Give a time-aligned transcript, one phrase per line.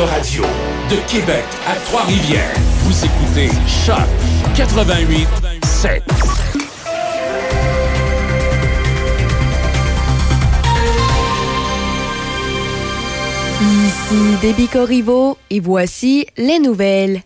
[0.00, 0.42] Radio
[0.90, 2.54] de Québec à Trois-Rivières.
[2.84, 3.96] Vous écoutez Choc
[4.56, 5.28] 88
[5.64, 6.02] 7.
[13.60, 17.22] Ici Déby Corriveau et voici les nouvelles.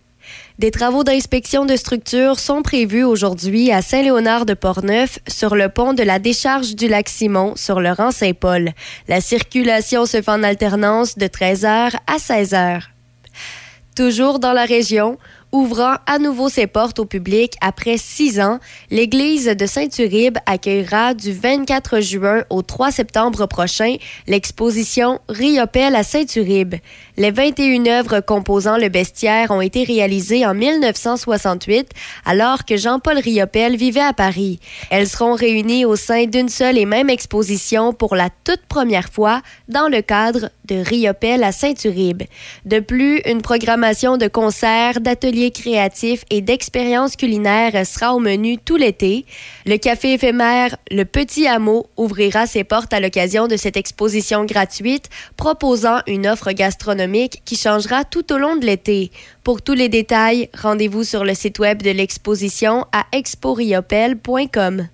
[0.58, 5.92] Des travaux d'inspection de structure sont prévus aujourd'hui à Saint-Léonard de Portneuf sur le pont
[5.92, 8.70] de la décharge du lac Simon sur le rang Saint-Paul.
[9.06, 12.84] La circulation se fait en alternance de 13h à 16h.
[13.94, 15.18] Toujours dans la région,
[15.52, 18.58] Ouvrant à nouveau ses portes au public après six ans,
[18.90, 23.96] l'église de Saint-Uribe accueillera du 24 juin au 3 septembre prochain
[24.26, 26.74] l'exposition Riopel à Saint-Uribe.
[27.18, 31.88] Les 21 œuvres composant le bestiaire ont été réalisées en 1968
[32.26, 34.60] alors que Jean-Paul Riopel vivait à Paris.
[34.90, 39.40] Elles seront réunies au sein d'une seule et même exposition pour la toute première fois
[39.66, 42.24] dans le cadre de Riopel à Saint-Uribe.
[42.66, 48.76] De plus, une programmation de concerts, d'ateliers créatif et d'expériences culinaires sera au menu tout
[48.76, 49.24] l'été.
[49.64, 55.08] Le café éphémère Le Petit Hameau ouvrira ses portes à l'occasion de cette exposition gratuite,
[55.38, 57.05] proposant une offre gastronomique
[57.44, 59.10] qui changera tout au long de l'été.
[59.44, 64.88] Pour tous les détails, rendez-vous sur le site web de l'exposition à exporiopel.com.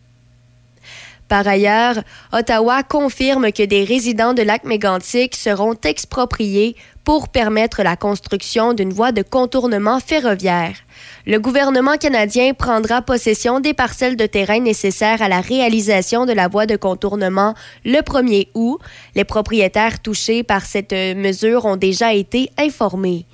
[1.28, 7.96] Par ailleurs, Ottawa confirme que des résidents de lac mégantic seront expropriés pour permettre la
[7.96, 10.76] construction d'une voie de contournement ferroviaire.
[11.24, 16.48] Le gouvernement canadien prendra possession des parcelles de terrain nécessaires à la réalisation de la
[16.48, 17.54] voie de contournement
[17.84, 18.80] le 1er août.
[19.14, 23.24] Les propriétaires touchés par cette mesure ont déjà été informés.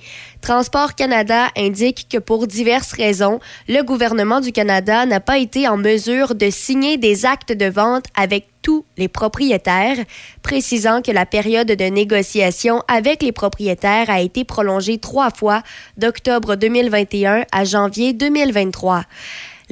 [0.41, 5.77] Transport Canada indique que pour diverses raisons, le gouvernement du Canada n'a pas été en
[5.77, 9.97] mesure de signer des actes de vente avec tous les propriétaires,
[10.41, 15.61] précisant que la période de négociation avec les propriétaires a été prolongée trois fois
[15.97, 19.03] d'octobre 2021 à janvier 2023.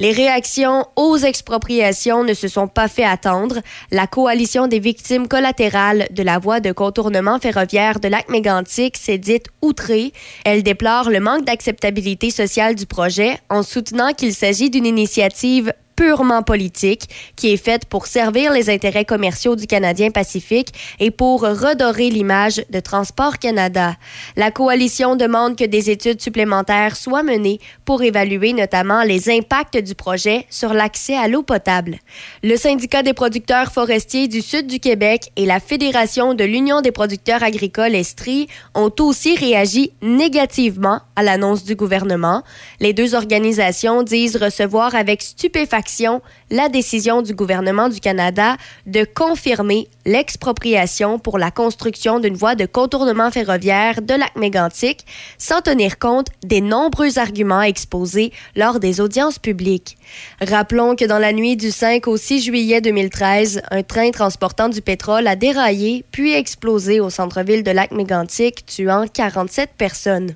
[0.00, 3.58] Les réactions aux expropriations ne se sont pas fait attendre.
[3.90, 9.46] La coalition des victimes collatérales de la voie de contournement ferroviaire de Lac-Mégantic s'est dite
[9.60, 10.12] outrée.
[10.44, 16.44] Elle déplore le manque d'acceptabilité sociale du projet en soutenant qu'il s'agit d'une initiative purement
[16.44, 20.68] politique qui est faite pour servir les intérêts commerciaux du Canadien Pacifique
[21.00, 23.96] et pour redorer l'image de Transport Canada.
[24.36, 29.96] La coalition demande que des études supplémentaires soient menées pour évaluer notamment les impacts du
[29.96, 31.98] projet sur l'accès à l'eau potable.
[32.44, 36.92] Le syndicat des producteurs forestiers du sud du Québec et la Fédération de l'Union des
[36.92, 38.46] producteurs agricoles Estrie
[38.76, 42.44] ont aussi réagi négativement à l'annonce du gouvernement.
[42.78, 45.87] Les deux organisations disent recevoir avec stupéfaction
[46.50, 48.56] la décision du gouvernement du Canada
[48.86, 55.04] de confirmer l'expropriation pour la construction d'une voie de contournement ferroviaire de lac mégantic
[55.38, 59.98] sans tenir compte des nombreux arguments exposés lors des audiences publiques.
[60.40, 64.80] Rappelons que dans la nuit du 5 au 6 juillet 2013, un train transportant du
[64.80, 70.34] pétrole a déraillé puis explosé au centre-ville de lac mégantic, tuant 47 personnes.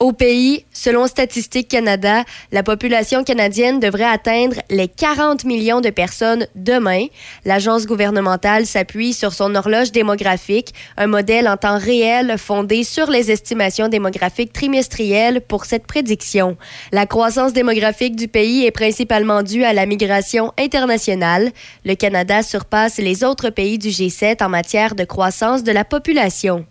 [0.00, 2.22] Au pays, selon Statistique Canada,
[2.52, 7.06] la population canadienne devrait atteindre les 40 millions de personnes demain.
[7.44, 13.32] L'agence gouvernementale s'appuie sur son horloge démographique, un modèle en temps réel fondé sur les
[13.32, 16.56] estimations démographiques trimestrielles pour cette prédiction.
[16.92, 21.50] La croissance démographique du pays est principalement due à la migration internationale.
[21.84, 26.66] Le Canada surpasse les autres pays du G7 en matière de croissance de la population.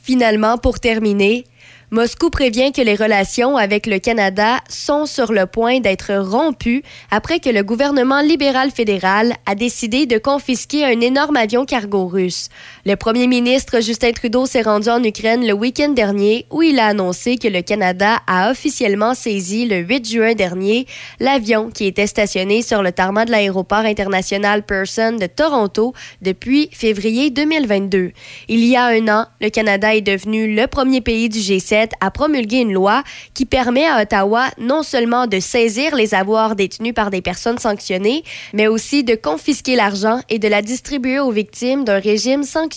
[0.00, 1.44] Finalement, pour terminer,
[1.92, 7.38] Moscou prévient que les relations avec le Canada sont sur le point d'être rompues après
[7.38, 12.48] que le gouvernement libéral fédéral a décidé de confisquer un énorme avion cargo russe.
[12.88, 16.86] Le premier ministre Justin Trudeau s'est rendu en Ukraine le week-end dernier où il a
[16.86, 20.86] annoncé que le Canada a officiellement saisi le 8 juin dernier
[21.18, 27.30] l'avion qui était stationné sur le tarmac de l'aéroport international Pearson de Toronto depuis février
[27.30, 28.12] 2022.
[28.46, 32.12] Il y a un an, le Canada est devenu le premier pays du G7 a
[32.12, 33.02] promulgué une loi
[33.34, 38.22] qui permet à Ottawa non seulement de saisir les avoirs détenus par des personnes sanctionnées,
[38.52, 42.75] mais aussi de confisquer l'argent et de la distribuer aux victimes d'un régime sanctionné.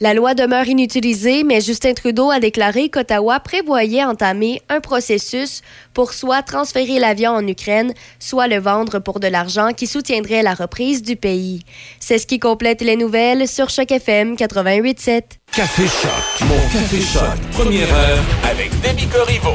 [0.00, 5.62] La loi demeure inutilisée, mais Justin Trudeau a déclaré qu'Ottawa prévoyait entamer un processus
[5.94, 10.54] pour soit transférer l'avion en Ukraine, soit le vendre pour de l'argent qui soutiendrait la
[10.54, 11.62] reprise du pays.
[12.00, 15.22] C'est ce qui complète les nouvelles sur Choc FM 88.7.
[15.52, 19.54] Café Choc, mon Café Choc, première heure avec Demi Corriveau.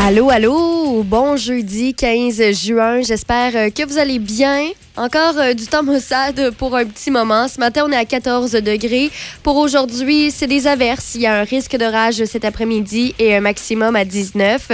[0.00, 4.68] Allô, allô, bon jeudi 15 juin, j'espère euh, que vous allez bien.
[4.98, 7.46] Encore euh, du temps maussade pour un petit moment.
[7.46, 9.12] Ce matin, on est à 14 degrés.
[9.44, 11.14] Pour aujourd'hui, c'est des averses.
[11.14, 14.72] Il y a un risque d'orage cet après-midi et un maximum à 19.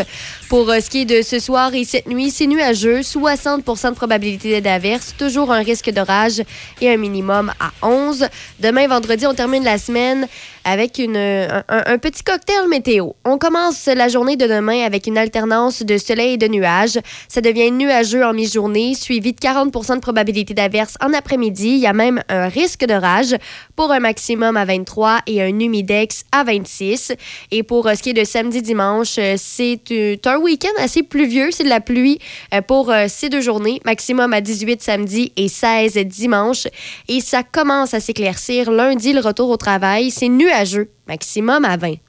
[0.48, 3.02] Pour euh, ce qui est de ce soir et cette nuit, c'est nuageux.
[3.02, 5.14] 60 de probabilité d'averse.
[5.18, 6.42] Toujours un risque d'orage
[6.80, 8.26] et un minimum à 11.
[8.60, 10.26] Demain, vendredi, on termine la semaine
[10.66, 13.10] avec une, un, petit cocktail météo.
[13.26, 16.98] On commence la journée de demain avec une alternance de soleil et de nuages.
[17.28, 21.70] Ça devient nuageux en mi-journée, suivi de 40 de probabilité probabilité d'averse en après-midi.
[21.70, 23.34] Il y a même un risque d'orage
[23.74, 27.14] pour un maximum à 23 et un humidex à 26.
[27.50, 29.80] Et pour euh, ce qui est de samedi-dimanche, euh, c'est
[30.26, 31.50] un week-end assez pluvieux.
[31.50, 32.20] C'est de la pluie
[32.54, 33.80] euh, pour ces deux journées.
[33.84, 36.68] Maximum à 18 samedi et 16 dimanche.
[37.08, 40.12] Et ça commence à s'éclaircir lundi, le retour au travail.
[40.12, 42.03] C'est nuageux, maximum à 20.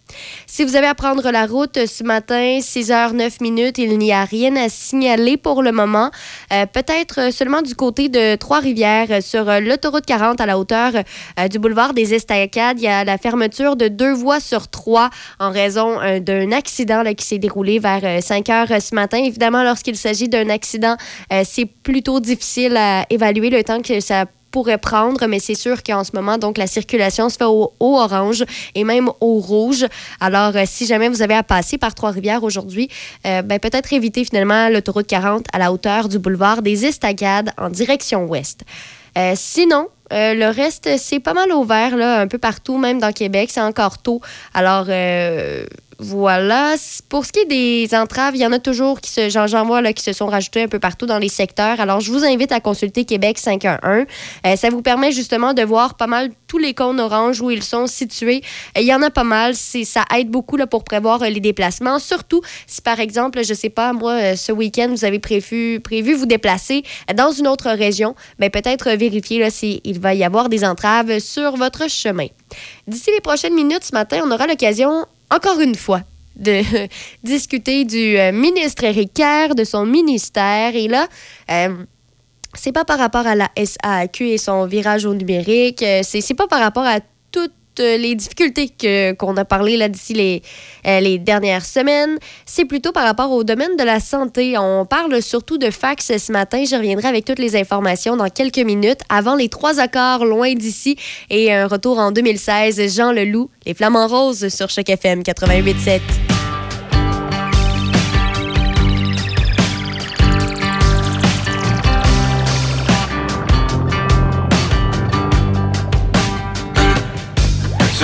[0.47, 4.11] Si vous avez à prendre la route ce matin, 6 h 9 minutes, il n'y
[4.11, 6.11] a rien à signaler pour le moment.
[6.53, 10.91] Euh, peut-être seulement du côté de Trois-Rivières, euh, sur euh, l'autoroute 40 à la hauteur
[11.49, 12.79] du boulevard des Estacades.
[12.79, 17.25] Il y a la fermeture de deux voies sur trois en raison d'un accident qui
[17.25, 19.17] s'est déroulé vers 5 heures ce matin.
[19.17, 20.95] Évidemment, lorsqu'il s'agit d'un accident,
[21.43, 26.05] c'est plutôt difficile à évaluer le temps que ça pourrait prendre, mais c'est sûr qu'en
[26.05, 29.85] ce moment, donc, la circulation se fait au, orange et même au rouge.
[30.21, 32.87] Alors, euh, si jamais vous avez à passer par Trois-Rivières aujourd'hui,
[33.27, 37.69] euh, ben, peut-être éviter finalement l'autoroute 40 à la hauteur du boulevard des Estagades en
[37.69, 38.61] direction ouest.
[39.17, 43.49] Euh, sinon, le reste, c'est pas mal ouvert, là, un peu partout, même dans Québec.
[43.51, 44.21] C'est encore tôt.
[44.53, 44.85] Alors,
[46.05, 46.75] voilà.
[47.09, 49.81] Pour ce qui est des entraves, il y en a toujours qui se, j'en vois
[49.81, 51.79] là, qui se sont rajoutés un peu partout dans les secteurs.
[51.79, 54.05] Alors, je vous invite à consulter Québec 511.
[54.45, 57.63] Euh, ça vous permet justement de voir pas mal tous les cônes oranges où ils
[57.63, 58.43] sont situés.
[58.77, 59.55] Euh, il y en a pas mal.
[59.55, 61.97] C'est, ça aide beaucoup là, pour prévoir euh, les déplacements.
[61.97, 65.81] Surtout si, par exemple, je sais pas, moi, ce week-end, vous avez prévu,
[66.15, 66.83] vous déplacer
[67.15, 71.89] dans une autre région, ben, peut-être vérifier s'il va y avoir des entraves sur votre
[71.89, 72.27] chemin.
[72.87, 76.01] D'ici les prochaines minutes ce matin, on aura l'occasion encore une fois,
[76.35, 76.61] de
[77.23, 80.75] discuter du euh, ministre Éric Kerr, de son ministère.
[80.75, 81.07] Et là,
[81.49, 81.75] euh,
[82.53, 86.47] c'est pas par rapport à la SAQ et son virage au numérique, euh, c'est pas
[86.47, 86.99] par rapport à
[87.31, 88.71] toutes euh, les difficultés
[89.17, 90.41] qu'on a parlé là d'ici les,
[90.87, 94.57] euh, les dernières semaines, c'est plutôt par rapport au domaine de la santé.
[94.57, 96.63] On parle surtout de fax ce matin.
[96.65, 100.97] Je reviendrai avec toutes les informations dans quelques minutes avant les trois accords loin d'ici
[101.29, 102.95] et un retour en 2016.
[102.95, 106.34] Jean Leloup, les Flamands Roses sur Choc FM 88.7.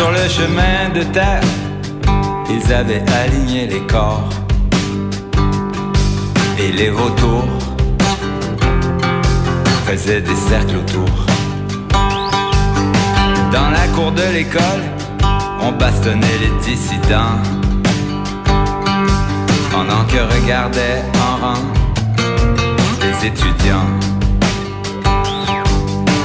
[0.01, 1.43] Sur le chemin de terre,
[2.49, 4.29] ils avaient aligné les corps
[6.57, 7.45] et les vautours
[9.85, 11.13] faisaient des cercles autour.
[13.53, 14.83] Dans la cour de l'école,
[15.61, 17.37] on bastonnait les dissidents
[19.69, 21.63] pendant que regardaient en rang
[23.03, 23.91] les étudiants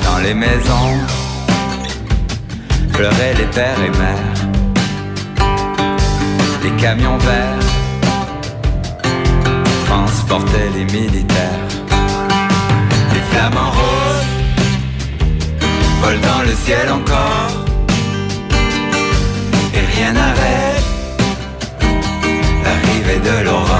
[0.02, 1.15] dans les maisons
[2.96, 4.40] pleuraient les pères et mères.
[6.64, 7.68] Les camions verts
[9.86, 11.68] transportaient les militaires.
[13.12, 14.26] Les flamants roses
[16.02, 17.52] volent dans le ciel encore
[19.74, 20.84] et rien n'arrête
[22.64, 23.75] l'arrivée de l'aurore.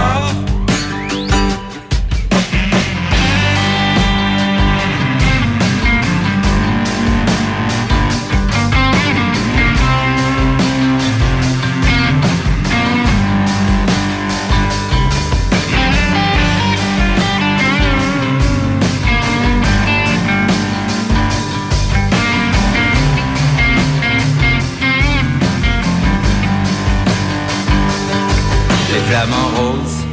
[29.07, 30.05] Flamants roses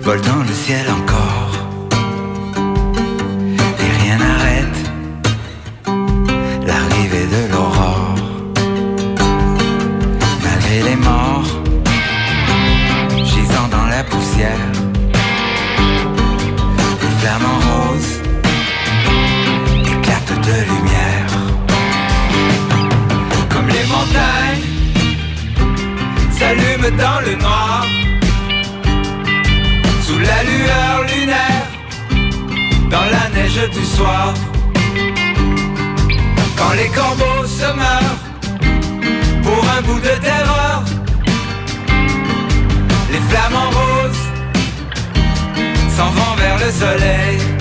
[0.00, 1.35] volent dans le ciel encore.
[26.90, 27.84] Dans le noir.
[30.02, 31.66] Sous la lueur lunaire
[32.90, 34.34] Dans la neige du soir.
[36.56, 38.22] Quand les corbeaux se meurent
[39.42, 40.84] Pour un bout de terreur
[43.10, 44.26] Les flamants roses
[45.96, 47.55] S'en vont vers le soleil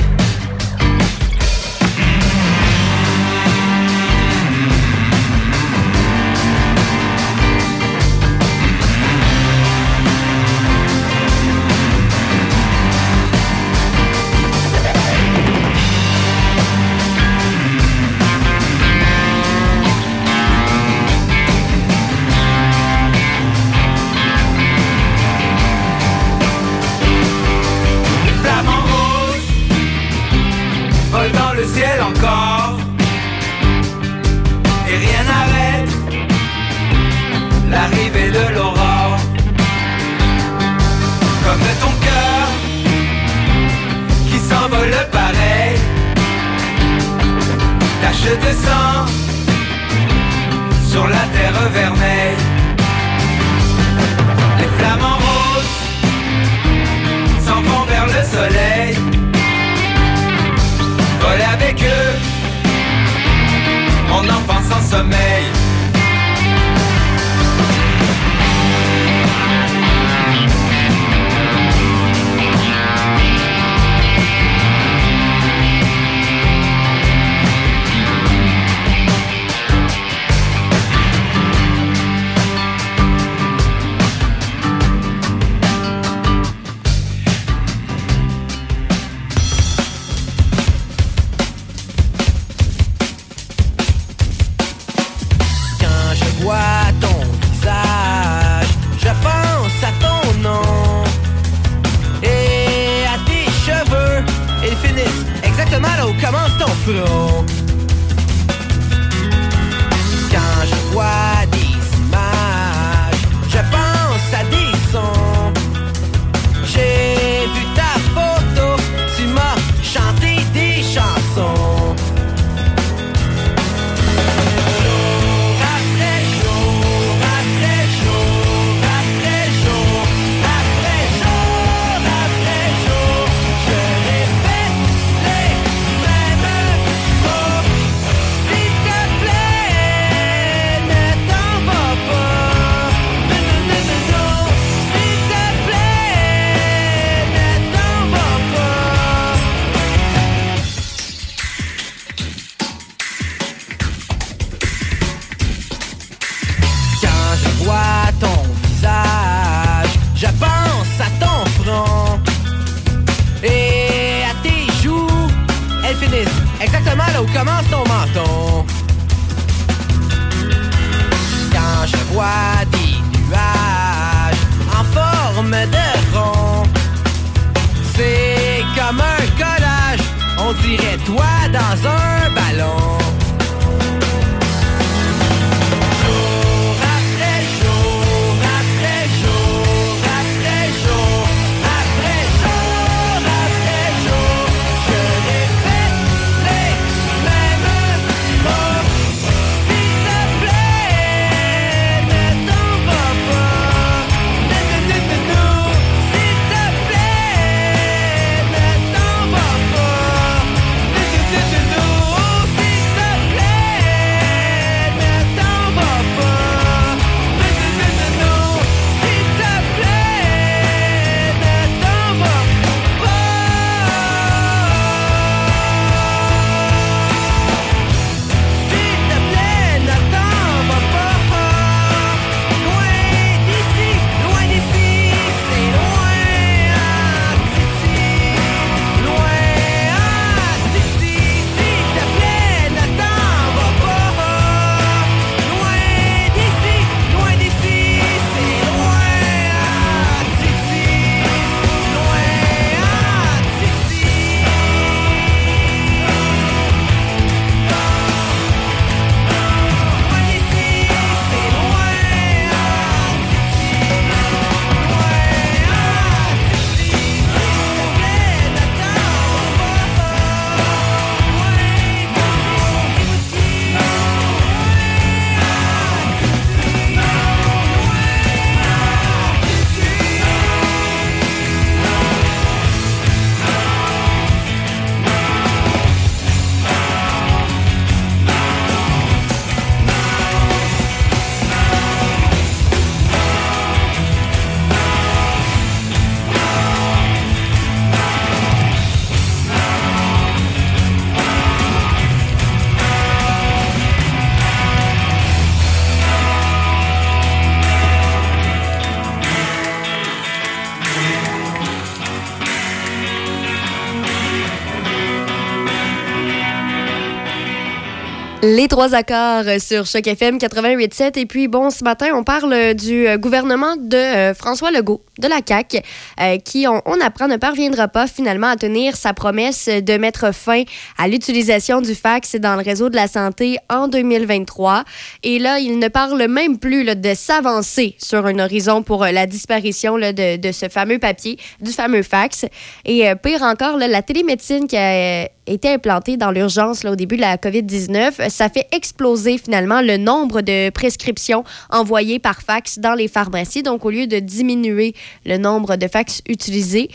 [318.48, 321.18] Les trois accords sur Choc FM 88.7.
[321.18, 325.28] Et puis, bon, ce matin, on parle du euh, gouvernement de euh, François Legault, de
[325.28, 325.80] la CAQ,
[326.22, 330.62] euh, qui, on, apprend, ne parviendra pas finalement à tenir sa promesse de mettre fin
[331.00, 334.84] à l'utilisation du fax dans le réseau de la santé en 2023.
[335.24, 339.98] Et là, il ne parle même plus de s'avancer sur un horizon pour la disparition
[339.98, 342.46] de, de, ce fameux papier, du fameux fax.
[342.86, 347.38] Et pire encore, la télémédecine qui a été implantée dans l'urgence au début de la
[347.38, 353.64] COVID-19, ça fait exploser finalement le nombre de prescriptions envoyées par fax dans les pharmacies.
[353.64, 354.94] Donc, au lieu de diminuer
[355.26, 356.90] le nombre de fax utilisés,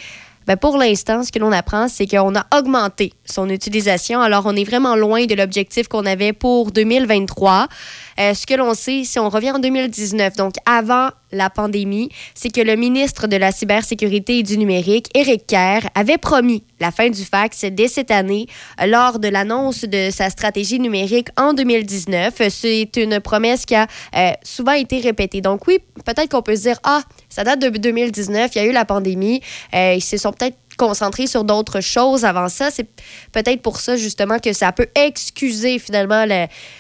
[0.47, 4.21] ben pour l'instant, ce que l'on apprend, c'est qu'on a augmenté son utilisation.
[4.21, 7.69] Alors, on est vraiment loin de l'objectif qu'on avait pour 2023.
[8.19, 12.51] Euh, ce que l'on sait, si on revient en 2019, donc avant la pandémie, c'est
[12.51, 17.09] que le ministre de la Cybersécurité et du Numérique, Éric Kerr, avait promis la fin
[17.09, 18.47] du fax dès cette année
[18.85, 22.35] lors de l'annonce de sa stratégie numérique en 2019.
[22.49, 25.41] C'est une promesse qui a euh, souvent été répétée.
[25.41, 28.65] Donc oui, peut-être qu'on peut se dire, ah, ça date de 2019, il y a
[28.67, 29.41] eu la pandémie,
[29.75, 32.71] euh, ils se sont peut-être concentrés sur d'autres choses avant ça.
[32.71, 32.89] C'est
[33.33, 36.25] peut-être pour ça, justement, que ça peut excuser finalement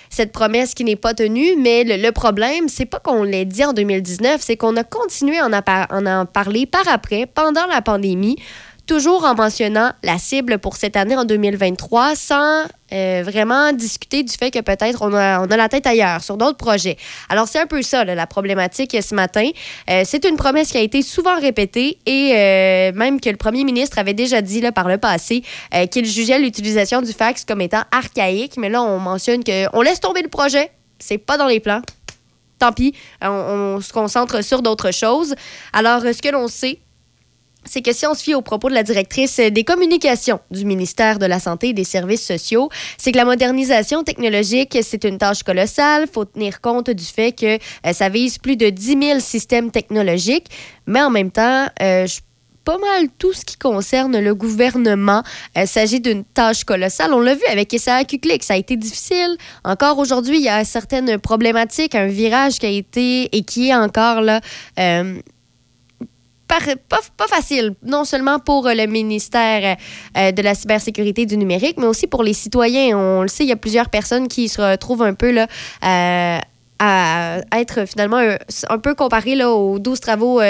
[0.09, 1.55] cette promesse qui n'est pas tenue.
[1.59, 5.47] Mais le, problème, c'est pas qu'on l'ait dit en 2019, c'est qu'on a continué à
[5.47, 8.37] en, en parler par après, pendant la pandémie
[8.91, 14.33] toujours en mentionnant la cible pour cette année en 2023 sans euh, vraiment discuter du
[14.33, 16.97] fait que peut-être on a, on a la tête ailleurs sur d'autres projets.
[17.29, 19.49] Alors, c'est un peu ça, la problématique ce matin.
[19.89, 23.63] Euh, c'est une promesse qui a été souvent répétée et euh, même que le premier
[23.63, 25.45] ministre avait déjà dit là, par le passé
[25.93, 28.57] qu'il jugeait l'utilisation du fax comme étant archaïque.
[28.57, 30.73] Mais là, on mentionne qu'on laisse tomber le projet.
[30.99, 31.83] C'est pas dans les plans.
[32.59, 35.37] Tant pis, on, on se concentre sur d'autres choses.
[35.73, 36.81] Alors, ce que l'on sait,
[37.65, 41.19] c'est que si on se fie aux propos de la directrice des communications du ministère
[41.19, 42.69] de la Santé et des Services sociaux,
[42.99, 46.05] c'est que la modernisation technologique, c'est une tâche colossale.
[46.09, 49.71] Il faut tenir compte du fait que euh, ça vise plus de 10 000 systèmes
[49.71, 50.47] technologiques,
[50.87, 52.07] mais en même temps, euh,
[52.65, 55.23] pas mal tout ce qui concerne le gouvernement.
[55.57, 57.13] Il s'agit d'une tâche colossale.
[57.13, 59.37] On l'a vu avec SAQ Click, ça a été difficile.
[59.65, 63.75] Encore aujourd'hui, il y a certaines problématiques, un virage qui a été et qui est
[63.75, 64.41] encore là.
[64.79, 65.21] Euh,
[67.17, 69.77] pas, facile, non seulement pour euh, le ministère
[70.17, 72.97] euh, de la cybersécurité du numérique, mais aussi pour les citoyens.
[72.97, 75.47] On le sait, il y a plusieurs personnes qui se retrouvent un peu là,
[75.85, 76.39] euh,
[76.83, 78.17] à être finalement
[78.71, 80.41] un, peu comparé là, aux 12 travaux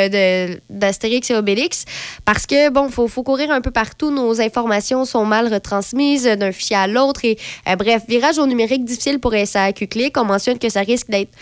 [0.70, 1.84] d'Astérix et Obélix
[2.24, 4.12] parce que, bon, il faut, faut, courir un peu partout.
[4.12, 7.24] Nos informations sont mal retransmises d'un fichier à l'autre.
[7.24, 7.36] Et
[7.76, 10.16] bref, virage au numérique difficile pour SAQ Click.
[10.18, 11.32] On mentionne que ça risque d'être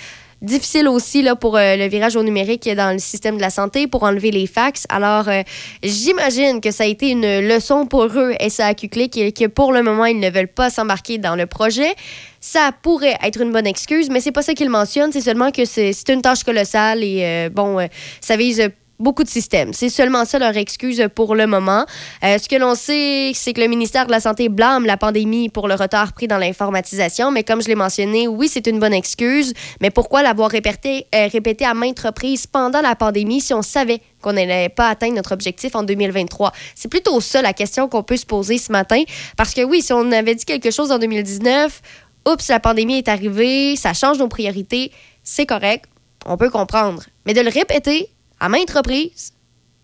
[0.41, 3.89] Difficile aussi là, pour euh, le virage au numérique dans le système de la santé
[3.89, 4.87] pour enlever les fax.
[4.89, 5.43] Alors, euh,
[5.83, 9.83] j'imagine que ça a été une leçon pour eux, SAQ Click, et que pour le
[9.83, 11.93] moment, ils ne veulent pas s'embarquer dans le projet.
[12.41, 15.11] Ça pourrait être une bonne excuse, mais c'est pas ça qu'ils mentionnent.
[15.11, 17.89] C'est seulement que c'est une tâche colossale et, euh, bon,
[18.21, 19.73] ça vise beaucoup de systèmes.
[19.73, 21.87] C'est seulement ça leur excuse pour le moment.
[22.25, 25.49] Euh, ce que l'on sait, c'est que le ministère de la Santé blâme la pandémie
[25.49, 28.93] pour le retard pris dans l'informatisation, mais comme je l'ai mentionné, oui, c'est une bonne
[28.93, 33.63] excuse, mais pourquoi l'avoir répété, euh, répété à maintes reprises pendant la pandémie si on
[33.63, 36.53] savait qu'on n'allait pas atteindre notre objectif en 2023?
[36.75, 39.03] C'est plutôt ça la question qu'on peut se poser ce matin,
[39.37, 41.83] parce que oui, si on avait dit quelque chose en 2019,
[42.27, 44.91] oups, la pandémie est arrivée, ça change nos priorités,
[45.23, 45.85] c'est correct,
[46.27, 47.05] on peut comprendre.
[47.27, 49.33] Mais de le répéter, à maintes reprises,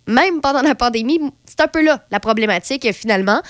[0.07, 3.41] même pendant la pandémie, c'est un peu là la problématique finalement.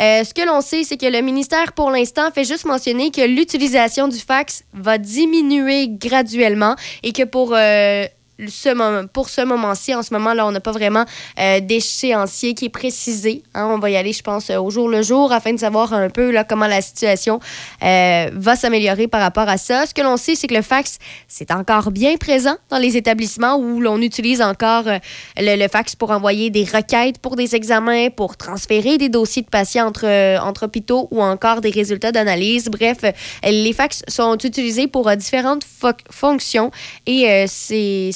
[0.00, 3.22] Euh, ce que l'on sait, c'est que le ministère, pour l'instant, fait juste mentionner que
[3.22, 8.06] l'utilisation du fax va diminuer graduellement et que pour euh,
[9.12, 11.04] pour ce moment-ci, en ce moment-là, on n'a pas vraiment
[11.38, 13.42] euh, d'échéancier qui est précisé.
[13.54, 13.68] Hein.
[13.70, 16.34] On va y aller, je pense, au jour le jour afin de savoir un peu
[16.48, 17.38] comment la situation
[17.82, 19.86] euh, va s'améliorer par rapport à ça.
[19.86, 23.56] Ce que l'on sait, c'est que le fax, c'est encore bien présent dans les établissements
[23.56, 24.98] où l'on utilise encore euh,
[25.38, 29.86] le, fax pour envoyer des requêtes pour des examens, pour transférer des dossiers de patients
[29.86, 32.68] entre, entre hôpitaux ou encore des résultats d'analyse.
[32.68, 32.98] Bref,
[33.44, 35.64] les fax sont utilisés pour différentes
[36.10, 36.70] fonctions
[37.06, 38.10] et c'est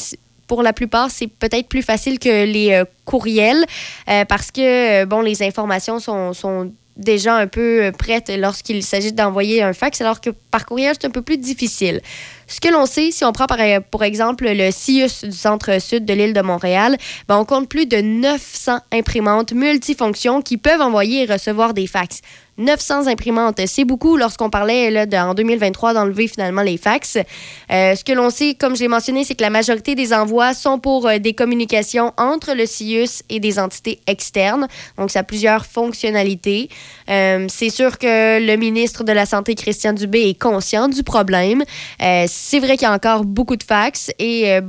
[0.48, 3.64] pour la plupart, c'est peut-être plus facile que les euh, courriels
[4.08, 9.12] euh, parce que, euh, bon, les informations sont, sont déjà un peu prêtes lorsqu'il s'agit
[9.12, 12.00] d'envoyer un fax, alors que par courriel, c'est un peu plus difficile.
[12.48, 13.58] Ce que l'on sait, si on prend par,
[13.92, 16.96] pour exemple le CIUS du centre-sud de l'île de Montréal,
[17.28, 22.20] ben on compte plus de 900 imprimantes multifonctions qui peuvent envoyer et recevoir des fax.
[22.58, 23.60] 900 imprimantes.
[23.66, 27.16] C'est beaucoup lorsqu'on parlait là, de, en 2023 d'enlever finalement les fax.
[27.16, 30.54] Euh, ce que l'on sait, comme je l'ai mentionné, c'est que la majorité des envois
[30.54, 34.68] sont pour euh, des communications entre le CIUS et des entités externes.
[34.96, 36.68] Donc, ça a plusieurs fonctionnalités.
[37.08, 41.64] Euh, c'est sûr que le ministre de la Santé, Christian Dubé, est conscient du problème.
[41.98, 44.60] C'est vrai qu'il y a encore beaucoup de fax et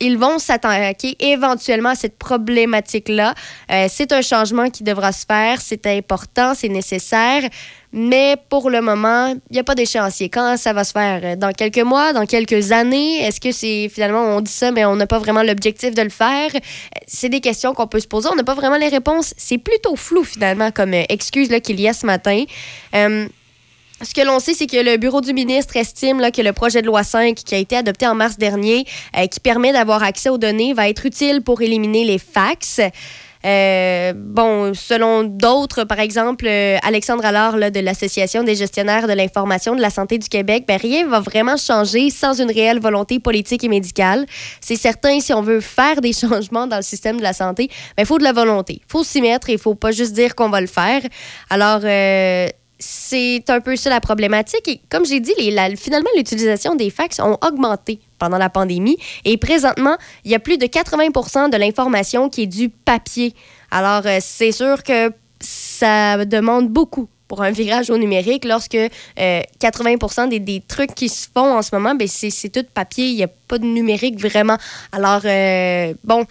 [0.00, 3.34] ils vont s'attaquer éventuellement à cette problématique-là.
[3.70, 7.42] Euh, c'est un changement qui devra se faire, c'est important, c'est nécessaire,
[7.92, 10.28] mais pour le moment, il n'y a pas d'échéancier.
[10.28, 11.36] Quand ça va se faire?
[11.36, 13.18] Dans quelques mois, dans quelques années?
[13.18, 16.10] Est-ce que c'est finalement, on dit ça, mais on n'a pas vraiment l'objectif de le
[16.10, 16.50] faire?
[17.06, 19.34] C'est des questions qu'on peut se poser, on n'a pas vraiment les réponses.
[19.36, 22.44] C'est plutôt flou finalement comme euh, excuse qu'il y a ce matin.
[22.94, 23.26] Euh,
[24.02, 26.82] ce que l'on sait, c'est que le bureau du ministre estime là, que le projet
[26.82, 28.84] de loi 5 qui a été adopté en mars dernier,
[29.16, 32.80] euh, qui permet d'avoir accès aux données, va être utile pour éliminer les fax.
[33.44, 39.14] Euh, bon, selon d'autres, par exemple, euh, Alexandre Allard là, de l'Association des gestionnaires de
[39.14, 43.18] l'information de la santé du Québec, ben, rien va vraiment changer sans une réelle volonté
[43.18, 44.26] politique et médicale.
[44.60, 47.94] C'est certain, si on veut faire des changements dans le système de la santé, il
[47.96, 48.80] ben, faut de la volonté.
[48.86, 51.00] Il faut s'y mettre et il faut pas juste dire qu'on va le faire.
[51.48, 52.46] Alors, euh,
[52.80, 54.66] c'est un peu ça la problématique.
[54.66, 55.34] Et comme j'ai dit,
[55.76, 58.96] finalement, l'utilisation des fax ont augmenté pendant la pandémie.
[59.24, 63.34] Et présentement, il y a plus de 80% de l'information qui est du papier.
[63.70, 69.40] Alors, euh, c'est sûr que ça demande beaucoup pour un virage au numérique lorsque euh,
[69.60, 73.06] 80 des, des, trucs qui se font en ce moment, ben c'est tout papier.
[73.06, 74.56] Il n'y a pas de numérique vraiment.
[74.90, 76.26] Alors, euh, bon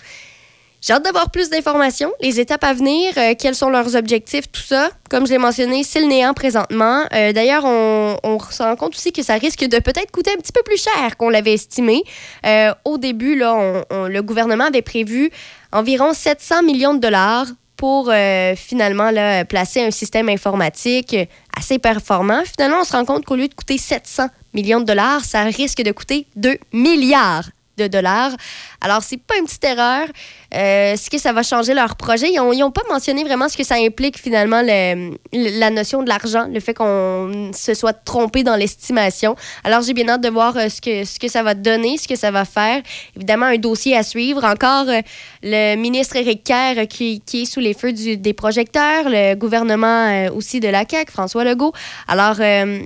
[0.81, 4.61] j'ai hâte d'avoir plus d'informations, les étapes à venir, euh, quels sont leurs objectifs, tout
[4.61, 4.89] ça.
[5.09, 7.03] Comme je l'ai mentionné, c'est le néant présentement.
[7.13, 10.53] Euh, D'ailleurs, on, se rend compte aussi que ça risque de peut-être coûter un petit
[10.53, 12.03] peu plus cher qu'on l'avait estimé.
[12.45, 15.29] Euh, au début, là, le gouvernement avait prévu
[15.71, 18.11] environ 700 millions de dollars pour
[18.57, 21.15] finalement là, placer un système informatique
[21.57, 22.43] assez performant.
[22.45, 25.81] Finalement, on se rend compte qu'au lieu de coûter 700 millions de dollars, ça risque
[25.81, 28.31] de coûter 2 milliards de dollars.
[28.81, 30.07] Alors, c'est pas une petite erreur.
[30.53, 32.27] Euh, Est-ce que ça va changer leur projet?
[32.31, 36.47] Ils n'ont pas mentionné vraiment ce que ça implique finalement le, la notion de l'argent,
[36.51, 39.35] le fait qu'on se soit trompé dans l'estimation.
[39.63, 42.07] Alors, j'ai bien hâte de voir euh, ce, que, ce que ça va donner, ce
[42.07, 42.81] que ça va faire.
[43.15, 44.43] Évidemment, un dossier à suivre.
[44.43, 45.01] Encore euh,
[45.43, 50.31] le ministre Éric Kerr qui, qui, est sous les feux des projecteurs, le gouvernement euh,
[50.31, 51.73] aussi de la CAQ, François Legault.
[52.07, 52.81] Alors, euh,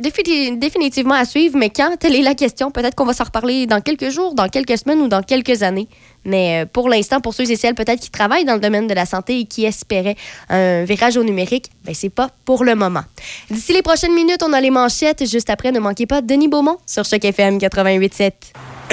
[0.00, 1.96] définitivement à suivre, mais quand?
[1.98, 2.70] Telle est la question.
[2.70, 5.88] Peut-être qu'on va s'en reparler dans quelques jours, dans quelques semaines ou dans quelques années.
[6.24, 9.06] Mais pour l'instant, pour ceux et celles peut-être qui travaillent dans le domaine de la
[9.06, 10.16] santé et qui espéraient
[10.48, 13.02] un virage au numérique, ben c'est pas pour le moment.
[13.50, 15.26] D'ici les prochaines minutes, on a les manchettes.
[15.26, 18.32] Juste après, ne manquez pas Denis Beaumont sur Choc FM 88.7.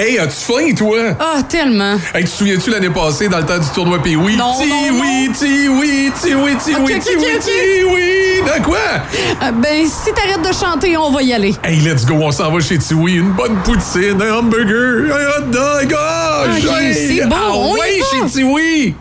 [0.00, 1.16] Hey, as-tu faim, toi?
[1.18, 1.96] Ah, oh, tellement.
[2.14, 4.36] Hey, tu te souviens-tu l'année passée, dans le temps du tournoi Pee oui?
[4.36, 8.40] Non, ti non, oui, ti oui, ti oui, ti oui, ti oui, ti oui.
[8.46, 8.76] De quoi?
[9.42, 11.52] Euh, ben, si t'arrêtes de chanter, on va y aller.
[11.64, 13.16] Hey, let's go, on s'en va chez Tiwi.
[13.16, 15.92] Une bonne poutine, un hamburger, un hot dog.
[15.98, 18.06] Oh, okay, c'est bon, ah, on ouais, y va.
[18.06, 18.94] chez Tiwi.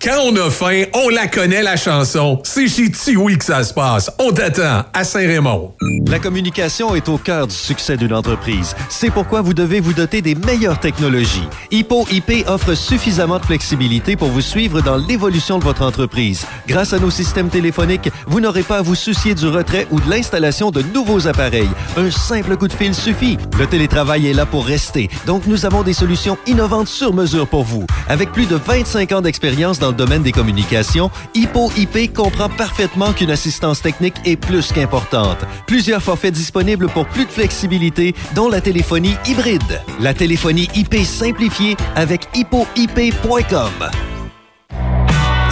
[0.00, 2.40] Quand on a faim, on la connaît, la chanson.
[2.44, 4.08] C'est chez Tiwi que ça se passe.
[4.20, 5.74] On t'attend à Saint-Raymond.
[6.06, 8.76] La communication est au cœur du succès d'une entreprise.
[8.88, 11.48] C'est pourquoi vous devez vous doter des meilleures technologies.
[11.72, 16.46] Hippo IP offre suffisamment de flexibilité pour vous suivre dans l'évolution de votre entreprise.
[16.68, 20.08] Grâce à nos systèmes téléphoniques, vous n'aurez pas à vous soucier du retrait ou de
[20.08, 21.70] l'installation de nouveaux appareils.
[21.96, 23.36] Un simple coup de fil suffit.
[23.58, 25.10] Le télétravail est là pour rester.
[25.26, 27.84] Donc, nous avons des solutions innovantes sur mesure pour vous.
[28.08, 33.12] Avec plus de 25 ans d'expérience dans le domaine des communications, Hippo IP comprend parfaitement
[33.12, 35.38] qu'une assistance technique est plus qu'importante.
[35.66, 39.82] Plusieurs forfaits disponibles pour plus de flexibilité, dont la téléphonie hybride.
[40.00, 43.70] La téléphonie IP simplifiée avec hippoip.com.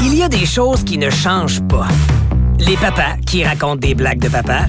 [0.02, 1.88] Il y a des choses qui ne changent pas.
[2.58, 4.66] Les papas qui racontent des blagues de papa.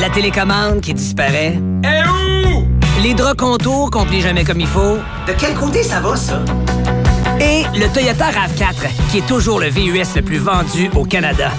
[0.00, 1.58] La télécommande qui disparaît.
[1.84, 2.66] Eh où?
[3.02, 4.96] Les draps contours qu'on plie jamais comme il faut.
[5.26, 6.42] De quel côté ça va, ça?
[7.42, 11.50] Et le Toyota RAV4, qui est toujours le VUS le plus vendu au Canada.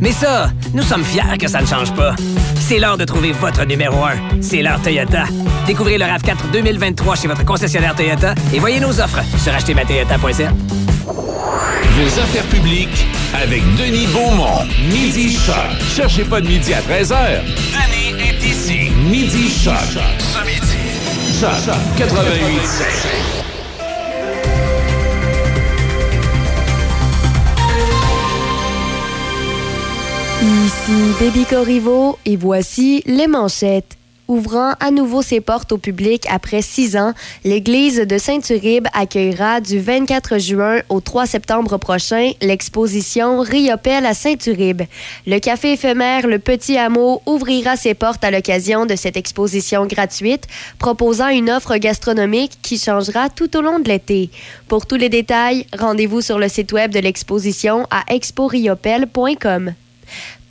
[0.00, 2.16] Mais ça, nous sommes fiers que ça ne change pas.
[2.56, 4.40] C'est l'heure de trouver votre numéro 1.
[4.42, 5.24] C'est l'heure Toyota.
[5.66, 10.52] Découvrez le RAV4 2023 chez votre concessionnaire Toyota et voyez nos offres sur achetermatoyota.ca.
[11.06, 13.06] Vos affaires publiques
[13.40, 14.66] avec Denis Beaumont.
[14.90, 15.54] Midi Choc.
[15.94, 17.42] Cherchez pas de midi à 13h.
[17.44, 18.90] Denis est ici.
[19.08, 19.74] Midi Choc.
[20.18, 21.40] Ce midi.
[21.40, 23.27] Choc 88
[30.48, 33.98] Ici Baby Corriveau et voici les manchettes.
[34.28, 37.12] Ouvrant à nouveau ses portes au public après six ans,
[37.44, 44.84] l'église de Saint-Uribe accueillera du 24 juin au 3 septembre prochain l'exposition Riopelle à Saint-Uribe.
[45.26, 50.46] Le café éphémère Le Petit Hameau ouvrira ses portes à l'occasion de cette exposition gratuite,
[50.78, 54.30] proposant une offre gastronomique qui changera tout au long de l'été.
[54.66, 59.74] Pour tous les détails, rendez-vous sur le site web de l'exposition à exporiopelle.com.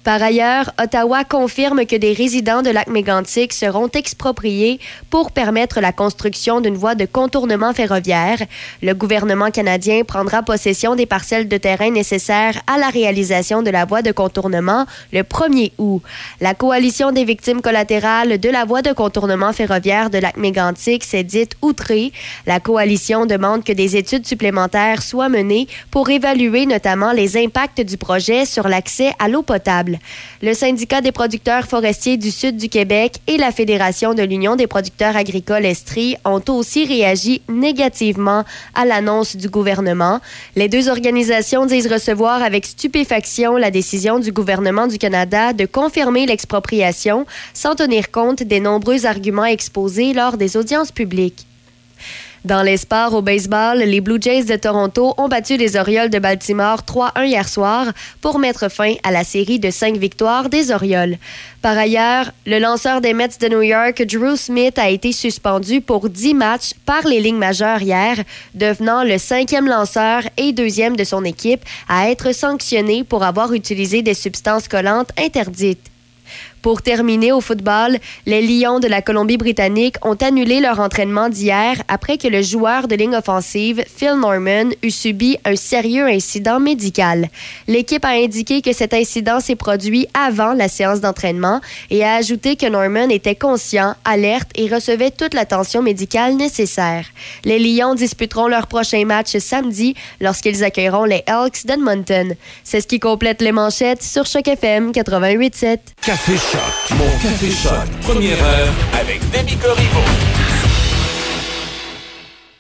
[0.08, 5.92] Par ailleurs, Ottawa confirme que des résidents de lac mégantic seront expropriés pour permettre la
[5.92, 8.38] construction d'une voie de contournement ferroviaire.
[8.82, 13.84] Le gouvernement canadien prendra possession des parcelles de terrain nécessaires à la réalisation de la
[13.84, 16.02] voie de contournement le 1er août.
[16.40, 21.26] La coalition des victimes collatérales de la voie de contournement ferroviaire de lac mégantic s'est
[21.26, 22.14] dite outrée.
[22.46, 27.98] La coalition demande que des études supplémentaires soient menées pour évaluer notamment les impacts du
[27.98, 29.97] projet sur l'accès à l'eau potable.
[30.42, 34.68] Le syndicat des producteurs forestiers du sud du Québec et la Fédération de l'Union des
[34.68, 38.44] producteurs agricoles Estrie ont aussi réagi négativement
[38.76, 40.20] à l'annonce du gouvernement.
[40.56, 46.26] Les deux organisations disent recevoir avec stupéfaction la décision du gouvernement du Canada de confirmer
[46.26, 51.46] l'expropriation sans tenir compte des nombreux arguments exposés lors des audiences publiques.
[52.48, 52.78] Dans les
[53.12, 57.50] au baseball, les Blue Jays de Toronto ont battu les Orioles de Baltimore 3-1 hier
[57.50, 57.88] soir
[58.22, 61.18] pour mettre fin à la série de cinq victoires des Orioles.
[61.62, 66.08] Par ailleurs, le lanceur des Mets de New York, Drew Smith, a été suspendu pour
[66.08, 68.16] 10 matchs par les lignes majeures hier,
[68.54, 74.04] devenant le cinquième lanceur et deuxième de son équipe à être sanctionné pour avoir utilisé
[74.04, 75.92] des substances collantes interdites.
[76.62, 82.18] Pour terminer au football, les Lions de la Colombie-Britannique ont annulé leur entraînement d'hier après
[82.18, 87.30] que le joueur de ligne offensive, Phil Norman, eut subi un sérieux incident médical.
[87.68, 92.56] L'équipe a indiqué que cet incident s'est produit avant la séance d'entraînement et a ajouté
[92.56, 97.06] que Norman était conscient, alerte et recevait toute l'attention médicale nécessaire.
[97.46, 102.36] Les Lions disputeront leur prochain match samedi lorsqu'ils accueilleront les Elks d'Edmonton.
[102.64, 105.80] C'est ce qui complète les manchettes sur Choc FM 88.7.
[106.02, 106.57] Café.
[106.98, 107.88] Mon Café Choc.
[108.02, 110.00] Première heure avec Demi Corriveau.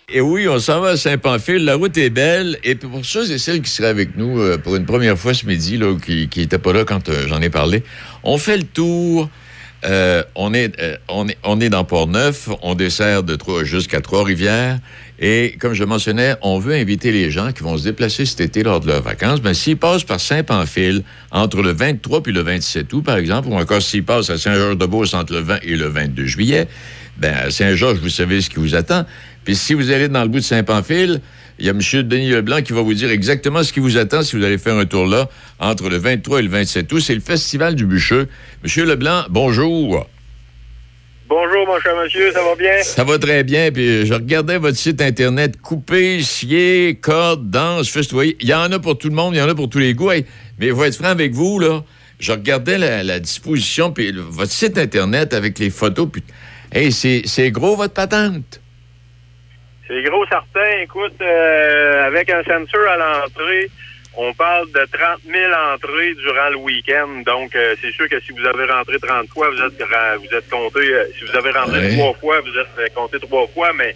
[0.09, 1.65] Et oui, on s'en va à Saint-Pamphile.
[1.65, 2.59] La route est belle.
[2.63, 5.47] Et pour ceux et celles qui seraient avec nous euh, pour une première fois ce
[5.47, 7.83] midi, là, qui n'étaient pas là quand euh, j'en ai parlé,
[8.23, 9.29] on fait le tour.
[9.85, 10.73] Euh, on, est,
[11.07, 12.49] on, est, on est dans Port-Neuf.
[12.61, 14.77] On dessert de Trois- jusqu'à Trois-Rivières.
[15.19, 18.61] Et comme je mentionnais, on veut inviter les gens qui vont se déplacer cet été
[18.61, 19.41] lors de leurs vacances.
[19.41, 23.55] Ben, s'ils passent par Saint-Pamphile entre le 23 puis le 27 août, par exemple, ou
[23.55, 26.67] encore s'ils passent à Saint-Georges-de-Beauce entre le 20 et le 22 juillet,
[27.17, 29.05] ben, à Saint-Georges, vous savez ce qui vous attend.
[29.43, 31.21] Puis si vous allez dans le bout de Saint-Pamphile,
[31.57, 31.79] il y a M.
[32.03, 34.75] Denis Leblanc qui va vous dire exactement ce qui vous attend si vous allez faire
[34.75, 35.27] un tour là
[35.59, 36.99] entre le 23 et le 27 août.
[36.99, 38.27] C'est le Festival du Bûcheux.
[38.63, 38.85] M.
[38.85, 40.07] Leblanc, bonjour.
[41.27, 42.81] Bonjour, mon cher monsieur, ça va bien?
[42.83, 43.69] Ça va très bien.
[43.71, 48.37] Puis je regardais votre site Internet coupé, scié, corde, danse, festoyer.
[48.39, 49.93] Il y en a pour tout le monde, il y en a pour tous les
[49.93, 50.11] goûts.
[50.11, 50.25] Hey,
[50.57, 51.83] mais faut être franc avec vous, là.
[52.19, 56.07] Je regardais la, la disposition, puis le- votre site Internet avec les photos.
[56.11, 56.23] Puis,
[56.71, 58.61] hey, c'est gros, votre patente.
[59.87, 60.79] C'est gros certain.
[60.81, 63.69] Écoute, euh, avec un sensor à l'entrée,
[64.17, 65.35] on parle de 30 000
[65.73, 67.21] entrées durant le week-end.
[67.25, 70.35] Donc, euh, c'est sûr que si vous avez rentré 30 fois, vous êtes, ra- vous
[70.37, 70.79] êtes compté.
[70.79, 73.71] euh, si vous avez rentré trois fois, vous êtes euh, compté trois fois.
[73.77, 73.95] Mais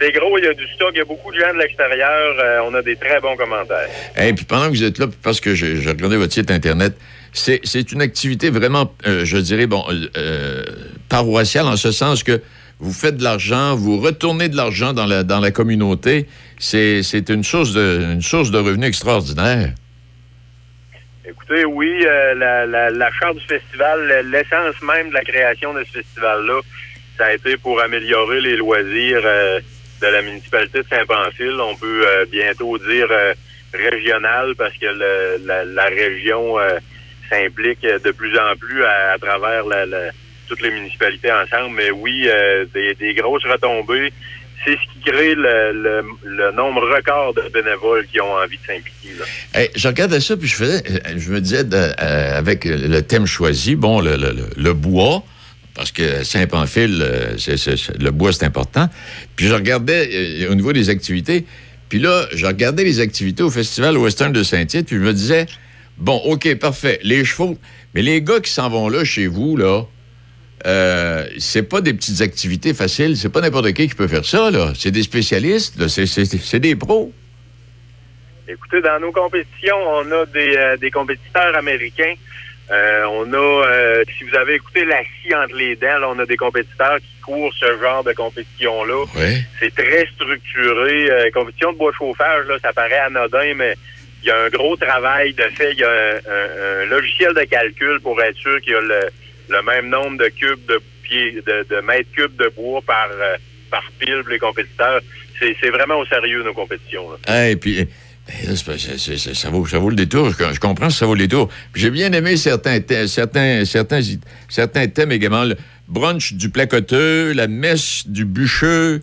[0.00, 2.34] c'est gros, il y a du stock, il y a beaucoup de gens de l'extérieur.
[2.38, 3.88] euh, on a des très bons commentaires.
[4.16, 6.94] Et puis pendant que vous êtes là, parce que j'ai regardé votre site Internet,
[7.32, 9.84] c'est une activité vraiment, euh, je dirais, bon,
[10.16, 10.64] euh,
[11.08, 12.40] paroissiale en ce sens que
[12.80, 16.26] vous faites de l'argent, vous retournez de l'argent dans la, dans la communauté.
[16.62, 19.70] C'est une source de, une source de revenus extraordinaire.
[21.26, 25.98] Écoutez, oui, euh, la, la, charte du festival, l'essence même de la création de ce
[25.98, 26.60] festival-là,
[27.16, 29.60] ça a été pour améliorer les loisirs euh,
[30.02, 31.56] de la municipalité de Saint-Pamphile.
[31.60, 33.08] On peut euh, bientôt dire
[33.72, 36.56] régional parce que le- la, la région
[37.30, 39.64] s'implique de plus en plus à, à travers
[40.48, 41.76] toutes les municipalités ensemble.
[41.76, 42.28] Mais oui,
[42.74, 44.12] des, des grosses retombées.
[44.64, 49.08] C'est ce qui crée le, nombre record de bénévoles qui ont envie de s'impliquer.
[49.54, 50.82] Hey, je regardais ça, puis je faisais,
[51.16, 55.24] je me disais, euh, avec le thème choisi, bon, le, bois,
[55.74, 57.36] parce que Saint-Pamphile, euh,
[57.98, 58.88] le bois, c'est important.
[59.36, 61.46] Puis je regardais euh, au niveau des activités,
[61.88, 65.46] puis là, je regardais les activités au Festival Western de Saint-Tite, puis je me disais,
[65.96, 67.56] bon, OK, parfait, les chevaux,
[67.94, 69.84] mais les gars qui s'en vont là, chez vous, là,
[70.66, 74.50] euh, c'est pas des petites activités faciles, c'est pas n'importe qui qui peut faire ça,
[74.50, 74.72] là.
[74.76, 77.12] C'est des spécialistes, c'est- des pros.
[78.48, 82.14] Écoutez, dans nos compétitions, on a des, euh, des compétiteurs américains
[82.72, 86.16] Euh, on a, euh, si vous avez écouté la scie entre les dents, là, on
[86.20, 89.06] a des compétiteurs qui courent ce genre de compétition-là.
[89.58, 91.10] C'est très structuré.
[91.34, 93.74] Compétition de bois chauffage, là, ça paraît anodin, mais
[94.22, 95.72] il y a un gros travail de fait.
[95.72, 98.80] Il y a un, un- un logiciel de calcul pour être sûr qu'il y a
[98.80, 99.00] le,
[99.50, 103.36] le même nombre de cubes de pieds, de, mètres cubes de bois par, euh,
[103.70, 105.00] par pile pour les compétiteurs.
[105.38, 107.06] C'est vraiment au sérieux, nos compétitions.
[107.26, 107.88] Ah, et puis, eh,
[108.56, 110.30] c'est- ça, vaut, ça vaut le détour.
[110.30, 111.48] Je, comprends ça vaut le détour.
[111.74, 114.00] J'ai bien aimé certains, thè- certains, certains,
[114.48, 115.44] certains thèmes également.
[115.44, 115.56] Le
[115.88, 119.02] brunch du placoteux, la messe du bûcheux.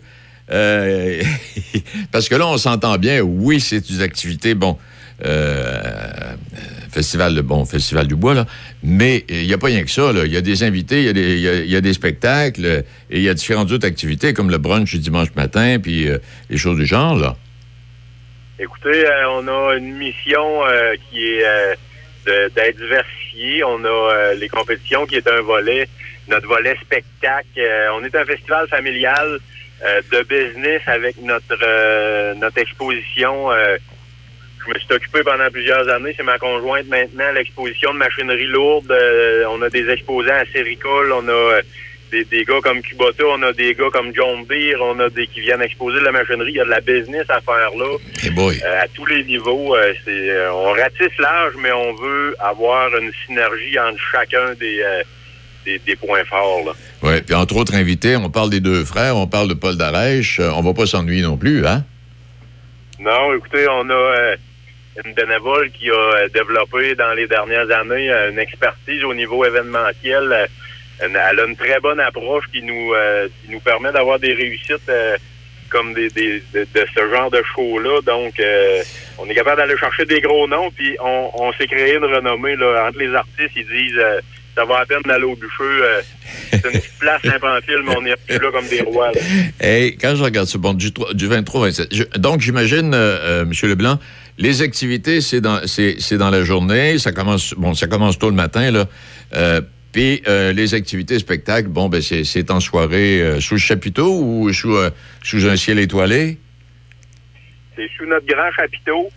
[0.50, 1.20] euh,
[2.12, 3.20] parce que là, on s'entend bien.
[3.20, 4.78] Oui, c'est des activités, bon,
[5.24, 6.32] euh,
[6.90, 8.46] festival, bon, festival du bois, là.
[8.82, 10.10] Mais il n'y a pas rien que ça.
[10.24, 13.34] Il y a des invités, il y, a des- spectacles, euh, et il y a
[13.34, 16.18] différentes autres activités, comme le brunch du dimanche matin, puis euh,
[16.50, 17.36] les choses du genre, là.
[18.58, 23.62] Écoutez, euh, on a une mission euh, qui est euh, d'être diversifiée.
[23.64, 25.88] On a euh, les compétitions qui est un volet,
[26.28, 27.46] notre volet spectacle.
[27.58, 29.38] Euh, on est un festival familial
[29.84, 33.52] euh, de business avec notre euh, notre exposition.
[34.66, 36.14] Je me suis occupé pendant plusieurs années.
[36.16, 37.32] C'est ma conjointe maintenant.
[37.34, 38.90] L'exposition de machinerie lourde.
[38.90, 41.12] Euh, on a des exposants à Séricole.
[41.12, 41.62] On a euh,
[42.10, 43.24] des, des gars comme Kubota.
[43.26, 44.80] On a des gars comme John Deere.
[44.82, 46.52] On a des qui viennent exposer de la machinerie.
[46.52, 47.96] Il y a de la business à faire là.
[48.22, 48.60] Hey boy.
[48.64, 49.74] Euh, à tous les niveaux.
[49.76, 54.82] euh, c'est, euh, on ratisse large, mais on veut avoir une synergie entre chacun des,
[55.64, 56.64] des, des points forts.
[56.66, 56.72] Là.
[57.02, 60.40] Oui, puis entre autres invités, on parle des deux frères, on parle de Paul Darèche.
[60.40, 61.84] on va pas s'ennuyer non plus, hein?
[63.00, 64.34] Non, écoutez, on a
[65.04, 69.44] une bénévole qui a euh, développé dans les dernières années euh, une expertise au niveau
[69.44, 70.32] événementiel.
[70.32, 70.46] Euh,
[71.00, 72.92] elle a une très bonne approche qui nous
[73.40, 74.90] qui nous permet d'avoir des réussites
[75.70, 76.08] comme de,
[76.74, 78.00] ce genre de show-là.
[78.04, 78.34] Donc,
[79.18, 82.98] on est capable d'aller chercher des gros noms, puis on, s'est créé une renommée entre
[82.98, 83.52] les artistes.
[83.54, 84.02] Ils disent
[84.56, 85.84] ça va à peine d'aller au bûcheux.
[86.50, 89.12] c'est une petite place infantile, mais on est plus là comme des rois.
[89.12, 89.20] là.
[90.00, 91.94] Quand je regarde ça, bon, du, 3 du 23 au 27.
[91.94, 93.52] je- donc, j'imagine, M.
[93.62, 94.00] Leblanc,
[94.38, 96.98] les activités, c'est dans, dans la journée.
[96.98, 98.86] Ça commence, bon, ça commence tôt le matin, là.
[99.34, 99.60] Euh,
[99.92, 104.52] puis euh, les activités spectacles, bon, ben, c'est, en soirée euh, sous le chapiteau ou
[104.52, 104.90] sous, euh,
[105.24, 106.38] sous un ciel étoilé?
[107.74, 109.08] C'est sous notre grand chapiteau.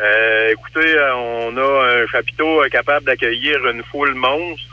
[0.00, 4.68] Euh, écoutez, euh, on a un chapiteau capable d'accueillir une foule monstre.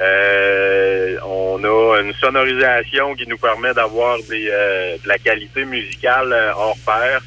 [0.00, 6.76] Euh, on a une sonorisation qui nous permet d'avoir euh, de la qualité musicale hors
[6.84, 7.20] pair.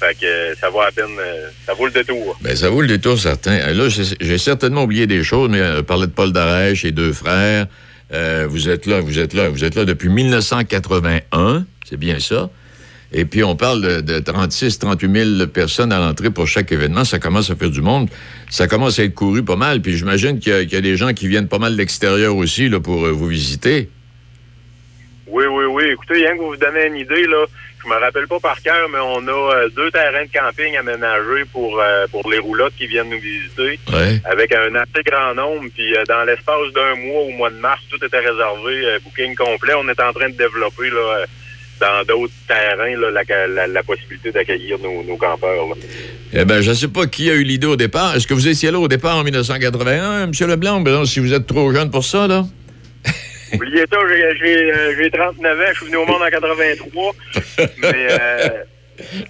[0.00, 2.38] Fait que ça vaut à peine, euh, ça vaut le détour.
[2.40, 3.52] Ben, ça vaut le détour certain.
[3.52, 3.88] Euh, Là,
[4.20, 7.66] j'ai certainement oublié des choses, mais euh, parler de Paul Darèche et deux frères.
[8.12, 12.50] Euh, vous êtes là, vous êtes là, vous êtes là depuis 1981, c'est bien ça.
[13.12, 17.04] Et puis, on parle de, de 36, 38 000 personnes à l'entrée pour chaque événement.
[17.04, 18.08] Ça commence à faire du monde.
[18.50, 19.82] Ça commence à être couru pas mal.
[19.82, 21.76] Puis, j'imagine qu'il y, a- qu'il y a des gens qui viennent pas mal de
[21.78, 23.88] l'extérieur aussi là, pour euh, vous visiter.
[25.26, 25.84] Oui, oui, oui.
[25.92, 27.46] Écoutez, rien que vous vous donnez une idée, là,
[27.82, 31.44] je me rappelle pas par cœur, mais on a euh, deux terrains de camping aménagés
[31.52, 33.78] pour, euh, pour les roulottes qui viennent nous visiter.
[33.92, 34.20] Ouais.
[34.24, 35.68] avec un assez grand nombre.
[35.74, 39.34] Puis euh, dans l'espace d'un mois au mois de mars, tout était réservé, euh, booking
[39.34, 39.72] complet.
[39.76, 41.24] On est en train de développer là,
[41.80, 45.66] dans d'autres terrains là, la, la- la possibilité d'accueillir nos, nos campeurs.
[45.68, 45.74] là.
[46.32, 48.14] Eh ben, je sais pas qui a eu l'idée au départ.
[48.14, 50.30] Est-ce que vous étiez là au départ en 1981, M.
[50.48, 50.80] Leblanc?
[50.80, 52.44] Ben non, si vous êtes trop jeune pour ça, là.
[53.54, 57.12] Oubliez ça, j'ai- j'ai euh, j'ai 39 ans, je suis venu au monde en 83.
[57.58, 58.48] mais euh,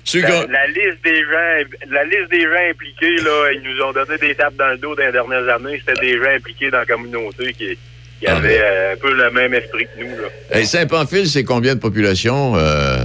[0.05, 4.19] Tu la, liste des gens la liste des gens impliqués, là, ils nous ont donné
[4.19, 5.81] des tapes dans le dos dans les dernières années.
[5.87, 7.79] C'était des gens impliqués dans la communauté qui,
[8.19, 10.11] qui Ah, avaient euh, un peu le même esprit que nous.
[10.21, 10.29] Là.
[10.51, 12.97] Hey, Saint-Pamphile, c'est combien de population, euh,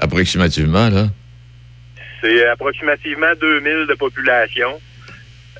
[0.00, 1.06] approximativement, là?
[2.20, 4.80] C'est approximativement 2000 de population,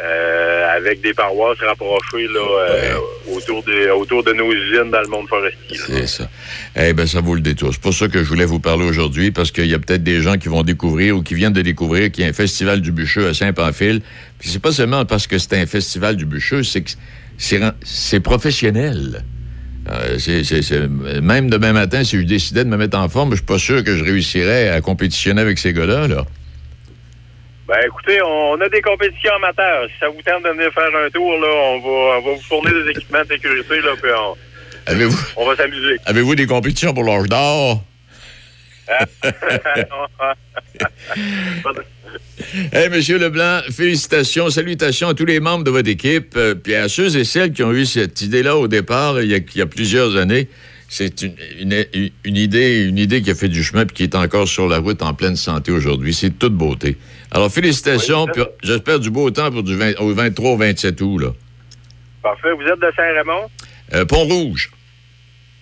[0.01, 2.95] euh, avec des paroisses rapprochées là, euh,
[3.35, 5.77] autour, de, autour de nos usines dans le monde forestier.
[5.77, 6.29] C'est ça.
[6.77, 7.71] Eh bien, ça vaut le détour.
[7.73, 10.21] C'est pour ça que je voulais vous parler aujourd'hui, parce qu'il y a peut-être des
[10.21, 12.93] gens qui vont découvrir ou qui viennent de découvrir qu'il y a un festival du
[12.93, 14.01] bûcheux à Saint-Pamphile.
[14.39, 16.91] Puis c'est pas seulement parce que c'est un festival du bûcheux, c'est que
[17.37, 19.25] c'est, professionnel.
[19.91, 20.87] Euh, c'est, c'est- c'est-
[21.21, 23.83] même demain matin, si je décidais de me mettre en forme, je suis pas sûr
[23.83, 26.07] que je réussirais à compétitionner avec ces gars-là.
[26.09, 26.27] Là.
[27.69, 29.87] Ben écoutez, on a des compétitions amateurs.
[29.93, 32.41] Si ça vous tente de venir faire un tour, là, on va, on va vous
[32.49, 34.37] fournir des équipements de sécurité, là, puis on,
[34.91, 35.97] Avez-vous, on va s'amuser.
[36.07, 37.83] avez-vous des compétitions pour l'âge d'or?
[42.73, 46.89] Hey, Monsieur Leblanc, félicitations, salutations à tous les membres de votre équipe, euh, puis à
[46.89, 49.61] ceux et celles qui ont eu cette idée-là au départ, il y a, il y
[49.61, 50.49] a plusieurs années.
[50.89, 54.15] C'est une, une- une idée, une idée qui a fait du chemin puis qui est
[54.15, 56.15] encore sur la route en pleine santé aujourd'hui.
[56.15, 56.97] C'est toute beauté.
[57.31, 58.27] Alors, félicitations,
[58.63, 61.29] j'espère du beau temps pour du 20 au 23 au 27 août, là.
[62.23, 62.53] Parfait.
[62.53, 63.49] Vous êtes de Saint-Raymond?
[63.95, 64.71] Euh, Pont-Rouge.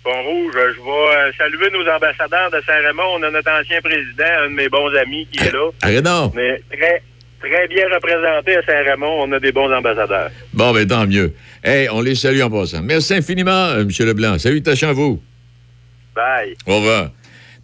[0.03, 3.19] Pont-Rouge, je vais euh, saluer nos ambassadeurs de Saint-Raymond.
[3.19, 5.69] On a notre ancien président, un de mes bons amis qui est là.
[5.81, 6.35] Arrête donc.
[6.37, 7.03] Est très,
[7.41, 9.23] très bien représenté à Saint-Raymond.
[9.27, 10.31] On a des bons ambassadeurs.
[10.53, 11.33] Bon, ben tant mieux.
[11.63, 12.81] Hey, on les salue en passant.
[12.81, 13.89] Merci infiniment, euh, M.
[13.99, 14.37] Leblanc.
[14.39, 15.21] Salutations à vous.
[16.15, 16.55] Bye.
[16.65, 17.11] Au revoir.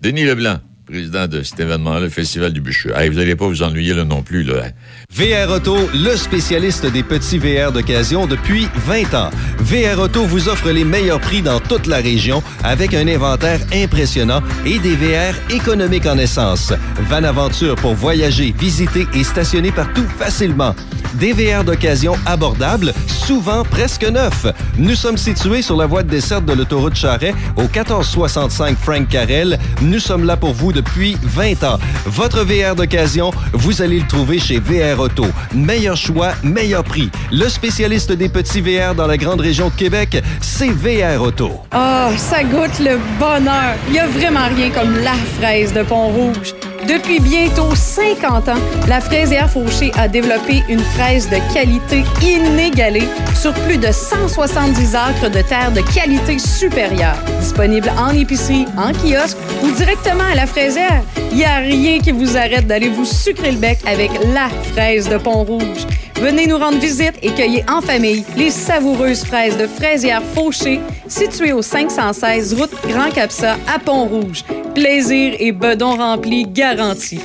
[0.01, 2.91] Denis Leblanc, président de cet événement-là, le Festival du Bûcheux.
[2.95, 4.63] Hey, vous n'allez pas vous ennuyer là non plus, là.
[5.09, 9.29] VR Auto, le spécialiste des petits VR d'occasion depuis 20 ans.
[9.59, 14.41] VR Auto vous offre les meilleurs prix dans toute la région avec un inventaire impressionnant
[14.65, 16.73] et des VR économiques en essence.
[17.09, 20.75] Van Aventure pour voyager, visiter et stationner partout facilement.
[21.19, 24.47] Des VR d'occasion abordables, souvent presque neufs.
[24.79, 29.59] Nous sommes situés sur la voie de desserte de l'autoroute Charret au 1465 Frank Carrel.
[29.81, 30.82] Nous sommes là pour vous depuis
[31.23, 31.79] 20 ans.
[32.05, 35.25] Votre VR d'occasion, vous allez le trouver chez VR Auto.
[35.53, 37.09] Meilleur choix, meilleur prix.
[37.31, 41.51] Le spécialiste des petits VR dans la grande région de Québec, c'est VR Auto.
[41.75, 43.75] Oh, ça goûte le bonheur.
[43.87, 46.53] Il n'y a vraiment rien comme la fraise de Pont-Rouge.
[46.87, 48.59] Depuis bientôt 50 ans,
[48.89, 55.29] la fraisière Fauché a développé une fraise de qualité inégalée sur plus de 170 acres
[55.29, 57.17] de terre de qualité supérieure.
[57.39, 62.11] Disponible en épicerie, en kiosque ou directement à la fraisière, il n'y a rien qui
[62.11, 65.87] vous arrête d'aller vous sucrer le bec avec la fraise de Pont-Rouge.
[66.15, 71.53] Venez nous rendre visite et cueillez en famille les savoureuses fraises de fraisière Fauché, situées
[71.53, 74.43] au 516 route Grand Capsa à Pont-Rouge.
[74.75, 77.21] Plaisir et bedon rempli garantis.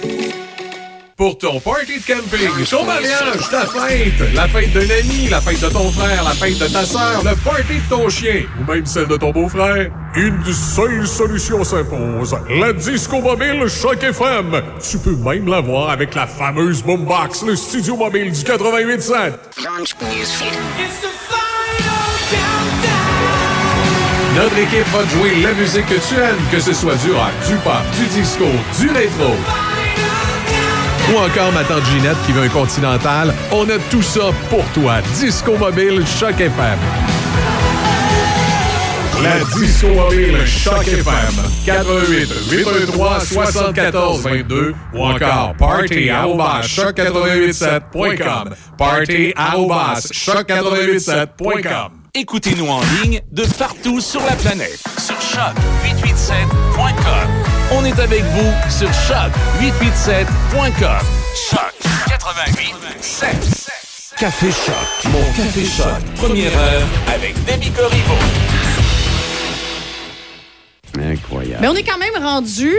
[1.17, 5.61] Pour ton party de camping, ton mariage, ta fête, la fête d'un ami, la fête
[5.61, 8.87] de ton frère, la fête de ta sœur, le party de ton chien ou même
[8.87, 12.37] celle de ton beau-frère, une seule solution s'impose.
[12.61, 14.63] La Disco Mobile Choc FM.
[14.81, 19.33] Tu peux même l'avoir avec la fameuse boombox, le studio mobile du 88.7.
[24.39, 27.57] Notre équipe va jouer la musique que tu aimes, que ce soit du rock, du
[27.57, 28.45] pop, du disco,
[28.79, 29.35] du rétro.
[31.13, 33.35] Ou encore ma tante Ginette qui veut un continental.
[33.51, 35.01] On a tout ça pour toi.
[35.15, 36.79] Disco Mobile Choc FM.
[39.25, 41.35] La Disco Mobile Choc FM.
[41.67, 48.55] 88 813 74 22 ou encore party choc887.com.
[48.77, 51.98] Party choc887.com.
[52.19, 57.29] Écoutez-nous en ligne de partout sur la planète sur choc887.com.
[57.71, 60.99] On est avec vous sur choc887.com.
[61.49, 61.73] Choc
[62.09, 62.75] 88
[64.19, 68.17] Café Choc, mon Café Choc, première heure avec Demi Corriveau.
[71.01, 71.61] Incroyable.
[71.61, 72.75] Mais on est quand même rendu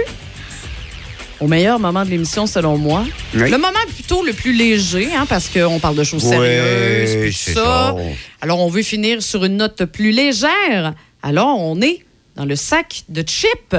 [1.40, 3.06] au meilleur moment de l'émission, selon moi.
[3.34, 3.50] Oui.
[3.50, 7.34] Le moment plutôt le plus léger, hein, parce qu'on parle de choses Oui, sérieuses, puis
[7.34, 7.64] c'est ça.
[7.64, 7.96] ça.
[8.42, 10.94] Alors, on veut finir sur une note plus légère.
[11.24, 12.04] Alors, on est
[12.36, 13.76] dans le sac de chips.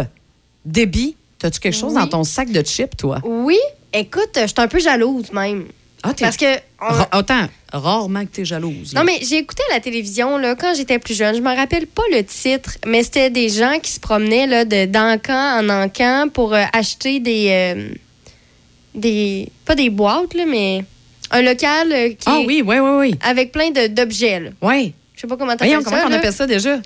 [0.64, 2.00] Déby, as-tu quelque chose Oui.
[2.00, 3.20] dans ton sac de chips, toi?
[3.24, 3.58] Oui,
[3.92, 5.64] écoute, je suis un peu jalouse même.
[6.03, 6.46] Ah, Parce que.
[6.80, 8.94] on- Ra- Attends, rarement que t'es jalouse.
[8.94, 9.01] là.
[9.01, 11.34] Non, mais j'ai écouté à la télévision là, quand j'étais plus jeune.
[11.36, 14.86] Je me rappelle pas le titre, mais c'était des gens qui se promenaient là, de,
[14.86, 17.88] d'encan en encan pour euh, acheter des, euh,
[18.94, 19.48] des.
[19.64, 20.84] Pas des boîtes, là, mais
[21.30, 22.24] un local euh, qui.
[22.26, 23.14] Ah oui, oui, oui, oui.
[23.22, 24.53] Avec plein de, d'objets.
[24.62, 24.94] Oui.
[25.14, 25.90] Je sais pas comment t'appelles ça.
[25.90, 26.78] comment on appelle ça déjà?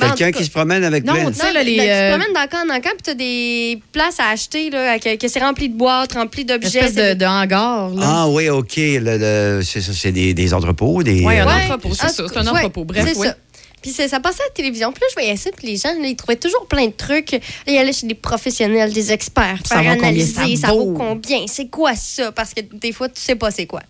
[0.00, 2.18] Quelqu'un qui se promène avec Non, plein tu sais, là, les, Ben, Tu euh, te
[2.18, 5.40] promènes d'encan en encan, puis tu as des places à acheter, là, que, que c'est
[5.40, 6.78] rempli de boîtes, rempli d'objets.
[6.78, 7.90] espèce de, de hangar.
[7.90, 8.02] Là.
[8.04, 8.74] Ah oui, OK.
[8.76, 11.22] le- le- c'est ça, c'est des, des entrepôts, des...
[11.24, 12.24] Oui, un euh, entrepôt, c'est en ça.
[12.28, 12.84] C'est un ouais, entrepôt.
[12.84, 13.26] Bref, c'est oui.
[13.28, 13.36] ça.
[13.82, 14.92] Puis c'est- ça passait à la télévision.
[14.92, 17.32] Puis là, je voyais ça, puis les gens, là, ils trouvaient toujours plein de trucs.
[17.32, 20.92] Là, ils allaient chez des professionnels, des experts, Ça faire analyser, ça vaut?
[20.92, 22.30] combien, c'est quoi ça?
[22.32, 23.80] Parce que des fois, tu sais pas c'est quoi.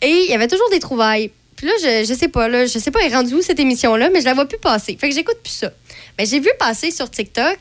[0.00, 1.30] Et il y avait toujours des trouvailles.
[1.58, 3.58] Puis là, je, je sais pas, là, je sais pas, elle est rendue où cette
[3.60, 4.96] émission-là, mais je la vois plus passer.
[4.98, 5.70] Fait que j'écoute plus ça.
[6.18, 7.56] Mais j'ai vu passer sur TikTok.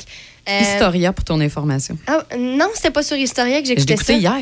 [0.48, 1.98] euh, Historia pour ton information.
[2.08, 4.20] ah, non, c'était pas sur Historia que j'écoutais écouté ça.
[4.20, 4.36] hier.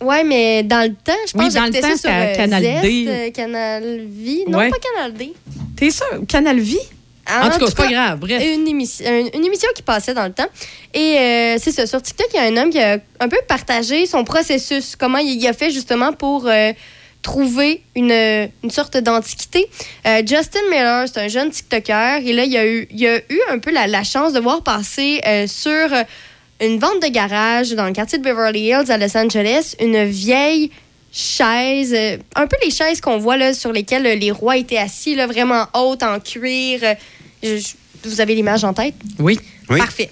[0.00, 2.10] Ouais, mais dans le temps, je pense Oui, que dans le j'écoutais temps, ça sur
[2.10, 3.04] euh, Canal Zest, D.
[3.08, 4.44] euh, Canal Vie.
[4.46, 4.70] Non, Ouais.
[4.70, 5.32] pas Canal D.
[5.76, 6.06] T'es sûr?
[6.28, 6.78] Canal Vie?
[7.28, 8.20] Ah, En tout cas, c'est pas grave.
[8.20, 8.40] Bref.
[8.40, 10.46] Une, émission, une, une émission qui passait dans le temps.
[10.94, 13.38] Et euh, c'est ça, sur TikTok, il y a un homme qui a un peu
[13.48, 16.72] partagé son processus, comment il, il a fait justement pour euh,
[17.30, 18.12] trouver une,
[18.64, 19.66] une sorte d'antiquité.
[20.06, 23.40] Euh, Justin Miller, c'est un jeune TikToker, et là, il a eu, il a eu
[23.50, 26.04] un peu la, la chance de voir passer euh, sur euh,
[26.60, 30.70] une vente de garage dans le quartier de Beverly Hills à Los Angeles une vieille
[31.12, 34.78] chaise, euh, un peu les chaises qu'on voit là, sur lesquelles euh, les rois étaient
[34.78, 36.80] assis, là, vraiment hautes, en cuir.
[36.84, 36.94] euh,
[37.42, 37.74] je- je-
[38.08, 38.94] vous avez l'image en tête?
[39.18, 39.40] Oui.
[39.68, 39.78] Oui.
[39.78, 40.10] Parfait.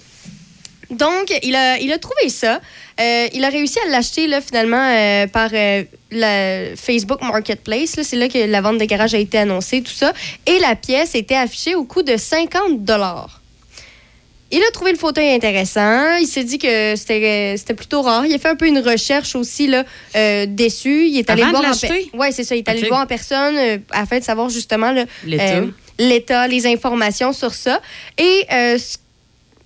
[0.89, 2.59] Donc, il a, il a trouvé ça.
[2.99, 7.99] Euh, il a réussi à l'acheter là, finalement euh, par euh, le Facebook Marketplace.
[8.03, 10.13] C'est là que la vente de garage a été annoncée, tout ça.
[10.45, 12.83] Et la pièce était affichée au coût de 50
[14.51, 16.17] il a trouvé le fauteuil intéressant.
[16.17, 18.25] Il s'est dit que c'était c'était plutôt rare.
[18.25, 19.83] Il a fait un peu une recherche aussi là,
[20.15, 21.07] euh, déçu.
[21.07, 22.09] Il est allé Avant de voir en?
[22.13, 22.55] Oui, c'est ça.
[22.55, 22.83] Il est allé Ok.
[22.83, 24.93] le voir en personne euh, afin de savoir justement
[25.25, 25.43] L'état.
[25.57, 27.81] euh, l'état, les informations sur ça.
[28.17, 28.97] Et euh, ce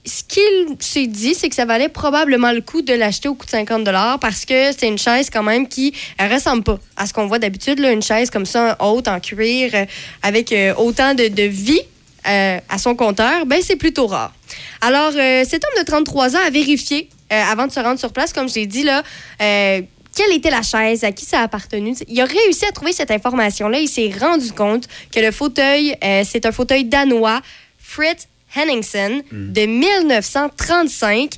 [0.06, 3.46] ce qu'il s'est dit, c'est que ça valait probablement le coup de l'acheter au coût
[3.46, 3.84] de 50
[4.20, 7.80] parce que c'est une chaise quand même qui ressemble pas à ce qu'on voit d'habitude,
[7.80, 9.86] une chaise comme ça, haute, en cuir, euh,
[10.24, 11.82] avec euh, autant de, vie
[12.28, 14.34] euh, à son compteur, ben c'est plutôt rare.
[14.82, 18.50] Alors, cet homme de 33 ans a vérifié, avant de se rendre sur place, comme
[18.50, 19.04] je l'ai dit, là,
[19.38, 21.96] quelle était la chaise, à qui ça a appartenu.
[22.08, 23.80] Il a réussi à trouver cette information-là.
[23.80, 25.96] Il s'est rendu compte que le fauteuil,
[26.26, 27.42] c'est un fauteuil danois,
[27.78, 31.32] Fritz Henningsen, de 1935,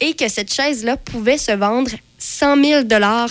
[0.00, 2.82] et que cette chaise-là pouvait se vendre 100 000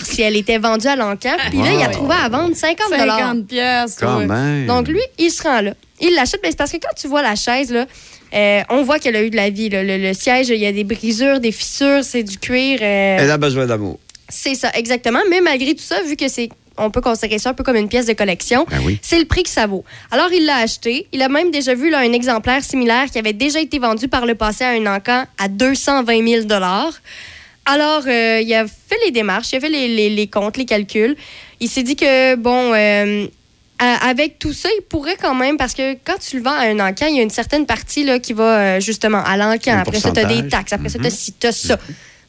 [0.04, 1.36] si elle était vendue à l'encan.
[1.50, 3.96] Puis là, il a trouvé à vendre 50 50 pièces.
[4.00, 4.66] Quand même.
[4.66, 5.74] donc, lui, il se rend là.
[6.00, 7.86] Il l'achète, mais c'est parce que quand tu vois la chaise, là,
[8.34, 9.68] euh, on voit qu'elle a eu de la vie.
[9.70, 9.82] là.
[9.82, 12.78] Le, le siège, il y a des brisures, des fissures, c'est du cuir.
[12.82, 13.98] euh, Elle a besoin d'amour.
[14.28, 15.20] c'est ça, exactement.
[15.30, 16.48] Mais malgré tout ça, vu que c'est.
[16.78, 18.66] On peut considérer ça un peu comme une pièce de collection.
[18.70, 18.98] Ben oui.
[19.02, 19.84] C'est le prix que ça vaut.
[20.10, 21.06] Alors, il l'a acheté.
[21.12, 24.26] Il a même déjà vu là, un exemplaire similaire qui avait déjà été vendu par
[24.26, 26.46] le passé à un encan à 220 000
[27.64, 30.66] Alors, euh, il a fait les démarches, il a fait les, les- les comptes, les
[30.66, 31.16] calculs.
[31.60, 33.26] Il s'est dit que, bon, euh,
[33.78, 36.78] avec tout ça, il pourrait quand même, parce que quand tu le vends à un
[36.80, 39.72] encan, il y a une certaine partie là, qui va euh, justement à l'encan.
[39.80, 40.72] Après ça, tu as des taxes.
[40.72, 41.78] Après ça, tu as t'as ça.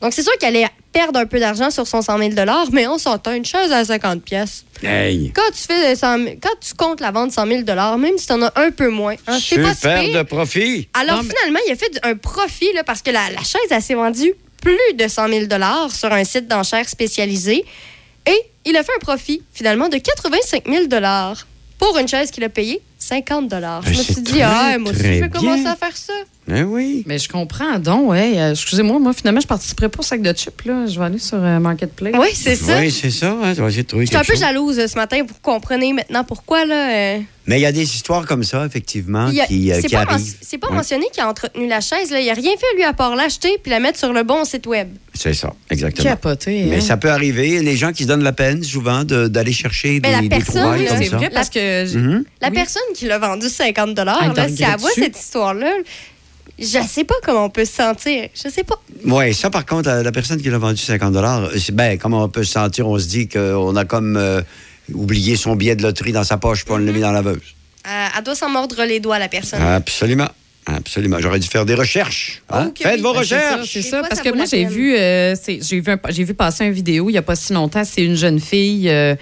[0.02, 2.32] Donc, c'est sûr qu'elle allait perdre un peu d'argent sur son 100 000
[2.72, 4.66] mais on s'entend une chaise à 50 pièces.
[4.84, 5.32] Hey.
[5.34, 8.34] Quand tu fais 100 000 quand tu comptes la vente 100 000 même si tu
[8.34, 10.88] en as un peu moins, hein, c'est pas si Super de profit.
[10.94, 13.96] Alors finalement, il a fait un profit là, parce que la, la chaise, elle s'est
[13.96, 15.46] vendue plus de 100 000
[15.90, 17.64] sur un site d'enchères spécialisé.
[18.28, 20.86] Et il a fait un profit finalement de 85 000
[21.78, 23.50] pour une chaise qu'il a payée 50
[23.86, 26.14] Je me suis dit, très, ah, moi aussi, je vais commencer à faire ça.
[26.50, 27.04] Eh oui.
[27.06, 28.34] Mais je comprends donc, ouais.
[28.38, 30.86] Euh, Excusez-moi, moi, finalement, je participerai pas au sac de chips, là.
[30.86, 32.14] Je vais aller sur euh, Marketplace.
[32.18, 32.80] Oui, c'est ça.
[32.80, 33.32] Oui, c'est ça.
[33.44, 34.40] hein, tu vas essayer de trouver Je suis un peu chose.
[34.40, 35.22] jalouse euh, ce matin.
[35.28, 36.90] Vous comprenez maintenant pourquoi, là.
[36.92, 39.96] euh, Mais il y a des histoires comme ça, effectivement, a- qui, euh, c'est qui
[39.96, 40.36] pas, men- arrivent.
[40.42, 40.76] c'est pas Ouais.
[40.76, 42.12] mentionné qu'il a entretenu la chaise.
[42.12, 42.22] Là.
[42.22, 44.68] Il a rien fait, lui, à part l'acheter puis la mettre sur le bon site
[44.68, 44.88] web.
[45.14, 46.08] C'est ça, exactement.
[46.10, 46.66] Capoté.
[46.70, 46.82] Mais hein.
[46.82, 47.60] ça peut arriver.
[47.62, 50.38] Les gens qui se donnent la peine, souvent, de- d'aller chercher Mais la des, des
[50.38, 51.18] personne, trouvailles là, comme C'est ça.
[51.18, 51.94] vrai parce que.
[51.98, 52.24] Mhm.
[52.42, 52.54] La Oui.
[52.54, 55.72] personne qui l'a vendu 50 dollars, Ah, là, si elle voit cette histoire-là,
[56.60, 58.30] je sais pas comment on peut se sentir.
[58.34, 58.80] Je sais pas.
[59.06, 61.16] Oui, ça, par contre, la, la personne qui l'a vendu 50
[61.58, 62.88] c'est ben, comment on peut se sentir?
[62.88, 64.42] On se dit qu'on a comme euh,
[64.94, 67.42] oublié son billet de loterie dans sa poche, puis on l'a mis dans la laveuse.
[67.88, 69.62] Euh, elle doit s'en mordre les doigts, la personne.
[69.62, 70.28] Absolument.
[70.66, 71.18] Absolument.
[71.22, 72.42] J'aurais dû faire des recherches.
[72.50, 72.72] hein?
[72.78, 73.02] Faites oui.
[73.02, 73.70] vos Ben, c'est ça, recherches.
[73.72, 76.34] C'est ça, parce ça que moi, la j'ai vu, euh, j'ai vu, un- j'ai vu
[76.34, 77.84] passer une vidéo il n'y a pas si longtemps.
[77.86, 79.16] C'est une jeune fille euh,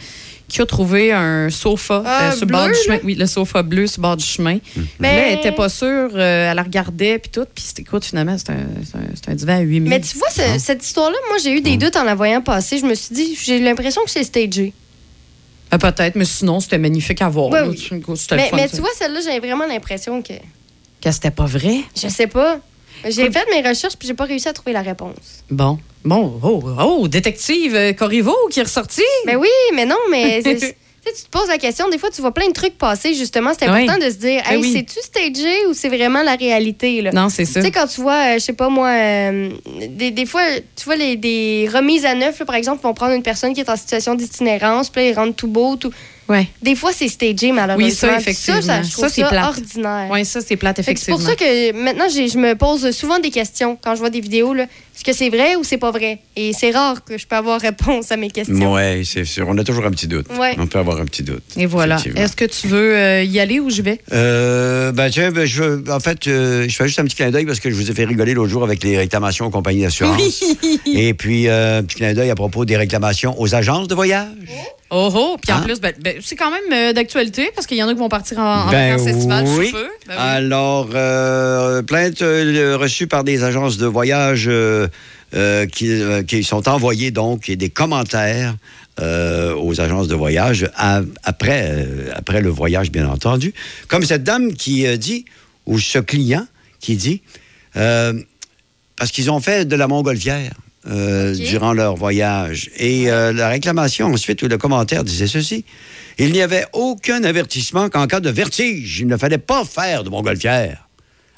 [0.48, 2.96] qui a trouvé un sofa Ah, euh, sur le bord du chemin.
[2.96, 3.02] là?
[3.04, 4.60] Oui, le sofa bleu sur le bord du chemin.
[5.00, 7.46] Mais- Là, elle n'était pas sûre, euh, elle la regardait, puis tout.
[7.54, 9.90] Puis, c'était- écoute, finalement, c'est un, un- divan à 8 000.
[9.90, 12.78] Mais tu vois, ce- cette histoire-là, moi, j'ai eu des doutes en la voyant passer.
[12.78, 14.74] Je me suis dit, j'ai l'impression que c'est stagé.
[15.72, 17.50] Ah, Peut-être, mais sinon, c'était magnifique à voir.
[17.50, 17.68] Ouais, là.
[17.68, 17.78] oui.
[18.16, 20.34] C'était le Mais, fun, mais tu vois, celle-là, j'avais vraiment l'impression que.
[21.02, 21.80] Que c'était pas vrai.
[22.02, 22.60] Je sais pas.
[23.04, 25.44] J'ai fait mes recherches puis j'ai pas réussi à trouver la réponse.
[25.50, 25.78] Bon.
[26.04, 29.02] Bon, oh, oh détective euh, Corriveau qui est ressorti.
[29.26, 30.76] Mais oui, mais non, mais tu sais,
[31.06, 33.66] tu te poses la question, des fois tu vois plein de trucs passer, justement, c'est
[33.66, 34.06] important Oui.
[34.06, 34.72] de se dire, Ben hey, oui.
[34.74, 37.02] c'est-tu stagé ou c'est vraiment la réalité?
[37.02, 37.12] Là?
[37.12, 37.60] Non, c'est ça.
[37.60, 39.50] Tu sais, quand tu vois, euh, je sais pas moi, euh,
[39.90, 40.42] des, des fois,
[40.76, 43.54] tu vois les, des remises à neuf, là, par exemple, ils vont prendre une personne
[43.54, 45.92] qui est en situation d'itinérance, puis là, ils rendent tout beau, tout.
[46.28, 46.48] Ouais.
[46.62, 47.86] Des fois, c'est stagé, malheureusement.
[47.88, 48.62] Oui, ça, effectivement.
[48.62, 49.46] Ça, ça, je trouve Ça, c'est ça, plate.
[49.46, 50.08] ordinaire.
[50.12, 51.18] Oui, ça, c'est plate, que C'est effectivement.
[51.18, 54.54] pour ça que maintenant, je me pose souvent des questions quand je vois des vidéos.
[54.54, 54.64] là.
[54.64, 56.20] Est-ce que c'est vrai ou c'est pas vrai?
[56.38, 58.74] Et c'est rare que je peux avoir réponse à mes questions.
[58.74, 59.46] Oui, c'est sûr.
[59.50, 60.26] On a toujours un petit doute.
[60.40, 60.56] Ouais.
[60.58, 61.44] On peut avoir un petit doute.
[61.58, 61.96] Et voilà.
[61.96, 62.22] Effectivement.
[62.26, 64.00] Est-ce que tu veux euh, y aller ou je vais?
[64.14, 67.30] Euh, ben, tiens, ben, je veux- en fait, euh, je fais juste un petit clin
[67.30, 69.82] d'œil parce que je vous ai fait rigoler l'autre jour avec les réclamations aux compagnies
[69.82, 70.22] d'assurance.
[70.92, 74.28] Et puis, euh, un petit clin d'œil à propos des réclamations aux agences de voyage.
[74.50, 74.54] Oh
[74.92, 75.38] oh!
[75.42, 75.62] Puis en Hein?
[75.62, 78.10] plus, ben, ben, c'est quand même euh, d'actualité parce qu'il y en a qui vont
[78.10, 79.72] partir en, en Ben oui.
[79.72, 79.84] peu.
[80.08, 80.16] Ben oui.
[80.18, 84.50] Alors, euh, plainte euh, reçue par des agences de voyage
[85.74, 88.56] qui, qui sont envoyées donc et des commentaires
[89.02, 93.54] aux agences de voyage à- après, après le voyage, bien entendu.
[93.90, 95.26] Comme cette dame qui dit,
[95.66, 96.48] ou ce client
[96.80, 97.22] qui dit,
[97.74, 100.54] parce qu'ils ont fait de la montgolfière.
[100.88, 102.70] Euh, durant leur voyage.
[102.78, 105.66] Et euh, la réclamation ensuite, ou le commentaire disait ceci.
[106.18, 110.10] Il n'y avait aucun avertissement qu'en cas de vertige, il ne fallait pas faire de
[110.10, 110.85] montgolfière.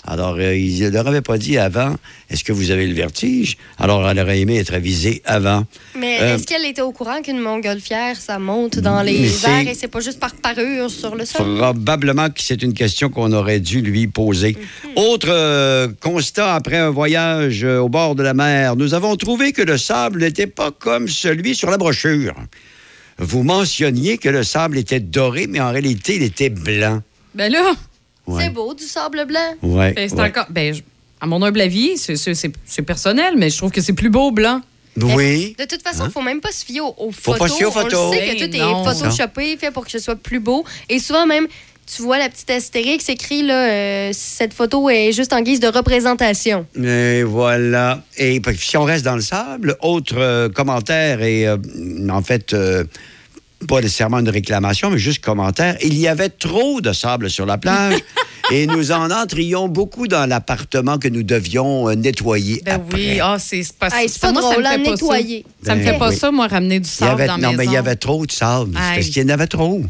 [0.09, 1.95] Alors, euh, il ne leur avait pas dit avant,
[2.29, 3.57] est-ce que vous avez le vertige?
[3.77, 5.65] Alors, elle aurait aimé être avisée avant.
[5.99, 9.73] Mais Euh, est-ce qu'elle était au courant qu'une montgolfière, ça monte dans les airs et
[9.75, 11.57] c'est pas juste par parure sur le sol?
[11.57, 14.55] Probablement que c'est une question qu'on aurait dû lui poser.
[14.55, 14.91] Mhm.
[14.95, 19.51] Autre euh, constat après un voyage euh, au bord de la mer, nous avons trouvé
[19.51, 22.33] que le sable n'était pas comme celui sur la brochure.
[23.19, 27.01] Vous mentionniez que le sable était doré, mais en réalité, il était blanc.
[27.35, 27.73] Ben là,
[28.27, 28.43] Ouais.
[28.43, 29.53] C'est beau, du sable blanc.
[29.63, 30.27] Ouais, ben, c'est ouais.
[30.27, 30.45] encore.
[30.49, 30.81] Ben, je-
[31.21, 34.09] à mon humble avis, c'est- c'est c'est- c'est personnel, mais je trouve que c'est plus
[34.09, 34.61] beau blanc.
[34.99, 35.55] Oui.
[35.59, 36.07] De toute façon, il Hein?
[36.07, 37.39] ne faut même pas se fier aux, aux Faut photos.
[37.39, 38.11] pas se fier aux On photos.
[38.15, 38.83] le sait que Ben tout non.
[38.83, 40.65] est photoshopé, fait pour que ce soit plus beau.
[40.89, 41.47] Et souvent même,
[41.85, 45.67] tu vois la petite astérix écrit là, euh, cette photo est juste en guise de
[45.67, 46.65] représentation.
[46.83, 48.03] Et voilà.
[48.17, 51.57] Et puis, si on reste dans le sable, autre euh, commentaire et euh,
[52.09, 52.83] en fait, euh,
[53.67, 55.77] pas nécessairement une réclamation, mais juste commentaire.
[55.83, 57.99] Il y avait trop de sable sur la plage
[58.51, 62.97] et nous en entrions beaucoup dans l'appartement que nous devions euh, nettoyer Ben après.
[62.97, 64.91] oui, ah, c'est c'est pas, Hey, pas moi, ça me drôle, fait à pas ça.
[64.91, 65.45] nettoyer.
[65.63, 66.15] Ça me Ben fait pas oui.
[66.15, 67.57] ça, moi, ramener du sable avait, dans la non, maison.
[67.57, 68.71] mais il y avait trop de sable.
[68.73, 69.81] Parce qu'il y en avait trop.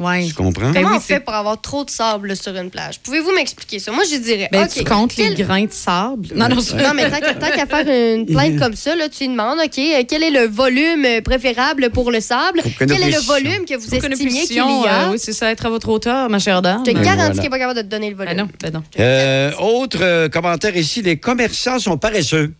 [0.00, 0.24] Ouais.
[0.26, 0.70] Tu comprends?
[0.70, 2.98] Ben Comment oui, on fait pour avoir trop de sable sur une plage?
[3.00, 3.92] Pouvez-vous m'expliquer ça?
[3.92, 4.48] Moi, je dirais.
[4.50, 6.28] Ben, tu comptes quel- les grains de sable?
[6.34, 7.86] Non, non, je- Non, mais tant qu'à tant qu'à faire
[8.16, 11.20] une plainte comme ça, là, tu lui demandes, OK, euh, quel est le volume euh,
[11.20, 12.62] préférable pour le sable?
[12.78, 15.08] Quel est le volume que vous estimiez qu'il y a?
[15.08, 16.82] euh, oui, c'est ça, être à votre hauteur, ma chère dame.
[16.86, 17.32] Je te Ben garantis voilà.
[17.34, 18.34] qu'il n'est pas capable de te donner le volume.
[18.34, 18.82] Ben non, ben non.
[18.98, 22.52] Euh, autre commentaire ici, les commerçants sont paresseux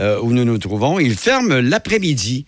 [0.00, 0.98] euh, où nous nous trouvons.
[0.98, 2.46] Ils ferment l'après-midi.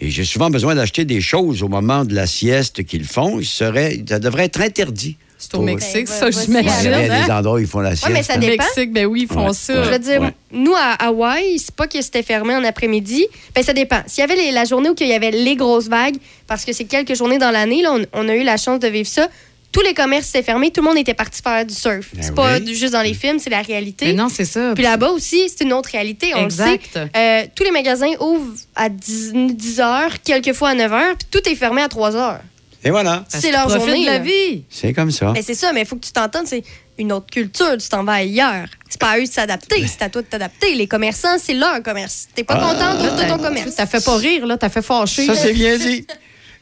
[0.00, 3.40] Et j'ai souvent besoin d'acheter des choses au moment de la sieste qu'ils font.
[3.40, 5.16] Il serait, ça devrait être interdit.
[5.40, 6.92] C'est au Mexique, Ben, ça, voici, Il y j'imagine.
[6.92, 7.38] a des hein?
[7.38, 8.12] endroits où ils font la sieste.
[8.12, 8.38] mais ça hein.
[8.38, 8.64] dépend.
[8.64, 9.84] Mexique, ben oui, ils font Ouais, ça.
[9.84, 10.34] Je veux dire, Ouais.
[10.52, 13.24] nous, à Hawaï, c'est pas que c'était fermé en après-midi.
[13.54, 14.02] Ben, ça dépend.
[14.08, 16.16] S'il y avait les- la journée où il y avait les grosses vagues,
[16.48, 18.88] parce que c'est quelques journées dans l'année, là, on, on a eu la chance de
[18.88, 19.28] vivre ça,
[19.70, 22.08] tous les commerces étaient fermés, tout le monde était parti faire du surf.
[22.14, 22.74] Ben c'est pas oui.
[22.74, 24.06] juste dans les films, c'est la réalité.
[24.06, 24.72] Mais non, c'est ça.
[24.74, 26.82] Puis là-bas aussi, c'est une autre réalité, on Exact.
[26.94, 27.10] le sait.
[27.16, 31.46] Euh, tous les magasins ouvrent à 10, 10 heures, quelquefois à 9 heures, puis tout
[31.48, 32.40] est fermé à 3 heures.
[32.84, 33.24] Et voilà.
[33.28, 34.62] C'est leur journée, de la vie.
[34.70, 35.32] C'est comme ça.
[35.34, 36.62] Mais c'est ça, mais il faut que tu t'entendes, c'est
[36.96, 38.66] une autre culture, tu t'en vas ailleurs.
[38.88, 40.74] C'est pas à eux de s'adapter, c'est à toi de t'adapter.
[40.74, 42.28] Les commerçants, c'est leur commerce.
[42.34, 42.72] T'es pas Ah.
[42.72, 43.74] content, ouvre ton commerce.
[43.76, 45.26] T'as fait pas rire, là, t'as fait fâcher.
[45.26, 46.06] Ça, c'est bien dit.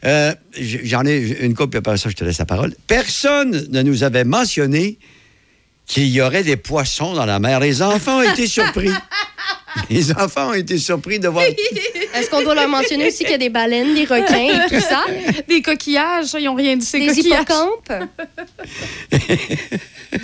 [0.05, 2.75] Euh, J'en ai une couple, puis après ça, je te laisse la parole.
[2.87, 4.97] Personne ne nous avait mentionné
[5.85, 7.59] qu'il y aurait des poissons dans la mer.
[7.59, 8.89] Les enfants ont été surpris.
[9.89, 11.45] Les enfants ont été surpris de voir.
[12.15, 14.81] Est-ce qu'on doit leur mentionner aussi qu'il y a des baleines, des requins et tout
[14.81, 15.03] ça?
[15.47, 17.41] Des coquillages, ça, ils ont rien dit, ces Des coquillages.
[17.43, 17.93] hippocampes?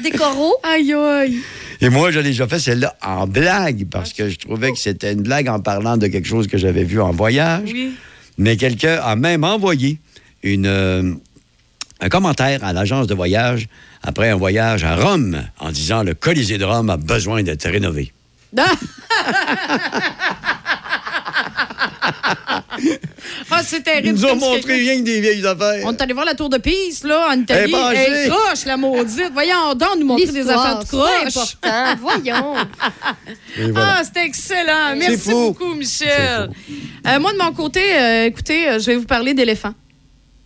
[0.03, 0.55] des coraux?
[0.63, 1.37] Aïe, aïe.
[1.81, 5.21] Et moi, j'ai déjà fait celle-là en blague, parce que je trouvais que c'était une
[5.21, 7.69] blague en parlant de quelque chose que j'avais vu en voyage.
[7.71, 7.91] Oui.
[8.37, 9.99] Mais quelqu'un a même envoyé
[10.45, 11.13] euh,
[12.01, 13.67] un commentaire à l'agence de voyage
[14.01, 18.11] après un voyage à Rome en disant le Colisée de Rome a besoin d'être rénové.
[23.51, 24.09] Ah, c'est Ils terrible.
[24.17, 25.81] nous ont montré rien que des vieilles affaires.
[25.85, 27.73] On est allé voir la tour de Pise, là, en Italie.
[27.91, 28.03] Elle est.
[28.05, 29.31] Elle est croche, la maudite.
[29.31, 31.55] Voyons donc, nous montrer des affaires de croche.
[31.63, 32.01] important.
[32.01, 32.55] Voyons.
[33.71, 33.97] Voilà.
[33.99, 34.95] Ah, c'était excellent.
[34.97, 35.31] Merci fou.
[35.53, 36.49] beaucoup, Michel.
[37.07, 39.73] Euh, moi, de mon côté, euh, écoutez, euh, je vais vous parler d'éléphants.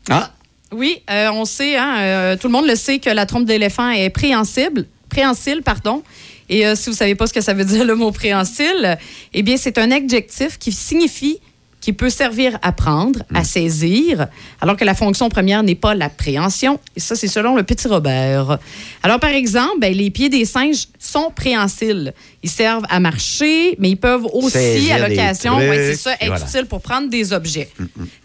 [0.10, 0.32] Ah,
[0.74, 3.90] Oui, euh, on sait, hein, euh, tout le monde le sait que la trompe d'éléphant
[3.90, 6.04] est préhensile, préhensile, pardon.
[6.50, 8.98] Et euh, si vous ne savez pas ce que ça veut dire le mot préhensile,
[9.34, 11.40] eh bien, c'est un adjectif qui signifie
[11.88, 14.28] qui peut servir à prendre, à saisir,
[14.60, 16.82] alors que la fonction première n'est pas la préhension.
[16.98, 18.60] Et ça, c'est selon le petit Robert.
[19.04, 22.14] Alors, par exemple, ben, les pieds des singes sont préhensiles.
[22.44, 26.46] Ils servent à marcher, mais ils peuvent aussi, Saisir à l'occasion, ouais, ça, être voilà.
[26.46, 27.70] utiles pour prendre des objets.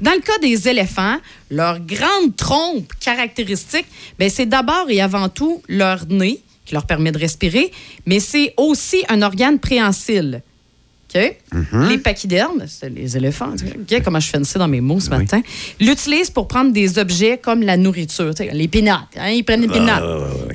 [0.00, 3.86] Dans le cas des éléphants, leur grande trompe caractéristique,
[4.18, 7.70] ben, c'est d'abord et avant tout leur nez qui leur permet de respirer,
[8.06, 10.42] mais c'est aussi un organe préhensile.
[11.14, 11.36] OK?
[11.88, 13.50] Les pachydermes, c'est les éléphants.
[13.50, 15.42] Regarde comment je fais ça dans mes mots ce matin?
[15.80, 18.32] L'utilisent pour prendre des objets comme la nourriture.
[18.52, 19.00] Les pinottes.
[19.16, 20.02] hein, ils prennent des pinottes.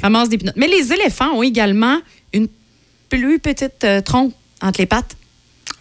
[0.02, 0.56] Ramassent des pinottes.
[0.58, 2.00] Mais les éléphants ont également
[2.34, 2.48] une
[3.10, 5.16] plus petite euh, trompe entre les pattes.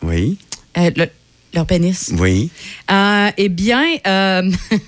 [0.03, 0.37] oui,
[0.79, 1.09] Euh, le-
[1.55, 2.13] leur pénis.
[2.19, 2.51] oui.
[2.91, 3.83] Euh, eh bien,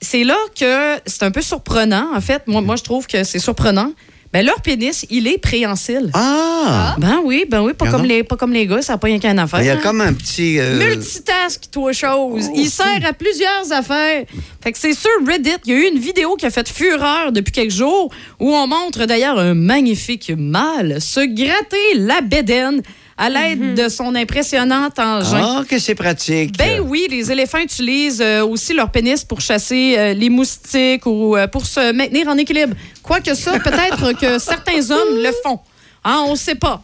[0.00, 2.14] c'est là que c'est un peu surprenant.
[2.14, 3.92] En fait, moi, moi je trouve que c'est surprenant.
[4.34, 6.10] Ben, leur pénis, il est préhensile.
[6.12, 6.96] Ah!
[6.98, 7.98] Ben oui, ben oui, pas, Pardon?
[7.98, 9.60] comme les, pas comme les gars, ça n'a pas rien qu'une affaire.
[9.60, 9.80] Il y a hein.
[9.80, 10.58] comme un petit.
[10.58, 12.50] euh, Multitask, toi, chose.
[12.52, 14.24] Il sert à plusieurs affaires.
[14.60, 17.30] Fait que c'est sur Reddit, il y a eu une vidéo qui a fait fureur
[17.30, 22.82] depuis quelques jours où on montre d'ailleurs un magnifique mâle se gratter la bédaine
[23.16, 25.40] à l'aide de son impressionnant engin.
[25.60, 26.56] Ah, que c'est pratique.
[26.58, 31.36] Ben oui, les éléphants utilisent euh, aussi leur pénis pour chasser euh, les moustiques ou
[31.36, 32.74] euh, pour se maintenir en équilibre.
[33.02, 35.60] Quoique ça, peut-être que certains hommes le font.
[36.02, 36.82] Ah, on sait pas.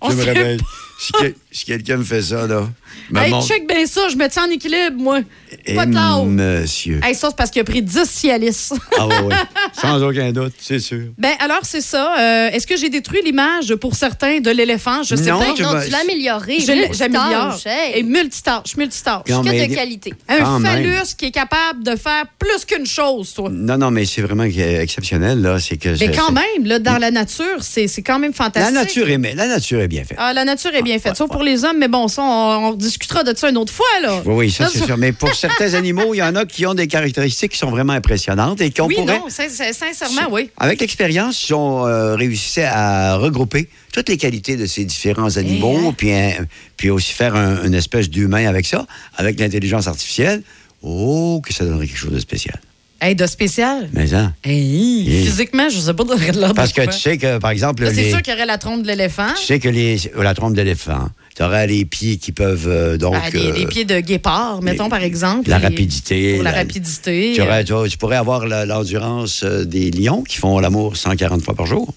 [0.00, 0.58] On sait réveille.
[0.98, 2.68] Si, que- si quelqu'un me fait ça, là.
[3.14, 5.20] Hey, check bien ça, je me tiens en équilibre, moi.
[5.66, 5.92] Eh, Pas de
[6.26, 7.00] monsieur.
[7.04, 8.70] Hey, ça, c'est parce qu'il a pris 10 Cialis.
[8.98, 9.34] Ah oui, oui.
[9.74, 11.02] Sans aucun doute, c'est sûr.
[11.18, 12.14] ben, alors, c'est ça.
[12.18, 15.02] Euh, Est-ce que j'ai détruit l'image pour certains de l'éléphant?
[15.02, 15.52] Je sais Non, pas.
[15.54, 16.58] tu vas- Non, tu l'as amélioré.
[16.60, 17.58] J'améliore.
[17.66, 17.98] Hey.
[17.98, 19.22] Et multitâche, multitâche.
[19.28, 20.14] Non, Que mais- de qualité.
[20.28, 20.72] Un Quand même.
[20.84, 23.48] phallus qui est capable de faire plus qu'une chose, toi.
[23.52, 25.58] Non, non, mais c'est vraiment exceptionnel, là.
[25.58, 28.74] C'est que Mais quand même, là, dans la nature, c'est c'est quand même La fantastique.
[28.74, 30.16] nature, est, la nature est bien faite.
[30.20, 31.16] Ah, la nature est bien faite.
[31.16, 33.86] Sauf pour les hommes, mais bon, ça, on, on discutera de ça une autre fois,
[34.02, 34.22] là.
[34.26, 34.96] Oui, oui, ça, c'est sûr.
[34.98, 37.94] Mais pour certains animaux, il y en a qui ont des caractéristiques qui sont vraiment
[37.94, 39.18] impressionnantes et qu'on Oui, pourrait.
[39.18, 40.50] non, sin- sin- sincèrement, oui.
[40.58, 45.92] Avec l'expérience, ils ont euh, réussi à regrouper toutes les qualités de ces différents animaux,
[45.96, 50.42] puis, un- puis aussi faire un- une espèce d'humain avec ça, avec l'intelligence artificielle.
[50.82, 52.60] Oh, que ça donnerait quelque chose de spécial.
[53.00, 53.88] Hey, de spécial?
[53.92, 54.32] Mais hein?
[54.44, 57.94] Hey, Et- Physiquement, je sais pas de Parce que tu sais que, par exemple, c'est
[58.02, 59.26] les- sûr qu'il y aurait la trompe de l'éléphant.
[59.36, 63.14] tu sais que les, la trompe d'éléphant, tu aurais les pieds qui peuvent euh, donc.
[63.16, 65.48] Ah, les, euh, les pieds de guépard, mettons, par exemple.
[65.48, 66.34] la Les- rapidité.
[66.34, 67.32] Pour la, la- rapidité.
[67.34, 71.66] Tu, aurais- euh, tu pourrais avoir l'endurance des lions qui font l'amour 140 fois par
[71.66, 71.92] jour.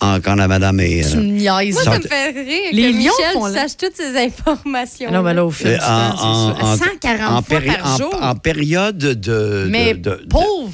[0.00, 1.10] En- quand la madame est.
[1.10, 1.74] tu euh, me niaises.
[1.74, 4.16] Moi, Sans- ça me fait rire Les que lions Michel font la- sache toutes ces
[4.16, 5.06] informations.
[5.10, 6.86] Ah non, mais là, au fil euh, du temps, c'est sûr.
[7.02, 8.18] 140 en fois par en- jour.
[8.22, 9.66] En, période de.
[9.70, 10.70] mais de- de- pauvre.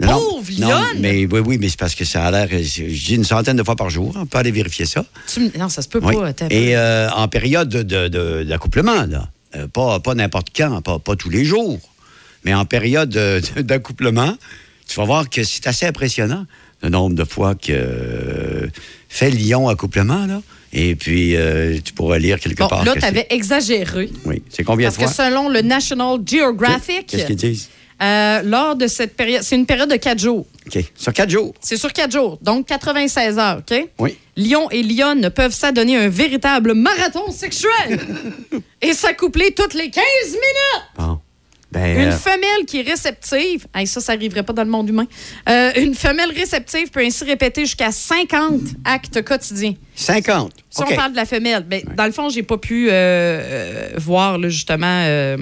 [0.00, 2.48] Non, pauvre non, mais oui, oui, mais c'est parce que ça a l'air.
[2.50, 4.12] Je dis une centaine de fois par jour.
[4.16, 5.04] On peut aller vérifier ça.
[5.32, 6.14] Tu Non, ça se peut Oui.
[6.14, 6.46] pas.
[6.50, 9.28] Et euh, en période de- de- de- d'accouplement, là.
[9.56, 11.80] Euh, pas pas n'importe quand, pas, pas tous les jours.
[12.44, 14.34] Mais en période de- de- d'accouplement,
[14.88, 16.46] tu vas voir que c'est assez impressionnant
[16.82, 18.66] le nombre de fois que euh,
[19.08, 20.40] fait lion accouplement, là.
[20.72, 22.84] Et puis, euh, tu pourras lire quelque Bon, part.
[22.84, 24.08] là, que tu avais exagéré.
[24.24, 24.40] Oui.
[24.48, 25.26] C'est combien Parce de que fois?
[25.26, 27.68] selon le National Geographic, Qu'est-ce qu'ils disent?
[28.02, 30.46] Euh, lors de cette période, c'est une période de quatre jours.
[30.66, 30.84] OK.
[30.94, 31.54] Sur quatre jours.
[31.60, 33.88] C'est sur quatre jours, donc 96 heures, OK?
[33.98, 34.16] Oui.
[34.36, 38.00] Lion et lionne peuvent s'adonner un véritable marathon sexuel
[38.80, 40.84] et s'accoupler toutes les 15 minutes.
[40.98, 41.18] Bon.
[41.72, 44.88] Ben, Une euh, femelle qui est réceptive, hey, ça, ça n'arriverait pas dans le monde
[44.88, 45.06] humain.
[45.48, 49.74] Euh, une femelle réceptive peut ainsi répéter jusqu'à 50 actes quotidiens.
[49.94, 50.52] 50.
[50.68, 52.86] Si on parle de la femelle, ben, dans le fond, j'ai pas pu
[53.98, 55.36] voir là, justement euh,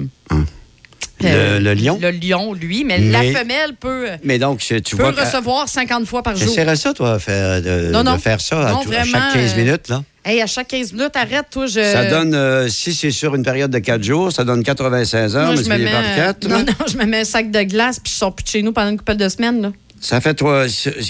[1.21, 1.99] Le- le lion?
[2.01, 5.11] Le lion, lui, mais, Mais- la femelle peut, Mais donc, tu peut vois.
[5.11, 6.47] recevoir 50 fois par jour.
[6.47, 8.15] J'essaierais ça, toi, faire, de, Non, non.
[8.15, 10.03] de faire ça à, Non, à vraiment, chaque 15 euh, minutes, là.
[10.25, 11.81] Hey, à chaque 15 minutes, arrête, toi, je.
[11.81, 15.55] Ça donne, euh, si c'est sur une période de 4 jours, ça donne 96 heures,
[15.55, 16.47] je me mets, par euh, 4.
[16.47, 18.61] non, non, je me mets un sac de glace puis je sors plus de chez
[18.61, 19.61] nous pendant une couple de semaines.
[19.61, 19.71] Là.
[20.01, 20.65] Ça fait trois-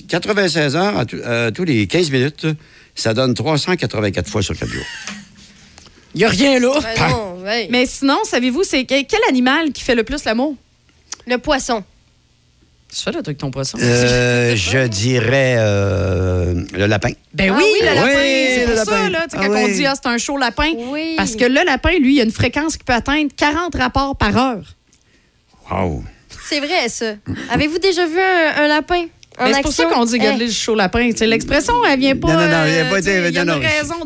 [0.08, 2.48] 96 heures à, à tous les 15 minutes.
[2.96, 4.86] Ça donne 384 fois sur 4 jours.
[6.16, 6.72] Il n'y a rien là.
[6.82, 7.68] Ben non, ouais.
[7.72, 10.56] Mais sinon, savez-vous, c'est que- quel animal qui fait le plus l'amour?
[11.28, 11.84] Le poisson.
[12.92, 13.78] Tu fais le truc avec ton poisson?
[13.80, 17.12] Euh, je dirais euh, le lapin.
[17.34, 19.56] Ben Ah oui, oui, le oui, lapin, c'est pour ça, là, tu sais, Ah quand
[19.56, 20.72] on dit ah, c'est un chaud lapin.
[20.76, 21.14] Oui.
[21.16, 24.36] Parce que le lapin, lui, il a une fréquence qui peut atteindre 40 rapports par
[24.36, 24.64] heure.
[25.70, 26.04] Wow.
[26.48, 27.14] C'est vrai, ça.
[27.52, 29.06] Avez-vous déjà vu un, un lapin?
[29.40, 30.22] Ben, c'est pour ça qu'on dit Hey.
[30.22, 31.10] garder le chaud lapin.
[31.22, 32.28] L'expression, elle vient pas.
[32.28, 33.10] non, non, non, il n'y a euh, pas été.
[33.12, 33.62] il y a une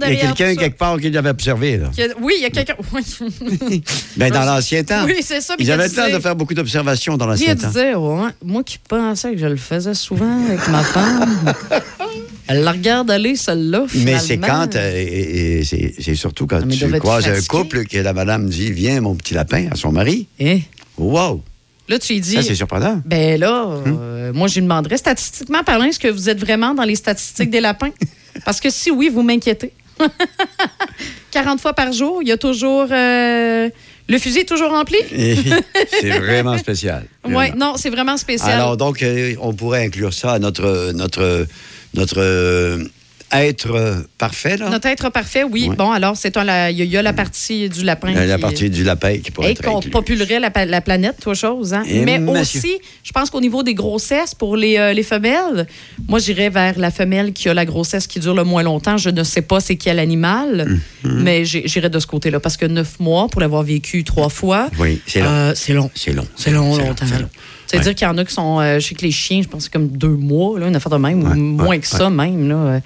[0.08, 1.88] Il y quelqu'un quelque part qui l'avait observé, là.
[1.98, 2.76] A- Oui, il y a quelqu'un.
[2.94, 3.84] Oui.
[4.18, 5.06] Ben, dans l'ancien temps.
[5.06, 5.56] Oui, c'est ça.
[5.60, 7.68] Ils avaient le temps de faire beaucoup d'observations dans l'ancien temps.
[7.68, 11.54] disait, ouais, moi qui pensais que je le faisais souvent avec ma femme.
[12.48, 13.86] Elle la regarde aller, celle-là.
[13.96, 17.98] Mais c'est quand, euh, et- et c'est surtout quand mais tu croises un couple que
[17.98, 20.28] la madame dit Viens, mon petit lapin, à son mari.
[20.40, 20.62] Eh,
[20.98, 21.42] Wow!
[21.94, 22.34] Là, tu lui dis.
[22.34, 23.00] Ça, c'est surprenant.
[23.06, 26.86] Ben là, euh, moi, je lui demanderais, statistiquement parlant, est-ce que vous êtes vraiment dans
[26.86, 27.92] les statistiques des lapins?
[28.46, 29.74] Parce que si oui, vous m'inquiétez.
[31.32, 32.88] 40 fois par jour, il y a toujours.
[32.90, 33.70] euh,
[34.10, 34.98] le fusil est toujours rempli?
[36.02, 37.06] C'est vraiment spécial.
[37.26, 38.54] Oui, non, c'est vraiment spécial.
[38.54, 41.46] Alors, donc, euh, on pourrait inclure ça à notre, notre,
[41.94, 42.80] notre
[43.42, 44.70] être euh, parfait, là.
[44.70, 45.68] Notre être parfait, oui.
[45.70, 45.76] Ouais.
[45.76, 48.16] Bon, alors, c'est la- il y, a- il y a la partie du lapin.
[48.16, 51.18] Euh, la qui- partie du lapin qui pourrait Et être qu'on populerait la, la planète,
[51.22, 51.74] toi, chose.
[51.74, 51.84] Hein?
[51.88, 52.60] Et Mais monsieur.
[52.60, 55.68] aussi, je pense qu'au niveau des grossesses, pour les, euh, les femelles,
[56.08, 58.98] moi, j'irais vers la femelle qui a la grossesse qui dure le moins longtemps.
[58.98, 61.24] Je ne sais pas c'est quel animal, Mhm.
[61.24, 62.40] mais j'irais de ce côté-là.
[62.40, 65.28] Parce que neuf mois, pour l'avoir vécu trois fois, Oui, c'est long.
[65.30, 65.90] euh, c'est long.
[65.96, 66.28] c'est long.
[66.36, 67.06] C'est long, C'est longtemps.
[67.08, 67.30] c'est long.
[67.66, 67.96] C'est-à-dire Ouais.
[67.96, 68.60] qu'il y en a qui sont.
[68.60, 70.76] euh, je sais que les chiens, je pense que c'est comme deux mois, là, une
[70.76, 72.48] affaire de même, Ouais, ou moins que ça même.
[72.50, 72.82] Là.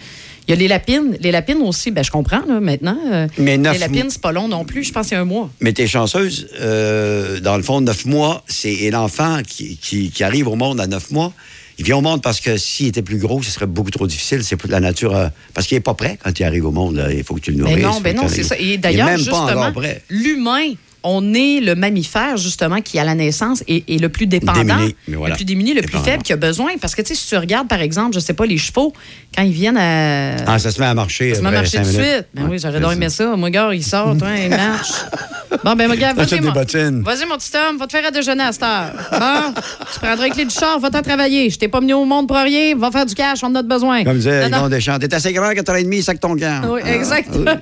[0.47, 1.17] Il y a les lapines.
[1.19, 2.97] Les lapines aussi, ben, je comprends là, maintenant.
[3.11, 4.83] euh, Mais neuf les lapines, c'est pas long non plus.
[4.85, 5.49] Je pense qu'il y a un mois.
[5.59, 10.23] Mais t'es chanceuse, euh, dans le fond, neuf mois, c'est et l'enfant qui, qui, qui
[10.23, 11.33] arrive au monde à neuf mois,
[11.79, 14.43] il vient au monde parce que s'il était plus gros, ce serait beaucoup trop difficile.
[14.43, 15.15] C'est pour la nature.
[15.15, 16.95] euh, parce qu'il n'est pas prêt quand il arrive au monde.
[16.95, 17.11] là.
[17.11, 17.75] Il faut que tu le nourrisses.
[17.75, 18.55] Ben non, faut ben que non, c'est ça.
[18.57, 19.71] Et d'ailleurs, justement,
[20.09, 20.73] l'humain
[21.09, 24.95] on est le mammifère, justement, qui, à la naissance, est, est le plus dépendant, Démuni,
[25.07, 25.33] mais voilà.
[25.33, 26.71] le plus démuni, le plus faible, qui a besoin.
[26.81, 28.93] Parce que, tu sais, si tu regardes, par exemple, je sais pas, les chevaux,
[29.35, 30.35] quand ils viennent à.
[30.45, 31.33] Ah, ça se met à marcher.
[31.33, 32.27] Ça m'a après marché cinq tout de suite.
[32.33, 33.35] Ben Ouais, oui, j'aurais c'est donc ça.
[33.35, 34.91] Mon gars, il sort, toi, il marche.
[35.63, 38.43] Bon, ben, mon gars, vas-y, mon, vas-y, mon petit homme, va te faire à déjeuner
[38.43, 38.91] à cette heure.
[39.11, 39.53] Bon,
[39.93, 41.49] tu prendras les clés du char, va t'en travailler.
[41.49, 43.63] Je t'ai pas mis au monde pour rien, va faire du cash, on en a
[43.63, 44.03] besoin.
[44.03, 44.49] Comme disait.
[44.49, 46.61] Yvon Deschamps, t'es assez grand, 4h30, sac ton camp.
[46.69, 47.55] Oui, exactement.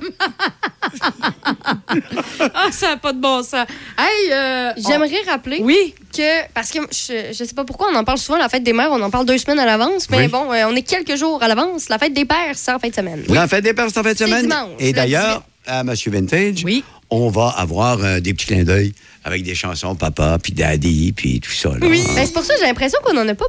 [2.54, 5.94] ah, ça n'a pas de bon Hey, euh, J'aimerais rappeler Oui.
[6.16, 8.74] que, parce que je, je sais pas pourquoi, on en parle souvent, la fête des
[8.74, 10.28] mères, on en parle deux semaines à l'avance, mais Oui.
[10.28, 11.90] bon, euh, on est quelques jours à l'avance.
[11.90, 13.24] La fête des pères, c'est en fin de semaine.
[13.30, 14.42] La fête des pères, c'est en fin de C'est semaine.
[14.44, 16.64] dimanche, Et le d'ailleurs, à Monsieur Vintage,
[17.10, 21.40] on va avoir euh, des petits clins d'œil avec des chansons papa, puis daddy, puis
[21.40, 21.70] tout ça.
[21.70, 21.78] là.
[21.82, 22.04] Oui.
[22.16, 23.46] Ben, c'est pour ça que j'ai l'impression qu'on en a pas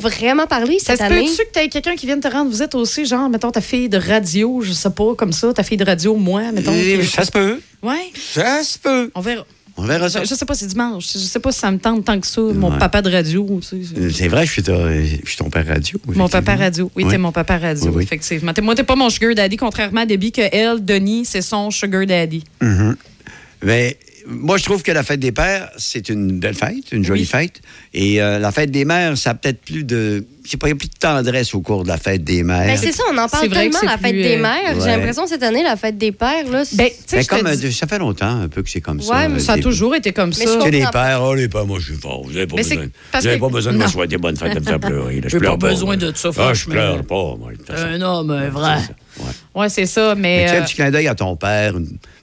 [0.00, 1.24] vraiment parlé Ça cette se année.
[1.24, 3.98] peut-tu que tu quelqu'un qui vienne te rendre visite aussi, genre, mettons, ta fille de
[3.98, 6.72] radio, je sais pas, comme ça, ta fille de radio, moi, mettons.
[6.72, 7.60] Que- Ça se peut.
[7.82, 8.10] Ouais.
[8.14, 9.10] Ça se peut.
[9.14, 9.44] On verra.
[9.78, 10.24] On verra ça.
[10.24, 11.04] Je, je sais pas, c'est dimanche.
[11.12, 13.46] Je sais pas si ça me tente tant que ça, mon papa de radio.
[13.60, 13.94] tu sais.
[13.98, 14.72] Euh, C'est vrai, je suis, ta-
[15.02, 15.98] je suis ton père radio.
[16.14, 16.90] Mon papa radio.
[16.96, 18.02] Oui, t'es mon papa radio, Oui, oui.
[18.04, 18.54] effectivement.
[18.54, 21.70] T'es- Moi, t'es pas mon sugar daddy, contrairement à Debbie, que elle, Denis, c'est son
[21.70, 22.42] sugar daddy.
[23.62, 23.98] Mais
[24.28, 27.60] moi, je trouve que la fête des pères, c'est une belle fête, une jolie fête.
[27.94, 30.24] Et euh, la fête des mères, ça a peut-être plus de.
[30.44, 32.42] Je sais pas, il y a plus de tendresse au cours de la fête des
[32.44, 32.66] mères.
[32.66, 34.76] Ben, c'est ça, on en parle C'est tellement, c'est la fête plus, des euh, mères.
[34.76, 34.80] ouais.
[34.80, 36.64] J'ai l'impression cette année, la fête des pères, là.
[36.64, 39.12] c'est- Ben, Ben, comme, dis- euh, ça fait longtemps un peu que c'est comme ça.
[39.12, 40.60] Ouais, mais ça a Des- toujours été comme Mais ça.
[40.60, 42.22] sais, les pères, oh, les pères, moi, je suis fort.
[42.24, 44.36] Vous n'avez pas c'est besoin, parce vous avez que- pas besoin de me souhaiter bonne
[44.36, 45.20] fête de me faire pleurer.
[45.24, 47.50] Je J'ai pas pleure besoin de ça, Ah, je pleure pas, moi.
[47.76, 48.76] Un homme vrai.
[49.18, 49.24] Ouais.
[49.62, 51.72] Ouais, c'est ça, Mais tu un petit clin d'œil à ton père,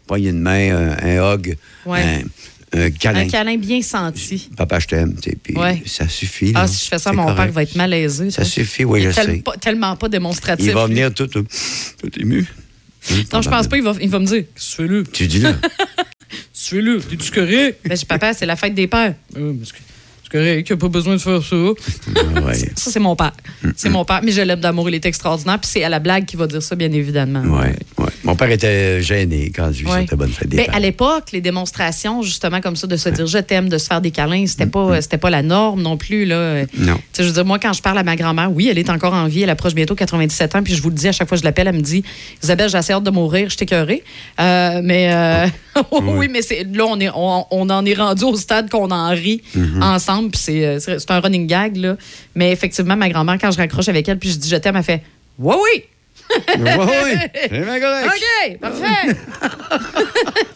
[0.07, 2.01] poignée de main, un, un hug, Ouais.
[2.73, 3.21] un, un câlin.
[3.21, 4.49] un câlin bien senti.
[4.57, 5.13] Papa, je t'aime.
[5.43, 5.81] Puis Ouais.
[5.85, 6.51] ça suffit.
[6.55, 6.67] Ah, là.
[6.67, 7.37] si je fais ça, mon correct.
[7.37, 8.31] père va être malaisé.
[8.31, 9.35] Ça suffit, oui, je tel- sais.
[9.41, 10.65] pas- tellement pas démonstratif.
[10.67, 11.45] Il va venir tout, tout,
[12.01, 12.45] tout ému.
[13.33, 13.77] Non, je pense pas.
[13.77, 15.03] Il va, il va me dire que tu fais là?
[15.11, 15.53] Tu dis là.
[16.53, 16.97] Qu'est-ce que tu fais là?
[17.09, 17.79] T'es-tu correct?
[17.85, 19.13] Ben, je dis, papa, c'est la fête des pères.
[19.35, 19.73] Oui, mais c'est
[20.23, 21.55] c'est correct, il a pas besoin de faire ça.
[21.55, 21.75] ouais.
[22.75, 23.33] Ça, c'est mon père.
[23.75, 24.21] C'est mon père.
[24.23, 25.59] Mais je l'aime d'amour, il est extraordinaire.
[25.59, 27.41] Puis c'est à la blague qu'il va dire ça, bien évidemment.
[27.41, 28.09] Ouais, ouais.
[28.33, 30.73] Mon père était gêné quand je lui souhaitais bonne fête des pères.
[30.75, 34.01] à l'époque, les démonstrations, justement, comme ça, de se dire je t'aime, de se faire
[34.01, 36.25] des câlins, c'était pas, c'était pas la norme non plus.
[36.25, 36.63] Là.
[36.75, 36.95] Non.
[36.95, 38.89] Tu sais, je veux dire, moi, quand je parle à ma grand-mère, oui, elle est
[38.89, 41.27] encore en vie, elle approche bientôt 97 ans, puis je vous le dis, à chaque
[41.29, 42.03] fois que je l'appelle, elle me dit
[42.41, 44.03] Isabelle, j'ai assez hâte de mourir, je t'écœurée.
[44.39, 45.45] Euh, mais euh,
[45.91, 49.09] oui, mais c'est, là, on, est, on, on en est rendu au stade qu'on en
[49.09, 49.83] rit Mhm.
[49.83, 51.97] ensemble, puis c'est, euh, c'est c'est un running gag, là.
[52.33, 54.83] Mais effectivement, ma grand-mère, quand je raccroche avec elle, puis je dis je t'aime, elle
[54.83, 55.03] fait
[55.37, 55.83] Oui, oui!
[56.29, 58.07] Oui, oui, c'est bien correct.
[58.07, 59.15] OK, parfait!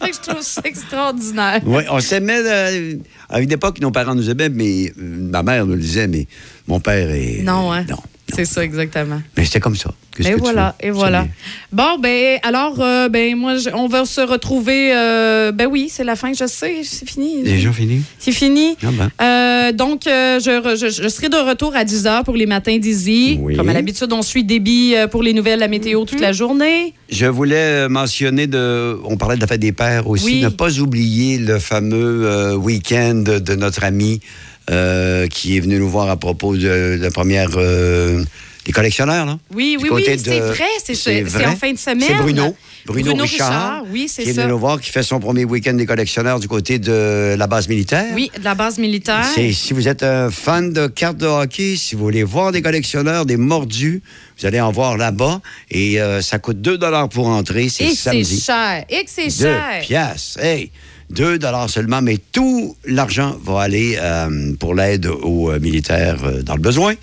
[0.00, 1.60] Que je trouve ça extraordinaire.
[1.66, 2.40] Oui, on s'aimait.
[2.44, 2.94] euh,
[3.28, 6.26] à une époque, nos parents nous aimaient, mais euh, ma mère nous le disait, mais
[6.66, 7.42] mon père est.
[7.42, 7.84] Non, hein?
[7.88, 7.98] Non.
[8.34, 9.20] C'est ça, exactement.
[9.36, 9.90] Mais c'était comme ça.
[10.20, 11.26] Et voilà, et voilà.
[11.72, 14.92] Bon, ben, alors, euh, ben, moi, je- on va se retrouver.
[14.92, 17.42] euh, ben oui, c'est la fin, je sais, c'est fini.
[17.44, 18.02] Déjà fini?
[18.18, 18.76] C'est fini.
[18.82, 19.10] Ah ben.
[19.22, 22.76] Euh, donc, je, je- je serai de retour à 10 h pour les matins.
[22.80, 23.56] Oui.
[23.56, 26.94] Comme à l'habitude, on suit débit pour les nouvelles, la météo toute la journée.
[27.10, 28.98] Je voulais mentionner de.
[29.04, 30.24] On parlait de la fête des pères aussi.
[30.24, 30.40] Oui.
[30.42, 34.20] Ne pas oublier le fameux week-end de, notre ami
[34.68, 37.50] qui est venu nous voir à propos de la première.
[37.56, 38.22] euh,
[38.68, 39.38] des collectionneurs, là.
[39.54, 42.02] Oui, oui, oui, c'est vrai, c'est en fin de semaine.
[42.06, 42.54] C'est Bruno.
[42.84, 45.72] Bruno, Bruno Richard, Richard, oui, qui est venu nous voir, qui fait son premier week-end
[45.72, 48.04] des collectionneurs du côté de la base militaire.
[48.14, 49.24] Oui, de la base militaire.
[49.34, 53.24] Si vous êtes un fan de cartes de hockey, si vous voulez voir des collectionneurs,
[53.24, 54.02] des mordus,
[54.38, 55.40] vous allez en voir là-bas.
[55.70, 56.78] Et euh, ça coûte 2
[57.10, 57.70] pour entrer.
[57.70, 58.40] C'est Et que c'est samedi.
[58.40, 58.84] cher.
[58.90, 59.80] Et que c'est cher.
[59.80, 60.40] piastres.
[60.44, 60.70] Hey!
[61.10, 61.38] 2
[61.68, 66.60] seulement, mais tout l'argent va aller euh, pour l'aide aux euh, militaires euh, dans le
[66.60, 66.94] besoin.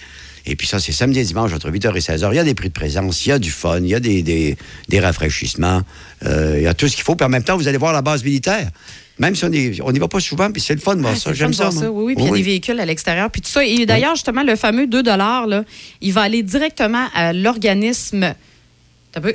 [0.47, 2.29] Et puis ça, c'est samedi et dimanche entre 8h et 16h.
[2.31, 3.99] Il y a des prix de présence, il y a du fun, il y a
[3.99, 4.57] des, des,
[4.89, 5.81] des rafraîchissements,
[6.23, 7.15] euh, il y a tout ce qu'il faut.
[7.15, 8.69] Puis en même temps, vous allez voir la base militaire.
[9.17, 11.19] Même si on n'y on va pas souvent, puis c'est le fun de voir Ah,
[11.19, 11.33] ça.
[11.33, 11.69] J'aime ça.
[11.69, 13.31] Oui, oui, puis il y a des véhicules à l'extérieur.
[13.31, 13.65] Puis tout ça.
[13.65, 15.63] Et d'ailleurs, justement, le fameux 2 là,
[16.01, 18.35] il va aller directement à l'organisme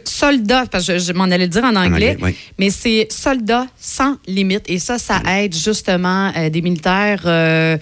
[0.04, 2.36] Soldat, parce que je, je m'en allais le dire en anglais, anglais, oui.
[2.58, 4.64] mais c'est Soldats sans limite.
[4.68, 7.22] Et ça, ça aide justement euh, des militaires.
[7.26, 7.76] euh,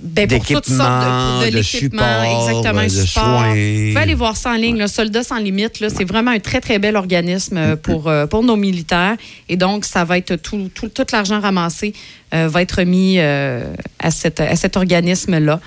[0.00, 3.42] ben, pour toutes sortes de, de l'équipement, exactement, un de support.
[3.46, 5.84] Vous pouvez aller voir ça en ligne, le Soldats sans limite.
[5.88, 9.16] C'est vraiment un très, très bel organisme euh, pour, euh, pour nos militaires.
[9.48, 11.94] Et donc, ça va être tout, tout, tout l'argent ramassé
[12.32, 15.60] euh, va être mis euh, à, cette, à cet organisme-là.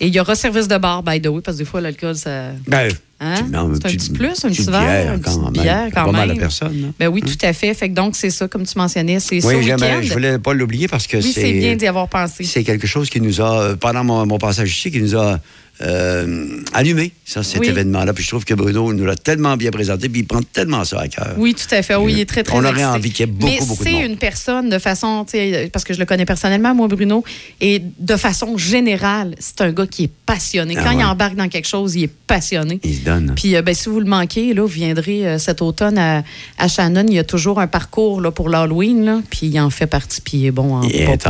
[0.00, 2.16] Et il y aura service de bar, by the way, parce que des fois, l'alcool,
[2.16, 2.50] ça.
[2.66, 2.90] Ben,
[3.20, 3.34] Hein?
[3.48, 5.52] C'est un petit plus, un petite petit verre, bière une quand petite même.
[5.52, 6.80] bière quand Pas mal à personne.
[6.82, 6.88] là.
[7.00, 7.74] Ben oui, tout à fait.
[7.74, 9.76] Fait que donc, c'est ça, comme tu mentionnais, c'est ce Oui, week-end.
[9.78, 11.40] j'aimais- je voulais pas l'oublier parce que Oui, c'est.
[11.40, 12.44] c'est bien d'y avoir pensé.
[12.44, 15.40] C'est quelque chose qui nous a, pendant mon, mon passage ici, qui nous a
[15.82, 17.68] euh, allumé, ça, cet Oui.
[17.68, 18.12] événement-là.
[18.12, 21.00] Puis je trouve que Bruno nous l'a tellement bien présenté, puis il prend tellement ça
[21.00, 21.34] à cœur.
[21.36, 21.94] Oui, tout à fait.
[21.94, 23.88] Oui, il est très, très On aurait envie qu'il y ait beaucoup, Mais beaucoup de
[23.88, 25.24] c'est une personne de façon,
[25.72, 27.22] parce que je le connais personnellement, moi, Bruno,
[27.60, 30.74] et de façon générale, c'est un gars qui est passionné.
[30.76, 32.80] Ah Quand il embarque dans quelque chose, il est passionné.
[32.84, 33.32] Il se donne.
[33.36, 36.22] Puis, euh, ben, si vous le manquez, là, vous viendrez euh, cet automne à,
[36.58, 37.04] à Shannon.
[37.08, 40.20] Il y a toujours un parcours là, pour l'Halloween, là, puis il en fait partie,
[40.20, 41.24] puis il est bon en Il est.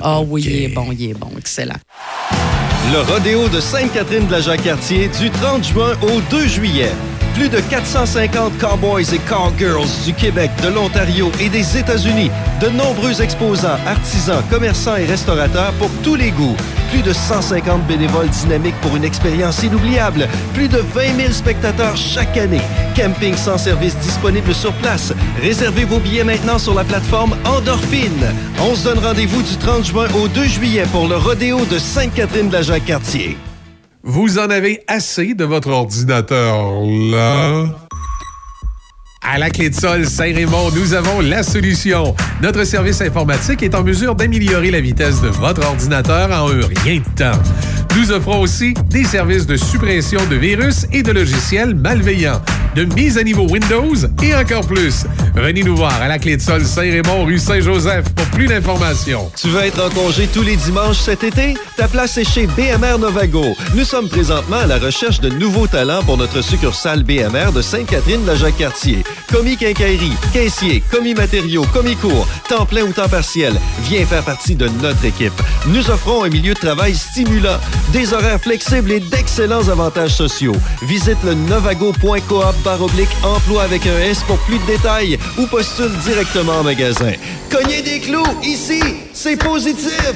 [0.00, 1.76] Ah oui, il est bon, il est bon, excellent.
[2.88, 6.90] Le rodéo de Sainte-Catherine de la Jacques-Cartier du 30 juin au 2 juillet.
[7.34, 12.30] Plus de 450 cowboys et cowgirls du Québec, de l'Ontario et des États-Unis.
[12.60, 16.56] De nombreux exposants, artisans, commerçants et restaurateurs pour tous les goûts.
[16.90, 20.28] Plus de 150 bénévoles dynamiques pour une expérience inoubliable.
[20.54, 22.60] Plus de 20 000 spectateurs chaque année.
[22.96, 25.12] Camping sans service disponible sur place.
[25.40, 28.26] Réservez vos billets maintenant sur la plateforme Endorphine.
[28.60, 32.48] On se donne rendez-vous du 30 juin au 2 juillet pour le rodéo de Sainte-Catherine
[32.48, 33.38] de la Jacques-Cartier.
[34.02, 36.72] Vous en avez assez de votre ordinateur
[37.12, 37.66] là?
[39.20, 42.14] À la clé de sol Saint-Raymond, nous avons la solution.
[42.40, 47.00] Notre service informatique est en mesure d'améliorer la vitesse de votre ordinateur en un rien
[47.00, 47.38] de temps.
[47.94, 52.40] Nous offrons aussi des services de suppression de virus et de logiciels malveillants,
[52.74, 55.04] de mise à niveau Windows et encore plus.
[55.34, 59.30] Venez nous voir à la clé de sol Saint-Raymond, rue Saint-Joseph pour plus d'informations.
[59.36, 61.54] Tu veux être en congé tous les dimanches cet été?
[61.76, 63.56] Ta place est chez BMR Novago.
[63.74, 68.22] Nous sommes présentement à la recherche de nouveaux talents pour notre succursale BMR de Sainte-Catherine
[68.22, 69.02] de la Jacques-Cartier.
[69.32, 73.54] Commis quincaillerie, caissier, commis matériaux, commis cours, temps plein ou temps partiel.
[73.82, 75.32] Viens faire partie de notre équipe.
[75.66, 77.58] Nous offrons un milieu de travail stimulant,
[77.92, 80.56] des horaires flexibles et d'excellents avantages sociaux.
[80.82, 86.58] Visite le novago.coop baroblique emploi avec un S pour plus de détails ou postule directement
[86.60, 87.12] en magasin.
[87.50, 88.80] Cognez des clous, ici,
[89.12, 90.12] c'est positif!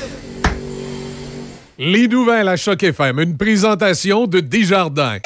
[1.78, 5.18] Les nouvelles à Choc FM, une présentation de Desjardins.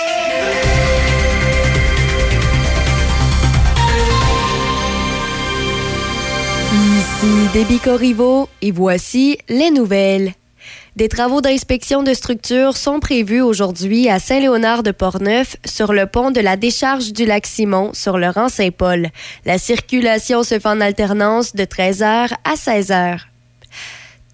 [6.73, 10.33] Ici Déby Corriveau et voici les nouvelles.
[10.99, 16.33] Des travaux d'inspection de structure sont prévus aujourd'hui à Saint-Léonard de Portneuf sur le pont
[16.33, 19.07] de la décharge du lac Simon sur le rang Saint-Paul.
[19.45, 23.21] La circulation se fait en alternance de 13h à 16h.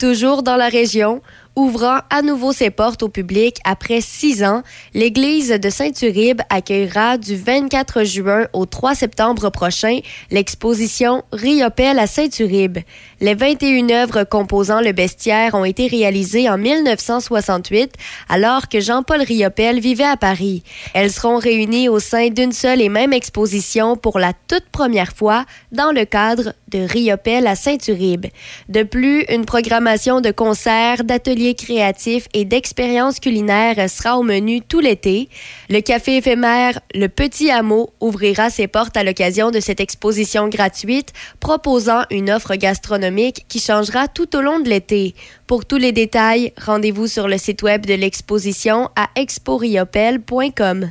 [0.00, 1.20] Toujours dans la région,
[1.56, 7.36] ouvrant à nouveau ses portes au public après six ans, l'église de Saint-Uribe accueillera du
[7.36, 10.00] 24 juin au 3 septembre prochain
[10.30, 12.78] l'exposition Riopelle à Saint-Uribe.
[13.20, 17.92] Les 21 œuvres composant le bestiaire ont été réalisées en 1968
[18.28, 20.62] alors que Jean-Paul Riopelle vivait à Paris.
[20.92, 25.44] Elles seront réunies au sein d'une seule et même exposition pour la toute première fois
[25.72, 28.26] dans le cadre de Riopelle à Saint-Uribe.
[28.68, 34.80] De plus, une programmation de concerts, d'ateliers créatifs et d'expériences culinaires sera au menu tout
[34.80, 35.28] l'été.
[35.70, 41.12] Le café éphémère Le Petit Hameau ouvrira ses portes à l'occasion de cette exposition gratuite,
[41.38, 45.14] proposant une offre gastronomique qui changera tout au long de l'été.
[45.46, 50.90] Pour tous les détails, rendez-vous sur le site web de l'exposition à exporiopel.com.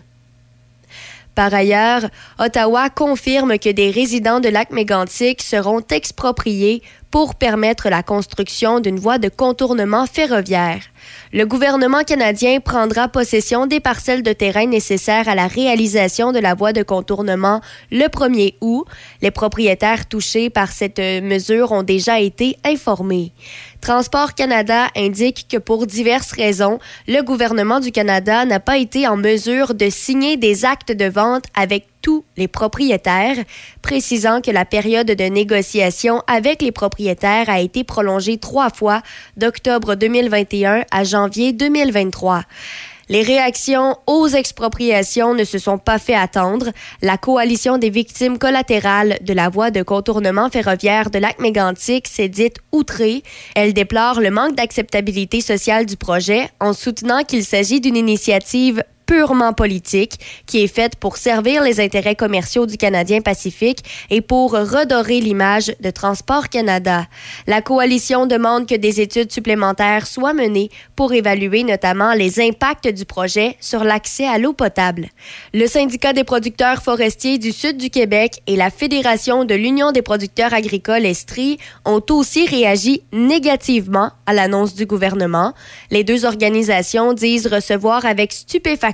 [1.35, 2.03] Par ailleurs,
[2.39, 8.99] Ottawa confirme que des résidents de lac mégantic seront expropriés pour permettre la construction d'une
[8.99, 10.81] voie de contournement ferroviaire.
[11.31, 16.53] Le gouvernement canadien prendra possession des parcelles de terrain nécessaires à la réalisation de la
[16.53, 18.85] voie de contournement le 1er août.
[19.21, 23.31] Les propriétaires touchés par cette euh, mesure ont déjà été informés.
[23.81, 29.17] Transport Canada indique que pour diverses raisons, le gouvernement du Canada n'a pas été en
[29.17, 33.37] mesure de signer des actes de vente avec tous les propriétaires,
[33.81, 39.01] précisant que la période de négociation avec les propriétaires a été prolongée trois fois
[39.37, 42.43] d'octobre 2021 à janvier 2023.
[43.09, 46.71] Les réactions aux expropriations ne se sont pas fait attendre.
[47.01, 52.29] La coalition des victimes collatérales de la voie de contournement ferroviaire de lac mégantic s'est
[52.29, 53.23] dite outrée.
[53.55, 59.53] Elle déplore le manque d'acceptabilité sociale du projet en soutenant qu'il s'agit d'une initiative purement
[59.53, 65.19] politique qui est faite pour servir les intérêts commerciaux du Canadien Pacifique et pour redorer
[65.19, 67.05] l'image de Transport Canada.
[67.47, 73.05] La coalition demande que des études supplémentaires soient menées pour évaluer notamment les impacts du
[73.05, 75.09] projet sur l'accès à l'eau potable.
[75.53, 80.01] Le syndicat des producteurs forestiers du sud du Québec et la Fédération de l'Union des
[80.01, 85.53] producteurs agricoles Estrie ont aussi réagi négativement à l'annonce du gouvernement.
[85.91, 88.92] Les deux organisations disent recevoir avec stupéfaction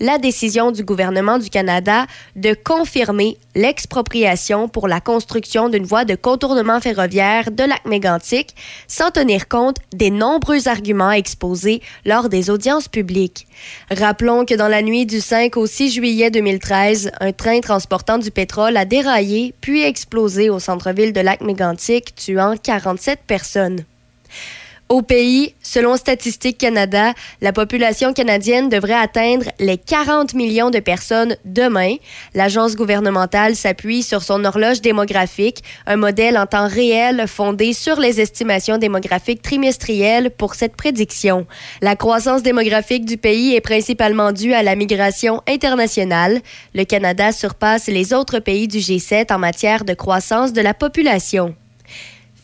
[0.00, 2.06] la décision du gouvernement du Canada
[2.36, 8.54] de confirmer l'expropriation pour la construction d'une voie de contournement ferroviaire de lac mégantic
[8.88, 13.46] sans tenir compte des nombreux arguments exposés lors des audiences publiques.
[13.90, 18.30] Rappelons que dans la nuit du 5 au 6 juillet 2013, un train transportant du
[18.30, 23.84] pétrole a déraillé puis explosé au centre-ville de lac mégantic, tuant 47 personnes.
[24.92, 31.34] Au pays, selon Statistique Canada, la population canadienne devrait atteindre les 40 millions de personnes
[31.46, 31.94] demain.
[32.34, 38.20] L'agence gouvernementale s'appuie sur son horloge démographique, un modèle en temps réel fondé sur les
[38.20, 41.46] estimations démographiques trimestrielles pour cette prédiction.
[41.80, 46.42] La croissance démographique du pays est principalement due à la migration internationale.
[46.74, 51.54] Le Canada surpasse les autres pays du G7 en matière de croissance de la population.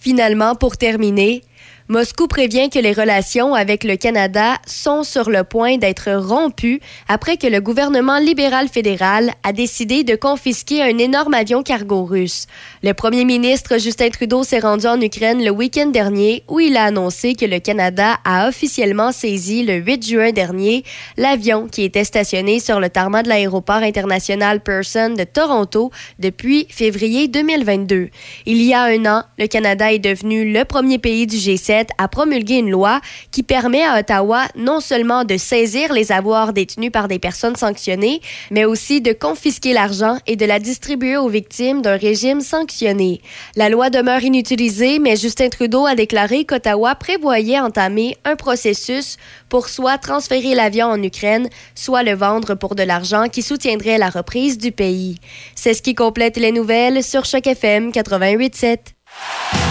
[0.01, 1.43] Finalement, pour terminer,
[1.91, 7.39] Moscou prévient que les relations avec le Canada sont sur le point d'être rompues après
[7.39, 12.47] que le gouvernement libéral fédéral a décidé de confisquer un énorme avion cargo russe.
[12.83, 16.85] Le premier ministre Justin Trudeau s'est rendu en Ukraine le week-end dernier où il a
[16.85, 20.85] annoncé que le Canada a officiellement saisi le 8 juin dernier
[21.17, 27.29] l'avion qui était stationné sur le tarmac de l'aéroport international Pearson de Toronto depuis février
[27.29, 28.11] 2022.
[28.45, 32.09] Il y a un an, le Canada est devenu le premier pays du G7 a
[32.09, 33.01] promulgué une loi
[33.31, 38.21] qui permet à Ottawa non seulement de saisir les avoirs détenus par des personnes sanctionnées,
[38.51, 43.21] mais aussi de confisquer l'argent et de la distribuer aux victimes d'un régime sanctionné.
[43.57, 49.17] La loi demeure inutilisée, mais Justin Trudeau a déclaré qu'Ottawa prévoyait entamer un processus
[49.49, 54.11] pour soit transférer l'avion en Ukraine, soit le vendre pour de l'argent qui soutiendrait la
[54.11, 55.19] reprise du pays.
[55.55, 59.68] C'est ce qui complète les nouvelles sur Choc FM 88.7.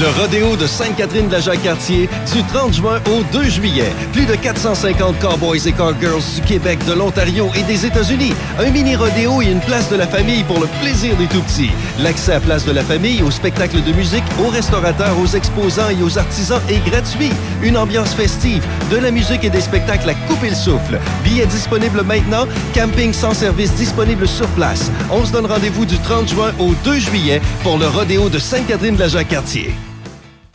[0.00, 3.92] Le rodéo de Sainte-Catherine de la Jacques-Cartier du 30 juin au 2 juillet.
[4.12, 8.32] Plus de 450 cowboys et cowgirls du Québec, de l'Ontario et des États-Unis.
[8.58, 11.70] Un mini rodéo et une place de la famille pour le plaisir des tout-petits.
[12.00, 16.02] L'accès à place de la famille, aux spectacles de musique, aux restaurateurs, aux exposants et
[16.02, 17.30] aux artisans est gratuit.
[17.62, 20.98] Une ambiance festive, de la musique et des spectacles à couper le souffle.
[21.22, 24.90] Billets disponibles maintenant, camping sans service disponible sur place.
[25.12, 28.96] On se donne rendez-vous du 30 juin au 2 juillet pour le rodéo de Sainte-Catherine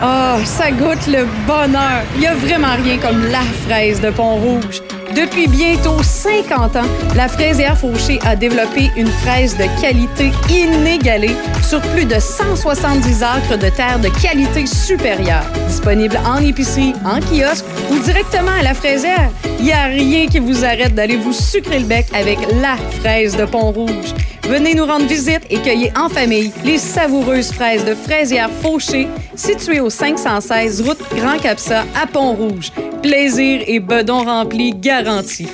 [0.01, 2.03] Ah, ça goûte le bonheur.
[2.15, 4.81] Il n'y a vraiment rien comme la fraise de Pont-Rouge.
[5.13, 11.81] Depuis bientôt 50 ans, la fraisière Fauché a développé une fraise de qualité inégalée sur
[11.81, 15.43] plus de 170 acres de terre de qualité supérieure.
[15.67, 19.29] Disponible en épicerie, en kiosque ou directement à la fraisière.
[19.57, 23.35] Il n'y a rien qui vous arrête d'aller vous sucrer le bec avec la fraise
[23.35, 24.13] de Pont-Rouge.
[24.49, 29.79] Venez nous rendre visite et cueillez en famille les savoureuses fraises de fraisière Fauché, situées
[29.79, 32.71] au 516 route Grand Capsa à Pont-Rouge.
[33.01, 35.47] Plaisir et bedon rempli garanti.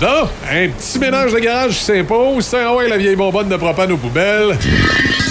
[0.00, 2.44] Là, un petit ménage de garage qui s'impose.
[2.44, 4.58] C'est ah ouais, la vieille bonbonne de propane aux poubelles.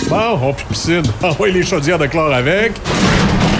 [0.08, 1.04] Bon, on plus piscine.
[1.24, 2.74] Ah ouais, les chaudières de chlore avec.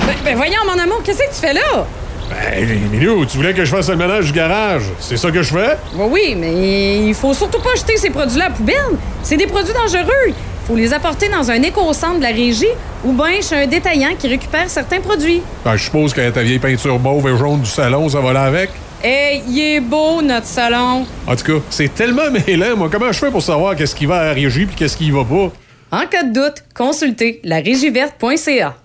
[0.08, 1.86] Ben, ben voyons, mon amour, qu'est-ce que tu fais là?
[2.30, 4.84] Ben, Minou, tu voulais que je fasse le ménage du garage.
[5.00, 5.78] C'est ça que je fais?
[5.94, 8.98] Ben oui, mais il faut surtout pas jeter ces produits-là à la poubelle.
[9.22, 10.34] C'est des produits dangereux.
[10.68, 12.66] Faut les apporter dans un éco-centre de la régie
[13.04, 15.42] ou bien chez un détaillant qui récupère certains produits.
[15.66, 18.44] Ben, je suppose que ta vieille peinture mauve et jaune du salon, ça va là
[18.44, 18.70] avec?
[19.04, 21.06] Hey, il est beau, notre salon.
[21.28, 22.90] En tout cas, c'est tellement mêlant, moi.
[22.92, 25.12] Comment je fais pour savoir qu'est-ce qui va à la régie puis qu'est-ce qui y
[25.12, 25.52] va pas?
[25.92, 28.76] En cas de doute, consultez larégiverte.ca.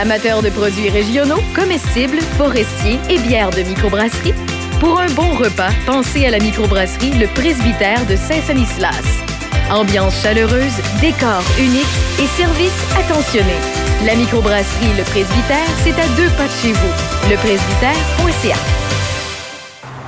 [0.00, 4.34] Amateurs de produits régionaux, comestibles, forestiers et bières de microbrasserie,
[4.80, 9.33] pour un bon repas, pensez à la microbrasserie Le Presbytère de Saint-Sanislas.
[9.70, 11.86] Ambiance chaleureuse, décor unique
[12.18, 13.54] et service attentionné.
[14.06, 17.30] La microbrasserie Le Presbytère, c'est à deux pas de chez vous.
[17.30, 18.56] Lepresbytère.ca.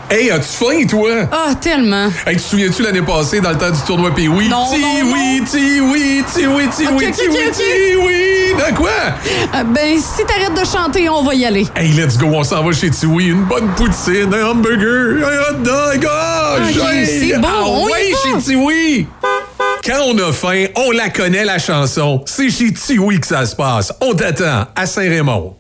[0.08, 1.10] Hey, as-tu faim, toi?
[1.32, 2.06] Ah, tellement.
[2.26, 4.48] Hey, tu te souviens-tu l'année passée, dans le temps du tournoi Pee oui?
[4.48, 7.52] Non, ti non, oui, ti oui, ti oui, ti Ok, oui, ti ok, oui, ok.
[7.52, 8.54] ti oui.
[8.56, 8.90] De quoi?
[9.52, 11.66] Ah, ben, si t'arrêtes de chanter, on va y aller.
[11.74, 13.26] Hey, let's go, on s'en va chez Tiwi.
[13.30, 16.08] Une bonne poutine, un hamburger, un hot dog.
[16.08, 18.18] Ah, Ok, j'ai- c'est bon, Ah, on y ouais, va.
[18.38, 19.06] chez Tiwi.
[19.86, 22.20] Quand on a faim, on la connaît, la chanson.
[22.26, 23.92] C'est chez Tiwi que ça se passe.
[24.00, 25.54] On t'attend à Saint-Raymond.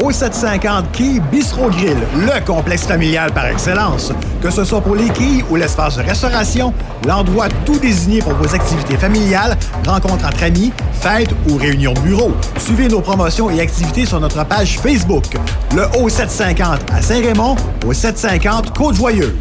[0.00, 4.12] Au 750 Quai Bistro Grill, le complexe familial par excellence.
[4.40, 6.72] Que ce soit pour les quilles ou l'espace de restauration,
[7.04, 12.30] l'endroit tout désigné pour vos activités familiales, rencontres entre amis, fêtes ou réunions bureau.
[12.58, 15.24] Suivez nos promotions et activités sur notre page Facebook.
[15.74, 19.32] Le O750 à Saint-Raymond, au 750 Côte-Joyeuse.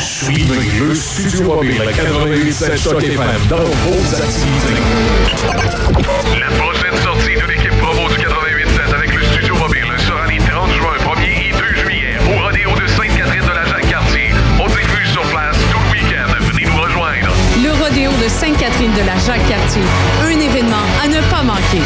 [0.00, 4.82] Suivez le Studio Mobile à 887 Choc FM dans vos activités.
[6.38, 10.70] La prochaine sortie de l'équipe promo du 887 avec le Studio Mobile sera les 30
[10.72, 14.30] juin, 1er et 2 juillet au Rodéo de Sainte-Catherine de la Jacques-Cartier.
[14.60, 16.28] On diffuse sur place tout le week-end.
[16.40, 17.32] Venez nous rejoindre.
[17.62, 19.82] Le Rodéo de Sainte-Catherine de la Jacques-Cartier.
[20.22, 21.82] Un événement à ne pas manquer.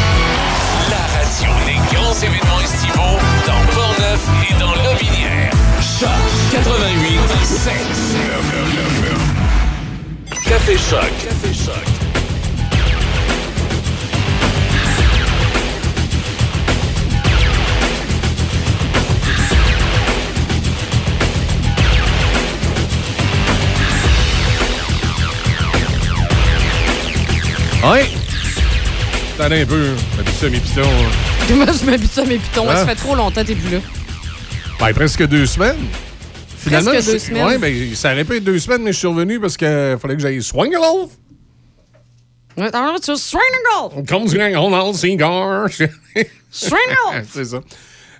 [6.03, 6.09] Choc
[6.51, 7.73] 88 7.
[10.49, 11.11] Café Choc.
[11.23, 11.87] Café Choc.
[27.83, 28.09] Ouais.
[29.37, 29.95] Attendez un peu.
[30.17, 30.81] M'habitue à mes pitons.
[30.81, 31.53] hein.
[31.55, 32.69] Moi, je m'habitue à mes pitons.
[32.69, 32.75] Hein?
[32.77, 33.79] Ça fait trop longtemps que t'es plus là.
[34.85, 35.77] Ben, presque deux semaines.
[36.65, 37.45] Presque je- deux semaines.
[37.45, 40.15] Ouais, ben, ça aurait pu être deux semaines, mais je suis revenu parce qu'il fallait
[40.15, 40.75] que j'aille swing
[42.99, 43.41] tu swing
[44.05, 45.69] Comme dirait Ronald Seagar.
[46.51, 46.79] Swing
[47.31, 47.61] c'est ça.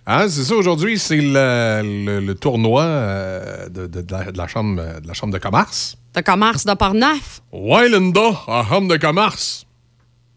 [0.05, 4.37] Ah, c'est ça, aujourd'hui, c'est le, le- le tournoi euh, de, de- de la, de
[4.37, 5.97] la chambre, euh, de la chambre de commerce.
[6.15, 7.41] De commerce de Parnaf.
[7.51, 9.65] Ouais, Linda, à chambre de commerce.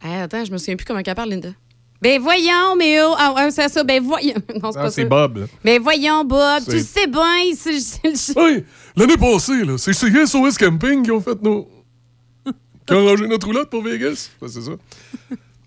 [0.03, 1.51] Hey, attends, je me souviens plus comment elle parle, Linda.
[2.09, 4.35] Ben voyons, mais oh, ah, ouais, c'est ça, ben voyons.
[4.63, 5.09] Non, c'est Ah, pas c'est ça.
[5.09, 5.39] Bob.
[5.39, 5.47] là.
[5.65, 7.39] Ben voyons, Bob, tu sais bien,
[8.37, 8.65] Hey,
[8.97, 11.69] l'année passée, là, c'est chez SOS Camping qui ont fait nos.
[12.87, 14.31] qui ont rangé notre roulotte pour Vegas.
[14.41, 14.71] Ouais, c'est ça.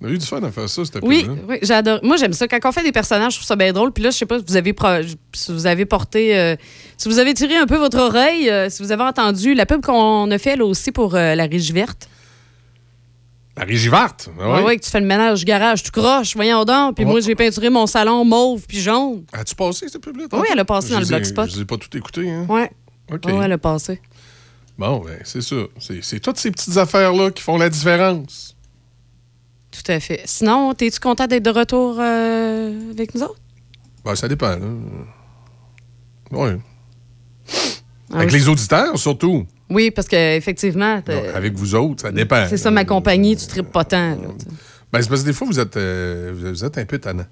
[0.02, 1.99] On a eu du fun à faire ça, c'était Oui, oui j'adore.
[2.03, 2.48] Moi, j'aime ça.
[2.48, 3.91] Quand on fait des personnages, je trouve ça bien drôle.
[3.91, 4.88] Puis là, je sais pas si vous avez, pro-
[5.34, 6.38] si vous avez porté...
[6.38, 6.56] euh,
[6.95, 9.82] si vous avez tiré un peu votre oreille, euh, si vous avez entendu la pub
[9.82, 12.09] qu'on a fait là aussi pour euh, la Régie verte.
[13.60, 14.30] La Régie verte.
[14.40, 14.64] ah Ouais.
[14.64, 14.77] ouais.
[14.77, 16.95] que tu fais le ménage garage, tu croches, voyons donc.
[16.95, 17.11] Puis Ouais.
[17.11, 19.26] moi, j'ai peinturé mon salon mauve puis jaune.
[19.34, 20.26] As-tu passé cette pub-là?
[20.31, 21.49] Oui, elle a passé dans le Blogspot.
[21.49, 22.30] Je les ai pas tout écouté.
[22.30, 22.48] Hein?
[23.11, 23.26] OK.
[23.26, 24.02] Ouais, elle a passé.
[24.77, 25.57] Bon, ben, c'est ça.
[26.02, 28.56] C'est toutes ces petites affaires-là qui font la différence.
[29.72, 30.22] Tout à fait.
[30.26, 33.40] Sinon, es-tu content d'être de retour euh, avec nous autres?
[34.06, 34.56] Ben, ça dépend.
[36.34, 36.38] Ah
[38.14, 38.40] Avec oui.
[38.40, 39.45] les auditeurs, surtout.
[39.70, 41.02] Oui, parce qu'effectivement,
[41.36, 42.48] avec vous autres, ça dépend.
[42.50, 44.12] c'est ça ma compagnie, tu tripes pas tant.
[44.12, 44.18] là.
[44.91, 47.26] Ben, c'est parce que des fois, vous êtes, euh, vous êtes un peu tannant.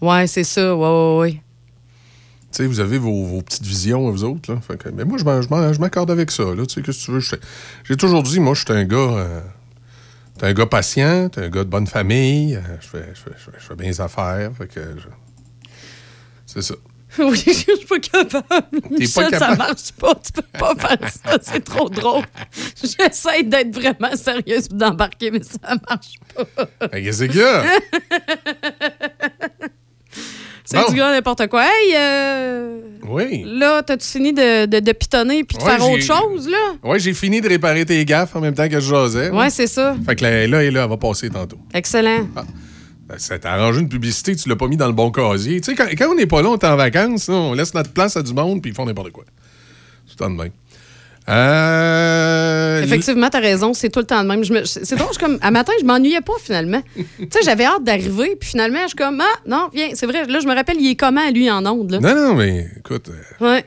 [0.00, 0.74] Ouais, c'est ça.
[0.74, 1.32] Ouais, ouais, ouais.
[2.50, 4.52] Tu sais, vous avez vos, vos petites visions, vous autres.
[4.52, 4.60] Là.
[4.60, 6.42] Fait que- mais moi, je m'accorde avec ça.
[6.42, 6.66] Là.
[6.66, 7.38] Tu sais, qu'est-ce que tu veux?
[7.84, 8.96] J'ai toujours dit, moi, je suis un gars...
[8.96, 9.40] euh,
[10.38, 12.56] t'es un gars patient, t'es un gars de bonne famille.
[12.56, 14.50] euh, je, fais, je, fais, je, fais, je fais bien les affaires.
[14.58, 15.70] Fait que je-
[16.46, 16.74] C'est ça.
[17.18, 18.80] Oui, je suis pas capable.
[18.82, 19.58] T'es Michel, pas ça capable?
[19.58, 20.14] marche pas.
[20.16, 21.38] Tu peux pas faire ça.
[21.42, 22.24] C'est trop drôle.
[22.82, 26.88] J'essaie d'être vraiment sérieuse et d'embarquer, mais ça marche pas.
[26.88, 27.64] Ben, qu'est-ce a?
[30.66, 30.88] C'est Bon.
[30.90, 31.62] du gars n'importe quoi.
[31.66, 33.44] Hey, euh, Oui.
[33.46, 36.56] là, t'as-tu fini de, de, de pitonner puis de Ouais, faire autre chose, là?
[36.82, 39.30] Ouais, j'ai fini de réparer tes gaffes en même temps que je jasais.
[39.30, 39.94] Ouais, c'est ça.
[40.06, 41.58] Fait que là, là, elle va passer tantôt.
[41.74, 42.26] Excellent.
[43.08, 45.60] Ben, ça t'a arrangé une publicité, tu l'as pas mis dans le bon casier.
[45.60, 47.92] Tu sais, quand, quand on n'est pas là, on est en vacances, on laisse notre
[47.92, 49.24] place à du monde, puis ils font n'importe quoi.
[49.24, 50.50] Tout le temps de même.
[51.28, 54.44] Euh, Effectivement, t'as raison, c'est tout le temps de même.
[54.44, 56.82] Je me- C'est drôle, je suis comme, à matin, je m'ennuyais pas finalement.
[56.96, 60.26] tu sais, j'avais hâte d'arriver, puis finalement, je suis comme, ah, non, viens, c'est vrai,
[60.26, 62.00] là, je me rappelle, il est comment, lui, en onde, là?
[62.00, 63.64] Non, non, mais écoute, euh, Ouais,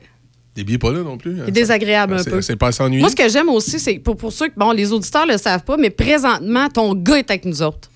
[0.55, 1.31] billets pas là non plus.
[1.39, 1.43] hein.
[1.45, 2.41] il est désagréable un C'est- peu.
[2.41, 3.01] C'est pas s'ennuyer.
[3.01, 5.63] Moi, ce que j'aime aussi, c'est pour, pour ceux que, bon, les auditeurs le savent
[5.63, 7.89] pas, mais présentement, ton gars est avec nous autres.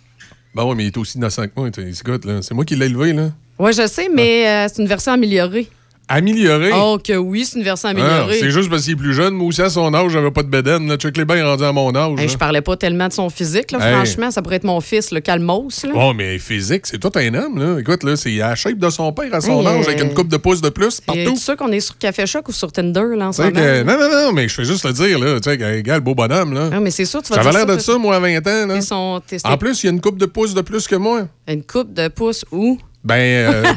[0.53, 1.69] Bon, ouais, mais il est aussi innocent que moi.
[1.69, 3.30] écoute, là, C'est moi qui l'ai élevé, là.
[3.57, 5.68] Ouais, je sais, mais euh, c'est une version améliorée.
[6.16, 6.72] Amélioré.
[6.76, 8.38] Oh, que oui, c'est une version Ah, améliorée.
[8.40, 9.34] c'est juste parce qu'il est plus jeune.
[9.34, 10.88] Moi aussi, à son âge, j'avais pas de bedaine.
[10.88, 10.98] Là.
[10.98, 12.20] Chuck Léber est rendu à mon âge.
[12.20, 13.94] Hey, je parlais pas tellement de son physique, là, Hey.
[13.96, 14.30] franchement.
[14.32, 15.84] Ça pourrait être mon fils, le Calmos.
[15.86, 15.92] Là.
[15.96, 17.80] Oh, mais physique, c'est tout un homme, là.
[17.80, 20.14] Écoute, là, c'est à la shape de son père à son Hey, âge, avec une
[20.14, 21.22] coupe de pouces de plus partout.
[21.34, 23.54] tu sûr qu'on est sur Café Choc ou sur Tinder, là, en ce moment?
[23.54, 25.40] que- non, non, non, mais je fais juste le dire, là.
[25.40, 26.70] Tu sais, gars, le beau bonhomme, là.
[26.74, 28.82] Ah, mais c'est sûr, tu vas J'avais l'air de ça, moi, à 20 ans, là.
[28.82, 29.22] Sont.
[29.46, 31.28] En plus, il y a une coupe de pouces de plus que moi.
[31.48, 32.78] Une coupe de pouces où?
[33.03, 33.73] Ben, euh,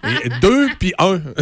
[0.40, 1.20] deux puis un.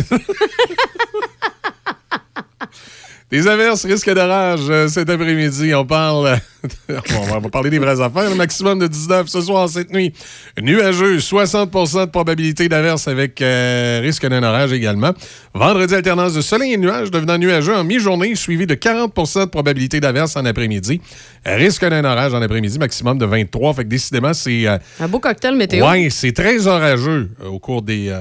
[3.33, 5.75] Des averses, risque d'orage euh, cet après-midi.
[5.75, 6.37] On parle.
[7.17, 8.29] on va parler des vraies affaires.
[8.29, 10.13] Le maximum de 19 ce soir, cette nuit.
[10.61, 15.13] Nuageux, 60% de probabilité d'averse avec euh, risque d'un orage également.
[15.55, 19.99] Vendredi, alternance de soleil et nuages devenant nuageux en mi-journée, suivi de 40% de probabilité
[19.99, 21.01] d'averse en après-midi.
[21.47, 23.73] Risque d'un orage en après-midi, maximum de 23.
[23.73, 24.69] Fait que décidément, c'est.
[24.69, 25.87] euh, Un beau cocktail météo.
[25.91, 28.15] oui, c'est très orageux au cours des,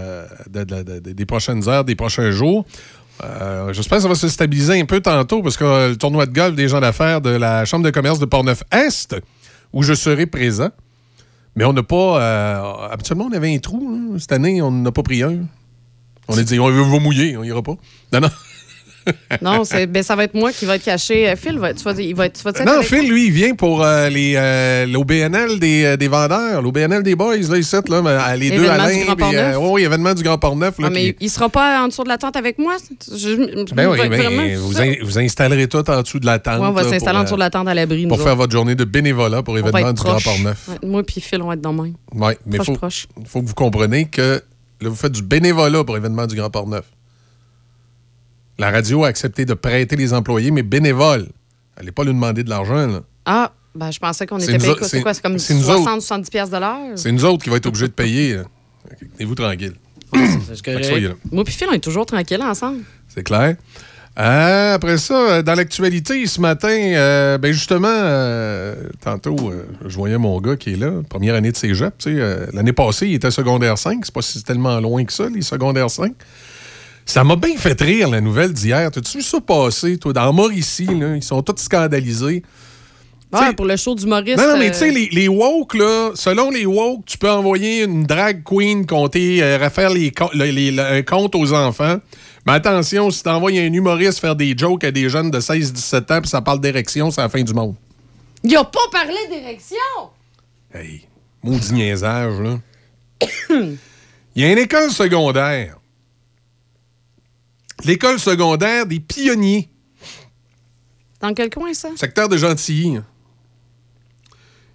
[0.49, 2.65] de- de- de- des prochaines heures, des prochains jours.
[3.23, 6.25] Euh, J'espère que ça va se stabiliser un peu tantôt parce que euh, le tournoi
[6.25, 9.15] de golf des gens d'affaires de la Chambre de commerce de Portneuf-Est,
[9.73, 10.69] où je serai présent.
[11.55, 12.21] Mais on n'a pas.
[12.21, 13.89] euh, habituellement, on avait un trou.
[13.93, 14.17] hein.
[14.17, 15.39] Cette année, on n'a pas pris un.
[16.27, 17.75] On a dit, on va mouiller, on ira pas.
[18.13, 18.29] Non, non.
[19.41, 21.29] Non, ben, ça va être moi qui va être caché.
[21.29, 23.31] Euh, Phil, va, tu vas, il va être, tu vas être Non, Phil, lui, il
[23.31, 28.01] vient pour euh, les, euh, l'OBNL des, des vendeurs, l'OBNL des boys, là, ici, là,
[28.01, 28.93] mais, les deux Alain.
[28.93, 30.77] du Grand euh, oui, oui, événement du Grand Port-Neuf.
[30.79, 32.75] là, Ah, mais il sera pas en dessous de la tente avec moi?
[33.11, 36.59] Je- Ben oui, ben, vraiment, vous, in- vous installerez tout en dessous de la tente.
[36.59, 38.05] Ouais, on va s'installer en dessous de la tente à l'abri.
[38.07, 38.37] Pour faire autres.
[38.37, 40.19] votre journée de bénévolat pour événement du Grand.
[40.21, 40.67] Port-Neuf.
[40.67, 41.93] Ouais, moi puis Phil, on va être dans le même.
[42.13, 42.75] Oui, mais il faut,
[43.25, 44.41] faut que vous compreniez que
[44.81, 46.85] là, vous faites du bénévolat pour événement du Grand Port-Neuf.
[48.59, 51.27] La radio a accepté de prêter les employés, mais bénévoles.
[51.77, 52.87] Elle n'est pas lui demander de l'argent.
[52.87, 53.01] là.
[53.25, 54.73] Ah, ben, je pensais qu'on était payé.
[54.81, 55.13] C'est quoi?
[55.13, 55.89] C'est comme c'est nous autres.
[55.97, 56.97] 60-70$ piastres de l'heure?
[56.97, 58.39] C'est nous autres qui va être obligés de payer.
[59.17, 59.73] Tenez-vous tranquille.
[61.31, 62.81] Moi puis Phil, on est toujours tranquilles ensemble.
[63.07, 63.55] C'est clair.
[64.19, 69.95] Euh, après ça, euh, dans l'actualité, ce matin, euh, ben justement, euh, tantôt, euh, je
[69.95, 71.93] voyais mon gars qui est là, première année de cégep.
[71.97, 74.01] tu sais, euh, L'année passée, il était secondaire 5.
[74.03, 76.11] C'est pas si c'est tellement loin que ça, les secondaires 5.
[77.11, 78.89] Ça m'a bien fait rire, la nouvelle d'hier.
[78.91, 80.13] T'as-tu vu ça passer, toi?
[80.13, 82.41] Dans Mauricie, là, ils sont tous scandalisés.
[83.33, 84.37] Ouais, pour le show d'humoriste.
[84.37, 87.29] Non, non, mais euh, tu sais, les, les woke, là, selon les woke, tu peux
[87.29, 91.97] envoyer une drag queen compter, euh, refaire les, les- le- un compte aux enfants.
[92.45, 96.21] Mais attention, si t'envoies un humoriste faire des jokes à des jeunes de 16-17 ans
[96.21, 97.75] puis ça parle d'érection, c'est la fin du monde.
[98.43, 99.77] Il a pas parlé d'érection!
[100.73, 101.07] Hey,
[101.43, 102.59] maudit niaisage, là.
[104.35, 105.77] Il y a une école secondaire.
[107.85, 109.69] L'école secondaire des pionniers,
[111.19, 111.89] Dans quel coin, ça?
[111.95, 112.99] secteur de Gentilly.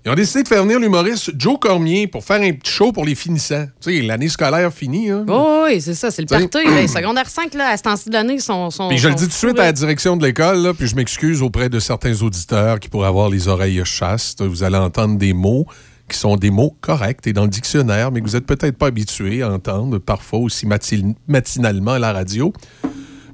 [0.05, 3.05] Ils ont décidé de faire venir l'humoriste Joe Cormier pour faire un petit show pour
[3.05, 3.67] les finissants.
[3.81, 5.11] Tu sais, l'année scolaire finie.
[5.11, 5.25] Hein?
[5.29, 6.69] Oh, oui, c'est ça, c'est le T'sais- party.
[6.69, 8.89] Ben, secondaire 5, là, à ce temps-ci de l'année, sont, sont.
[8.89, 11.43] Puis je le dis tout de suite à la direction de l'école, puis je m'excuse
[11.43, 14.43] auprès de certains auditeurs qui pourraient avoir les oreilles chastes.
[14.43, 15.67] Vous allez entendre des mots
[16.09, 18.87] qui sont des mots corrects et dans le dictionnaire, mais que vous n'êtes peut-être pas
[18.87, 22.53] habitués à entendre parfois aussi mati- matinalement à la radio.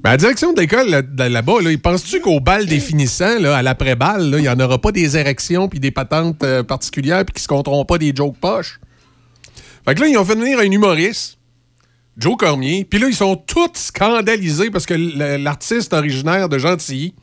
[0.03, 3.57] Mais à la direction là- là- là-bas, là, ils penses-tu qu'au bal des finissants, là,
[3.57, 7.25] à l'après-balle, là, il n'y en aura pas des érections puis des patentes euh, particulières
[7.25, 8.81] puis qu'ils se compteront pas des jokes poches?
[9.85, 11.39] Fait que là, ils ont fait venir un humoriste,
[12.17, 14.95] Joe Cormier, puis là, ils sont tous scandalisés parce que
[15.39, 17.15] l'artiste originaire de Gentilly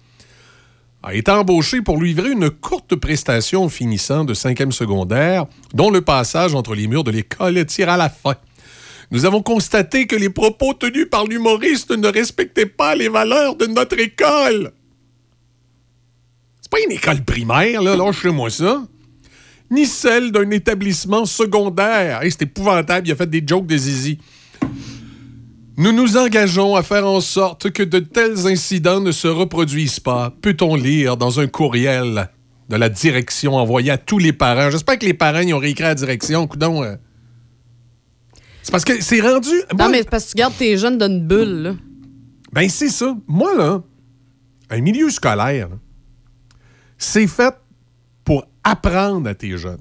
[1.02, 6.02] a été embauché pour lui livrer une courte prestation finissant de 5e secondaire, dont le
[6.02, 8.36] passage entre les murs de l'école tire à la fin.
[9.12, 13.66] Nous avons constaté que les propos tenus par l'humoriste ne respectaient pas les valeurs de
[13.66, 14.72] notre école.
[16.62, 18.84] C'est pas une école primaire, là, lâchez-moi ça.
[19.72, 22.20] Ni celle d'un établissement secondaire.
[22.24, 24.20] C'est épouvantable, il a fait des jokes de zizi.
[25.80, 30.34] Nous nous engageons à faire en sorte que de tels incidents ne se reproduisent pas,
[30.42, 32.30] peut-on lire dans un courriel
[32.68, 34.72] de la direction envoyé à tous les parents?
[34.72, 36.48] J'espère que les parents y ont réécrit à la direction.
[36.48, 36.98] Coudon, euh,
[38.62, 39.54] C'est parce que c'est rendu.
[39.78, 41.76] Non, mais c'est parce que tu gardes tes jeunes dans une bulle, là.
[42.52, 43.16] Ben, c'est ça.
[43.26, 43.82] Moi, là,
[44.72, 45.70] un milieu scolaire,
[46.98, 47.56] c'est fait
[48.26, 49.80] pour apprendre à tes jeunes.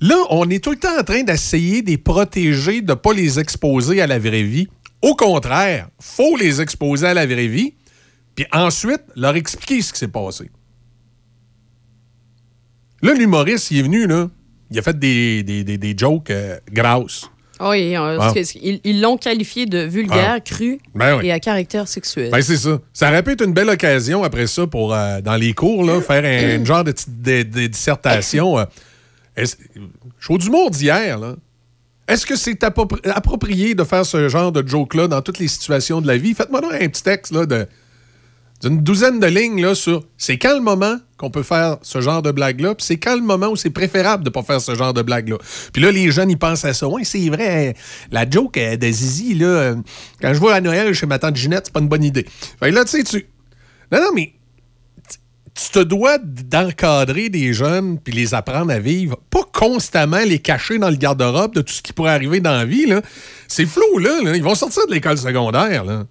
[0.00, 3.12] Là, on est tout le temps en train d'essayer de les protéger, de ne pas
[3.14, 4.68] les exposer à la vraie vie.
[5.02, 7.74] Au contraire, faut les exposer à la vraie vie,
[8.34, 10.50] puis ensuite leur expliquer ce qui s'est passé.
[13.02, 14.28] Là, l'humoriste, il est venu, là,
[14.70, 17.30] il a fait des, des, des- des jokes euh, grasses.
[17.60, 18.32] Oui, euh, Ah.
[18.84, 20.40] ils l'ont qualifié de vulgaire, Ah.
[20.40, 21.26] cru Ben oui.
[21.28, 22.30] et à caractère sexuel.
[22.30, 22.78] Ben, c'est ça.
[22.92, 26.00] Ça aurait pu être une belle occasion après ça pour, euh, dans les cours, là,
[26.02, 28.58] faire un, genre de, de- de dissertation.
[30.18, 31.36] Show d'humour d'hier, là.
[32.08, 36.00] Est-ce que c'est appropri- approprié de faire ce genre de joke-là dans toutes les situations
[36.00, 36.34] de la vie?
[36.34, 37.66] Faites-moi donc un petit texte là, de,
[38.62, 42.22] d'une douzaine de lignes là, sur c'est quand le moment qu'on peut faire ce genre
[42.22, 44.94] de blague-là, puis c'est quand le moment où c'est préférable de pas faire ce genre
[44.94, 45.36] de blague-là.
[45.72, 46.86] Puis là, les jeunes, ils pensent à ça.
[46.86, 47.74] Oui, c'est vrai,
[48.12, 49.76] la joke euh, de Zizi, là, euh,
[50.22, 52.24] quand je vois à Noël chez ma tante Ginette, c'est pas une bonne idée.
[52.60, 53.26] Fait que là, tu sais, tu.
[53.90, 54.32] Non, non, mais
[55.56, 60.78] tu te dois d'encadrer des jeunes puis les apprendre à vivre, pas constamment les cacher
[60.78, 62.86] dans le garde-robe de tout ce qui pourrait arriver dans la vie.
[63.48, 64.36] C'est flou, là, là.
[64.36, 65.84] Ils vont sortir de l'école secondaire.
[65.84, 66.04] Là.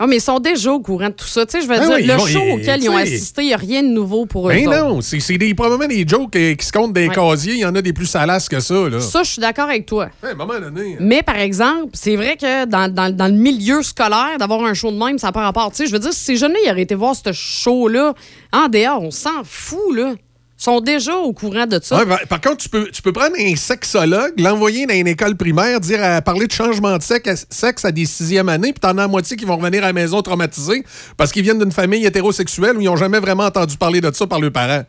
[0.00, 1.44] Ah, mais ils sont déjà au courant de tout ça.
[1.44, 3.46] Tu sais, je veux Ben dire, oui, le vont- show auquel ils ont assisté, il
[3.48, 4.52] n'y a rien de nouveau pour eux.
[4.52, 4.78] Ben autres.
[4.94, 7.14] non, c'est des, probablement des jokes qui se comptent des Ouais.
[7.14, 7.54] casiers.
[7.54, 8.88] Il y en a des plus salaces que ça.
[8.88, 9.00] Là.
[9.00, 10.08] Ça, je suis d'accord avec toi.
[10.22, 10.92] Ouais, moment donné.
[10.94, 10.96] hein.
[11.00, 14.90] Mais par exemple, c'est vrai que dans, dans- dans le milieu scolaire, d'avoir un show
[14.92, 15.70] de même, ça n'a pas rapport.
[15.70, 18.14] Tu sais, je veux dire, si ces jeunes-là, ils auraient été voir ce show-là
[18.52, 20.14] en dehors, on s'en fout, là.
[20.60, 21.98] Sont déjà au courant de ça.
[21.98, 25.36] Ouais, par, par contre, tu peux, tu peux prendre un sexologue, l'envoyer dans une école
[25.36, 28.80] primaire, dire à parler de changement de sexe à, sexe à des sixième années, puis
[28.80, 30.84] t'en as la moitié qui vont revenir à la maison traumatisés
[31.16, 34.26] parce qu'ils viennent d'une famille hétérosexuelle où ils n'ont jamais vraiment entendu parler de ça
[34.26, 34.82] par leurs parents.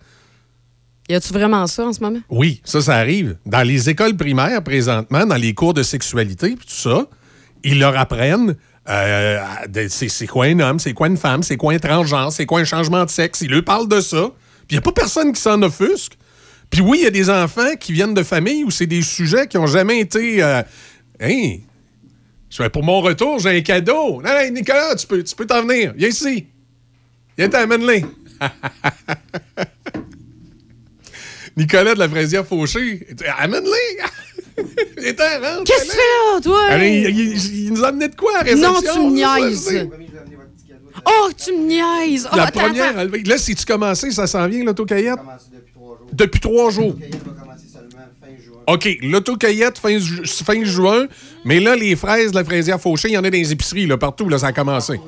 [1.08, 2.20] Y a-tu vraiment ça en ce moment?
[2.30, 3.38] Oui, ça, ça arrive.
[3.46, 7.06] Dans les écoles primaires, présentement, dans les cours de sexualité, puis tout ça,
[7.64, 8.56] ils leur apprennent
[8.90, 9.40] euh,
[9.90, 12.66] c'est quoi un homme, c'est quoi une femme, c'est quoi un transgenre, c'est quoi un
[12.66, 13.42] changement de sexe.
[13.42, 14.30] Ils leur parlent de ça.
[14.70, 16.14] Puis il n'y a pas personne qui s'en offusque.
[16.70, 19.48] Puis oui, il y a des enfants qui viennent de familles où c'est des sujets
[19.48, 20.44] qui n'ont jamais été.
[20.44, 20.62] euh,
[22.52, 24.22] fais pour mon retour, j'ai un cadeau.
[24.22, 25.94] Non, non, Nicolas, tu peux tu peux t'en venir.
[25.98, 26.46] Viens ici.
[27.36, 28.06] Viens t'amène-les.
[31.58, 33.08] Nicolas de la fraisière fauchée.
[33.40, 33.98] Amène-les.
[34.98, 36.78] Qu'est-ce que tu fais là, toi?
[36.78, 38.72] Il, il- il nous a amené de quoi à réception?
[38.74, 39.12] Non, tu me
[39.50, 39.88] niaises.
[41.06, 42.28] Oh, tu me niaises.
[42.32, 43.12] Oh, La attends, première, attends.
[43.14, 45.20] elle- là, si-tu commencé, ça s'en vient, l'autocaillette?
[46.14, 46.96] Depuis trois jours.
[48.68, 51.08] OK, l'autocueillette fin, ju- fin juin,
[51.44, 53.88] mais là, les fraises de la fraisière fauchée, il y en a dans les épiceries,
[53.88, 54.94] là, partout, là, ça a commencé.
[54.94, 55.04] Attends,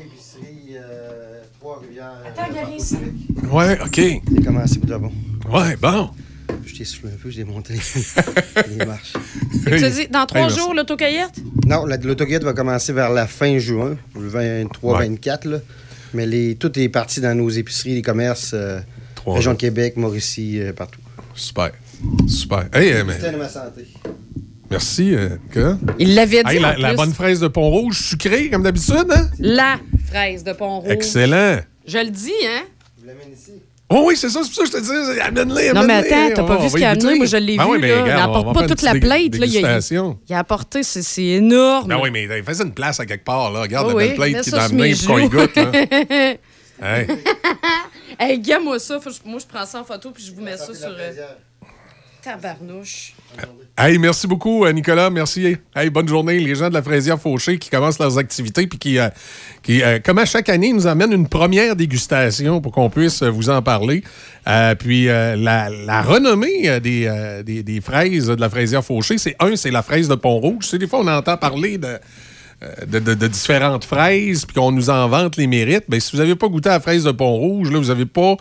[2.49, 2.97] il y a rien ici.
[3.51, 3.95] Ouais, OK.
[3.95, 5.11] C'est commencé pour de bon.
[5.51, 6.09] Ouais, bon.
[6.71, 7.73] Je t'ai soufflé un peu, j'ai monté
[8.77, 9.13] les marches.
[9.65, 11.33] Tu te dis, dans trois Hey, jours, l'autocueillette?
[11.65, 15.47] Non, la- l'autoguette va commencer vers la fin juin, le 23-24.
[15.49, 15.57] là.
[16.13, 18.79] Mais les, tout est parti dans nos épiceries, les commerces, euh,
[19.25, 20.99] région de Québec, Mauricie, euh, partout.
[21.35, 21.71] Super.
[22.27, 22.67] Super.
[22.73, 23.85] Hey, euh, mais- de ma santé.
[24.69, 25.13] merci.
[25.13, 28.63] euh, que- Il l'avait dit Hey, la, en la bonne fraise de Pont-Rouge, sucrée, comme
[28.63, 29.29] d'habitude, hein?
[29.39, 29.77] La
[30.07, 30.89] fraise de Pont-Rouge.
[30.91, 31.59] Excellent.
[31.85, 32.63] Je le dis, hein?
[33.93, 36.33] Oh oui, c'est ça, c'est pour ça que je te dis, amène-les, Non, mais attends,
[36.35, 37.15] t'as pas On vu ce qu'il a amené.
[37.15, 37.71] Moi, je l'ai Ben vu.
[37.71, 38.01] oui, mais là.
[38.03, 39.35] regarde, il apporte pas toute la plate.
[39.35, 39.45] Là.
[39.45, 39.79] Il, a,
[40.29, 41.87] il a apporté, c'est énorme.
[41.89, 43.61] Ben oui, mais il faisait une place à quelque part, là.
[43.61, 45.27] Regarde Oh la oui, belle plate mets qui ça t'a sur amené mes pour qu'on
[45.27, 45.57] goûte.
[45.57, 46.35] Hein.
[46.83, 47.05] Hey.
[48.19, 48.99] hey, gars-moi ça.
[48.99, 50.87] Faut moi, je prends ça en photo puis je vous mets ça sur.
[50.89, 51.11] euh,
[52.23, 53.13] Tabarnouche.
[53.83, 55.09] Hey, merci beaucoup, euh, Nicolas.
[55.09, 55.57] Merci.
[55.75, 56.37] Hey, bonne journée.
[56.37, 59.09] Les gens de la fraisière fauchée qui commencent leurs activités puis qui, euh,
[59.63, 63.49] qui euh, comme à chaque année, nous amènent une première dégustation pour qu'on puisse vous
[63.49, 64.03] en parler.
[64.77, 70.07] Puis la, renommée des, des, fraises de la fraisière fauchée, c'est un, c'est la fraise
[70.07, 70.67] de Pont-Rouge.
[70.69, 71.97] Tu des fois, on entend parler de.
[72.85, 75.85] De, différentes fraises, puis qu'on nous en les mérites.
[75.89, 78.37] Ben, si vous n'avez pas goûté à la fraise de Pont-Rouge, là, vous n'avez pas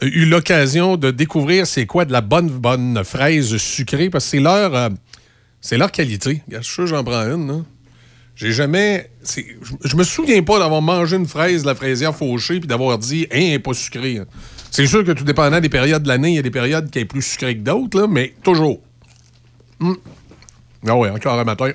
[0.00, 4.40] eu l'occasion de découvrir c'est quoi de la bonne, bonne fraise sucrée, parce que c'est
[4.40, 4.88] leur, euh,
[5.60, 6.42] c'est leur qualité.
[6.48, 7.48] Je suis sûr j'en prends une.
[7.48, 7.58] là.
[8.34, 9.10] J'ai jamais.
[9.84, 13.26] Je, me souviens pas d'avoir mangé une fraise de la fraisière fauchée puis d'avoir dit,
[13.30, 14.18] hein, elle est pas sucrée.
[14.18, 14.26] hein.
[14.70, 17.00] C'est sûr que tout dépendant des périodes de l'année, il y a des périodes qui
[17.00, 18.80] sont plus sucrées que d'autres, mais toujours.
[19.80, 19.98] Hum.
[20.86, 21.72] Ah ouais, encore un matin.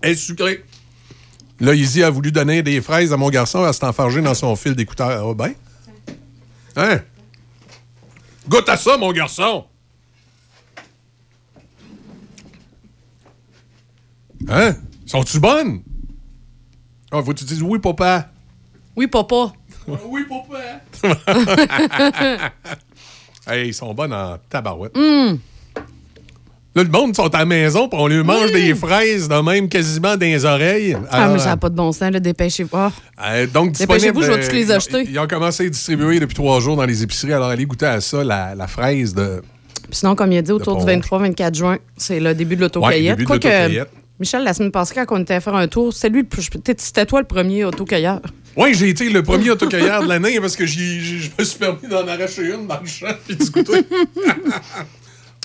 [0.00, 0.64] Elle est sucrée.
[1.60, 4.56] Là, Izzy a voulu donner des fraises à mon garçon à s'est enfargé dans son
[4.56, 5.28] fil d'écouteur.
[5.28, 5.52] Ah ben.
[6.78, 7.00] Hein?
[8.48, 9.64] Goûte à ça, mon garçon!
[14.48, 14.76] Hein?
[15.04, 15.82] Sont-tu bonnes?
[17.10, 18.30] Ah, faut que tu dises oui, papa.
[18.94, 19.52] Oui, papa.
[20.04, 20.80] oui, papa.
[23.48, 24.96] hey, ils sont bonnes en tabarouette.
[24.96, 25.40] Hum.
[26.78, 29.68] Là, le monde sont à la maison, puis on lui mange des fraises de même
[29.68, 30.96] quasiment dans les oreilles.
[31.10, 32.20] Ah, mais ça n'a pas de bon sens, là.
[32.20, 32.70] Dépêchez-vous.
[32.72, 32.92] Ah.
[33.32, 35.04] euh, donc, Dépêchez-vous, je vais toutes les euh, acheter.
[35.10, 37.32] Ils ont commencé à distribuer depuis trois jours dans les épiceries.
[37.32, 39.42] Alors, allez goûter à ça, la, la fraise de.
[39.90, 41.32] Puis sinon, comme il a dit, autour du Pont-Rouge.
[41.34, 43.18] 23-24 juin, c'est le début de Ouais, l'autocueillette.
[43.18, 43.90] l'autocueillette.
[44.20, 46.24] Michel, la semaine passée, quand on était à faire un tour, c'était lui,
[46.76, 48.20] c'était toi le premier autocueilleur.
[48.56, 52.06] Oui, j'ai été le premier autocueilleur de l'année parce que je me suis permis d'en
[52.06, 53.80] arracher une dans le champ puis de goûter.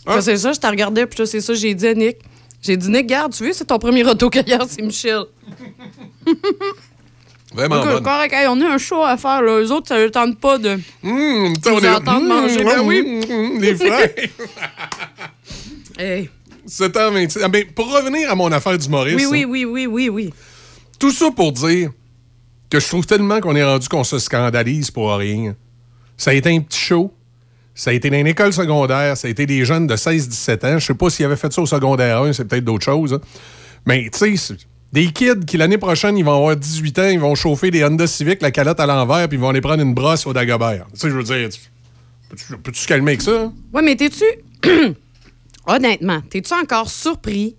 [0.05, 2.17] Puis C'est ça, je t'ai regardé, puis là, c'est ça, j'ai dit à Nick.
[2.61, 5.23] J'ai dit, Nick, garde, tu veux, c'est ton premier autocueilleur, c'est Michel.
[7.53, 8.03] Vraiment Ok, bonne.
[8.03, 9.59] correct, hey, on a un show à faire, là.
[9.59, 10.75] Eux autres, ça ne tente pas de.
[11.03, 12.63] Mmh, on entendre Mmh, manger.
[12.63, 13.21] Ben mmh, oui.
[13.27, 14.13] mmh, les fraises.
[15.99, 16.27] Hey.
[16.67, 17.39] 7h26.
[17.43, 19.17] Ah, ben, pour revenir à mon affaire d'humoriste.
[19.17, 20.34] Oui, oui, hein, oui, oui, oui, oui.
[20.97, 21.91] Tout ça pour dire
[22.67, 25.55] que je trouve tellement qu'on est rendu qu'on se scandalise pour rien.
[26.17, 27.13] Ça a été un petit show.
[27.75, 29.17] Ça a été dans une école secondaire.
[29.17, 30.79] Ça a été des jeunes de 16-17 ans.
[30.79, 33.13] Je sais pas s'ils avaient fait ça au secondaire 1, c'est peut-être d'autres choses.
[33.13, 33.21] hein.
[33.85, 34.55] Mais, tu sais,
[34.91, 38.05] des kids qui, l'année prochaine, ils vont avoir 18 ans, ils vont chauffer des Honda
[38.07, 40.85] Civic, la calotte à l'envers, puis ils vont aller prendre une brosse au Dagobert.
[40.93, 41.59] Tu sais, je veux dire, tu-
[42.29, 43.31] peux-tu peux-tu se calmer avec ça?
[43.45, 43.53] hein?
[43.73, 44.23] Ouais, mais t'es-tu.
[45.65, 47.55] Honnêtement, t'es-tu encore surpris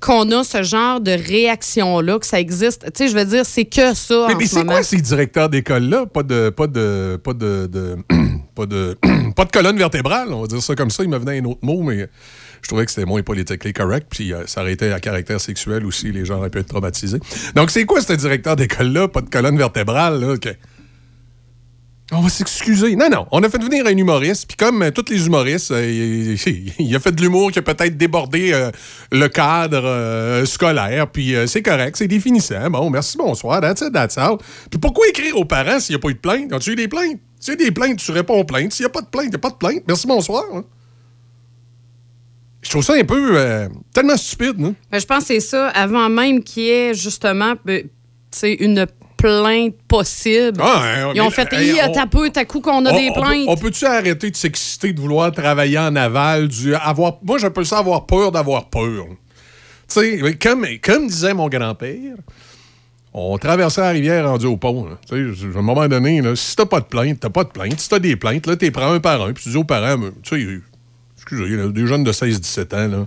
[0.00, 2.84] qu'on a ce genre de réaction-là, que ça existe?
[2.86, 4.28] Tu sais, je veux dire, c'est que ça.
[4.38, 6.06] Mais, c'est quoi ces directeurs d'école-là?
[6.06, 6.50] Pas de.
[6.50, 7.18] Pas de.
[7.22, 7.66] Pas de.
[7.70, 7.96] de-
[8.54, 8.96] pas de.
[9.36, 11.02] pas de colonne vertébrale, on va dire ça comme ça.
[11.02, 12.08] Il me venait un autre mot, mais
[12.62, 14.06] je trouvais que c'était moins politiquement correct.
[14.10, 17.20] Puis euh, ça aurait été à caractère sexuel aussi, les gens auraient pu être traumatisés.
[17.54, 19.08] Donc c'est quoi ce directeur d'école-là?
[19.08, 20.36] Pas de colonne vertébrale, là?
[20.36, 20.54] que-
[22.12, 22.96] On va s'excuser.
[22.96, 23.26] Non, non.
[23.30, 26.36] On a fait venir un humoriste, puis comme euh, tous les humoristes, euh,
[26.78, 28.52] il, a fait de l'humour qui a peut-être débordé
[29.12, 32.68] le cadre scolaire, puis c'est correct, c'est définissant.
[32.70, 33.94] Bon, merci, bonsoir, that's it.
[34.70, 36.52] Puis pourquoi écrire aux parents s'il n'y a pas eu de plainte?
[36.52, 37.20] As-tu eu des plaintes?
[37.40, 38.72] S'il y a des plaintes, tu réponds aux plaintes.
[38.72, 39.82] S'il n'y a pas de plainte, il n'y a pas de plainte.
[39.88, 40.44] Merci, bonsoir.
[40.54, 40.64] hein.
[42.62, 44.74] Je trouve ça un peu euh, tellement stupide, non?
[44.90, 47.88] Ben, je pense que c'est ça, avant même qu'il y ait justement ben,
[48.44, 48.86] une
[49.16, 50.60] plainte possible.
[50.62, 53.46] Ah, hein, Ils ont fait, t'as peu, t'as coup qu'on a On- des plaintes.
[53.48, 57.14] On peut-tu arrêter de s'exciter de vouloir travailler en aval, du avoir.
[57.22, 59.06] Moi, j'appelle ça avoir peur d'avoir peur.
[59.88, 62.14] Tu sais, comme, comme disait mon grand-père,
[63.12, 64.86] on traversait la rivière rendu au pont.
[64.88, 64.96] là.
[65.10, 67.78] À un moment donné, là, si t'as pas de plainte, t'as pas de plainte.
[67.80, 69.98] Si t'as des plaintes, là, t'es prends un par un, puis tu dis aux parents,
[70.22, 70.60] tu sais,
[71.16, 73.06] excusez, là, des jeunes de 16-17 ans, là,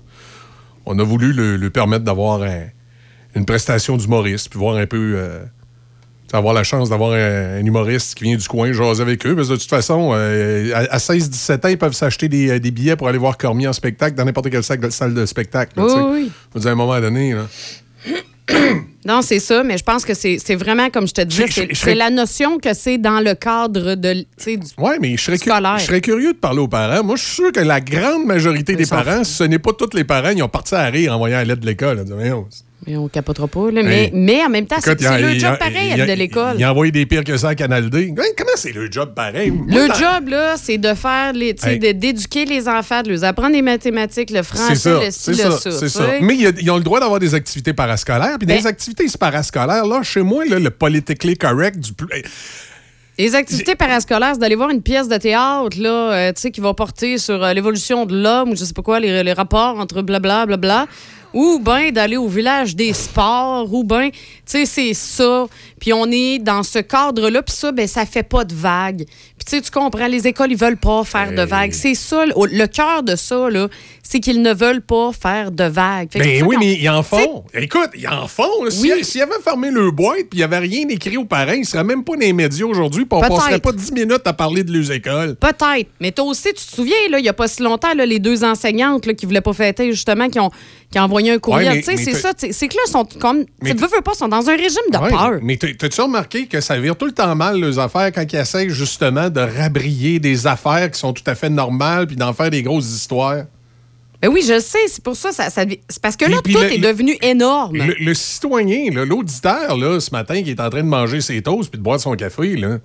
[0.85, 2.65] on a voulu le permettre d'avoir un-
[3.35, 5.13] une prestation d'humoriste, puis voir un peu.
[5.15, 5.39] euh,
[6.35, 9.35] avoir la chance d'avoir un, un humoriste qui vient du coin, jaser avec eux.
[9.35, 12.59] Parce que de toute façon, euh, à, à 16-17 ans, ils peuvent s'acheter des, euh,
[12.59, 15.27] des billets pour aller voir Cormier en spectacle dans n'importe quelle salle de, salle de
[15.27, 15.73] spectacle.
[15.79, 16.31] là, Oui, oui, oui.
[16.49, 17.45] Je veux dire, à un moment donné, là,
[19.05, 21.95] Non, c'est ça, mais je pense que c'est vraiment, comme je te disais, c'est serais-
[21.95, 25.77] la notion que c'est dans le cadre de, du Ouais, mais je serais, scolaire.
[25.77, 27.03] je serais curieux de parler aux parents.
[27.03, 30.05] Moi, je suis sûr que la grande majorité des parents, ce n'est pas tous les
[30.05, 32.05] parents, ils ont parti à rire en voyant la lettre de l'école.
[32.87, 33.81] Mais on capotera pas, là.
[33.83, 34.11] Mais, Hey.
[34.13, 36.55] mais en même temps, c'est le job a- pareil de l'école.
[36.57, 38.13] Il a envoyé des pires que ça à Canal D.
[38.15, 39.53] Comment c'est le job pareil?
[39.67, 41.79] Le job, là, c'est de faire les, Hey.
[41.93, 46.01] d'éduquer les enfants, de leur apprendre les mathématiques, le français, ça, le ci, le ça.
[46.21, 48.37] Mais ils ont le droit d'avoir des activités parascolaires.
[48.37, 52.07] Puis Ben- les activités parascolaires, là, chez moi, là, le politically correct du plus...
[53.19, 56.61] Les activités parascolaires, c'est d'aller voir une pièce de théâtre, là, euh, tu sais, qui
[56.61, 59.77] va porter sur euh, l'évolution de l'homme ou je sais pas quoi, les, les rapports
[59.79, 60.87] entre blabla, blabla.
[61.33, 65.47] Ou bien d'aller au village des sports, ou bien, tu sais, c'est ça.
[65.79, 69.05] Puis on est dans ce cadre-là, puis ça, ben, ça fait pas de vagues.
[69.05, 71.73] Puis tu sais, tu comprends, les écoles, ils veulent pas faire de vagues.
[71.73, 73.67] C'est ça, le, le cœur de ça, là,
[74.05, 76.09] c'est qu'ils ne veulent pas faire de vagues.
[76.11, 77.45] Fait Ben oui, mais ils en font.
[77.53, 78.43] Écoute, ils en font.
[78.81, 78.91] Oui.
[79.03, 81.65] S'ils avaient fermé le boîte puis il n'y avait rien écrit aux parents, ils ne
[81.65, 83.35] seraient même pas dans les médias aujourd'hui puis on Peut-être.
[83.37, 85.35] passerait pas 10 minutes à parler de leurs écoles.
[85.35, 85.89] Peut-être.
[86.01, 88.43] Mais toi aussi, tu te souviens, il n'y a pas si longtemps, là, les deux
[88.43, 90.51] enseignantes là, qui ne voulaient pas fêter, justement, qui ont,
[90.91, 91.73] qui ont envoyé un courriel.
[91.75, 92.31] Ouais, c'est ça.
[92.37, 93.45] C'est que là, ils sont comme.
[93.65, 95.39] Tu veux, veux pas, sont dans un régime de Ouais, peur.
[95.41, 98.35] Mais t'as- t'as-tu remarqué que ça vire tout le temps mal, les affaires, quand ils
[98.39, 102.49] essayent justement de rabrier des affaires qui sont tout à fait normales puis d'en faire
[102.49, 103.43] des grosses histoires?
[104.23, 104.87] Ben oui, je sais.
[104.87, 105.31] C'est pour ça.
[105.33, 107.75] ça, ça- c'est parce que là, Puis- puis tout le- est devenu énorme.
[107.75, 111.69] Le, le citoyen, l'auditeur, là, ce matin, qui est en train de manger ses toasts
[111.69, 112.77] puis de boire son café, là.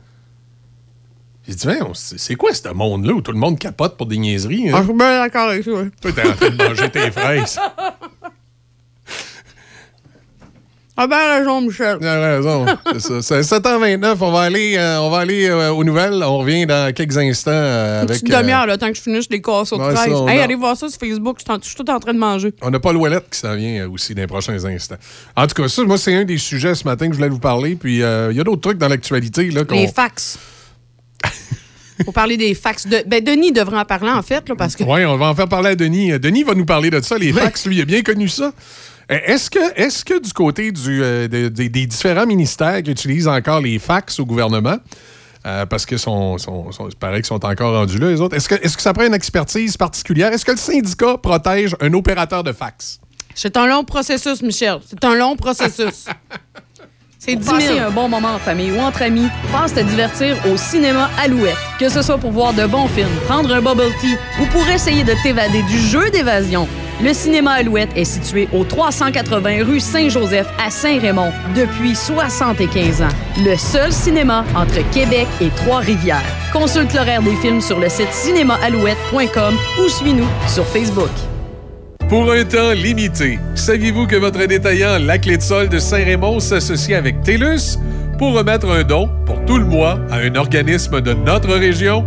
[1.47, 4.69] Il dit, c'est quoi ce monde-là où tout le monde capote pour des niaiseries?
[4.69, 4.73] hein?
[4.75, 5.85] Ah, je suis bien d'accord avec toi.
[6.03, 7.59] Toi, t'es en train de manger tes fraises.
[11.01, 11.99] Ah ben raison, Michel.
[12.01, 12.67] Tu as raison.
[12.99, 13.43] C'est ça.
[13.45, 14.17] C'est 7h29.
[14.21, 16.21] On va aller, euh, on va aller euh, aux nouvelles.
[16.25, 18.21] On revient dans quelques instants euh, Une avec.
[18.23, 20.13] petite euh, demi-heure, là, tant que je finisse les casseaux de Ouais, ça, fraises.
[20.15, 21.37] on Hey, a- allez voir ça sur Facebook.
[21.39, 22.53] Je suis en- je suis tout en train de manger.
[22.63, 24.97] on n'a pas le wallet qui s'en vient euh, aussi dans les prochains instants.
[25.37, 27.39] En tout cas, ça, moi, c'est un des sujets ce matin que je voulais vous
[27.39, 27.77] parler.
[27.77, 29.49] Puis, euh, il y a d'autres trucs dans l'actualité.
[29.71, 30.37] Les fax.
[32.05, 32.87] Faut parler des fax.
[32.87, 33.03] De...
[33.07, 34.85] Ben, Denis devrait en parler, en fait, là, parce que.
[34.85, 36.13] Oui, on va en faire parler à Denis.
[36.13, 37.19] Euh, Denis va nous parler de ça.
[37.19, 38.53] Les fax, lui, il a bien connu ça.
[39.11, 42.91] Euh, Est-ce que, est que du côté du, euh, de- des- des différents ministères qui
[42.91, 44.77] utilisent encore les fax au gouvernement,
[45.47, 48.37] euh, parce que sont, sont, sont- il paraît qu'ils sont encore rendus là, les autres,
[48.37, 50.33] est-ce que, est-ce que ça prend une expertise particulière?
[50.33, 53.01] Est-ce que le syndicat protège un opérateur de fax?
[53.35, 54.79] C'est un long processus, Michel.
[54.87, 56.05] C'est un long processus.
[57.21, 57.81] C'est Pour 10 passer 000.
[57.81, 61.57] un bon moment en famille ou entre amis, passe te divertir au cinéma Alouette.
[61.79, 65.03] Que ce soit pour voir de bons films, prendre un bubble tea ou pour essayer
[65.03, 66.69] de t'évader du jeu d'évasion,
[67.03, 73.09] le cinéma Alouette est situé au 380 rue Saint-Joseph à Saint-Raymond depuis 75 ans.
[73.45, 76.25] Le seul cinéma entre Québec et Trois-Rivières.
[76.53, 81.11] Consulte l'horaire des films sur le site cinémaalouette.com ou suis-nous sur Facebook.
[82.09, 86.99] Pour un temps limité, saviez-vous que votre détaillant La Clé de Sol de Saint-Raymond s'associe
[86.99, 87.79] avec TELUS
[88.19, 92.05] pour remettre un don pour tout le mois à un organisme de notre région?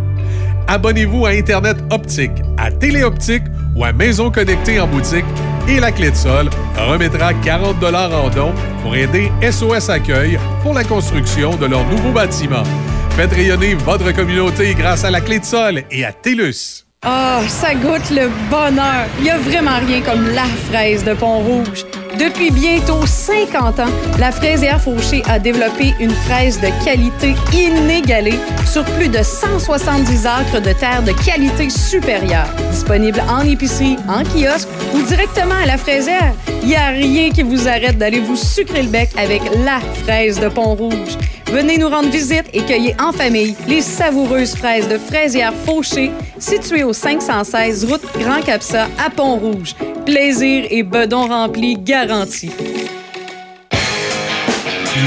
[0.68, 3.42] Abonnez-vous à Internet Optique, à Téléoptique
[3.76, 5.24] ou à Maison Connectée en boutique
[5.68, 8.52] et La Clé de Sol remettra 40 en don
[8.82, 12.64] pour aider SOS Accueil pour la construction de leur nouveau bâtiment.
[13.10, 16.86] Faites rayonner votre communauté grâce à La Clé de Sol et à TELUS.
[17.04, 19.06] Ah, ça goûte le bonheur.
[19.18, 21.84] Il n'y a vraiment rien comme la fraise de Pont-Rouge.
[22.22, 23.90] Depuis bientôt 50 ans,
[24.20, 30.60] la fraisière Fauché a développé une fraise de qualité inégalée sur plus de 170 acres
[30.60, 32.46] de terre de qualité supérieure.
[32.70, 36.32] Disponible en épicerie, en kiosque ou directement à la fraisière,
[36.62, 40.38] il n'y a rien qui vous arrête d'aller vous sucrer le bec avec la fraise
[40.38, 41.18] de Pont-Rouge.
[41.52, 46.82] Venez nous rendre visite et cueillez en famille les savoureuses fraises de fraisière Fauché, situées
[46.82, 49.74] au 516 route Grand Capsa à Pont-Rouge.
[50.06, 51.76] Plaisir et bedon rempli
[52.12, 52.28] Le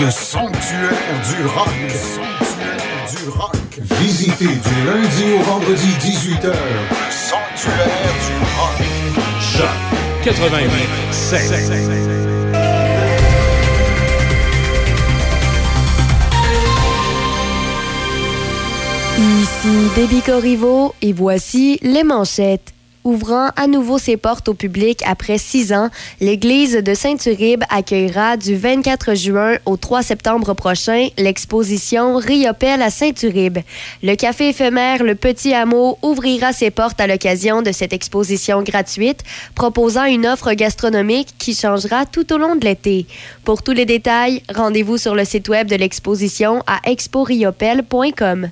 [0.09, 0.89] sanctuaire
[1.29, 1.69] du rock.
[1.83, 3.55] Le sanctuaire du rock.
[4.01, 6.47] Visitez du lundi au vendredi 18h.
[6.47, 8.81] Le sanctuaire du rock.
[9.39, 9.69] Choc
[10.23, 10.65] 88
[19.19, 22.74] Ici Déby Corriveau et voici les manchettes.
[23.05, 25.91] Ouvrant à nouveau ses portes au public après six ans,
[26.21, 33.59] l'église de Saint-Uribe accueillera du 24 juin au 3 septembre prochain l'exposition Riopelle à Saint-Uribe.
[34.01, 39.21] Le café éphémère Le Petit Hameau ouvrira ses portes à l'occasion de cette exposition gratuite,
[39.53, 43.05] proposant une offre gastronomique qui changera tout au long de l'été.
[43.43, 48.49] Pour tous les détails, rendez-vous sur le site web de l'exposition à exporiopelle.com.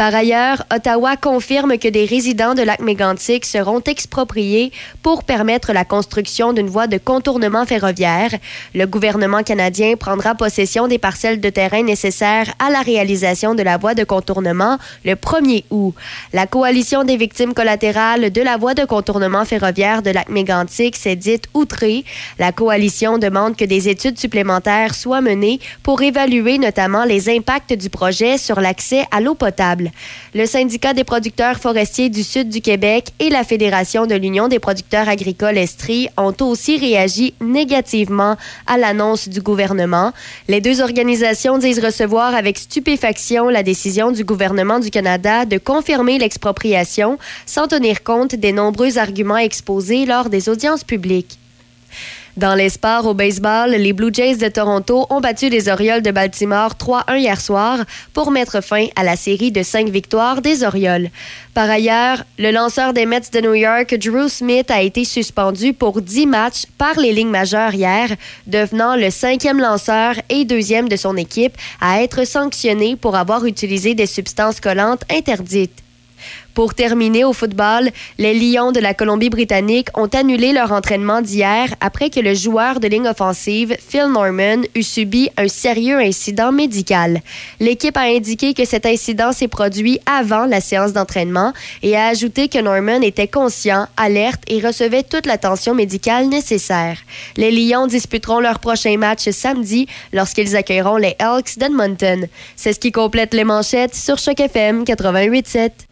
[0.00, 4.72] Par ailleurs, Ottawa confirme que des résidents de lac mégantic seront expropriés
[5.02, 8.30] pour permettre la construction d'une voie de contournement ferroviaire.
[8.74, 13.76] Le gouvernement canadien prendra possession des parcelles de terrain nécessaires à la réalisation de la
[13.76, 15.94] voie de contournement le 1er août.
[16.32, 21.14] La coalition des victimes collatérales de la voie de contournement ferroviaire de lac mégantic s'est
[21.14, 22.06] dite outrée.
[22.38, 27.90] La coalition demande que des études supplémentaires soient menées pour évaluer notamment les impacts du
[27.90, 29.89] projet sur l'accès à l'eau potable.
[30.34, 34.58] Le syndicat des producteurs forestiers du sud du Québec et la Fédération de l'Union des
[34.58, 38.36] producteurs agricoles Estrie ont aussi réagi négativement
[38.66, 40.12] à l'annonce du gouvernement.
[40.48, 46.18] Les deux organisations disent recevoir avec stupéfaction la décision du gouvernement du Canada de confirmer
[46.18, 51.38] l'expropriation sans tenir compte des nombreux arguments exposés lors des audiences publiques.
[52.40, 52.70] Dans les
[53.04, 57.38] au baseball, les Blue Jays de Toronto ont battu les Orioles de Baltimore 3-1 hier
[57.38, 57.80] soir
[58.14, 61.10] pour mettre fin à la série de cinq victoires des Orioles.
[61.52, 66.00] Par ailleurs, le lanceur des Mets de New York, Drew Smith, a été suspendu pour
[66.00, 68.08] 10 matchs par les lignes majeures hier,
[68.46, 73.94] devenant le cinquième lanceur et deuxième de son équipe à être sanctionné pour avoir utilisé
[73.94, 75.82] des substances collantes interdites.
[76.60, 77.88] Pour terminer au football,
[78.18, 82.86] les Lions de la Colombie-Britannique ont annulé leur entraînement d'hier après que le joueur de
[82.86, 87.22] ligne offensive, Phil Norman, eut subi un sérieux incident médical.
[87.60, 92.48] L'équipe a indiqué que cet incident s'est produit avant la séance d'entraînement et a ajouté
[92.48, 96.98] que Norman était conscient, alerte et recevait toute l'attention médicale nécessaire.
[97.38, 102.28] Les Lions disputeront leur prochain match samedi lorsqu'ils accueilleront les Elks d'Edmonton.
[102.54, 105.70] C'est ce qui complète les manchettes sur Choc FM 88.7.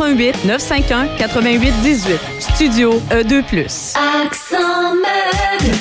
[0.00, 2.18] 88 951 88 18.
[2.38, 3.94] Studio E E2+.
[4.24, 5.76] Accent meuble.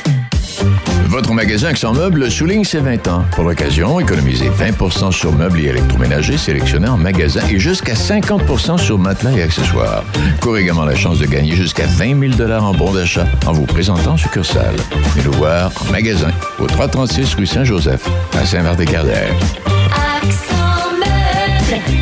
[1.07, 3.23] Votre magasin Accent Meubles souligne ses 20 ans.
[3.31, 8.99] Pour l'occasion, économisez 20% sur meubles et électroménagers sélectionnés en magasin et jusqu'à 50% sur
[8.99, 10.03] matelas et accessoires.
[10.41, 14.11] Courez également la chance de gagner jusqu'à 20 000 en bons d'achat en vous présentant
[14.11, 14.75] en succursale.
[15.13, 18.05] Venez nous voir en magasin au 336 rue Saint-Joseph
[18.37, 19.33] à Saint-Martin-Carrière.
[20.21, 21.98] Accent meuble.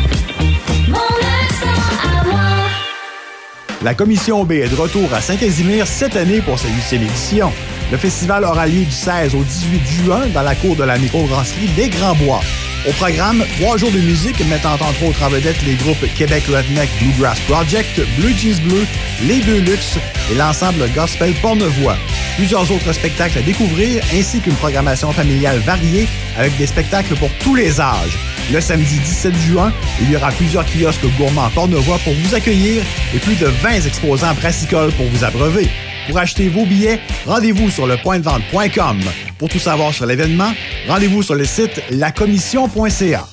[3.84, 7.52] La Commission B est de retour à Saint-Casimir cette année pour sa huitième édition.
[7.92, 11.70] Le festival aura lieu du 16 au 18 juin dans la cour de la microbrasserie
[11.76, 12.40] Les Grands Bois.
[12.88, 16.88] Au programme, trois jours de musique mettant entre autres en vedette les groupes Québec Redneck
[17.00, 18.84] Bluegrass Project, Blue Jeans Bleu,
[19.28, 19.96] Les Deux Luxe
[20.32, 21.96] et l'ensemble gospel Pornevoix.
[22.36, 27.54] Plusieurs autres spectacles à découvrir ainsi qu'une programmation familiale variée avec des spectacles pour tous
[27.54, 28.18] les âges.
[28.50, 32.82] Le samedi 17 juin, il y aura plusieurs kiosques gourmands Pornevoix pour vous accueillir
[33.14, 35.68] et plus de 20 exposants brassicoles pour vous abreuver.
[36.06, 39.00] Pour acheter vos billets, rendez-vous sur le point de vente.com.
[39.38, 40.50] Pour tout savoir sur l'événement,
[40.88, 43.26] rendez-vous sur le site lacommission.ca.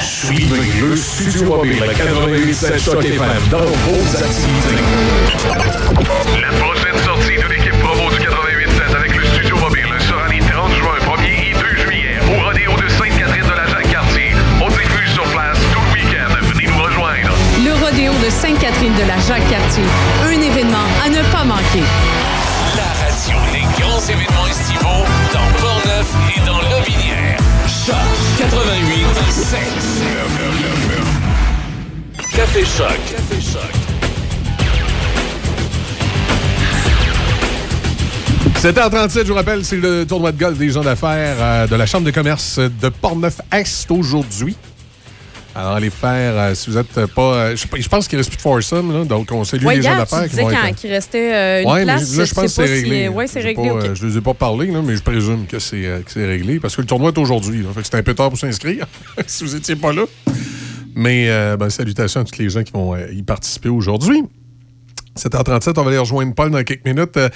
[0.00, 4.82] Suivez le Studio Mobile 88.7 Choc FM dans vos activités.
[6.40, 7.21] La prochaine sortie
[19.14, 19.84] la Jacques-Cartier.
[20.24, 21.84] Un événement à ne pas manquer.
[22.76, 27.36] La radio des grands événements estivaux dans Portneuf et dans Lobinière.
[27.66, 27.94] Choc
[28.38, 29.06] 88
[32.34, 32.98] Café Choc.
[33.10, 33.72] Café Choc.
[38.62, 41.84] 7h37, je vous rappelle, c'est le tournoi de golf des gens d'affaires euh, de la
[41.84, 44.56] Chambre de commerce de Portneuf-Est aujourd'hui.
[45.54, 47.22] Alors, allez faire, euh, si vous êtes pas.
[47.34, 49.82] euh, je, je pense qu'il reste plus de foursome, là, donc on salue Ouais, les
[49.82, 50.76] gens hier, d'affaires qui vont quand- être.
[50.76, 53.08] qu'il restait euh, une Ouais, mais là, je pense que c'est si- réglé.
[53.08, 55.44] ouais, c'est réglé, pas, euh, je ne les ai pas parlé, là, mais je présume
[55.46, 57.66] que c'est euh, réglé parce que le tournoi est aujourd'hui.
[57.82, 58.86] c'est un peu tard pour s'inscrire
[59.26, 60.04] si vous n'étiez pas là.
[60.94, 64.22] Mais euh, ben, salutations à tous les gens qui vont euh, y participer aujourd'hui.
[65.18, 67.16] 7h37, on va aller rejoindre Paul dans quelques minutes.
[67.18, 67.28] Euh,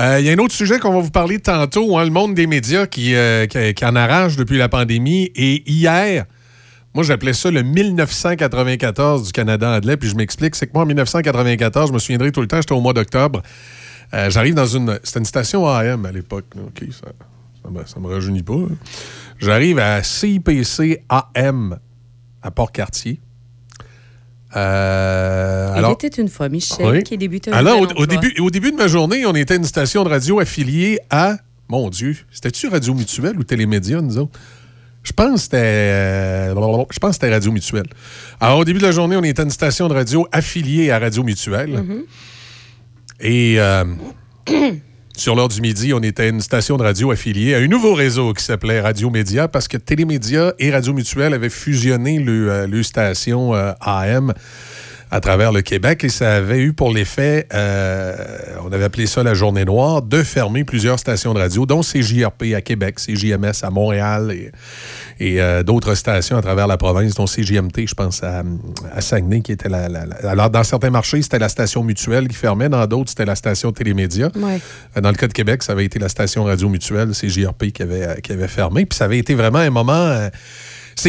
[0.00, 2.34] euh, Il y a un autre sujet qu'on va vous parler tantôt, hein, le monde
[2.34, 5.30] des médias qui, euh, qui, qui en arrache depuis la pandémie.
[5.36, 6.24] Et hier,
[6.94, 9.96] moi, j'appelais ça le 1994 du Canada anglais.
[9.96, 12.72] Puis je m'explique, c'est que moi, en 1994, je me souviendrai tout le temps, j'étais
[12.72, 13.42] au mois d'octobre.
[14.12, 14.98] Euh, J'arrive dans une.
[15.04, 16.46] C'était une station AM à l'époque.
[16.56, 17.08] OK, ça,
[17.62, 18.54] ça, me, ça me rajeunit pas.
[18.54, 18.74] hein.
[19.38, 21.78] J'arrive à CIPC AM
[22.42, 23.20] à Port-Cartier.
[24.56, 27.02] Euh, Il alors, était une fois Michel oui.
[27.04, 30.02] qui débutait Alors, au, au début, au début de ma journée, on était une station
[30.04, 31.36] de radio affiliée à.
[31.68, 34.36] Mon Dieu, c'était-tu Radio Mutuelle ou Télémédia, nous autres?
[35.02, 35.56] Je pense que c'était.
[35.56, 36.54] euh,
[36.90, 37.88] je pense c'était Radio Mutuelle.
[38.40, 41.22] Alors, au début de la journée, on était une station de radio affiliée à Radio
[41.22, 41.82] Mutuelle.
[41.82, 42.02] Mhm.
[43.20, 43.84] Et euh,
[45.16, 48.32] sur l'heure du midi, on était une station de radio affiliée à un nouveau réseau
[48.32, 52.82] qui s'appelait Radio Média parce que Télémédia et Radio Mutuelle avaient fusionné le, euh, le
[52.82, 54.32] station euh, AM
[55.12, 58.14] à travers le Québec et ça avait eu pour l'effet, euh,
[58.64, 62.54] on avait appelé ça la journée noire, de fermer plusieurs stations de radio, dont CJRP
[62.54, 64.50] à Québec, CJMS à Montréal et,
[65.18, 68.42] et, euh, d'autres stations à travers la province, dont CJMT, je pense, à,
[68.94, 72.28] à Saguenay, qui était la, la- la- Alors, dans certains marchés, c'était la station mutuelle
[72.28, 74.30] qui fermait, dans d'autres, c'était la station Télémédia.
[74.36, 74.60] Ouais.
[74.96, 77.82] Euh, Dans le cas de Québec, ça avait été la station radio mutuelle, CJRP, qui
[77.82, 78.86] avait, qui avait fermé.
[78.86, 79.92] Puis ça avait été vraiment un moment.
[79.94, 80.28] euh,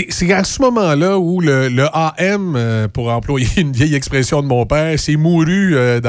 [0.10, 4.66] c'est à ce moment-là où le, AM, euh, pour employer une vieille expression de mon
[4.66, 6.00] père, s'est mouru euh,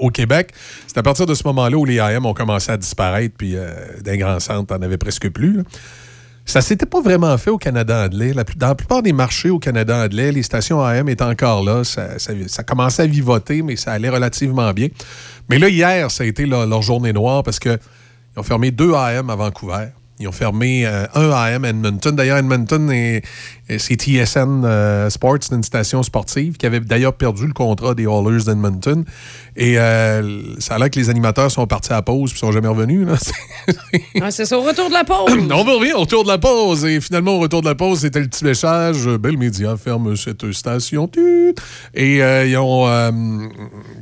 [0.00, 0.52] au Québec.
[0.86, 3.70] C'est à partir de ce moment-là où les AM ont commencé à disparaître, puis euh,
[4.02, 5.58] d'un grand centre, on avait presque plus.
[5.58, 5.62] là.
[6.44, 8.32] Ça s'était pas vraiment fait au Canada anglais.
[8.34, 11.84] La dans la plupart des marchés au Canada anglais, les stations AM étaient encore là.
[11.84, 14.88] Ça, ça- ça commençait à vivoter, mais ça allait relativement bien.
[15.48, 17.78] Mais là, hier, ça a été leur journée noire parce qu'ils
[18.36, 19.86] ont fermé deux AM à Vancouver.
[20.22, 22.14] Ils ont fermé euh, un AM Edmonton.
[22.14, 23.22] D'ailleurs, Edmonton, est-
[23.78, 28.04] c'est TSN euh, Sports, c'est une station sportive qui avait d'ailleurs perdu le contrat des
[28.04, 29.04] Oilers d'Edmonton.
[29.56, 32.52] Et euh, ça a l'air que les animateurs sont partis à la pause et sont
[32.52, 33.06] jamais revenus.
[34.30, 35.32] c'est ça, au retour de la pause.
[35.50, 36.84] On va revenir au retour de la pause.
[36.84, 39.06] Et finalement, au retour de la pause, c'était le petit message.
[39.06, 41.10] euh, Belle Média ferme cette station.
[41.94, 42.86] Et euh, ils, ont,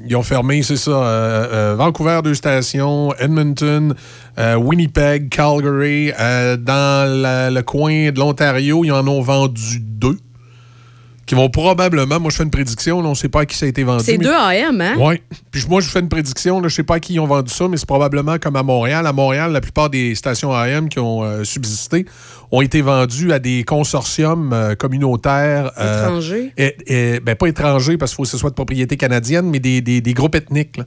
[0.06, 3.94] ils ont fermé, c'est ça, Vancouver, deux stations, Edmonton,
[4.40, 6.12] euh, Winnipeg, Calgary.
[6.18, 10.16] Euh, dans la- le coin de l'Ontario, ils en ont vendu deux.
[11.26, 13.56] Qui vont probablement, moi je fais une prédiction, là, on ne sait pas à qui
[13.56, 14.02] ça a été vendu.
[14.04, 14.96] C'est mais- deux AM, hein?
[14.98, 15.20] oui.
[15.52, 16.56] Puis moi, je fais une prédiction.
[16.56, 18.56] là, Je ne sais pas à qui ils ont vendu ça, mais c'est probablement comme
[18.56, 19.06] à Montréal.
[19.06, 22.04] À Montréal, la plupart des stations AM qui ont euh, subsisté
[22.50, 25.70] ont été vendues à des consortiums euh, communautaires.
[25.80, 26.52] Étrangers?
[26.56, 29.60] et- et- ben, pas étrangers, parce qu'il faut que ce soit de propriété canadienne, mais
[29.60, 30.78] des, des- des groupes ethniques.
[30.78, 30.84] là.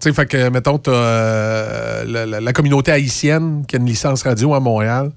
[0.00, 4.22] Tu sais, fait que, mettons, tu la, la- la communauté haïtienne qui a une licence
[4.22, 5.10] radio à Montréal.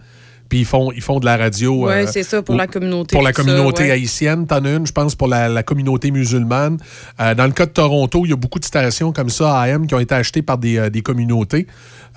[0.48, 1.86] Puis ils font, ils font de la radio.
[1.86, 3.16] Ouais, euh, c'est ça, pour la communauté.
[3.16, 3.92] pour la ça, communauté ouais.
[3.92, 6.78] haïtienne, t'en as une, je pense, pour la, la communauté musulmane.
[7.20, 9.86] Euh, dans le cas de Toronto, il y a beaucoup de stations comme ça, AM,
[9.86, 11.68] qui ont été achetées par des, euh, des communautés.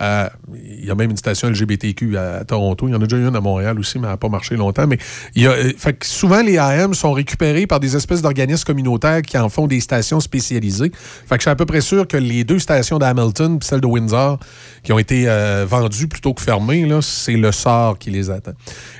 [0.01, 2.89] Euh, il y a même une station LGBTQ à, Toronto.
[2.89, 4.87] Il y en a déjà une à Montréal aussi, mais elle n'a pas marché longtemps.
[4.87, 4.99] Mais
[5.35, 8.65] il y a, euh, fait que souvent, les AM sont récupérés par des espèces d'organismes
[8.65, 10.91] communautaires qui en font des stations spécialisées.
[10.93, 13.81] Fait que je suis à peu près sûr que les deux stations d'Hamilton et celle
[13.81, 14.39] de Windsor
[14.83, 18.53] qui ont été euh, vendues plutôt que fermées, c'est le sort qui les attend.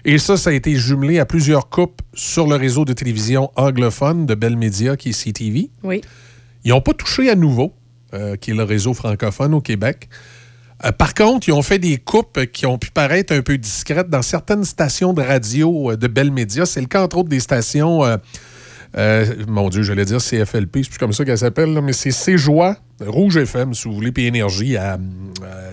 [0.05, 4.27] Et ça, ça a été jumelé à plusieurs coupes sur le réseau de télévision anglophone
[4.27, 5.71] de Bell Media, qui est CTV.
[5.83, 6.01] Oui.
[6.65, 7.75] Ils n'ont pas touché à nouveau,
[8.15, 10.09] euh, qui est le réseau francophone au Québec.
[10.85, 14.09] Euh, par contre, ils ont fait des coupes qui ont pu paraître un peu discrètes
[14.09, 16.67] dans certaines stations de radio euh, de Bell Media.
[16.67, 18.05] C'est le cas, entre autres, des stations.
[18.97, 22.77] euh, mon Dieu, j'allais dire CFLP, c'est plus comme ça qu'elle s'appelle, mais c'est C-Joie,
[23.07, 24.99] Rouge FM, si vous voulez, puis Énergie à, euh,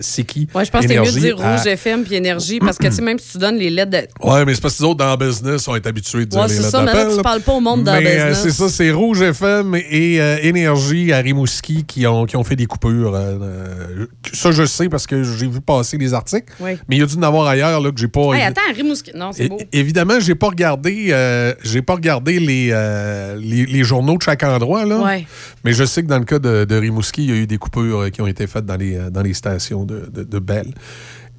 [0.00, 0.48] c'est qui?
[0.54, 2.78] Ouais, je pense que c'est mieux de Énergie dire à- Rouge FM puis Énergie parce
[2.78, 4.28] que, tu sais, même si tu donnes les lettres de.
[4.28, 6.48] Ouais, mais c'est parce que les autres dans le business sont habitués de dire les
[6.48, 8.28] c'est lettres ça, mais là, d'appel, tu parles pas au monde dans le Mais, euh,
[8.30, 8.42] business.
[8.42, 12.56] c'est ça, c'est Rouge FM et euh, Énergie à Rimouski qui ont, qui ont fait
[12.56, 13.14] des coupures.
[13.14, 16.52] euh, euh, ça, je sais parce que j'ai vu passer les articles.
[16.60, 16.72] Oui.
[16.88, 18.32] Mais il y a dû en avoir ailleurs là, que j'ai pas.
[18.34, 19.12] Hey, attends, Rimouski.
[19.14, 19.58] Non, c'est É- beau.
[19.72, 24.42] Évidemment, j'ai pas regardé, euh, j'ai pas regardé les, euh, les, les journaux de chaque
[24.42, 24.98] endroit là.
[24.98, 25.26] Ouais.
[25.64, 27.58] Mais je sais que dans le cas de, de Rimouski, il y a eu des
[27.58, 30.38] coupures euh, qui ont été faites dans les, euh, dans les stations de, de, de
[30.38, 30.72] Bell.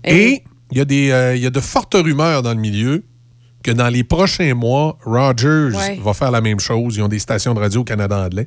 [0.03, 0.43] Et?
[0.71, 3.03] Il y, a des, euh, il y a de fortes rumeurs dans le milieu
[3.61, 5.99] que dans les prochains mois, Rogers Ouais.
[6.01, 6.95] va faire la même chose.
[6.95, 8.45] Ils ont des stations de radio au Canada anglais.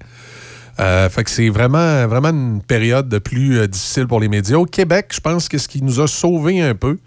[0.81, 4.56] Euh, fait que c'est vraiment, vraiment une période de plus euh, difficile pour les médias.
[4.56, 6.98] Au Québec, je pense que ce qui nous a sauvés un peu,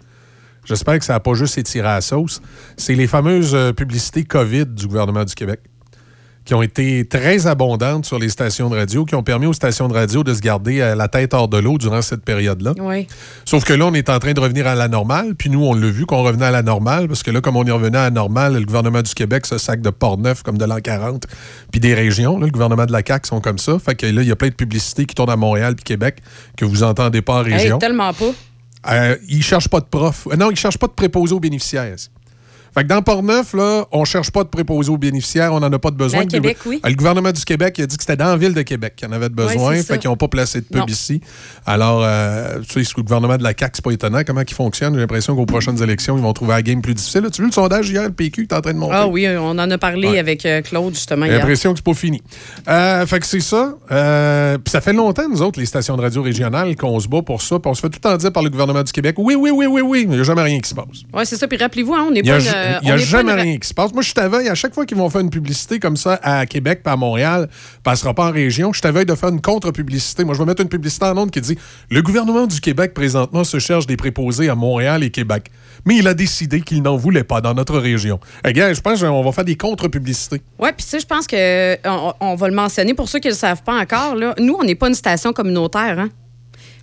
[0.64, 2.40] j'espère que ça n'a pas juste étiré à la sauce,
[2.76, 5.60] c'est les fameuses euh, publicités COVID du gouvernement du Québec
[6.48, 9.86] qui ont été très abondantes sur les stations de radio, qui ont permis aux stations
[9.86, 12.72] de radio de se garder euh, la tête hors de l'eau durant cette période-là.
[12.80, 13.06] Oui.
[13.44, 15.34] Sauf que là, on est en train de revenir à la normale.
[15.34, 17.66] Puis nous, on l'a vu qu'on revenait à la normale, parce que là, comme on
[17.66, 20.64] est revenu à la normale, le gouvernement du Québec se sac de Port-Neuf comme de
[20.64, 21.26] l'an 40,
[21.70, 22.38] puis des régions.
[22.38, 23.78] là, le gouvernement de la CAQ sont comme ça.
[23.78, 26.16] Fait que là, il y a plein de publicités qui tournent à Montréal puis Québec
[26.56, 27.76] que vous entendez pas en Hey, région.
[27.76, 28.30] tellement pas.
[28.90, 30.26] Euh, ils cherchent pas de prof.
[30.32, 31.96] Euh, non, ils cherchent pas de préposés aux bénéficiaires.
[32.78, 35.78] Fait que dans Port-Neuf, là, on cherche pas de préposés aux bénéficiaires, on n'en a
[35.78, 36.20] pas de besoin.
[36.20, 36.80] Mais à Québec, oui.
[36.84, 38.94] Euh, Le gouvernement du Québec il a dit que c'était dans la ville de Québec
[38.96, 40.86] qu'il y en avait de besoin, fait qu'ils n'ont pas placé de pub Non.
[40.86, 41.20] ici.
[41.66, 44.42] Alors, euh, tu sais, ce que le gouvernement de la CAQ, c'est pas étonnant comment
[44.46, 44.94] il fonctionne.
[44.94, 47.24] J'ai l'impression qu'aux prochaines élections, ils vont trouver la game plus difficile.
[47.26, 48.94] As-tu vu le sondage hier, le PQ est en train de monter?
[48.96, 50.18] Ah oui, on en a parlé Ouais.
[50.18, 52.22] avec euh, Claude, justement, J'ai l'impression que c'est pas fini.
[52.68, 53.74] Euh, fait que c'est ça.
[54.64, 57.42] Puis ça fait longtemps, nous autres, les stations de radio régionales, qu'on se bat pour
[57.42, 57.58] ça.
[57.58, 59.50] Puis on se fait tout le temps dire par le gouvernement du Québec oui, oui,
[59.50, 60.86] oui, oui, oui, mais il n'y a jamais rien qui se passe.
[61.12, 61.48] Oui, c'est ça.
[61.48, 63.58] Puis rappelez-vous, hein, on n'est pas une- euh, il y a pas jamais une rien
[63.58, 63.92] qui se passe.
[63.92, 66.80] Moi, je t'aveuille à chaque fois qu'ils vont faire une publicité comme ça à Québec
[66.84, 67.48] puis à Montréal,
[67.82, 70.24] passera pas en région, je t'aveuille de faire une contre-publicité.
[70.24, 71.58] Moi, je vais mettre une publicité en ondes qui dit
[71.90, 75.50] Le gouvernement du Québec, présentement, se cherche des préposés à Montréal et Québec.
[75.84, 78.18] Mais il a décidé qu'il n'en voulait pas dans notre région.
[78.44, 80.42] Eh gars, je pense qu'on va faire des contre-publicités.
[80.58, 83.28] Oui, puis tu sais, je pense que on, on va le mentionner pour ceux qui
[83.28, 84.14] ne le savent pas encore.
[84.14, 85.98] Là, nous, on n'est pas une station communautaire.
[85.98, 86.08] Hein?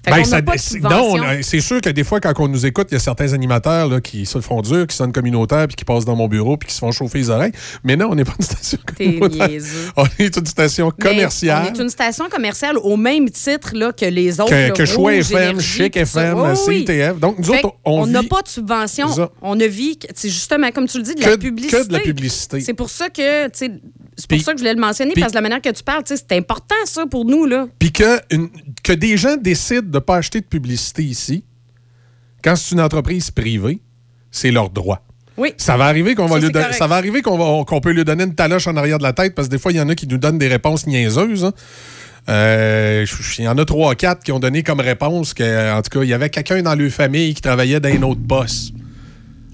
[0.08, 3.34] Ben, de c'est- sûr que des fois, quand on nous écoute, il y a certains
[3.34, 6.58] animateurs là, qui se font dur, qui sonnent communautaires, puis qui passent dans mon bureau,
[6.58, 7.52] puis qui se font chauffer les oreilles.
[7.84, 9.50] Mais non, on n'est pas une station communautaire.
[9.98, 11.68] On est une station Mais commerciale.
[11.72, 14.50] On est une station commerciale au même titre là, que les autres.
[14.52, 15.98] Que- là, que Choix FM, Énergie, Chic.
[15.98, 16.38] FM,
[16.68, 16.86] oui.
[16.86, 17.20] CITF.
[17.20, 19.08] Donc, nous Fait autres, on on n'a pas de subvention.
[19.42, 21.78] On ne vit, justement, comme tu le dis, de Que- la publicité.
[21.82, 22.60] que de la publicité.
[22.62, 23.70] C'est pour ça que, c'est
[24.30, 26.32] pour ça que je voulais le mentionner, parce que la manière que tu parles, c'est
[26.34, 27.68] important, ça, pour nous, là.
[27.80, 28.20] Puis que,
[28.84, 31.44] que des gens décident de ne pas acheter de publicité ici,
[32.44, 33.80] quand c'est une entreprise privée,
[34.32, 35.02] c'est leur droit.
[35.38, 35.54] Oui.
[35.58, 38.36] Ça va arriver qu'on va lui don- ça va arriver qu'on peut lui donner une
[38.36, 40.08] taloche en arrière de la tête parce que des fois, il y en a qui
[40.08, 41.44] nous donnent des réponses niaiseuses.
[41.46, 41.54] hein.
[42.30, 43.06] Euh,
[43.38, 46.04] Il y en a trois, quatre qui ont donné comme réponse que, en tout cas,
[46.04, 48.72] il y avait quelqu'un dans leur famille qui travaillait dans un autre boss.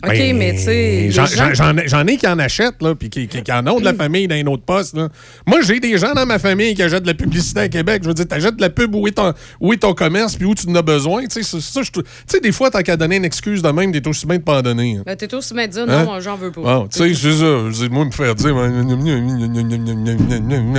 [0.04, 1.12] OK, Ben, mais tu sais.
[1.12, 3.94] J'en gens- ai- qui en achètent, là, puis qui, qui- qui en ont de la
[3.94, 4.96] famille dans un autre poste.
[4.98, 5.10] là.
[5.46, 8.02] Moi, j'ai des gens dans ma famille qui achètent de la publicité à Québec.
[8.04, 10.46] Je veux dire, t'achètes de la pub où est ton, où est ton commerce, puis
[10.46, 11.26] où tu en as besoin.
[11.28, 14.42] Tu sais, des fois, tant qu'à donner une excuse de même, t'es aussi bien de
[14.44, 14.98] pas en donner.
[14.98, 15.04] hein.
[15.06, 16.06] Ben, t'es aussi bien de dire, Hein?
[16.06, 16.88] non, j'en veux pas.
[16.92, 17.88] Tu sais, c'est ça.
[17.90, 18.56] Moi, me faire dire,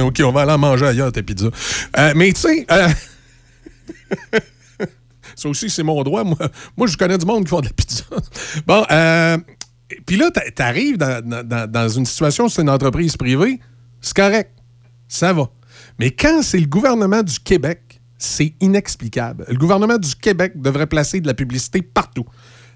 [0.05, 1.49] OK, on va aller en manger ailleurs, tes pizzas.
[1.99, 2.89] Euh, mais tu sais, euh,
[5.43, 6.25] ça aussi, c'est mon droit.
[6.25, 6.37] Moi,
[6.77, 8.05] moi, je connais du monde qui font de la pizza.
[8.67, 9.39] Bon, euh,
[10.07, 13.61] puis là, t'a- t'arrives dans, dans- dans- une situation c'est une entreprise privée,
[14.01, 14.51] c'est correct.
[15.09, 15.49] Ça va.
[15.99, 19.45] Mais quand c'est le gouvernement du Québec, c'est inexplicable.
[19.49, 22.25] Le gouvernement du Québec devrait placer de la publicité partout.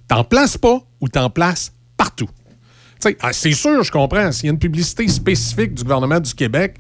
[0.09, 2.29] T'en places pas ou t'en places partout.
[3.21, 4.33] Ah, c'est sûr, je comprends.
[4.33, 6.77] S'il y a une publicité spécifique du gouvernement du Québec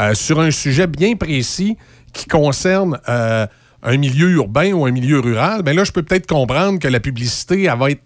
[0.00, 1.76] euh, sur un sujet bien précis
[2.12, 3.46] qui concerne euh,
[3.82, 7.00] un milieu urbain ou un milieu rural, ben là, je peux peut-être comprendre que la
[7.00, 8.02] publicité, elle va être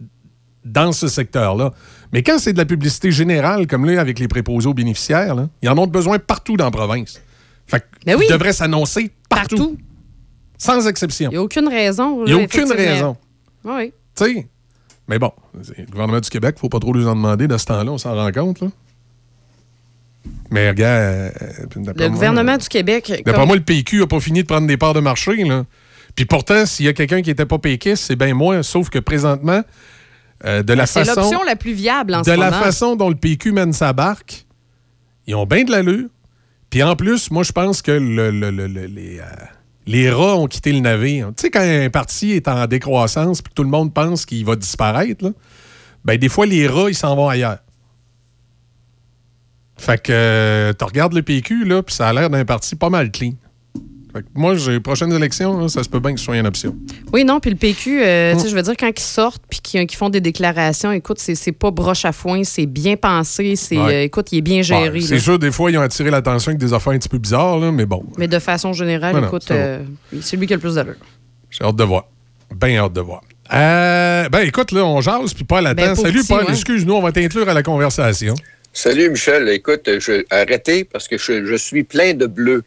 [0.65, 1.73] dans ce secteur-là.
[2.13, 5.49] Mais quand c'est de la publicité générale, comme là, avec les préposés aux bénéficiaires, là,
[5.63, 7.21] ils en ont besoin partout dans la province.
[7.67, 8.27] Fait que oui.
[8.29, 9.77] ils devraient s'annoncer partout.
[10.59, 11.31] Sans exception.
[11.31, 12.25] Il n'y a aucune raison.
[12.25, 13.17] Il n'y a aucune raison.
[13.65, 13.93] Oui.
[14.17, 14.47] Tu sais.
[15.09, 17.93] Mais bon, le gouvernement du Québec, faut pas trop lui en demander de ce temps-là,
[17.93, 18.61] on s'en rend compte.
[18.61, 18.69] Là.
[20.51, 21.03] Mais regarde.
[21.03, 21.31] euh,
[21.77, 23.07] Le moi, gouvernement du Québec.
[23.09, 25.37] D'après comme- moi, le PQ n'a pas fini de prendre des parts de marché.
[25.45, 25.65] Là.
[26.15, 28.63] Puis pourtant, s'il y a quelqu'un qui n'était pas péquiste, c'est bien moi.
[28.63, 29.63] Sauf que présentement,
[30.45, 31.21] euh, de la Ben, C'est façon.
[31.23, 32.63] l'option la plus viable en de ce la moment.
[32.63, 34.47] façon dont le PQ mène sa barque,
[35.27, 36.09] ils ont bien de l'allure.
[36.71, 39.25] Puis en plus, moi, je pense que le- le- le- le- les, euh,
[39.87, 41.29] les rats ont quitté le navire.
[41.37, 44.45] Tu sais, quand un parti est en décroissance puis que tout le monde pense qu'il
[44.45, 45.31] va disparaître, là,
[46.05, 47.59] ben, des fois, les rats, ils s'en vont ailleurs.
[49.77, 52.89] Fait que euh, tu regardes le PQ, là, puis ça a l'air d'un parti pas
[52.91, 53.33] mal clean.
[54.15, 56.39] Fait que moi, j'ai les prochaines élections, là, ça se peut bien que ce soit
[56.39, 56.75] une option.
[57.13, 58.37] Oui, non, puis le PQ, euh, Mm.
[58.39, 61.53] tu sais, je veux dire, quand ils sortent puis qu'ils font des déclarations, écoute, c'est
[61.53, 63.95] pas broche à foin, c'est bien pensé, c'est, Ouais.
[63.95, 64.89] euh, écoute, il est bien géré.
[64.91, 67.19] Ouais, c'est sûr, des fois, ils ont attiré l'attention avec des affaires un petit peu
[67.19, 68.03] bizarres, là, mais bon.
[68.17, 69.83] Mais de façon générale, écoute, euh,
[70.23, 70.95] c'est lui qui a le plus d'allure.
[71.51, 72.05] J'ai hâte de voir.
[72.59, 73.21] Bien hâte de voir.
[73.51, 75.75] Ben écoute, là, on jase, puis Paul attend.
[75.83, 76.45] Ben, Salut, petit, Paul.
[76.45, 76.51] ouais?
[76.53, 78.35] Excuse-nous, on va t'inclure à la conversation.
[78.77, 82.63] Salut Michel, écoute, je, arrêtez parce que je, je suis plein de bleu.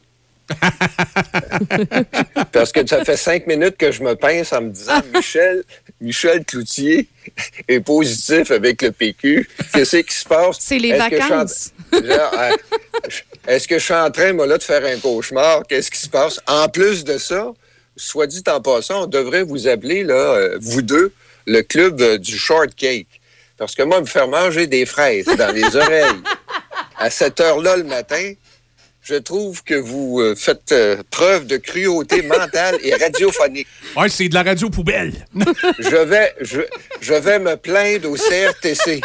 [2.51, 5.63] parce que ça fait cinq minutes que je me pince en me disant Michel,
[6.01, 7.07] Michel Cloutier
[7.67, 9.47] est positif avec le PQ.
[9.71, 10.57] Qu'est-ce qui se passe?
[10.59, 11.73] C'est les vacances.
[11.93, 12.55] Euh,
[13.47, 15.61] Est-ce que je suis en train, moi, là, de faire un cauchemar?
[15.67, 16.39] Qu'est-ce qui se passe?
[16.47, 17.53] En plus de ça,
[17.95, 21.13] soit dit en passant, on devrait vous appeler, là, euh, vous deux,
[21.45, 23.18] le club euh, du shortcake.
[23.59, 26.23] Parce que moi, me faire manger des fraises dans les oreilles
[26.97, 28.33] à cette heure-là le matin,
[29.01, 33.67] je trouve que vous euh, faites euh, preuve de cruauté mentale et radiophonique.
[33.97, 35.13] Ouais, c'est de la radio poubelle.
[35.79, 36.61] je vais, je,
[37.01, 39.01] je vais me plaindre au CRTC.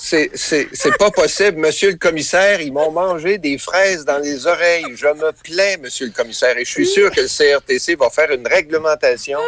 [0.00, 2.60] C'est, c'est, c'est pas possible, monsieur le commissaire.
[2.60, 4.84] Ils m'ont mangé des fraises dans les oreilles.
[4.94, 6.56] Je me plains, monsieur le commissaire.
[6.56, 9.40] Et je suis sûr que le CRTC va faire une réglementation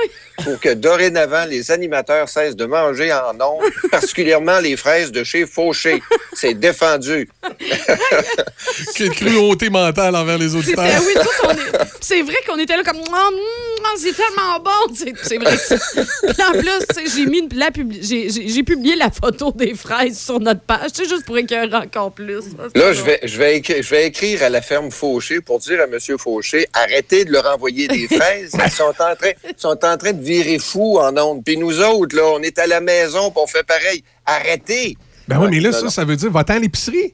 [0.42, 3.62] pour que dorénavant, les animateurs cessent de manger en ondes,
[3.92, 6.02] particulièrement les fraises de chez Fauché.
[6.32, 7.28] C'est défendu.
[8.94, 10.84] Quelle cruauté mentale envers les auditeurs.
[10.84, 14.58] C'était- oui, tout, on est- c'est vrai qu'on était là comme Ah, mm, c'est tellement
[14.62, 14.94] bon.
[14.94, 15.54] C'est, c'est vrai.
[15.56, 17.68] que c'est- Puis en plus, mis la
[18.00, 20.90] j'ai- j'ai publié la photo des fraises sur notre page.
[20.92, 22.42] C'est juste pour écœurer encore plus.
[22.42, 25.58] Ça, Là, je vais, je, vais écrire, je vais écrire à la ferme Fauché pour
[25.58, 25.98] dire à M.
[26.18, 28.52] Fauché, arrêtez de leur envoyer des fraises.
[28.54, 31.42] Ils sont en train, sont en train de virer fous en ondes.
[31.44, 34.02] Puis nous autres, là, on est à la maison puis on fait pareil.
[34.26, 34.96] Arrêtez.
[35.28, 35.90] Ben oui, mais là, non, ça, non.
[35.90, 37.12] ça veut dire va-t'en à l'épicerie.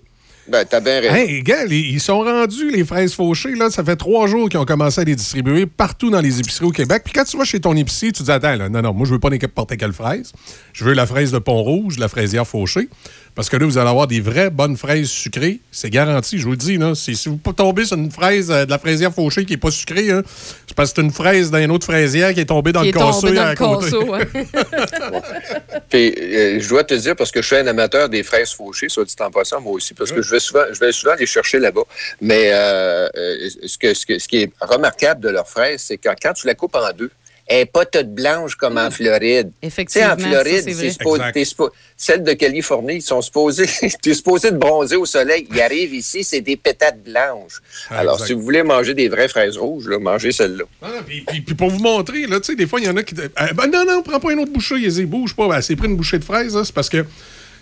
[0.49, 1.15] Ben, t'as bien raison.
[1.15, 3.71] Hey, ils sont rendus, les fraises fauchées, là.
[3.71, 6.71] Ça fait trois jours qu'ils ont commencé à les distribuer partout dans les épiceries au
[6.71, 7.03] Québec.
[7.05, 9.19] Puis quand tu vas chez ton épicier, tu dis Attends, non, non, moi, je veux
[9.19, 10.33] pas n'importe quelle fraise.
[10.73, 12.89] Je veux la fraise de Pont-Rouge, la fraisière fauchée.
[13.37, 15.61] Parce que là, vous allez avoir des vraies bonnes fraises sucrées.
[15.71, 16.79] C'est garanti, je vous le dis.
[16.79, 16.95] Là.
[16.95, 19.71] C'est- Si vous tombez sur une fraise euh, de la fraisière fauchée qui n'est pas
[19.71, 20.23] sucrée, hein,
[20.67, 22.99] c'est parce que c'est une fraise d'une autre fraisière qui est tombée dans Qui le
[22.99, 23.95] tombé dans à le côté.
[23.95, 24.27] ouais.
[25.91, 28.89] Puis, euh, je dois te dire, parce que je suis un amateur des fraises fauchées,
[28.89, 31.27] soit dit en passant, moi aussi, parce que je vais souvent, je vais souvent les
[31.27, 31.83] chercher là-bas.
[32.23, 35.99] Mais euh, euh, ce, que, ce, que- ce qui est remarquable de leurs fraises, c'est
[35.99, 37.11] que quand tu la coupes en deux,
[37.49, 39.51] elle n'est pas toute blanche comme en Floride.
[39.51, 40.83] Tu sais, Effectivement, en Floride, ça, c'est vrai.
[40.83, 41.33] c'est supposé- Exact.
[41.35, 43.67] t'es suppo- celles de Californie, ils sont supposés,
[44.03, 45.47] t'es supposé de bronzer au soleil.
[45.53, 47.61] Ils arrivent ici, c'est des pétates blanches.
[47.91, 48.27] Ah, Alors, exact.
[48.27, 50.65] si vous voulez manger des vraies fraises rouges, là, mangez celles-là.
[50.83, 52.97] Ah, puis, puis- puis pour vous montrer, là, tu sais, des fois, il y en
[52.97, 53.15] a qui.
[53.21, 55.49] Euh, ben non, non, prends pas une autre bouchée, ils bouge pas.
[55.49, 57.05] Ben, c'est pris une bouchée de fraise, là, c'est parce que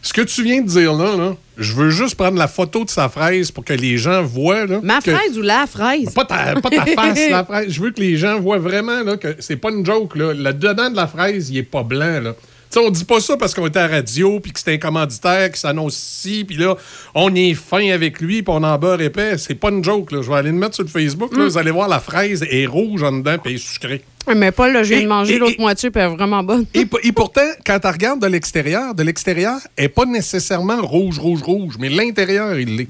[0.04, 2.90] ce que tu viens de dire là, là, je veux juste prendre la photo de
[2.90, 4.66] sa fraise pour que les gens voient.
[4.66, 6.12] Là, Ma que- fraise ou la fraise?
[6.14, 7.70] Pas ta, pas ta face, la fraise.
[7.72, 10.14] Je veux que les gens voient vraiment là, que c'est pas une joke.
[10.16, 10.34] Là.
[10.34, 12.20] Le dedans de la fraise, il est pas blanc.
[12.20, 12.34] Là.
[12.34, 14.72] Tu sais, on dit pas ça parce qu'on était à la radio, puis que c'était
[14.74, 16.74] un commanditaire qui s'annonce ici, puis là,
[17.14, 19.38] on est fin avec lui, puis on en beurre épais.
[19.38, 20.10] C'est pas une joke.
[20.12, 20.22] Là.
[20.22, 21.36] Je vais aller le mettre sur le Facebook.
[21.36, 21.44] là.
[21.44, 21.48] Mm.
[21.48, 24.02] Vous allez voir, la fraise est rouge en dedans, puis elle est sucrée.
[24.34, 26.64] Mais Paul, là, je viens de manger l'autre moitié, puis elle est vraiment bonne.
[26.74, 31.42] Et, pourtant, quand tu regardes de l'extérieur, de l'extérieur, elle n'est pas nécessairement rouge, rouge,
[31.42, 32.88] rouge, mais l'intérieur, il l'est.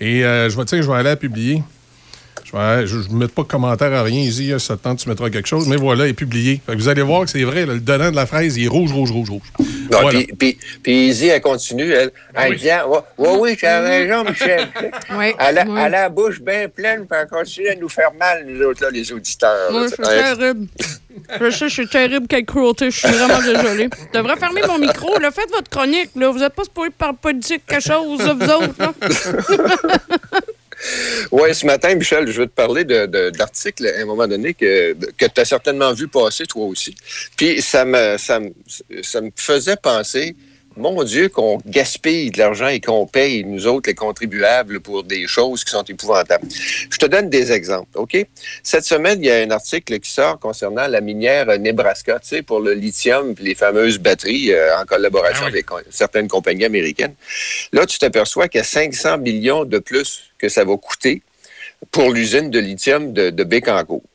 [0.00, 1.62] Et euh, je vais, je vais aller à publier.
[2.52, 4.52] Je ne mets pas de commentaire à rien ici.
[4.58, 5.68] Ça te tente, tu mettras quelque chose.
[5.68, 6.60] Mais voilà, il est publié.
[6.66, 7.66] Fait que vous allez voir que c'est vrai.
[7.66, 9.42] là, le dedans de la fraise, il est rouge, rouge, rouge, rouge.
[9.90, 10.18] Non, Voilà.
[10.20, 12.10] puis, puis, puis Izzy, elle continue, elle.
[12.34, 12.56] Elle oui.
[12.58, 12.86] dit, ah,
[13.18, 14.68] oui, tu as raison, Michel.
[15.10, 15.34] Elle a, ouais.
[15.38, 18.82] elle a la bouche bien pleine, puis elle continue à nous faire mal, nous autres,
[18.82, 19.70] là, les auditeurs.
[19.72, 19.78] là.
[19.78, 20.66] Moi, c'est terrible.
[21.40, 22.90] Je sais, je suis terrible, quelle cruauté.
[22.90, 23.88] Je suis vraiment désolée.
[24.12, 25.18] Je devrais fermer mon micro.
[25.18, 25.30] Là.
[25.30, 26.10] Faites votre chronique.
[26.16, 26.30] Là.
[26.30, 28.74] Vous n'êtes pas supposé parler politique, quelque chose, vous autres.
[28.78, 28.92] Là.
[31.32, 35.26] Oui, ce matin, Michel, je vais te parler d'articles à un moment donné que, que
[35.26, 36.94] tu as certainement vu passer, toi aussi.
[37.36, 38.52] Puis ça me, ça, me,
[39.02, 40.36] ça me faisait penser,
[40.76, 45.26] mon Dieu, qu'on gaspille de l'argent et qu'on paye, nous autres, les contribuables, pour des
[45.26, 46.46] choses qui sont épouvantables.
[46.50, 48.16] Je te donne des exemples, OK?
[48.62, 52.42] Cette semaine, il y a un article qui sort concernant la minière Nebraska, tu sais,
[52.42, 57.14] pour le lithium et les fameuses batteries euh, en collaboration avec euh, certaines compagnies américaines.
[57.72, 61.22] Là, tu t'aperçois qu'il y a 500 millions de plus que ça va coûter
[61.90, 63.46] pour l'usine de lithium de, de.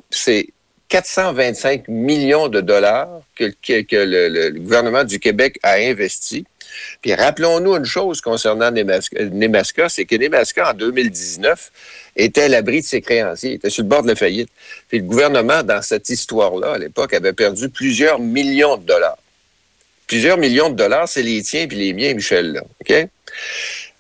[0.10, 0.48] C'est
[0.92, 6.46] 425 millions de dollars que, le, gouvernement du Québec a investi.
[7.02, 11.72] Puis rappelons-nous une chose concernant Nemaska, c'est que Nemaska, en 2019,
[12.18, 14.50] était à l'abri de ses créanciers, était sur le bord de la faillite.
[14.90, 19.18] Puis le gouvernement, dans cette histoire-là, à l'époque, avait perdu plusieurs millions de dollars.
[20.08, 22.62] Plusieurs millions de dollars, c'est les tiens puis les miens, Michel.
[22.82, 23.08] OK?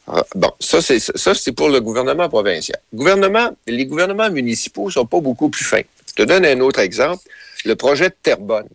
[0.07, 2.80] Ah, Bon, ça, c'est ça, c'est pour le gouvernement provincial.
[2.93, 5.84] Gouvernement, les gouvernements municipaux sont pas beaucoup plus fins.
[6.11, 7.23] Je te donne un autre exemple.
[7.63, 8.67] Le projet de Terrebonne.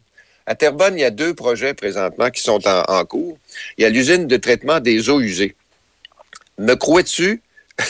[0.46, 3.36] À Terrebonne, il y a deux projets présentement qui sont en, cours.
[3.76, 5.54] Il y a l'usine de traitement des eaux usées.
[6.56, 7.42] Me crois-tu?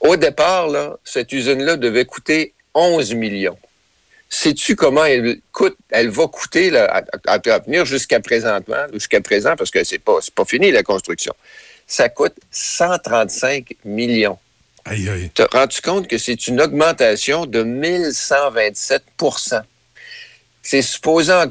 [0.00, 3.58] Au départ, là, cette usine-là devait coûter 11 millions.
[4.28, 9.84] Sais-tu comment elle coûte, elle va coûter à, venir jusqu'à présentement, jusqu'à présent, parce que
[9.84, 11.34] c'est pas, pas fini la construction.
[11.86, 14.38] Ça coûte 135 millions.
[14.84, 15.30] Aïe, aïe.
[15.34, 19.62] Tu rends-tu compte que c'est une augmentation de 1127%
[20.62, 21.48] C'est supposé en,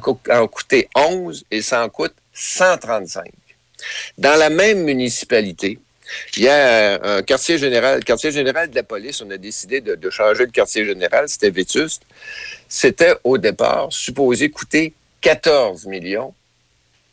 [0.48, 3.24] coûter 11 et ça en coûte 135.
[4.18, 5.78] Dans la même municipalité,
[6.36, 9.80] il y a un quartier général, le quartier général de la police, on a décidé
[9.80, 12.02] de, changer le quartier général, c'était Vétuste.
[12.68, 16.34] C'était au départ supposé coûter 14 millions.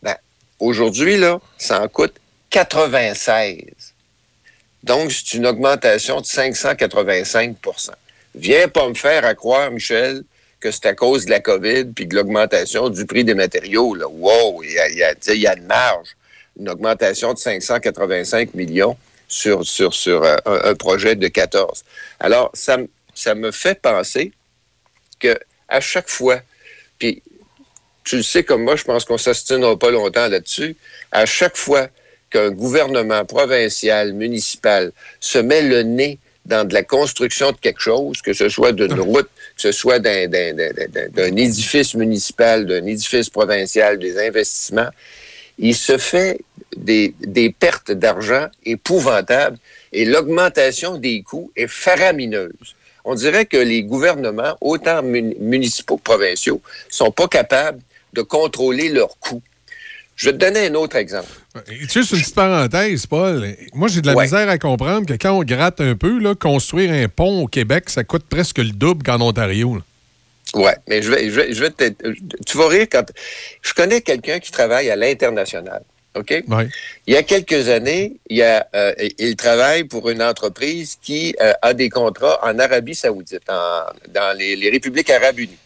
[0.02, 0.16] Ben,
[0.60, 1.20] aujourd'hui,
[1.58, 2.16] ça en coûte
[2.50, 3.62] 96.
[4.88, 7.90] Donc, c'est une augmentation de 585%
[8.36, 10.24] Viens pas me faire à croire, Michel,
[10.62, 13.96] que c'est à cause de la COVID puis de l'augmentation du prix des matériaux.
[13.96, 14.08] Là.
[14.08, 16.10] Wow, il y a, une marge.
[16.58, 18.98] Une augmentation de 585 millions
[19.28, 21.84] sur, sur, sur euh, un, projet de 14.
[22.20, 22.78] Alors, ça,
[23.14, 24.32] ça me fait penser
[25.20, 25.38] que
[25.68, 26.40] à chaque fois,
[26.98, 27.22] puis
[28.04, 30.78] tu le sais comme moi, je pense qu'on ne s'astinera pas longtemps là-dessus,
[31.12, 31.90] à chaque fois
[32.30, 38.22] qu'un gouvernement provincial, municipal se met le nez dans de la construction de quelque chose,
[38.22, 42.66] que ce soit d'une route, que ce soit d'un, d'un- d'un- d'un- d'un édifice municipal,
[42.66, 44.90] d'un édifice provincial, des investissements,
[45.60, 46.40] il se fait
[46.76, 49.58] des, des pertes d'argent épouvantables
[49.92, 52.76] et l'augmentation des coûts est faramineuse.
[53.04, 57.80] On dirait que les gouvernements, autant mun- municipaux que provinciaux, sont pas capables
[58.14, 59.42] de contrôler leurs coûts.
[60.18, 61.28] Je vais te donner un autre exemple.
[61.70, 63.56] Juste une petite parenthèse, Paul.
[63.74, 64.24] Moi, j'ai de la Ouais.
[64.26, 67.90] misère à comprendre que quand on gratte un peu, là, construire un pont au Québec,
[67.90, 69.76] ça coûte presque le double qu'en Ontario.
[69.76, 69.82] là.
[70.60, 71.94] Ouais, mais je vais, je vais, je vais te-
[72.46, 73.04] tu vas rire quand
[73.62, 75.84] je connais quelqu'un qui travaille à l'international.
[76.16, 76.44] OK?
[76.48, 76.68] Ouais.
[77.06, 81.36] Il y a quelques années, il, y a, euh, il travaille pour une entreprise qui
[81.42, 83.84] euh, a des contrats en Arabie Saoudite, en-
[84.14, 85.58] dans les, les Républiques arabes unies.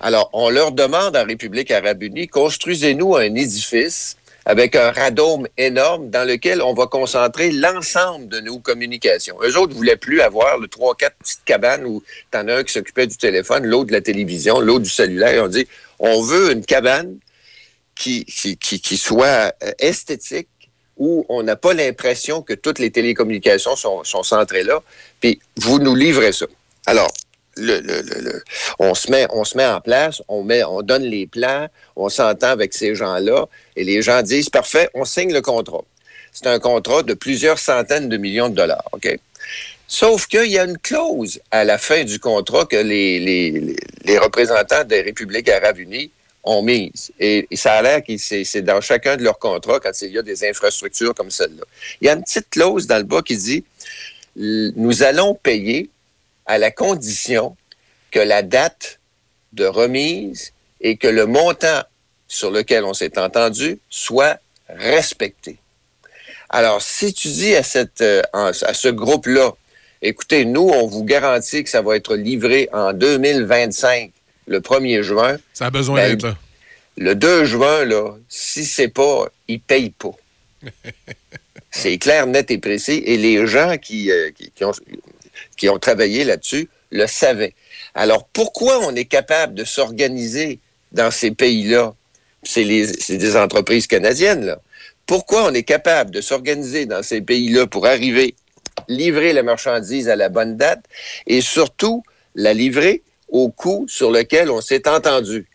[0.00, 6.10] Alors, on leur demande en République arabe unie, construisez-nous un édifice avec un radome énorme
[6.10, 9.36] dans lequel on va concentrer l'ensemble de nos communications.
[9.42, 12.62] Eux autres ne voulaient plus avoir le trois, quatre petites cabanes où t'en as un
[12.64, 15.44] qui s'occupait du téléphone, l'autre de la télévision, l'autre du cellulaire.
[15.44, 15.66] On dit,
[15.98, 17.16] on veut une cabane
[17.94, 20.48] qui, qui, qui, qui soit euh, esthétique,
[20.96, 24.80] où on n'a pas l'impression que toutes les télécommunications sont, sont centrées là,
[25.20, 26.46] puis vous nous livrez ça.
[26.86, 27.10] Alors,
[28.78, 32.74] on, se met, on en place, on, met, on donne les plans, on s'entend avec
[32.74, 35.84] ces gens-là, et les gens disent, parfait, on signe le contrat.
[36.32, 39.18] C'est un contrat de plusieurs centaines de millions de dollars, OK?
[39.86, 44.18] Sauf qu'il y a une clause à la fin du contrat que les, les, les-
[44.18, 46.10] représentants des Républiques arabes unies
[46.42, 47.12] ont mise.
[47.20, 50.18] Et, et ça a l'air que c'est dans chacun de leurs contrats quand il y
[50.18, 51.64] a des infrastructures comme celle-là.
[52.00, 53.64] Il y a une petite clause dans le bas qui dit
[54.36, 55.88] nous allons payer
[56.46, 57.56] à la condition
[58.10, 59.00] que la date
[59.52, 61.82] de remise et que le montant
[62.28, 64.38] sur lequel on s'est entendu soit
[64.68, 65.58] respecté.
[66.50, 69.52] Alors, si tu dis à, cette, euh, à ce groupe-là,
[70.02, 74.12] écoutez, nous, on vous garantit que ça va être livré en 2025,
[74.46, 75.36] le 1er juin.
[75.52, 76.36] Ça a besoin ben, d'être là.
[76.96, 80.12] Le 2 juin, là, si c'est pas, ils payent pas.
[81.76, 83.02] C'est clair, net et précis.
[83.04, 84.72] Et les gens qui, euh, qui, qui ont,
[85.56, 87.54] qui ont travaillé là-dessus le savaient.
[87.94, 90.60] Alors, pourquoi on est capable de s'organiser
[90.92, 91.94] dans ces pays-là?
[92.42, 94.60] C'est des entreprises canadiennes, là.
[95.06, 98.34] Pourquoi on est capable de s'organiser dans ces pays-là pour arriver,
[98.88, 100.82] livrer la marchandise à la bonne date
[101.26, 102.02] et surtout
[102.34, 105.46] la livrer au coût sur lequel on s'est entendu?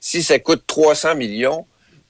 [0.00, 1.66] Si ça coûte 300 millions,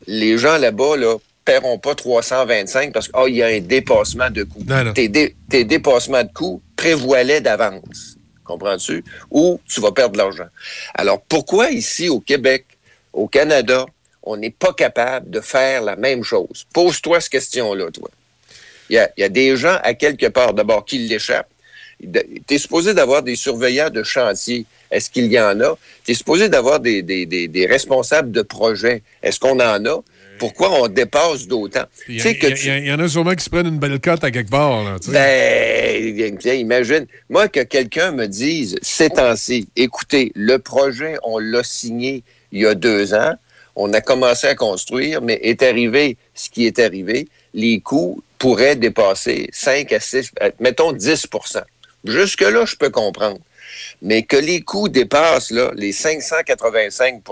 [0.07, 1.17] les gens là-bas, là,
[1.51, 4.44] paieront pas 325 parce qu'il y a un dépassement de
[4.85, 4.93] non.
[4.93, 8.16] Tes, dé- tes dépassements de coûts prévoient-les d'avance.
[8.44, 9.05] Comprends-tu?
[9.31, 10.47] Ou tu vas perdre de l'argent.
[10.94, 12.64] Alors, pourquoi ici, au Québec,
[13.12, 13.86] au Canada,
[14.22, 16.66] on n'est pas capable de faire la même chose?
[16.72, 18.09] Pose-toi cette question-là, toi.
[18.89, 21.51] Il y a, il y a des gens à quelque part, d'abord, qui l'échappent.
[22.01, 24.66] Tu es supposé d'avoir des surveillants de chantier.
[24.90, 25.77] Est-ce qu'il y en a?
[26.05, 29.02] Tu es supposé d'avoir des, des- des- des responsables de projet.
[29.22, 30.02] Est-ce qu'on en a?
[30.41, 31.85] Pourquoi on dépasse d'autant?
[32.09, 34.83] Il y, en a sûrement qui se prennent une belle cote à quelque part.
[34.83, 36.17] Là, ben,
[36.59, 37.07] imagine.
[37.29, 42.67] Moi, que quelqu'un me dise, ces temps-ci, écoutez, le projet, on l'a signé il y
[42.67, 43.35] a deux ans,
[43.77, 48.77] on a commencé à construire, mais est arrivé ce qui est arrivé, les coûts pourraient
[48.77, 51.62] dépasser 5 à 6, euh, mettons 10%
[52.05, 53.39] Jusque-là, je peux comprendre.
[54.01, 57.23] Mais que les coûts dépassent là, les 585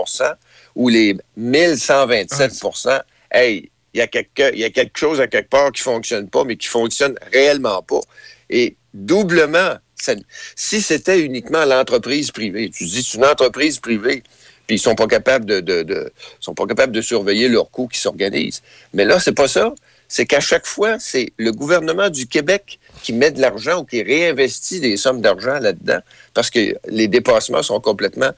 [0.79, 3.01] ou les 1127%
[3.33, 6.29] hey, il y, a quelque, il y a quelque chose à quelque part qui fonctionne
[6.29, 8.01] pas, mais qui fonctionne réellement pas.
[8.49, 10.15] Et doublement, ça-
[10.55, 14.23] si c'était uniquement l'entreprise privée, tu dis c'est une entreprise privée,
[14.67, 17.89] puis ils sont pas capables de, de- de- sont pas capables de surveiller leurs coûts
[17.89, 18.63] qui s'organisent.
[18.95, 19.75] Mais là, c'est pas ça.
[20.07, 24.03] C'est qu'à chaque fois, c'est le gouvernement du Québec qui met de l'argent ou qui
[24.03, 25.99] réinvestit des sommes d'argent là-dedans
[26.35, 28.31] parce que les dépassements sont complètement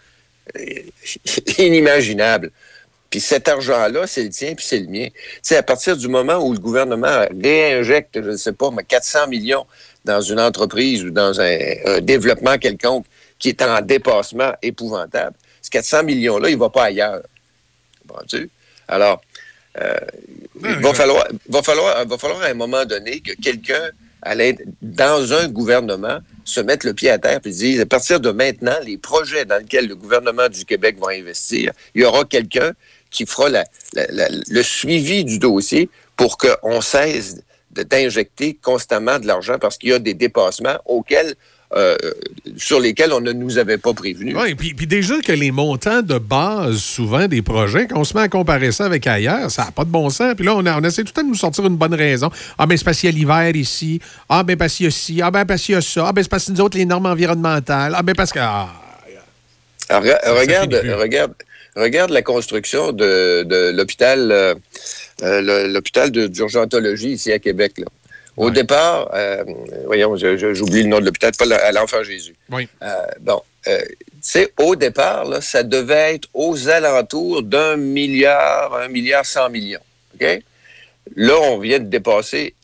[1.59, 2.51] inimaginables.
[3.11, 5.09] Puis cet argent-là, c'est le tien, puis c'est le mien.
[5.09, 8.85] Tu sais, à partir du moment où le gouvernement réinjecte, je ne sais pas, mais
[8.85, 9.67] 400 millions
[10.05, 11.57] dans une entreprise ou dans un,
[11.87, 13.07] un développement quelconque
[13.39, 17.23] qui est en dépassement épouvantable, ce 400 millions-là, il ne va pas ailleurs.
[18.89, 19.21] Alors,
[19.81, 19.95] euh,
[20.63, 23.91] il va falloir, va, falloir, va falloir à un moment donné que quelqu'un,
[24.83, 28.77] dans un gouvernement, se mette le pied à terre et dise, à partir de maintenant,
[28.85, 32.73] les projets dans lesquels le gouvernement du Québec va investir, il y aura quelqu'un
[33.11, 33.49] qui fera
[33.95, 39.99] le suivi du dossier pour qu'on cesse d'injecter constamment de l'argent parce qu'il y a
[39.99, 41.35] des dépassements auxquels,
[41.75, 41.97] euh,
[42.57, 44.35] sur lesquels on ne nous avait pas prévenus.
[44.37, 48.15] Oui, puis, puis déjà que les montants de base, souvent, des projets, quand on se
[48.17, 50.35] met à comparer ça avec ailleurs, ça n'a pas de bon sens.
[50.37, 52.29] Puis là, on, a- on essaie tout le temps de nous sortir une bonne raison.
[52.59, 54.01] Ah, ben c'est parce qu'il y a l'hiver ici.
[54.29, 55.21] Ah, ben parce qu'il y a ci.
[55.23, 56.07] Ah, ben parce qu'il y a ça.
[56.09, 57.95] Ah, ben c'est parce que nous autres, les normes environnementales.
[57.97, 58.41] Ah, ben parce que...
[58.41, 58.69] Ah,
[59.89, 61.35] Alors, ça regarde, regarde,
[61.77, 64.55] regarde la construction de, de l'hôpital, euh,
[65.23, 67.75] euh, l'hôpital d'urgentologie ici à Québec.
[67.79, 67.87] Là.
[68.41, 69.45] Au départ, euh,
[69.87, 72.35] voyons, j'oublie le nom de l'hôpital, pas à l'Enfant Jésus.
[72.51, 72.69] Oui.
[72.83, 78.75] Euh, bon, euh, tu sais, au départ, là, ça devait être aux alentours d'un milliard,
[78.75, 79.81] un milliard cent millions.
[80.15, 80.27] OK?
[81.17, 82.55] Là, on vient de dépasser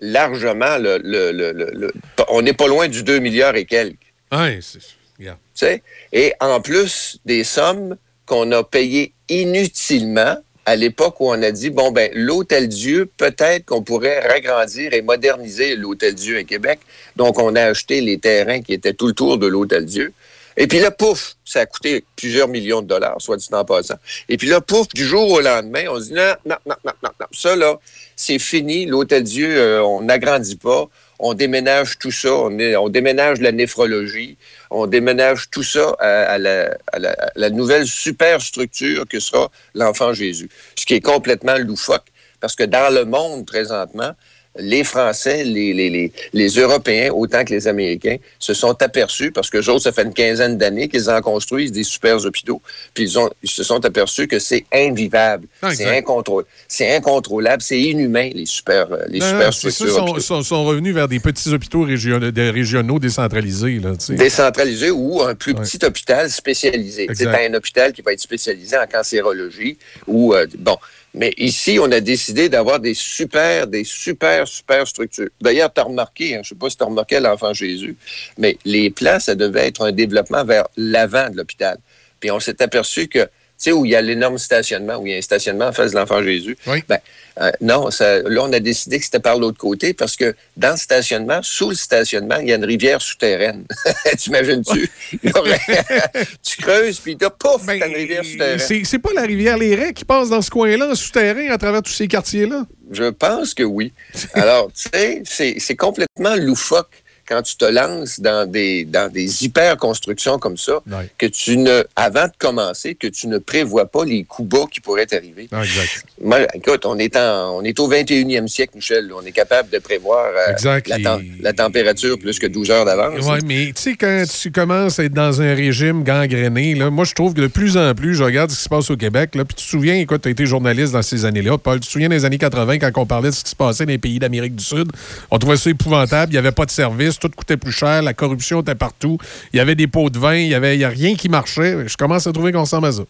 [0.00, 0.98] largement le.
[1.02, 1.92] le- le-
[2.28, 3.96] on n'est pas loin du 2 milliards et quelques.
[4.32, 4.78] Ouais, c'est...
[5.18, 5.38] regarde.
[5.54, 5.82] Tu sais,
[6.12, 7.96] Et en plus des sommes
[8.26, 10.36] qu'on a payées inutilement
[10.68, 15.00] à l'époque où on a dit, bon, ben, l'Hôtel Dieu, peut-être qu'on pourrait ragrandir et
[15.00, 16.80] moderniser l'Hôtel Dieu à Québec.
[17.16, 20.12] Donc, on a acheté les terrains qui étaient tout le tour de l'Hôtel Dieu.
[20.58, 23.94] Et puis là, pouf, ça a coûté plusieurs millions de dollars, soit dit en passant.
[24.28, 26.92] Et puis là, pouf, du jour au lendemain, on se dit, non, non, non, non,
[27.02, 27.26] non, non.
[27.32, 27.78] Ça, là,
[28.14, 28.84] c'est fini.
[28.84, 30.86] L'Hôtel Dieu, euh, on n'agrandit pas.
[31.18, 32.32] On déménage tout ça.
[32.32, 34.36] On, déménage la néphrologie.
[34.70, 40.48] On déménage tout ça à la nouvelle superstructure que sera l'enfant Jésus.
[40.76, 42.06] Ce qui est complètement loufoque,
[42.40, 44.12] parce que dans le monde présentement,
[44.58, 49.50] les Français, les, les, les, les Européens, autant que les Américains, se sont aperçus, parce
[49.50, 52.60] que autres, ça fait une quinzaine d'années qu'ils en construisent des super hôpitaux,
[52.94, 57.62] puis ils, ont, ils se sont aperçus que c'est invivable, Ah, c'est incontrôlable, c'est incontrôlable,
[57.62, 60.20] c'est inhumain, les super, euh, les Non, super ça, sont, hôpitaux.
[60.20, 63.78] sont, sont revenus vers des petits hôpitaux régionaux, des régionaux décentralisés.
[63.78, 64.14] Là, tu sais.
[64.14, 67.08] décentralisé ou un plus petit hôpital spécialisé.
[67.14, 70.76] C'est un hôpital qui va être spécialisé en cancérologie ou euh, bon.
[71.18, 75.30] Mais ici, on a décidé d'avoir des super, des super, super structures.
[75.40, 77.96] D'ailleurs, tu as remarqué, hein, je sais pas si tu as remarqué l'Enfant Jésus,
[78.38, 81.78] mais les plans, ça devait être un développement vers l'avant de l'hôpital.
[82.20, 83.28] Puis on s'est aperçu que,
[83.58, 85.92] sais, où il y a l'énorme stationnement, où il y a un stationnement en face
[85.92, 86.56] de l'Enfant Jésus,
[86.88, 86.98] ben,
[87.40, 90.72] euh, non, ça- là, on a décidé que c'était par l'autre côté parce que dans
[90.72, 93.64] le stationnement, sous le stationnement, il y a une rivière souterraine.
[94.18, 94.90] T'imagines-tu?
[96.42, 98.58] Tu creuses, puis t'as pouf, t'as une rivière souterraine.
[98.58, 101.58] C'est c'est pas la rivière Les Raies qui passe dans ce coin-là, en souterrain, à
[101.58, 102.66] travers tous ces quartiers-là?
[102.90, 103.92] Je pense que oui.
[104.34, 109.44] Alors, tu sais, c'est- c'est complètement loufoque quand tu te lances dans des, dans des
[109.44, 110.80] hyper-constructions comme ça,
[111.18, 114.80] que tu ne, avant de commencer, que tu ne prévois pas les coups bas qui
[114.80, 115.48] pourraient t'arriver.
[115.52, 116.04] exact.
[116.22, 119.10] Moi, écoute, on est, en, on est au 21e siècle, Michel.
[119.14, 122.84] On est capable de prévoir euh, Exact, la, tem- la température plus que 12 heures
[122.84, 123.24] d'avance.
[123.28, 127.04] Oui, mais tu sais, quand tu commences à être dans un régime gangréné, là, moi,
[127.04, 129.34] je trouve que de plus en plus, je regarde ce qui se passe au Québec.
[129.34, 131.58] Là, puis tu te souviens, écoute, tu as été journaliste dans ces années-là.
[131.58, 133.84] Paul, tu te souviens des années 80 quand on parlait de ce qui se passait
[133.84, 134.90] dans les pays d'Amérique du Sud?
[135.30, 136.32] On trouvait ça épouvantable.
[136.32, 137.17] Il n'y avait pas de service.
[137.20, 138.02] Tout coûtait plus cher.
[138.02, 139.18] La corruption était partout.
[139.52, 140.34] Il y avait des pots de vin.
[140.36, 141.86] Il n'y avait y a rien qui marchait.
[141.88, 143.02] Je commence à trouver qu'on ressemble à ça.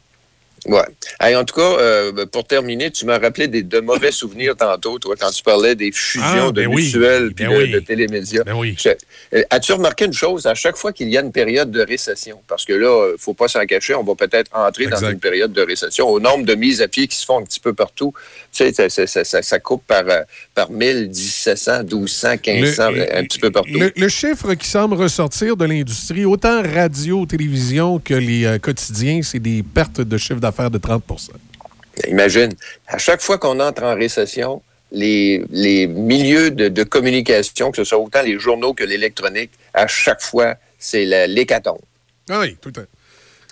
[0.66, 0.82] Ouais.
[1.20, 4.98] Hey, en tout cas, euh, pour terminer, tu m'as rappelé des, de mauvais souvenirs tantôt,
[4.98, 6.86] toi, quand tu parlais des fusions Ah, de ben oui.
[6.86, 7.70] mutuelles puis Ben de, oui.
[7.70, 8.43] de télémédias.
[8.44, 8.76] Ben oui.
[9.34, 10.46] Euh, As-tu remarqué une chose?
[10.46, 13.34] À chaque fois qu'il y a une période de récession, parce que là, il faut
[13.34, 16.09] pas s'en cacher, on va peut-être entrer dans une période de récession.
[16.09, 18.12] Au nombre de mises à pied qui se font un petit peu partout,
[18.52, 20.22] tu sais, ça, ça- ça- ça- ça coupe par, euh,
[20.55, 23.68] par 1000, 1700, 1200, 1500, Le- un petit peu partout.
[23.78, 29.20] Le, le chiffre qui semble ressortir de l'industrie, autant radio, télévision que les euh, quotidiens,
[29.22, 31.30] c'est des pertes de chiffre d'affaires de 30%
[32.09, 32.52] Imagine,
[32.86, 34.62] à chaque fois qu'on entre en récession,
[34.93, 39.86] les, les milieux de, de communication, que ce soit autant les journaux que l'électronique, à
[39.86, 41.81] chaque fois, c'est l'hécatombe.
[42.31, 42.89] Ah oui, tout le temps.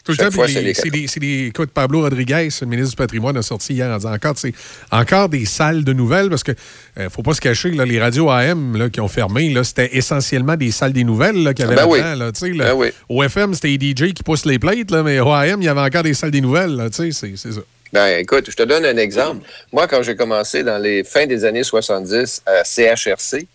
[0.05, 3.91] Tout le temps, c'est des, écoute, Pablo Rodriguez, le ministre du Patrimoine, a sorti hier
[3.91, 4.53] en disant encore, c'est
[4.93, 6.53] encore des salles de nouvelles, parce que
[7.01, 10.55] euh, faut pas se cacher, là, les radios AM là, qui ont fermé, c'était essentiellement
[10.57, 11.99] des salles des nouvelles qu'il y avait Ben oui.
[11.99, 12.31] là.
[12.31, 12.89] Ben oui.
[13.09, 15.69] Au FM, c'était les DJ qui poussent les plates, là, mais au AM, il y
[15.69, 17.61] avait encore des salles des nouvelles, c'est ça.
[17.93, 19.47] Ben, écoute, je te donne un exemple.
[19.73, 23.47] Moi, quand j'ai commencé dans les fins des années 70 à CHRC,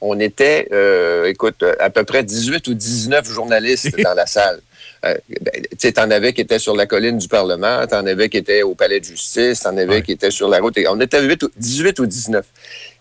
[0.00, 4.60] on était, euh, écoute, à peu près 18 ou 19 journalistes dans la salle.
[5.04, 8.28] Euh, ben, tu sais, t'en avais qui étaient sur la colline du Parlement, t'en avais
[8.28, 10.76] qui étaient au Palais de justice, t'en avais qui étaient sur la route.
[10.88, 12.44] On était 8 ou- 18 ou 19.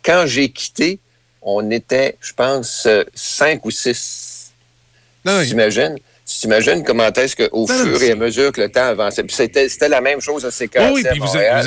[0.03, 0.99] Quand j'ai quitté,
[1.41, 4.51] on était, je pense, 5 ou 6.
[5.49, 5.97] T'imagines?
[6.37, 9.89] Tu t'imagines comment est-ce qu'au fur et à mesure que le temps avançait, c'était c'était
[9.89, 11.03] la même chose à CKC Oui,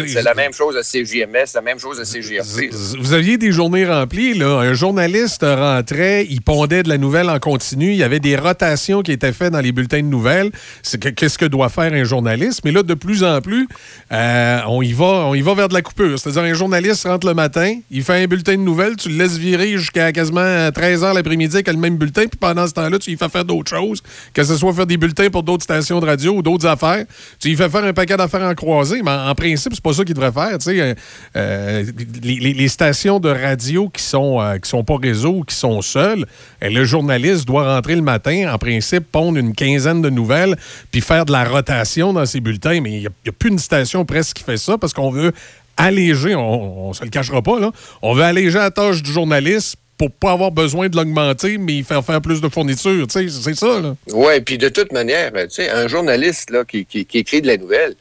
[0.06, 2.70] c'est la même chose à CJMS, la même chose à CGRP.
[3.00, 4.60] Vous aviez des journées remplies, là.
[4.60, 7.90] Un journaliste rentrait, il pondait de la nouvelle en continu.
[7.90, 10.52] Il y avait des rotations qui étaient faites dans les bulletins de nouvelles.
[10.82, 12.60] C'est que- Qu'est-ce que doit faire un journaliste?
[12.64, 13.66] Mais là, de plus en plus,
[14.12, 16.16] euh, on, y va, on y va vers de la coupure.
[16.16, 19.36] C'est-à-dire, un journaliste rentre le matin, il fait un bulletin de nouvelles, tu le laisses
[19.36, 23.10] virer jusqu'à quasiment 13 h l'après-midi avec le même bulletin, puis pendant ce temps-là, tu
[23.10, 24.00] lui fais faire d'autres choses,
[24.32, 27.04] que ce soit faire des bulletins pour d'autres stations de radio ou d'autres affaires.
[27.38, 30.04] Tu lui fais faire un paquet d'affaires en croisée, mais en, principe, c'est pas ça
[30.04, 30.58] qu'il devrait faire.
[30.68, 30.94] Euh,
[31.36, 31.84] euh,
[32.22, 36.26] les, stations de radio qui sont, euh, qui sont pas réseau qui sont seules,
[36.62, 40.56] euh, le journaliste doit rentrer le matin, en principe, pondre une quinzaine de nouvelles,
[40.90, 42.80] puis faire de la rotation dans ses bulletins.
[42.80, 45.32] Mais il n'y a plus une station presque qui fait ça parce qu'on veut
[45.76, 47.70] alléger, on, on se le cachera pas, là,
[48.02, 52.02] on veut alléger la tâche du journaliste pour pas avoir besoin de l'augmenter, mais faire
[52.02, 53.06] faire plus de fournitures.
[53.10, 53.94] C'est ça, là.
[54.14, 57.46] Oui, puis de toute manière, tu sais, un journaliste là, qui, qui- qui écrit de
[57.48, 57.94] la nouvelle,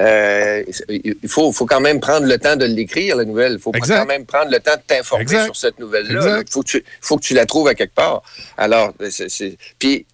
[0.00, 3.52] euh, il faut, faut quand même prendre le temps de l'écrire, la nouvelle.
[3.52, 4.00] Il faut Exact.
[4.00, 6.40] quand même prendre le temps de t'informer sur cette nouvelle-là.
[6.44, 8.24] Il faut, que tu- faut que tu la trouves à quelque part.
[8.58, 10.06] Alors, c'est- puis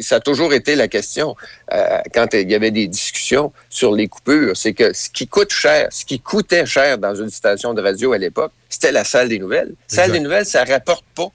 [0.00, 1.36] ça a toujours été la question
[1.72, 5.52] euh, quand il y avait des discussions sur les coupures, c'est que ce qui coûte
[5.52, 9.28] cher, ce qui coûtait cher dans une station de radio à l'époque, c'était la salle
[9.28, 9.74] des nouvelles.
[9.86, 10.12] Salle Exact.
[10.12, 11.30] des nouvelles, ça rapporte pas.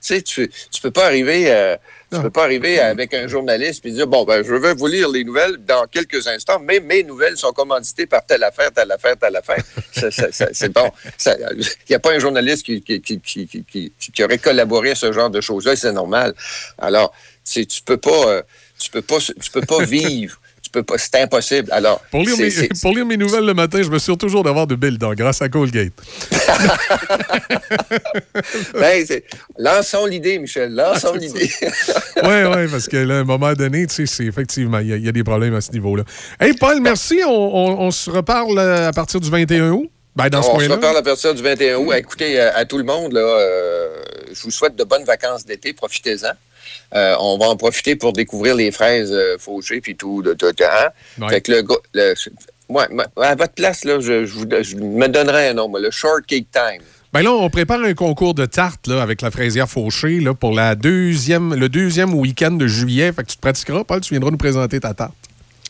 [0.00, 1.76] Tu sais, tu, tu peux pas arriver, euh,
[2.14, 5.08] tu peux pas arriver avec un journaliste puis dire bon ben je vais vous lire
[5.08, 9.16] les nouvelles dans quelques instants, mais mes nouvelles sont commanditées par telle affaire, telle affaire,
[9.16, 9.62] telle affaire.
[10.52, 10.90] C'est bon.
[11.26, 15.30] Il n'y a pas un journaliste qui, qui, qui, qui, aurait collaboré à ce genre
[15.30, 16.34] de choses-là, et c'est normal.
[16.78, 17.12] Alors,
[17.44, 18.42] tu peux pas, euh,
[18.78, 20.40] tu peux pas, tu peux pas vivre.
[20.74, 21.68] Tu peux pas, c'est impossible.
[21.70, 24.42] Alors, Pour lire, mes, c'est- pour lire mes nouvelles le matin, je me suis toujours
[24.42, 25.92] d'avoir de belles dents grâce à Colgate.
[28.74, 29.06] ben,
[29.56, 30.74] lançons l'idée, Michel.
[30.74, 31.48] Lançons l'idée.
[32.24, 34.92] Oui, oui, parce que là, à un moment donné, tu sais, c'est effectivement, il y,
[34.92, 36.02] a- il y a des problèmes à ce niveau-là.
[36.40, 37.20] Hey, Paul, merci.
[37.24, 39.88] On, on- on se reparle euh, à partir du 21 août?
[40.16, 41.92] Ben, dans ce On se reparle à partir du 21 août.
[41.96, 43.88] Écoutez, euh, à tout le monde, là, euh,
[44.32, 45.72] je vous souhaite de bonnes vacances d'été.
[45.72, 46.32] Profitez-en.
[46.94, 50.22] Euh, on va en profiter pour découvrir les fraises euh, fauchées puis tout.
[50.22, 50.90] De, de- de- hein?
[51.20, 51.28] Ouais.
[51.28, 51.64] Fait que le,
[51.94, 52.14] le-
[52.68, 52.84] ouais,
[53.20, 56.82] à votre place, là, je, je me donnerais un nom, le Shortcake Time.
[57.12, 60.52] Ben là, on prépare un concours de tartes là, avec la fraisière fauchée là, pour
[60.52, 63.12] la deuxième, le deuxième week-end de juillet.
[63.12, 65.14] Fait que tu te pratiqueras, Paul, tu viendras nous présenter ta tarte.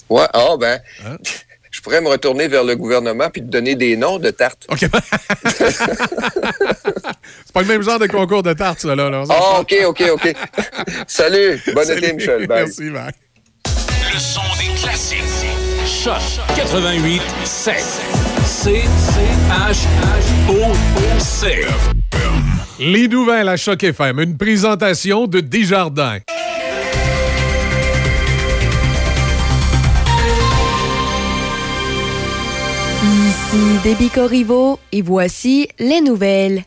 [0.08, 1.16] Ouais, ah ben, Hein?
[1.74, 4.64] je pourrais me retourner vers le gouvernement puis te donner des noms de tartes.
[4.70, 4.78] OK.
[5.58, 9.10] C'est pas le même genre de concours de tartes, ça, là.
[9.10, 9.24] là.
[9.28, 10.32] Ah, OK, OK, OK.
[11.08, 11.60] Salut.
[11.74, 11.98] Bon Salut.
[11.98, 12.46] été, Michel.
[12.46, 12.62] Bye.
[12.66, 13.10] Merci, bye.
[14.12, 15.18] Le son des classiques.
[15.84, 16.22] Choc
[16.54, 17.74] 88 7.
[18.44, 18.82] C
[19.50, 19.88] H
[20.48, 20.72] O
[21.18, 21.66] C.
[22.78, 26.18] Les nouvelles à Choc FM, une présentation de Desjardins.
[33.54, 34.10] Ici Déby
[34.90, 36.64] et voici les nouvelles.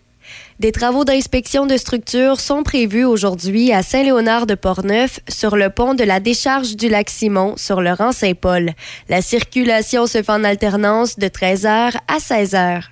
[0.59, 5.95] Des travaux d'inspection de structure sont prévus aujourd'hui à Saint-Léonard de Portneuf sur le pont
[5.95, 8.71] de la décharge du lac Simon sur le rang Saint-Paul.
[9.09, 12.83] La circulation se fait en alternance de 13h à 16h.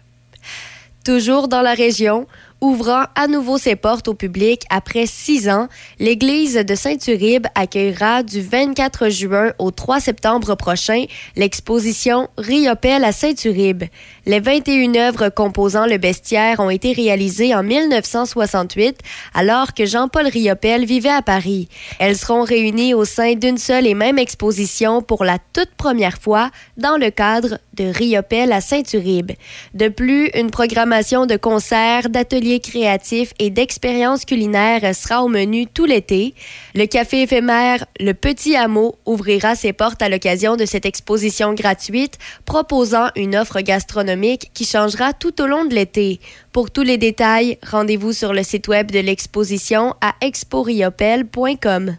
[1.06, 2.28] Toujours dans la région,
[2.62, 5.68] ouvrant à nouveau ses portes au public après six ans,
[6.00, 11.06] l'église de Saint-Uribe accueillera du 24 juin au 3 septembre prochain
[11.36, 13.84] l'exposition Riopelle à Saint-Uribe.
[14.28, 18.98] Les 21 œuvres composant le bestiaire ont été réalisées en 1968
[19.36, 21.70] alors que Jean-Paul Riopelle vivait à Paris.
[22.00, 26.50] Elles seront réunies au sein d'une seule et même exposition pour la toute première fois
[26.76, 29.34] dans le cadre de Riopelle à Saint-Uribe.
[29.76, 35.86] De plus, une programmation de concerts, d'ateliers créatifs et d'expériences culinaires sera au menu tout
[35.86, 36.34] l'été.
[36.74, 42.18] Le café éphémère Le Petit Hameau ouvrira ses portes à l'occasion de cette exposition gratuite,
[42.46, 44.15] proposant une offre gastronomique
[44.54, 46.20] qui changera tout au long de l'été.
[46.52, 51.98] Pour tous les détails, rendez-vous sur le site web de l'exposition à exporiopel.com.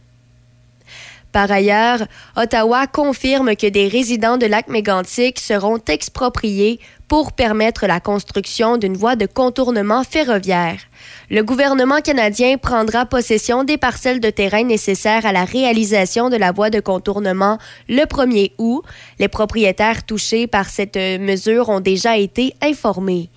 [1.32, 8.00] Par ailleurs, Ottawa confirme que des résidents de lac mégantic seront expropriés pour permettre la
[8.00, 10.80] construction d'une voie de contournement ferroviaire.
[11.28, 16.52] Le gouvernement canadien prendra possession des parcelles de terrain nécessaires à la réalisation de la
[16.52, 17.58] voie de contournement
[17.88, 18.84] le 1er août.
[19.18, 23.28] Les propriétaires touchés par cette mesure ont déjà été informés.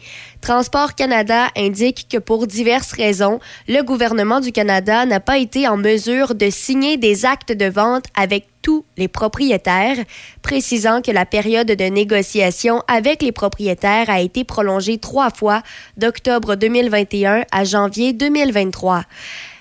[0.41, 5.77] Transport Canada indique que pour diverses raisons, le gouvernement du Canada n'a pas été en
[5.77, 9.97] mesure de signer des actes de vente avec tous les propriétaires,
[10.41, 15.61] précisant que la période de négociation avec les propriétaires a été prolongée trois fois
[15.97, 19.03] d'octobre 2021 à janvier 2023.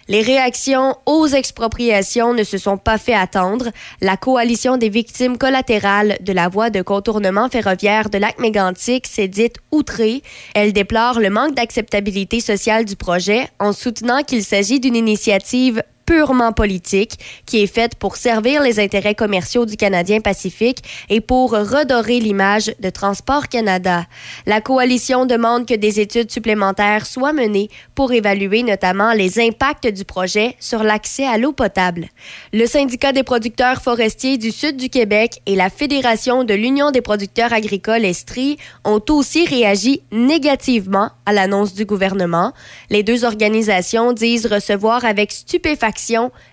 [0.09, 3.69] Les réactions aux expropriations ne se sont pas fait attendre.
[4.01, 9.57] La coalition des victimes collatérales de la voie de contournement ferroviaire de Lac-Mégantic s'est dite
[9.71, 10.23] outrée.
[10.55, 16.53] Elle déplore le manque d'acceptabilité sociale du projet en soutenant qu'il s'agit d'une initiative purement
[16.53, 20.79] politique qui est faite pour servir les intérêts commerciaux du Canadien Pacifique
[21.11, 24.07] et pour redorer l'image de Transport Canada.
[24.47, 30.07] La coalition demande que des études supplémentaires soient menées pour évaluer notamment les impacts du
[30.07, 32.09] projet sur l'accès à l'eau potable.
[32.55, 37.03] Le syndicat des producteurs forestiers du sud du Québec et la Fédération de l'Union des
[37.03, 38.57] producteurs agricoles Estrie
[38.87, 42.55] ont aussi réagi négativement à l'annonce du gouvernement.
[42.89, 45.98] Les deux organisations disent recevoir avec stupéfaction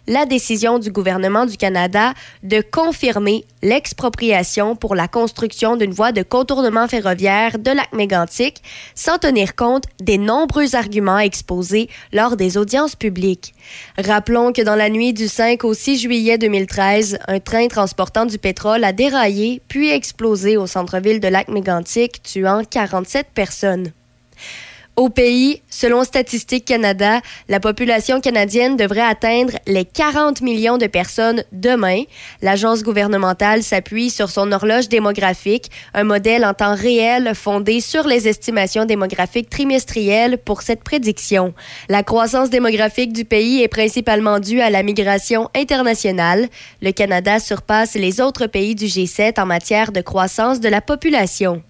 [0.07, 2.13] la décision du gouvernement du Canada
[2.43, 8.61] de confirmer l'expropriation pour la construction d'une voie de contournement ferroviaire de lac mégantic
[8.93, 13.53] sans tenir compte des nombreux arguments exposés lors des audiences publiques.
[13.97, 18.37] Rappelons que dans la nuit du 5 au 6 juillet 2013, un train transportant du
[18.37, 23.91] pétrole a déraillé puis explosé au centre-ville de lac mégantic tuant 47 personnes.
[24.97, 27.19] Au pays, selon Statistique Canada,
[27.49, 32.03] la population canadienne devrait atteindre les 40 millions de personnes demain.
[32.41, 38.29] L'agence gouvernementale s'appuie sur son horloge démographique, un modèle en temps réel fondé sur les
[38.29, 41.53] estimations démographiques trimestrielles pour cette prédiction.
[41.89, 46.47] La croissance démographique du pays est principalement due à la migration internationale.
[46.81, 51.61] Le Canada surpasse les autres pays du G7 en matière de croissance de la population.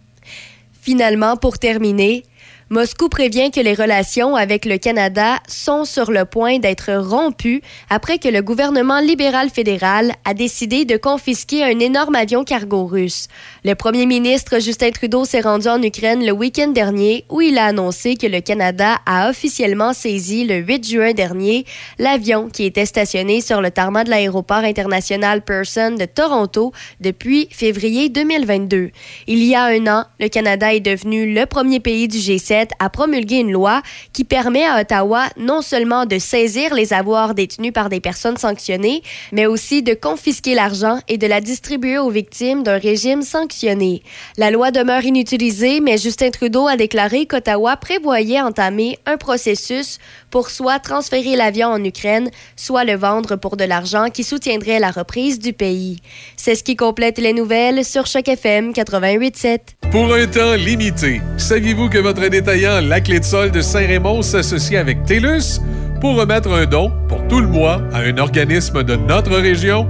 [0.80, 2.24] Finalement, pour terminer,
[2.72, 7.62] Moscou prévient que les relations avec le Canada sont sur le point d'être rompues
[7.92, 13.28] après que le gouvernement libéral fédéral a décidé de confisquer un énorme avion cargo russe.
[13.64, 17.66] Le premier ministre Justin Trudeau s'est rendu en Ukraine le week-end dernier où il a
[17.66, 21.66] annoncé que le Canada a officiellement saisi le 8 juin dernier
[22.00, 28.10] l'avion qui était stationné sur le tarmac de l'aéroport international Pearson de Toronto depuis février
[28.10, 28.90] 2022.
[29.28, 32.90] Il y a un an, le Canada est devenu le premier pays du G7 a
[32.90, 33.82] promulgué une loi
[34.14, 39.04] qui permet à Ottawa non seulement de saisir les avoirs détenus par des personnes sanctionnées,
[39.32, 44.02] mais aussi de confisquer l'argent et de la distribuer aux victimes d'un régime sanctionné.
[44.38, 50.00] La loi demeure inutilisée, mais Justin Trudeau a déclaré qu'Ottawa prévoyait entamer un processus
[50.30, 54.92] pour soit transférer l'avion en Ukraine, soit le vendre pour de l'argent qui soutiendrait la
[54.92, 56.02] reprise du pays.
[56.36, 59.60] C'est ce qui complète les nouvelles sur Choc FM 88.7.
[59.92, 65.04] Pour un temps limité, saviez-vous que votre La Clé de Sol de Saint-Raymond s'associe avec
[65.06, 65.60] TELUS
[66.00, 69.88] pour remettre un don pour tout le mois à un organisme de notre région?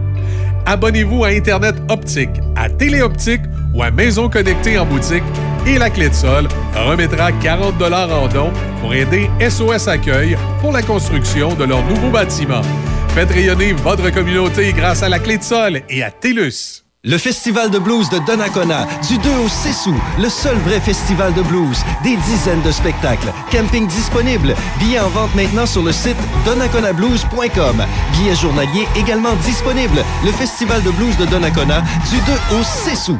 [0.65, 3.41] Abonnez-vous à Internet Optique, à Téléoptique
[3.73, 5.23] ou à Maison Connectée en boutique
[5.67, 10.81] et La Clé de Sol remettra 40 en don pour aider SOS Accueil pour la
[10.81, 12.61] construction de leur nouveau bâtiment.
[13.09, 16.84] Faites rayonner votre communauté grâce à La Clé de Sol et à TELUS.
[17.07, 21.35] Le Festival de blues de Donnacona, du 2 au 6 août, le seul vrai festival
[21.35, 21.77] de blues.
[22.03, 23.31] Des dizaines de spectacles.
[23.51, 24.55] Camping disponible.
[24.79, 27.85] Billets en vente maintenant sur le site donnaconablues.com.
[28.13, 30.03] Billets journaliers également disponibles.
[30.25, 33.19] Le Festival de blues de Donnacona, du 2 au 6 août.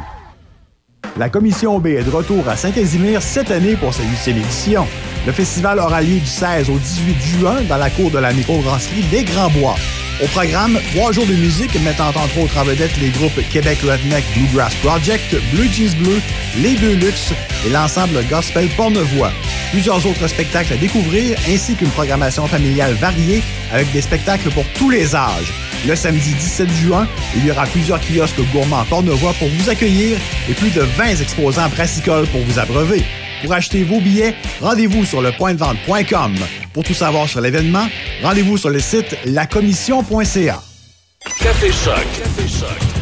[1.16, 4.84] La Commission B est de retour à Saint-Casimir cette année pour sa huitième édition.
[5.26, 9.04] Le festival aura lieu du 16 au 18 juin dans la cour de la microbrasserie
[9.12, 9.76] Les Grands Bois.
[10.22, 14.24] Au programme, trois jours de musique mettant entre autres en vedette les groupes Québec Redneck
[14.34, 16.22] Bluegrass Project, Blue Jeans Bleu,
[16.62, 17.34] Les Deux Luxe
[17.66, 19.30] et l'ensemble Gospel Pornevoix.
[19.72, 24.88] Plusieurs autres spectacles à découvrir ainsi qu'une programmation familiale variée avec des spectacles pour tous
[24.88, 25.52] les âges.
[25.86, 27.06] Le samedi 17 juin,
[27.36, 30.16] il y aura plusieurs kiosques gourmands Pornevoix pour vous accueillir
[30.48, 33.04] et plus de 20 exposants brassicoles pour vous abreuver.
[33.42, 36.34] Pour acheter vos billets, rendez-vous sur lepointdevente.com.
[36.72, 37.86] Pour tout savoir sur l'événement,
[38.22, 40.62] rendez-vous sur le site lacommission.ca.
[41.40, 41.94] Café Choc.
[42.16, 42.96] Café Choc.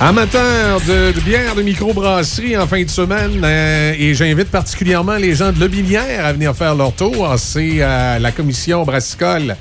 [0.00, 5.34] Amateur de, de bière de microbrasserie en fin de semaine, euh, et j'invite particulièrement les
[5.34, 7.32] gens de Lobinière à venir faire leur tour.
[7.38, 9.56] C'est euh, la commission brassicole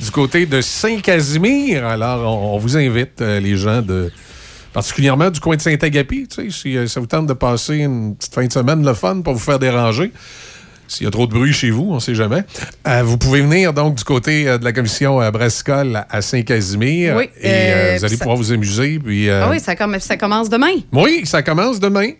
[0.00, 1.84] du côté de Saint-Casimir.
[1.84, 4.12] Alors, on, on vous invite, euh, les gens de
[4.74, 8.44] particulièrement du coin de Saint-Agapi, si euh, ça vous tente de passer une petite fin
[8.44, 10.12] de semaine le fun pour vous faire déranger.
[10.86, 12.42] S'il y a trop de bruit chez vous, on ne sait jamais.
[12.86, 17.16] Euh, vous pouvez venir donc du côté euh, de la commission euh, brassicole à Saint-Casimir.
[17.16, 18.98] Oui, Et vous allez ça- pouvoir vous amuser.
[18.98, 20.74] Puis, Ah oui, ça, comm- ça commence demain.
[20.92, 22.10] oui, ça commence demain.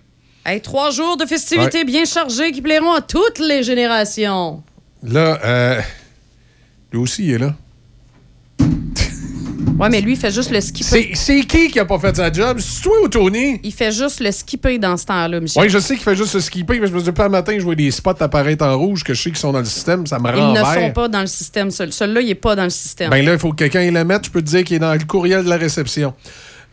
[0.47, 1.85] Hey, trois jours de festivités Ouais.
[1.85, 4.63] bien chargés qui plairont à toutes les générations.
[5.03, 5.79] Là,
[6.93, 7.55] lui aussi, il est là.
[9.79, 11.11] Ouais, mais lui, il fait juste le skipper.
[11.15, 12.59] C'est qui qui a pas fait sa job?
[12.61, 13.61] C'est toi ou Tony?
[13.65, 15.63] Il fait juste le skipper dans ce temps-là, Michel.
[15.63, 17.55] Oui, je sais qu'il fait juste se skipper, mais je me dis pas un matin,
[17.59, 20.07] je vois des spots apparaître en rouge que je sais qu'ils sont dans le système,
[20.07, 20.75] ça me Ils rend ne vert.
[20.75, 21.71] sont pas dans le système.
[21.71, 23.11] Celui- Celui-là, il n'est pas dans le système.
[23.11, 24.27] Ben là, il faut que quelqu'un le mette.
[24.27, 26.15] Je peux te dire qu'il est dans le courriel de la réception.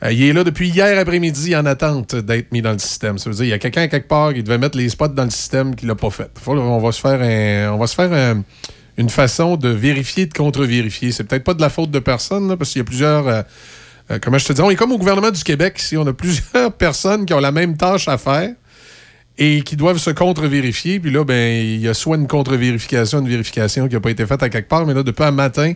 [0.04, 3.18] Euh, il est là depuis hier après-midi en attente d'être mis dans le système.
[3.18, 5.24] Ça veut dire qu'il y a quelqu'un quelque part qui devait mettre les spots dans
[5.26, 6.30] le système qui l'a pas fait.
[6.42, 8.44] Faut- on va se faire, un- on va se faire un-
[9.02, 11.12] une façon de vérifier, de contre-vérifier.
[11.12, 13.28] C'est peut-être pas de la faute de personne, là, parce qu'il y a plusieurs.
[13.28, 13.42] euh,
[14.12, 14.62] euh, comment je te dis?
[14.62, 15.98] On est comme au gouvernement du Québec ici.
[15.98, 18.52] On a plusieurs personnes qui ont la même tâche à faire
[19.38, 21.00] et qui doivent se contre-vérifier.
[21.00, 24.26] Puis là, ben, il y a soit une contre-vérification, une vérification qui n'a pas été
[24.26, 24.86] faite à quelque part.
[24.86, 25.74] Mais là, depuis un matin,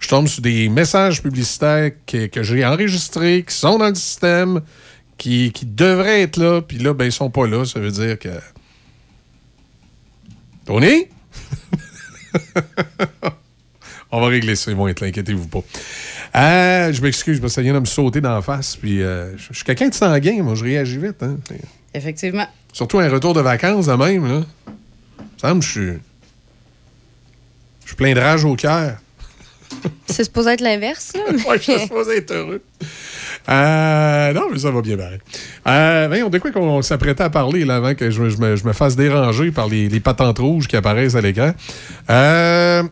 [0.00, 4.60] je tombe sur des messages publicitaires que, que j'ai enregistrés, qui sont dans le système,
[5.16, 6.60] qui, qui devraient être là.
[6.60, 7.64] Puis là, ben, ils sont pas là.
[7.64, 8.28] Ça veut dire que.
[10.66, 11.06] Tony?
[14.10, 15.60] On va régler ça, ils vont être là, inquiétez-vous pas.
[16.36, 18.76] Euh, je m'excuse, parce que ça vient de me sauter d'en face.
[18.76, 21.22] Puis euh, je suis quelqu'un de sanguin, moi, je réagis vite.
[21.22, 21.36] Hein.
[21.92, 22.46] Effectivement.
[22.72, 24.42] Surtout un retour de vacances, de même, là.
[25.40, 25.98] Ça me semble que je suis.
[27.82, 28.96] Je suis plein de rage au cœur.
[30.06, 31.20] C'est supposé être l'inverse, là.
[31.32, 32.62] mais- Ouais, je suis supposé être heureux.
[33.48, 35.20] Euh, non, mais ça va bien barrer.
[35.66, 39.50] Euh, voyons, de quoi qu'on s'apprêtait à parler là, avant que je, me- fasse déranger
[39.50, 41.52] par les, patentes rouges qui apparaissent à l'écran?
[42.10, 42.82] Euh,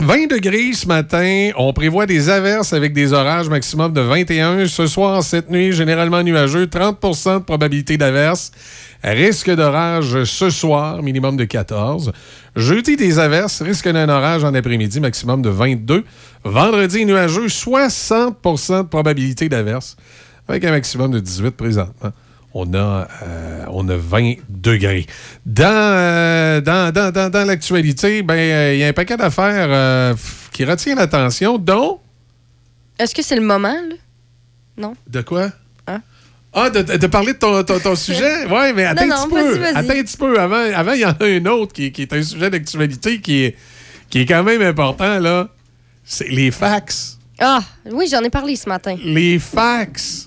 [0.00, 1.50] 20 degrés ce matin.
[1.58, 4.66] On prévoit des averses avec des orages maximum de 21.
[4.66, 6.64] Ce soir, cette nuit, généralement nuageux.
[6.64, 8.50] 30% de probabilité d'averse.
[9.04, 12.12] Risque d'orage ce soir, minimum de 14.
[12.56, 13.60] Jeudi, des averses.
[13.60, 16.04] Risque d'un orage en après-midi, maximum de 22.
[16.44, 17.46] Vendredi, nuageux.
[17.48, 19.96] 60% de probabilité d'averse.
[20.48, 22.10] Avec un maximum de 18 présentement.
[22.52, 25.06] On a, euh, on a 20 degrés.
[25.46, 29.68] Dans, euh, dans, dans, dans, dans l'actualité, ben, euh, il y a un paquet d'affaires
[29.70, 30.14] euh,
[30.52, 32.00] qui retient l'attention, dont.
[32.98, 33.94] Est-ce que c'est le moment, là?
[34.76, 34.94] Non?
[35.06, 35.50] De quoi?
[35.86, 36.00] Hein?
[36.52, 38.46] Ah, de, de- parler de ton, ton- ton sujet?
[38.50, 39.64] Oui, mais attends un petit peu.
[39.66, 40.40] Attends un petit peu.
[40.40, 43.44] Avant, avant, il y en a un autre qui, qui est un sujet d'actualité qui
[43.44, 43.56] est,
[44.08, 45.48] qui est quand même important, là.
[46.12, 47.18] C'est les fax.
[47.38, 47.60] Ah,
[47.90, 48.96] oui, j'en ai parlé ce matin.
[49.04, 50.26] Les fax.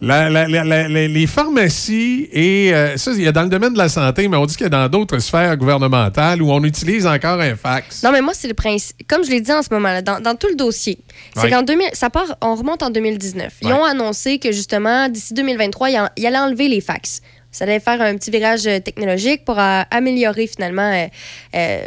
[0.00, 3.48] La- la- la- la- la- les pharmacies et euh, ça, il y a dans le
[3.48, 6.50] domaine de la santé, mais on dit qu'il y a dans d'autres sphères gouvernementales où
[6.52, 8.02] on utilise encore un fax.
[8.04, 8.96] Non, mais moi, c'est le principe.
[9.08, 11.00] Comme je l'ai dit en ce moment-là, dans, dans tout le dossier,
[11.34, 11.50] c'est Ouais.
[11.50, 13.52] qu'en 2000, ça part, on remonte en 2019.
[13.62, 13.72] Ils Ouais.
[13.74, 17.20] ont annoncé que justement, d'ici 2023, ils, ils allaient enlever les fax.
[17.50, 21.08] Ça allait faire un petit virage euh, technologique pour euh, améliorer finalement
[21.56, 21.80] euh,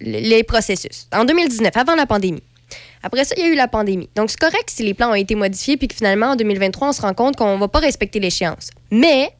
[0.00, 1.08] les processus.
[1.12, 2.42] En 2019, avant la pandémie.
[3.06, 4.08] Après ça, il y a eu la pandémie.
[4.16, 6.92] Donc, c'est correct si les plans ont été modifiés puis que finalement, en 2023, on
[6.92, 8.70] se rend compte qu'on ne va pas respecter l'échéance.
[8.90, 9.30] Mais,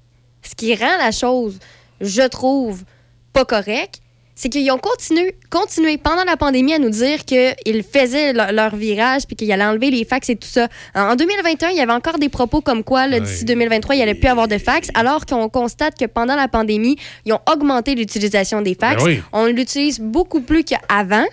[0.42, 1.58] ce qui rend la chose,
[2.00, 2.84] je trouve,
[3.32, 4.00] pas correcte,
[4.36, 8.76] c'est qu'ils ont continué, continué pendant la pandémie à nous dire qu'ils faisaient leur, leur
[8.76, 10.68] virage puis qu'ils allaient enlever les fax et tout ça.
[10.94, 14.02] En en 2021, il y avait encore des propos comme quoi, d'ici 2023, il n'y
[14.02, 17.94] allait plus avoir de fax, alors qu'on constate que pendant la pandémie, ils ont augmenté
[17.94, 19.02] l'utilisation des fax.
[19.02, 19.22] Ben oui.
[19.32, 21.24] On l'utilise beaucoup plus qu'avant.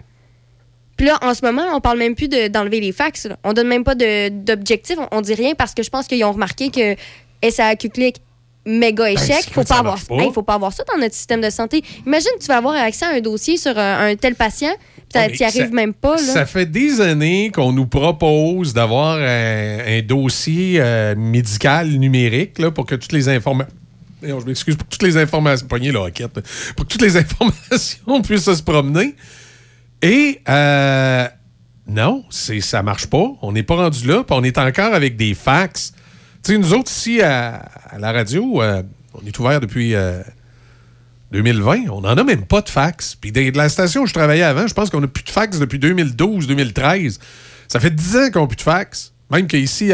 [0.98, 3.26] Puis là, en ce moment, on parle même plus de- d'enlever les fax.
[3.26, 3.38] là.
[3.44, 4.96] On donne même pas d'objectif.
[5.00, 6.96] On, on dit rien parce que je pense qu'ils ont remarqué que
[7.50, 8.18] SAQ Click,
[8.66, 9.28] méga échec.
[9.48, 10.16] Ben, faut que ça pas avoir, marche pas.
[10.18, 11.84] Hey, faut pas avoir ça dans notre système de santé.
[12.06, 14.72] Imagine, tu vas avoir accès à un dossier sur un, un tel patient,
[15.12, 16.16] tu n'y arrives ça- même pas.
[16.16, 16.22] Là.
[16.22, 22.72] Ça fait des années qu'on nous propose d'avoir un, un dossier euh, médical numérique là,
[22.72, 23.74] pour que toutes les informations.
[24.22, 25.68] Je m'excuse pour que toutes les informations.
[25.68, 26.38] Poignée la roquette.
[26.38, 26.42] là.
[26.78, 29.16] Pour que toutes les informations puissent se promener.
[30.04, 31.28] Et euh,
[31.88, 33.32] non, c'est, ça marche pas.
[33.42, 34.24] On n'est pas rendu là.
[34.24, 35.94] Puis on est encore avec des fax.
[36.44, 37.66] Tu sais, nous autres ici à,
[37.98, 39.96] la radio, euh, on est ouvert depuis.
[39.96, 40.22] euh,
[41.32, 43.16] 2020, on n'en a même pas de fax.
[43.16, 45.32] Puis de de la station où je travaillais avant, je pense qu'on n'a plus de
[45.32, 47.20] fax depuis 2012-2013.
[47.68, 49.13] Ça fait 10 ans qu'on n'a plus de fax.
[49.34, 49.92] Même qu'ici,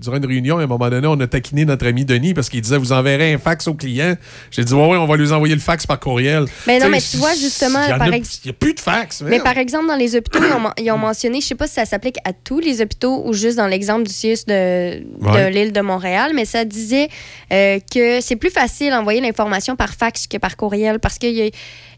[0.00, 2.60] durant une réunion, à un moment donné, on a taquiné notre ami Denis parce qu'il
[2.60, 4.14] disait Vous enverrez un fax aux clients.
[4.50, 6.46] J'ai dit Ouais, ouais, on va lui envoyer le fax par courriel.
[6.66, 9.22] Mais non, mais tu vois, justement, il n'y a plus de fax.
[9.22, 10.40] Mais par exemple, dans les hôpitaux,
[10.78, 13.56] ils ont, mentionné, je sais pas si ça s'applique à tous les hôpitaux ou juste
[13.56, 15.02] dans l'exemple du CIUS de,
[15.50, 17.08] l'île de Montréal, mais ça disait
[17.52, 21.42] euh, que c'est plus facile d'envoyer l'information par fax que par courriel parce qu'il y
[21.42, 21.50] a,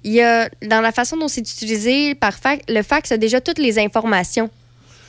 [0.05, 3.41] il y a- dans la façon dont c'est utilisé par fax, le fax a déjà
[3.41, 4.51] toutes les informations.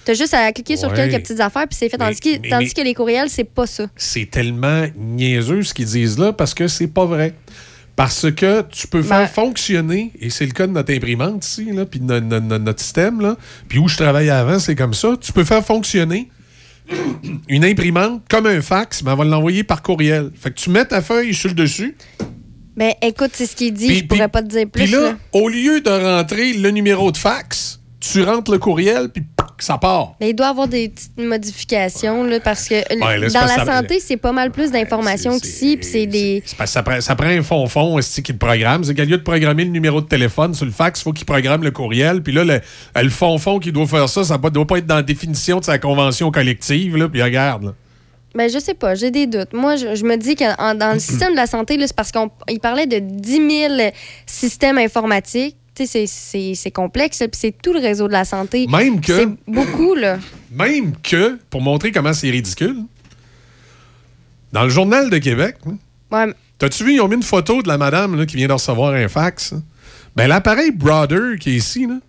[0.06, 1.98] Tu as juste à cliquer sur quelques petites affaires puis c'est fait.
[1.98, 3.88] Tandis, que, mais- tandis mais- que les courriels, c'est pas ça.
[3.96, 7.34] c'est tellement niaiseux ce qu'ils disent là parce que c'est pas vrai.
[7.96, 11.66] Parce que tu peux faire Ben- fonctionner, et c'est le cas de notre imprimante ici,
[11.74, 13.36] là, puis de no- no- no- notre système, là,
[13.68, 15.16] puis où je travaillais avant, c'est comme ça.
[15.20, 16.30] Tu peux faire fonctionner
[17.50, 20.32] une imprimante comme un fax, mais on va l'envoyer par courriel.
[20.34, 21.98] Fait que tu mets ta feuille sur le dessus,
[22.78, 24.84] Ben écoute, c'est ce qu'il dit, Puis- je pourrais pas te dire plus.
[24.84, 25.18] puis là, là.
[25.34, 29.24] au lieu de rentrer le numéro de fax, tu rentres le courriel, puis
[29.64, 30.14] ça part.
[30.20, 33.34] Mais il doit y avoir des petites modifications, là, parce que euh, Ouais, là, c'est
[33.40, 36.44] dans la ça- santé, c'est pas mal plus d'informations qu'ici, puis c'est des...
[36.58, 38.84] Parce que ça prend, ça prend un fond-fond esti, qui le programme?
[38.84, 41.26] C'est qu'au lieu de programmer le numéro de téléphone sur le fax, il faut qu'il
[41.26, 42.22] programme le courriel.
[42.24, 42.60] Puis là, le,
[43.02, 45.66] le fond-fond qui doit faire ça, ça ne doit pas être dans la définition de
[45.66, 46.96] sa convention collective.
[46.98, 47.64] Là, puis regarde.
[47.64, 47.74] là.
[48.36, 49.54] Ben, je sais pas, j'ai des doutes.
[49.54, 50.44] Moi, je, je me dis que
[50.78, 53.74] dans le système de la santé, c'est parce qu'il parlait de 10 000
[54.26, 55.56] systèmes informatiques.
[55.86, 58.68] C'est- complexe, puis c'est tout le réseau de la santé.
[58.68, 60.18] Même que- C'est beaucoup, là.
[60.52, 62.78] Même que, pour montrer comment c'est ridicule,
[64.52, 65.78] dans le Journal de Québec, hein,
[66.12, 68.54] Ouais, T'as-tu vu, ils ont mis une photo de la madame là, qui vient de
[68.54, 69.54] recevoir un fax?
[69.54, 69.64] hein?
[70.16, 72.00] Ben, l'appareil Brother qui est ici, là,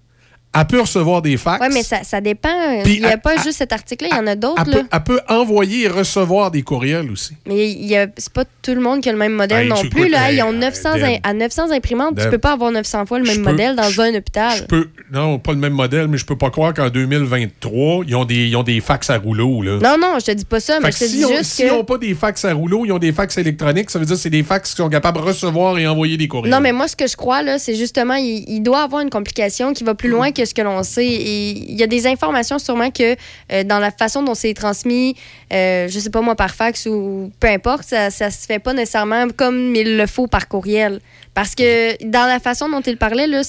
[0.59, 1.61] elle peut recevoir des fax.
[1.61, 2.83] ouais mais ça, ça dépend.
[2.83, 5.03] Puis il n'y a pas juste cet article-là, il y en a d'autres, elle, elle
[5.05, 7.35] peut envoyer et recevoir des courriels aussi.
[7.47, 7.77] Mais
[8.17, 10.09] c'est pas tout le monde qui a le même modèle Hey, non tu plus.
[10.09, 11.05] Là, hey, ils ont 900 Deb.
[11.05, 12.15] im- à 900 imprimantes.
[12.15, 12.25] Deb.
[12.25, 14.59] Tu peux pas avoir 900 fois le même peux- modèle dans un hôpital.
[14.59, 18.15] Je peux, non, pas le même modèle, mais je peux pas croire qu'en 2023, ils
[18.17, 19.63] ont des, ils ont des fax à rouleau.
[19.63, 19.79] Là.
[19.83, 21.67] Non, non, je te dis pas ça, mais je te si dis on- juste s'ils
[21.69, 21.71] que...
[21.73, 24.21] n'ont pas des fax à rouleau, ils ont des fax électroniques, ça veut dire que
[24.21, 26.51] c'est des fax qui sont capables de recevoir et envoyer des courriels.
[26.53, 29.11] Non, mais moi, ce que je crois, là, c'est justement, il, il doit avoir une
[29.11, 31.07] complication qui va plus loin que ce que l'on sait.
[31.07, 33.17] Et il y a des informations sûrement que
[33.53, 35.17] euh, dans la façon dont c'est transmis,
[35.53, 38.73] euh, je sais pas moi, par fax ou peu importe, ça, ça se fait pas
[38.73, 41.01] nécessairement comme il le faut par courriel.
[41.35, 43.43] Parce que dans la façon dont il parlait, là,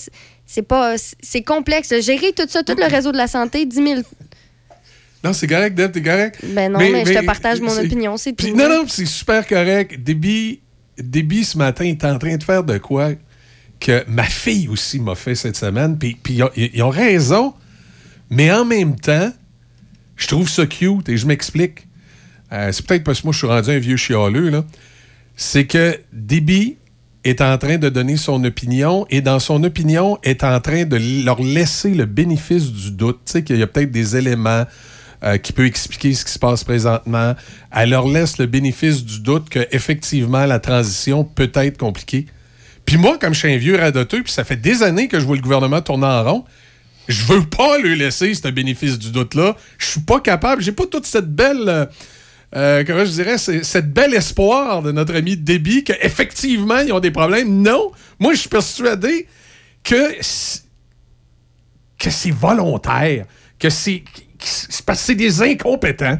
[0.45, 0.95] c'est- pas...
[0.97, 1.93] C'est complexe.
[2.01, 4.01] Gérer tout ça, tout le réseau de la santé, 10 000...
[5.23, 6.39] Non, c'est correct, Deb, t'es correct.
[6.43, 8.43] Ben non, mais, je te partage mon opinion, c'est tout.
[8.43, 10.01] Puis non, non, c'est super correct.
[10.01, 10.61] Déby,
[10.97, 13.11] Déby, ce matin, est en train de faire de quoi?
[13.81, 15.97] Que ma fille aussi m'a fait cette semaine.
[15.97, 16.17] Puis,
[16.55, 17.53] ils, ont, raison,
[18.29, 19.33] mais en même temps,
[20.15, 21.87] je trouve ça cute et je m'explique.
[22.53, 24.63] Euh, c'est peut-être parce que moi, je suis rendu un vieux chialeux, là.
[25.35, 26.77] C'est que Déby
[27.23, 30.97] est en train de donner son opinion et dans son opinion est en train de
[31.25, 33.19] leur laisser le bénéfice du doute.
[33.25, 34.65] Tu sais qu'il y a peut-être des éléments
[35.23, 37.35] euh, qui peuvent expliquer ce qui se passe présentement.
[37.71, 42.27] Elle leur laisse le bénéfice du doute qu'effectivement la transition peut être compliquée.
[42.85, 45.25] Puis moi, comme je suis un vieux radoteux, puis ça fait des années que je
[45.25, 46.45] vois le gouvernement tourner en rond,
[47.07, 49.55] je veux pas lui laisser ce bénéfice du doute-là.
[49.77, 50.61] Je suis pas capable.
[50.61, 51.67] J'ai pas toute cette belle.
[51.67, 51.85] euh,
[52.55, 57.11] euh, comment je dirais, cette belle espoir de notre ami Déby qu'effectivement, ils ont des
[57.11, 57.61] problèmes.
[57.61, 59.27] Non, moi, je suis persuadé
[59.83, 60.15] que
[61.97, 63.25] que c'est volontaire,
[63.59, 64.03] que c'est
[64.85, 66.19] parce que c'est des incompétents.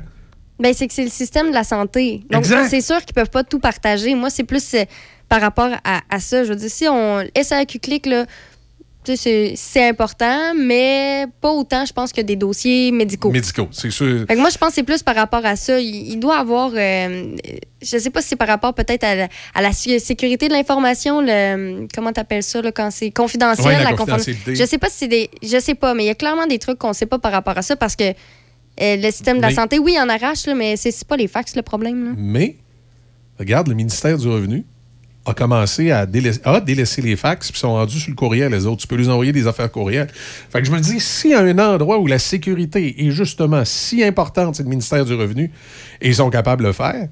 [0.60, 2.22] Ben, c'est que c'est le système de la santé.
[2.30, 4.14] Donc, c'est sûr qu'ils peuvent pas tout partager.
[4.14, 4.86] Moi, c'est plus euh,
[5.32, 6.44] par rapport à, à ça.
[6.44, 7.24] Je veux dire, si on.
[7.42, 8.26] SAQ clic, là,
[9.06, 13.32] tu sais, c'est- important, mais pas autant, je pense, que des dossiers médicaux.
[13.32, 14.26] Médicaux, c'est sûr.
[14.28, 15.80] Fait que moi, je pense que c'est plus par rapport à ça.
[15.80, 16.72] Il, il doit avoir.
[16.76, 17.36] euh,
[17.82, 20.54] je sais pas si c'est par rapport peut-être à, la- à la sé- sécurité de
[20.54, 21.88] l'information, le.
[21.96, 23.66] Comment t'appelles ça, là, quand c'est confidentiel?
[23.68, 24.54] Ouais, la confiden- confidentialité.
[24.56, 25.30] Je sais pas si c'est des.
[25.42, 27.58] Je sais pas, mais il y a clairement des trucs qu'on sait pas par rapport
[27.58, 28.04] à ça parce que.
[28.82, 31.18] euh, le système de la santé, oui, il en arrache, là, mais c'est c'est pas
[31.18, 32.00] les fax le problème.
[32.06, 32.12] là.
[32.18, 32.58] Mais,
[33.40, 34.64] regarde, le ministère du Revenu
[35.26, 38.82] a commencé à délaisser, les fax puis sont rendus sur le courriel, les autres.
[38.82, 40.08] Tu peux les envoyer des affaires courriel.
[40.50, 43.64] Fait que je me dis, s'il y a un endroit où la sécurité est justement
[43.64, 45.52] si importante, c'est le ministère du Revenu,
[46.02, 47.08] et ils sont capables de le faire,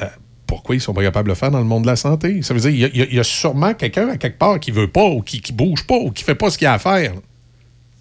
[0.00, 0.04] euh,
[0.46, 2.42] pourquoi ils sont pas capables de le faire dans le monde de la santé?
[2.42, 4.88] Ça veut dire, il y a- y, y sûrement quelqu'un à quelque part qui veut
[4.88, 7.12] pas, ou qui, qui bouge pas, ou qui fait pas ce qu'il a à faire.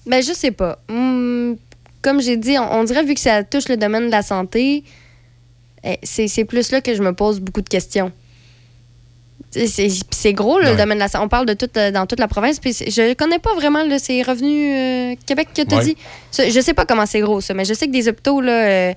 [0.05, 0.79] Ben, je sais pas.
[0.89, 1.55] Hum,
[2.01, 4.83] comme j'ai dit, on, on dirait, vu que ça touche le domaine de la santé,
[5.85, 8.11] eh, c'est plus là que je me pose beaucoup de questions.
[9.65, 11.23] C'est- gros, là, le domaine de la santé.
[11.25, 12.59] On parle de tout, euh, dans toute la province.
[12.59, 15.83] Puis je connais pas vraiment là, ces revenus euh, Québec que tu as Ouais.
[15.85, 15.97] dit.
[16.31, 18.51] Ça, je sais pas comment c'est gros, ça, mais je sais que des hôpitaux, là,
[18.89, 18.93] euh,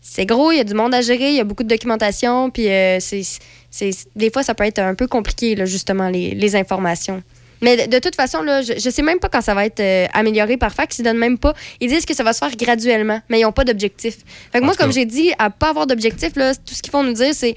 [0.00, 2.50] c'est gros, il y a du monde à gérer, il y a beaucoup de documentation.
[2.50, 2.66] Puis
[3.00, 7.22] c'est des fois, ça peut être un peu compliqué, là, justement, les, les informations.
[7.64, 10.06] Mais de, toute façon, là, je, je sais même pas quand ça va être euh,
[10.14, 10.98] amélioré par fax.
[10.98, 11.54] Ils donnent même pas.
[11.80, 14.16] Ils disent que ça va se faire graduellement, mais ils n'ont pas d'objectif.
[14.50, 16.40] Fait que moi, comme j'ai dit, à pas avoir d'objectif, tout
[16.74, 17.54] ce qu'ils font nous dire, c'est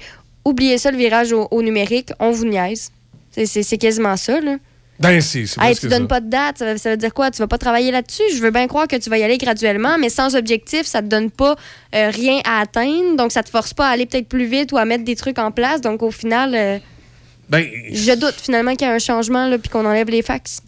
[0.48, 2.90] oubliez ça, le virage au, au numérique, on vous niaise.
[3.30, 4.56] C'est- C'est c'est quasiment ça, là.
[4.98, 6.08] Ben, c'est c'est Hey, tu donnes ça.
[6.08, 7.30] pas de date, ça veut, ça veut dire quoi?
[7.30, 8.22] Tu vas pas travailler là-dessus?
[8.34, 11.06] Je veux bien croire que tu vas y aller graduellement, mais sans objectif, ça te
[11.08, 11.54] donne pas
[11.94, 13.14] euh, rien à atteindre.
[13.14, 15.38] Donc, ça te force pas à aller peut-être plus vite ou à mettre des trucs
[15.38, 15.82] en place.
[15.82, 16.78] Donc, au final, euh,
[17.50, 20.62] Ben, je doute finalement qu'il y a un changement là, puis qu'on enlève les fax.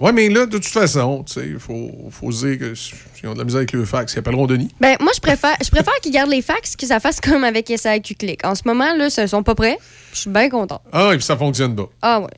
[0.00, 3.28] Ouais, mais là, de toute façon, tu sais, il faut, faut se dire que s'ils
[3.28, 4.70] ont de la misère avec le fax, ils appelleront Denis.
[4.80, 7.68] Ben, moi, je préfère, je préfère qu'ils gardent les fax, que ça fasse comme avec
[7.74, 8.44] SAQ Click.
[8.44, 9.78] En ce moment, là, ils sont pas prêts.
[10.12, 10.80] Je suis bien content.
[10.92, 11.88] Ah, et puis ça fonctionne pas.
[12.02, 12.28] Ah, ouais.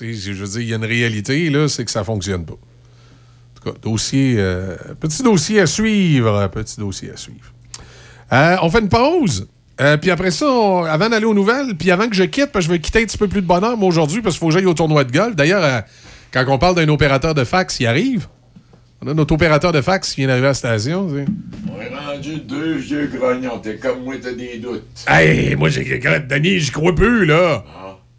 [0.00, 2.54] Je veux dire, il y a une réalité, là, c'est que ça fonctionne pas.
[2.54, 6.48] En tout cas, dossier, euh, petit dossier à suivre.
[6.48, 7.52] Petit dossier à suivre.
[8.32, 9.46] Euh, on fait une pause.
[9.80, 12.64] Euh, puis après ça, on- avant d'aller aux nouvelles, puis avant que je quitte, parce
[12.66, 14.46] que je vais quitter un petit peu plus de bonheur, moi, aujourd'hui, parce qu'il faut
[14.48, 15.36] que j'aille au tournoi de golf.
[15.36, 15.80] D'ailleurs, euh,
[16.32, 18.26] quand on parle d'un opérateur de fax, il arrive.
[19.00, 21.08] On a notre opérateur de fax qui vient d'arriver à la station.
[21.08, 21.24] tu sais.
[21.72, 23.58] On est rendu deux vieux grognons.
[23.60, 24.82] T'es comme moi, t'as des doutes.
[25.06, 25.84] Hey, moi, j'ai
[26.28, 27.64] Denis, j'y crois plus, là.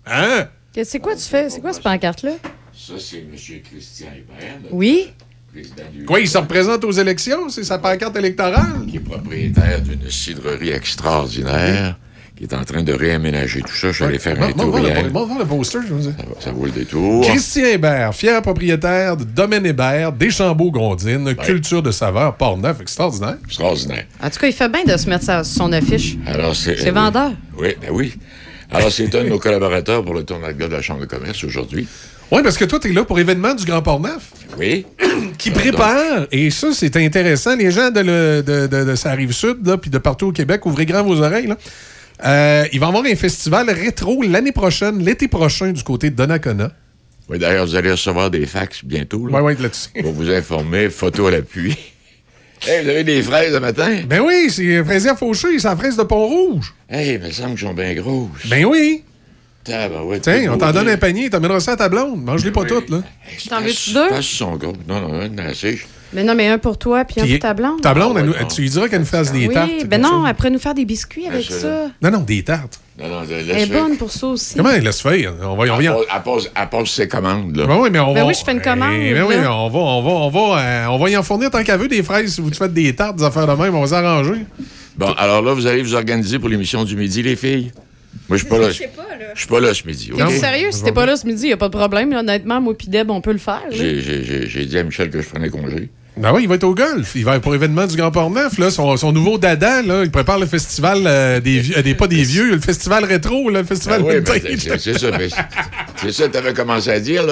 [0.06, 0.48] Hein?
[0.74, 1.50] Que- C'est quoi tu fais?
[1.50, 2.32] C'est quoi cette pancarte-là?
[2.74, 3.32] Ça, c'est M.
[3.70, 5.12] Christian Hébert, Oui?
[6.08, 7.50] Quoi, il se représente aux élections?
[7.50, 8.86] C'est sa pancarte électorale?
[8.90, 11.98] qui est propriétaire d'une cidrerie extraordinaire,
[12.40, 13.90] qui est en train de réaménager tout ça.
[13.90, 15.04] Je suis allé faire un Bon, tour hier.
[15.04, 16.14] le, bon, bon, le poster, je veux dire.
[16.40, 17.26] Ça vaut le détour.
[17.28, 23.36] Christian Hébert, fier propriétaire de Domaine Hébert, Deschambault-Gondine, culture de saveur, Port-Neuf, extraordinaire.
[23.46, 24.06] Extraordinaire.
[24.24, 26.16] En tout cas, il fait bien de se mettre sa- son affiche.
[26.26, 26.78] Alors, c'est.
[26.78, 27.32] C'est euh, vendeur.
[27.58, 28.14] Oui, ben oui.
[28.72, 31.88] Alors, c'est un de nos collaborateurs pour le tournoi de la Chambre de commerce aujourd'hui.
[32.32, 34.32] Oui, parce que toi, tu es là pour événement du Grand Port-Neuf.
[34.58, 34.86] Oui.
[35.38, 37.56] Qui prépare, et ça, c'est intéressant.
[37.58, 40.66] Les gens de, le, de, de, de sa rive sud, puis de partout au Québec,
[40.66, 41.48] ouvrez grand vos oreilles.
[41.48, 41.58] Là.
[42.26, 46.16] Euh, il va y avoir un festival rétro l'année prochaine, l'été prochain, du côté de
[46.16, 46.72] Donnacona.
[47.30, 49.28] Oui, d'ailleurs, vous allez recevoir des fax bientôt.
[49.28, 49.90] Là, Oui, oui, là-dessus.
[50.02, 51.76] Pour vous informer, photo à l'appui.
[52.68, 54.02] Hey, vous avez des fraises le matin?
[54.06, 56.74] Ben oui, c'est Fraisier Fauché, c'est la fraise de Pont-Rouge.
[56.90, 58.48] Hey, il me semble qu'elles sont bien grosses.
[58.50, 59.06] Ben oui.
[59.64, 60.92] Tabarouette, Tiens, c'est on beau, t'en donne là.
[60.92, 62.22] un panier, t'amèneras ça à ta blonde.
[62.22, 63.02] Mange-les pas toutes, là.
[63.48, 64.10] T'en veux-tu deux?
[64.10, 64.74] Pas sont gros.
[64.90, 65.80] Non, non, un assez.
[66.14, 67.82] Mais non, mais un pour toi, puis un pour ta blonde.
[67.82, 69.70] Ta blonde, elle nous- tu lui diras qu'elle nous fasse des oui, tartes.
[69.86, 71.88] ben comme non, après nous faire des biscuits avec ça, ça.
[72.02, 72.80] Non, non, des tartes.
[73.00, 74.56] Non, non, Elle est bonne pour ça aussi.
[74.56, 75.34] Comment elle laisse faire?
[75.42, 77.66] On va, on y Elle pose, elle pose- elle pose ses commandes, là.
[77.68, 78.28] Ben oui, mais on Ben va.
[78.28, 79.54] oui, je fais une commande, Eh, ben oui, là.
[79.56, 81.88] on va, on va, on va, euh, on va y en fournir tant qu'à veut
[81.88, 82.34] des fraises.
[82.34, 84.46] Si vous faites des tartes, des affaires de même, on va s'arranger.
[84.98, 87.72] Bon, alors là, vous allez vous organiser pour l'émission du midi, les filles?
[88.28, 88.70] Moi, je suis pas là.
[88.70, 88.74] Je
[89.40, 90.12] suis pas là ce midi.
[90.12, 90.32] OK?
[90.32, 90.72] sérieux?
[90.72, 92.10] Si t'es pas là ce midi, y a pas de problème.
[92.12, 92.20] là.
[92.20, 93.62] Honnêtement, moi pis Deb, on peut le faire.
[93.72, 95.90] j'ai dit à Michel que je prenais congé.
[96.20, 97.14] Ben oui, il va être au golf.
[97.16, 98.58] Il va être pour l'événement du Grand Port-Neuf.
[98.58, 101.96] Là, son, son nouveau dada, là, il prépare le festival euh, des, vieux- euh, des
[101.96, 104.80] pas des vieux, le festival rétro, là, le festival Ah oui, ben, vintage.
[104.80, 105.12] c'est ça.
[105.12, 105.30] ben,
[105.96, 107.24] C'est ça que tu avais commencé à dire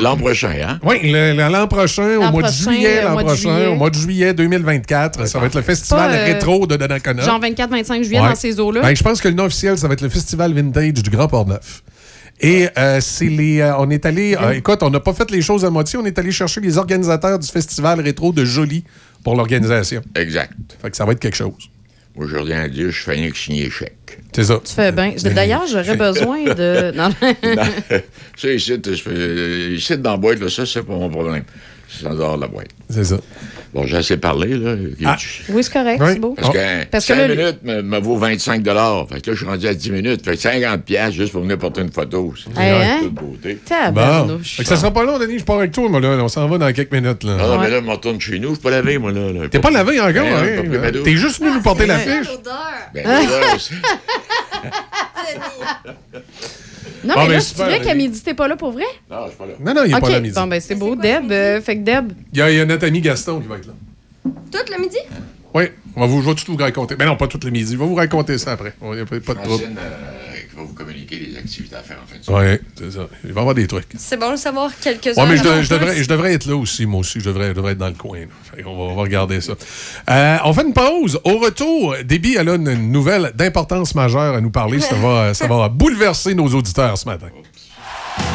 [0.00, 0.78] l'an prochain, hein?
[0.82, 3.66] Oui, l'an prochain, au mois de juillet, euh, l'an prochain, juillet.
[3.66, 7.22] au mois de juillet 2024, ça va être le festival Pas, euh, rétro de Donnacona.
[7.22, 8.28] Genre 24-25 juillet Ouais.
[8.30, 8.80] dans ces eaux-là.
[8.82, 11.28] Ben, je pense que le nom officiel, ça va être le Festival Vintage du Grand
[11.28, 11.82] Port-Neuf.
[12.40, 13.60] Et euh, c'est les.
[13.60, 14.36] euh, on est allé.
[14.40, 15.98] euh, écoute, on n'a pas fait les choses à moitié.
[15.98, 18.84] On est allé chercher les organisateurs du festival rétro de Jolie
[19.24, 20.02] pour l'organisation.
[20.14, 20.52] Exact.
[20.80, 21.52] Fait que ça va être quelque chose.
[22.16, 24.18] Moi, je reviens à dire, je fais rien que signer chèque.
[24.34, 24.60] C'est ça.
[24.64, 25.12] Tu fais bien.
[25.34, 26.92] D'ailleurs, j'aurais besoin de.
[26.96, 27.10] Non.
[28.36, 31.42] ça, ici, je fais- ici, dans la boîte, là, ça, c'est pas mon problème.
[32.02, 32.68] De la boîte.
[32.90, 33.16] C'est ça.
[33.74, 34.74] Bon, j'ai assez parlé, là.
[35.50, 36.10] Oui, c'est correct, Oui.
[36.12, 36.34] c'est beau.
[36.36, 39.34] Parce que Parce que 5 là, minutes me, me vaut 25 Fait que là, je
[39.34, 40.24] suis rendu à 10 minutes.
[40.24, 42.32] Fait que 50 piastres juste pour venir porter une photo.
[42.36, 42.98] C'est Hey, hein?
[43.02, 43.58] toute beauté.
[43.92, 44.38] Bon.
[44.42, 45.38] Fait que ça sera pas long, Denis.
[45.38, 46.08] Je pars avec toi, moi, là.
[46.22, 47.36] On s'en va dans quelques minutes, là.
[47.40, 48.50] Ah, non, mais là, je me retourne chez nous.
[48.50, 49.32] Je suis pas lavé, moi, là.
[49.32, 49.48] là.
[49.48, 50.90] T'es pas lavé encore, Ben, hein?
[50.92, 51.02] douche.
[51.04, 52.28] T'es juste venu nous porter l'affiche.
[52.94, 53.74] Ben, là, aussi.
[57.04, 58.84] Non, mais ben, là, c'est vrai qu'à midi, t'es pas là pour vrai?
[59.10, 59.52] Non, je suis pas là.
[59.60, 60.00] Non, non, il est OK.
[60.00, 60.34] pas là à midi.
[60.34, 60.96] Bon, ben, c'est beau.
[60.96, 62.12] Deb, euh, fait que Deb.
[62.32, 63.72] Il y, a, il y a notre ami Gaston qui va être là.
[64.24, 64.98] Tout le midi?
[65.54, 65.64] Oui,
[65.96, 66.96] on va vous, je vais tout vous raconter.
[66.98, 67.72] Mais non, pas tous les midis.
[67.72, 68.74] Je vais vous raconter ça après.
[68.82, 69.64] Il n'y a pas de trouble.
[69.64, 70.27] Euh,
[70.58, 72.58] va vous communiquer des activités à faire en fin de semaine.
[72.62, 73.08] Oui, c'est ça.
[73.24, 73.88] Il va y avoir des trucs.
[73.96, 75.22] C'est bon de savoir quelques-uns.
[75.22, 77.20] Oui, mais je, de- devrais, je devrais être là aussi, moi aussi.
[77.20, 78.20] Je devrais, je devrais être dans le coin.
[78.56, 79.52] va, on va regarder ça.
[80.10, 81.18] Euh, on fait une pause.
[81.24, 84.80] Au retour, Déby, elle a une, une nouvelle d'importance majeure à nous parler.
[84.80, 87.28] Ça va, ça va bouleverser nos auditeurs ce matin.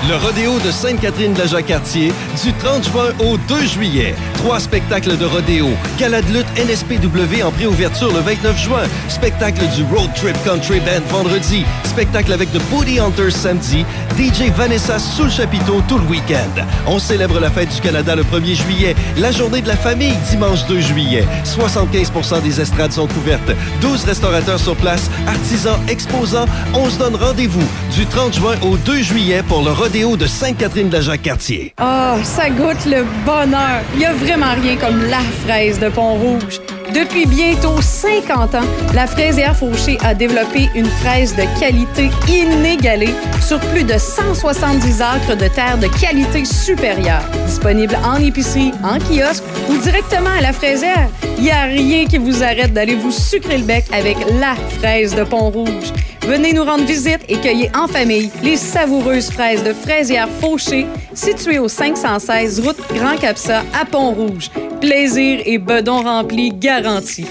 [0.09, 2.11] Le rodéo de Sainte-Catherine de la Jacques-Cartier
[2.43, 4.13] du 30 juin au 2 juillet.
[4.33, 5.69] Trois spectacles de rodéo.
[5.97, 8.83] Gala de lutte NSPW en préouverture le 29 juin.
[9.07, 11.63] Spectacle du Road Trip Country Band vendredi.
[11.85, 13.85] Spectacle avec The Booty Hunters samedi.
[14.17, 16.65] DJ Vanessa sous le chapiteau tout le week-end.
[16.85, 18.95] On célèbre la fête du Canada le 1er juillet.
[19.19, 21.25] La journée de la famille dimanche 2 juillet.
[21.45, 23.53] 75% des estrades sont couvertes.
[23.79, 26.47] 12 restaurateurs sur place, artisans, exposants.
[26.73, 27.63] On se donne rendez-vous
[27.95, 29.92] du 30 juin au 2 juillet pour le rodéo
[30.25, 31.71] Sainte-Catherine de la Jacques-Cartier.
[31.77, 33.81] Ah, ça goûte le bonheur.
[33.93, 36.59] Il n'y a vraiment rien comme la fraise de Pont-Rouge.
[36.93, 43.59] Depuis bientôt 50 ans, la fraisière Fauché a développé une fraise de qualité inégalée sur
[43.59, 47.23] plus de 170 acres de terre de qualité supérieure.
[47.47, 52.19] Disponible en épicerie, en kiosque ou directement à la fraisière, il n'y a rien qui
[52.19, 55.91] vous arrête d'aller vous sucrer le bec avec la fraise de Pont-Rouge.
[56.27, 61.59] Venez nous rendre visite et cueillez en famille les savoureuses fraises de fraisière Fauché, situées
[61.59, 64.49] au 516 route Grand Capsa à Pont-Rouge.
[64.79, 66.51] Plaisir et bedon rempli
[66.83, 67.25] garantis.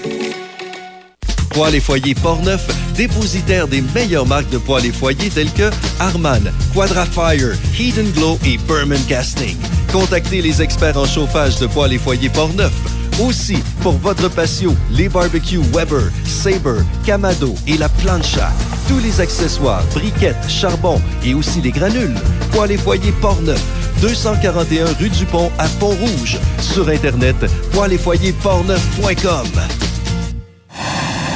[1.51, 2.65] Poêles et foyers Portneuf,
[2.95, 8.57] dépositaire des meilleures marques de poêles et foyers telles que Harman, Quadrafire, Heat Glow et
[8.67, 9.55] Berman Casting.
[9.91, 12.73] Contactez les experts en chauffage de poêles et foyers Portneuf.
[13.21, 18.51] Aussi, pour votre patio, les barbecues Weber, Sabre, Camado et la plancha.
[18.87, 22.15] Tous les accessoires, briquettes, charbon et aussi les granules.
[22.51, 23.61] Poêles et foyers Portneuf.
[24.03, 26.37] 241 rue du Pont à Pont-Rouge.
[26.59, 27.37] Sur Internet,
[27.71, 29.47] poilesfoyersportneuf.com.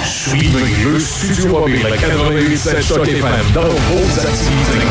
[0.03, 3.23] Suivez le Studio Mobile 88.7 Choc FM
[3.53, 4.83] dans vos activités.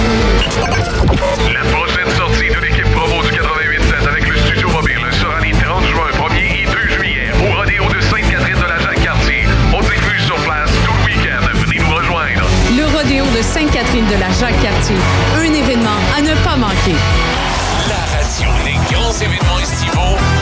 [1.52, 5.84] La prochaine sortie de l'équipe promo du 88.7 avec le Studio Mobile sera les 30
[5.84, 9.44] juin, 1er et 2 juillet au rodéo de Sainte-Catherine de la Jacques-Cartier.
[9.74, 11.44] On diffuse sur place tout le week-end.
[11.52, 12.48] Venez nous rejoindre.
[12.74, 14.96] Le rodéo de Sainte-Catherine de la Jacques-Cartier.
[15.36, 16.96] Un événement à ne pas manquer.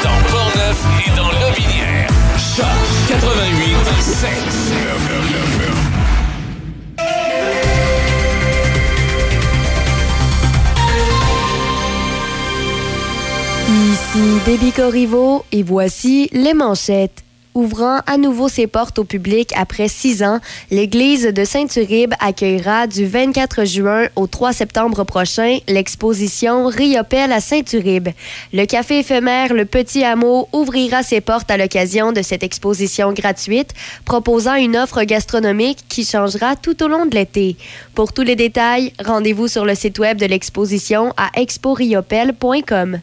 [0.05, 2.09] Dans Portneuf et dans Lobinière.
[2.37, 2.67] Choc
[3.09, 3.77] 88
[13.67, 17.24] Ici Déby Corriveau et voici les manchettes.
[17.55, 20.41] Ouvrant à nouveau ses portes au public après six ans,
[20.73, 28.09] l'église de Saint-Uribe accueillera du 24 juin au 3 septembre prochain l'exposition Riopelle à Saint-Uribe.
[28.53, 33.71] Le café éphémère Le Petit Hameau ouvrira ses portes à l'occasion de cette exposition gratuite,
[34.05, 37.57] proposant une offre gastronomique qui changera tout au long de l'été.
[37.95, 42.99] Pour tous les détails, rendez-vous sur le site web de l'exposition à exporiopelle.com.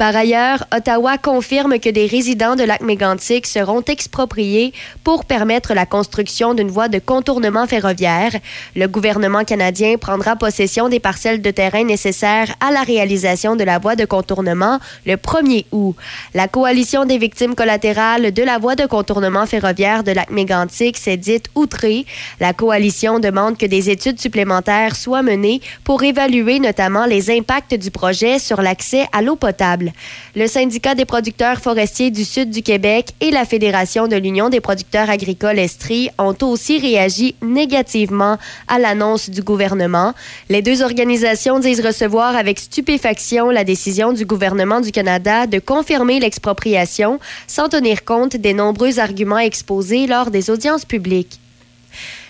[0.00, 4.72] Par ailleurs, Ottawa confirme que des résidents de lac mégantic seront expropriés
[5.04, 8.32] pour permettre la construction d'une voie de contournement ferroviaire.
[8.74, 13.78] Le gouvernement canadien prendra possession des parcelles de terrain nécessaires à la réalisation de la
[13.78, 15.94] voie de contournement le 1er août.
[16.32, 21.18] La coalition des victimes collatérales de la voie de contournement ferroviaire de lac mégantic s'est
[21.18, 22.06] dite outrée.
[22.40, 27.90] La coalition demande que des études supplémentaires soient menées pour évaluer notamment les impacts du
[27.90, 29.89] projet sur l'accès à l'eau potable.
[30.36, 34.60] Le syndicat des producteurs forestiers du sud du Québec et la Fédération de l'Union des
[34.60, 38.38] producteurs agricoles Estrie ont aussi réagi négativement
[38.68, 40.14] à l'annonce du gouvernement.
[40.48, 46.20] Les deux organisations disent recevoir avec stupéfaction la décision du gouvernement du Canada de confirmer
[46.20, 51.40] l'expropriation sans tenir compte des nombreux arguments exposés lors des audiences publiques.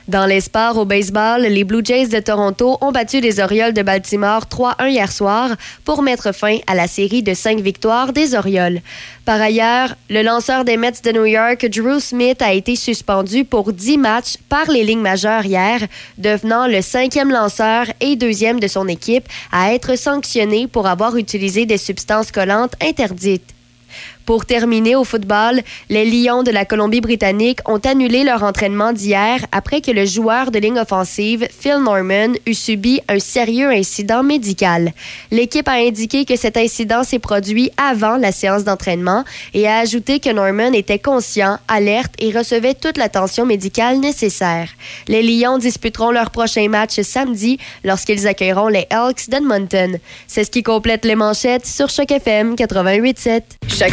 [0.08, 3.82] Dans les sports au baseball, les Blue Jays de Toronto ont battu les Orioles de
[3.82, 5.50] Baltimore 3-1 hier soir
[5.84, 8.80] pour mettre fin à la série de cinq victoires des Orioles.
[9.24, 13.72] Par ailleurs, le lanceur des Mets de New York, Drew Smith, a été suspendu pour
[13.72, 15.80] 10 matchs par les lignes majeures hier,
[16.18, 21.66] devenant le cinquième lanceur et deuxième de son équipe à être sanctionné pour avoir utilisé
[21.66, 23.54] des substances collantes interdites.
[24.26, 29.80] Pour terminer au football, les Lions de la Colombie-Britannique ont annulé leur entraînement d'hier après
[29.80, 34.92] que le joueur de ligne offensive, Phil Norman, eut subi un sérieux incident médical.
[35.30, 39.24] L'équipe a indiqué que cet incident s'est produit avant la séance d'entraînement
[39.54, 44.68] et a ajouté que Norman était conscient, alerte et recevait toute l'attention médicale nécessaire.
[45.08, 49.98] Les Lions disputeront leur prochain match samedi lorsqu'ils accueilleront les Elks d'Edmonton.
[50.26, 53.42] C'est ce qui complète les manchettes sur Choc FM 88.7.
[53.68, 53.92] Chaque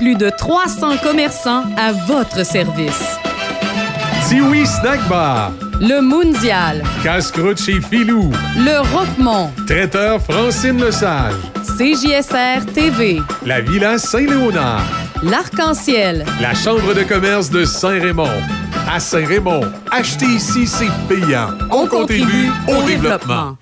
[0.00, 3.18] Plus de 300 commerçants à votre service.
[4.26, 5.52] Tiwi Snack Bar.
[5.78, 6.82] Le Mondial.
[7.04, 8.32] Casse-croûte chez Filou.
[8.56, 9.50] Le Roquemont.
[9.66, 11.34] Traiteur Francine Lesage.
[11.76, 13.20] CJSR TV.
[13.44, 14.86] La Villa Saint-Léonard.
[15.22, 16.24] L'Arc-en-Ciel.
[16.40, 18.40] La Chambre de commerce de Saint-Raymond.
[18.90, 21.48] À Saint-Raymond, acheter ici, c'est payant.
[21.70, 23.58] On, contribue au développement.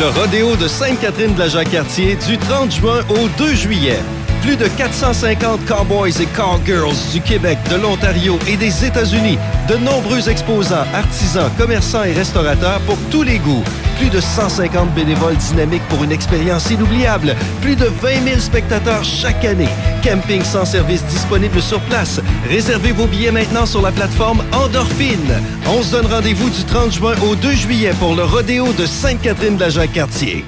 [0.00, 4.00] Le rodéo de Sainte-Catherine de la Jacques-Cartier du 30 juin au 2 juillet.
[4.46, 9.38] Plus de 450 cowboys et cowgirls du Québec, de l'Ontario et des États-Unis.
[9.68, 13.64] De nombreux exposants, artisans, commerçants et restaurateurs pour tous les goûts.
[13.98, 17.34] Plus de 150 bénévoles dynamiques pour une expérience inoubliable.
[17.60, 19.68] Plus de 20 000 spectateurs chaque année.
[20.04, 22.20] Camping sans service disponible sur place.
[22.48, 25.42] Réservez vos billets maintenant sur la plateforme Endorphine.
[25.66, 29.56] On se donne rendez-vous du 30 juin au 2 juillet pour le rodéo de Sainte-Catherine
[29.56, 30.44] de la Jacques-Cartier.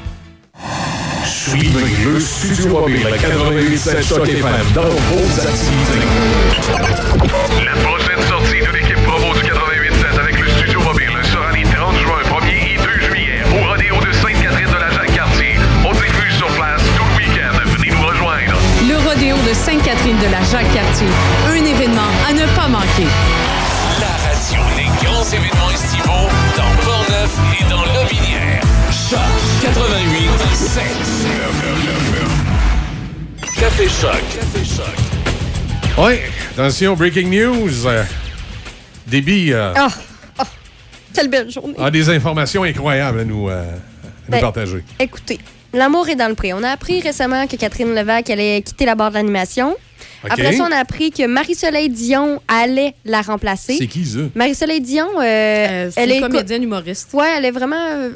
[1.28, 6.06] Suivez le Studio Mobile 88.7 Choc FM dans vos activités.
[7.64, 11.96] La prochaine sortie de l'équipe promo du 88.7 avec le Studio Mobile sera les 30
[11.98, 15.58] juin, 1er et 2 juillet au rodéo de Sainte-Catherine de la Jacques-Cartier.
[15.84, 17.58] On diffuse sur place tout le week-end.
[17.76, 18.56] Venez nous rejoindre.
[18.88, 21.08] Le rodéo de Sainte-Catherine de la Jacques-Cartier.
[21.50, 23.06] Un événement à ne pas manquer.
[24.00, 28.62] La radio des grands événements estivaux dans Portneuf et dans Lobinière.
[28.90, 29.18] Choc
[29.62, 31.17] 88 7.
[33.60, 34.12] Café Choc.
[34.34, 34.94] Café Choc.
[35.98, 36.14] Oui,
[36.52, 37.86] attention, breaking news.
[37.86, 38.04] Euh,
[39.06, 39.88] Déby euh, Ah,
[40.38, 40.44] ah,
[41.12, 41.74] quelle belle journée.
[41.78, 44.84] a des informations incroyables à nous, euh, à nous Ben, partager.
[45.00, 45.38] Écoutez,
[45.72, 46.52] l'amour est dans le pré.
[46.52, 49.76] On a appris récemment que Catherine Levac allait quitter la barre de l'animation.
[50.28, 53.76] Après ça, on a appris que Marie-Soleil Dion allait la remplacer.
[53.78, 54.18] C'est qui, ça?
[54.34, 57.10] Marie-Soleil Dion, euh, c'est elle une est co- comédienne humoriste.
[57.12, 57.76] Ouais, elle est vraiment.
[57.88, 58.10] euh.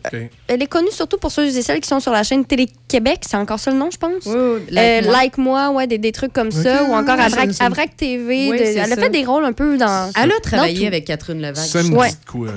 [0.48, 3.20] Elle est connue surtout pour ceux et celles qui sont sur la chaîne Télé-Québec.
[3.28, 4.26] C'est encore ça le nom, je pense?
[4.26, 4.34] Like
[4.76, 5.12] Euh, Moi.
[5.12, 6.82] Like Moi, ouais, des, des trucs comme ça.
[6.84, 8.50] Ou encore Ouais, à ça, Vrac, ça- à Vrac TV.
[8.50, 8.96] Oui, de- elle a ça.
[8.96, 10.10] fait des rôles un peu dans.
[10.20, 11.56] Elle a travaillé avec Catherine Levac.
[11.64, 12.48] Ça me dit quoi?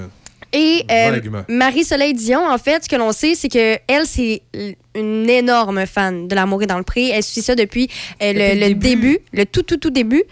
[0.53, 1.19] Et euh.
[1.49, 4.41] Marie-Soleil Dion, en fait, ce que l'on sait, c'est que elle, c'est
[4.95, 7.09] une énorme fan de L'amour est dans le pré.
[7.09, 7.90] Elle suit ça depuis,
[8.22, 8.80] euh, le, le le début.
[8.88, 10.24] début, le tout, tout, tout début.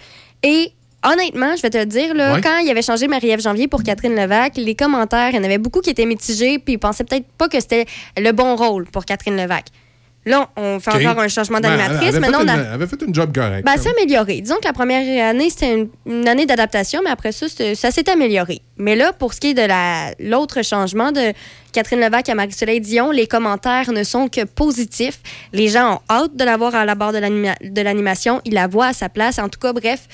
[0.44, 0.72] Et
[1.04, 2.42] honnêtement, je vais te le dire, là, Ouais.
[2.42, 5.58] quand il avait changé Marie-Ève Janvier pour Catherine Levac, les commentaires, il y en avait
[5.58, 7.86] beaucoup qui étaient mitigés, puis ils pensaient peut-être pas que c'était
[8.18, 9.66] le bon rôle pour Catherine Levac.
[10.26, 11.06] Là, on fait OK.
[11.06, 12.14] encore un changement d'animatrice.
[12.16, 12.54] Maintenant, fait on a...
[12.54, 13.66] une- avait fait une job correcte.
[13.66, 14.40] Ben, c'est amélioré.
[14.42, 18.10] Disons que la première année, c'était une, une année d'adaptation, mais après ça, ça s'est
[18.10, 18.62] amélioré.
[18.78, 21.34] Mais là, pour ce qui est de la- l'autre changement de
[21.74, 25.20] Catherine Levac à Marie-Soleil Dion, les commentaires ne sont que positifs.
[25.52, 28.42] Les gens ont hâte de la voir à la barre de l'animation.
[28.46, 29.40] Ils la voient à sa place.
[29.40, 30.08] En tout cas, bref,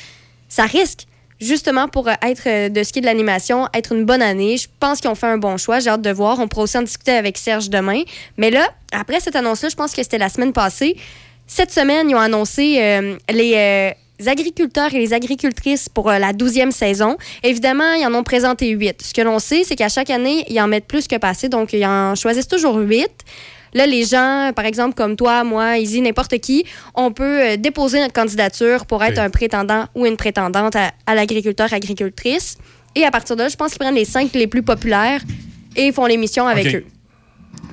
[0.48, 1.06] ça risque
[1.40, 4.58] justement pour euh, être euh, de ce qui est de l'animation, être une bonne année.
[4.58, 5.80] Je pense qu'ils ont fait un bon choix.
[5.80, 6.40] J'ai hâte de voir.
[6.40, 8.04] On pourra aussi en discuter avec Serge demain.
[8.38, 10.96] Mais là, après cette annonce-là, je pense que c'était la semaine passée.
[11.48, 13.96] Cette semaine, ils ont annoncé euh, les
[14.28, 17.18] agriculteurs et les agricultrices pour la 12e saison.
[17.42, 19.02] Évidemment, ils en ont présenté huit.
[19.02, 21.74] Ce que l'on sait, c'est qu'à chaque année, ils en mettent plus que passé, donc
[21.74, 23.10] ils en choisissent toujours huit.
[23.74, 26.66] Là, les gens, par exemple, comme toi, moi, Izzy, n'importe qui,
[26.96, 31.16] on peut euh, déposer notre candidature pour être un prétendant ou une prétendante à, à
[31.16, 32.58] l'agriculteur-agricultrice.
[32.96, 35.22] Et à partir de là, je pense qu'ils prennent les cinq les plus populaires
[35.76, 36.84] et ils font l'émission avec eux.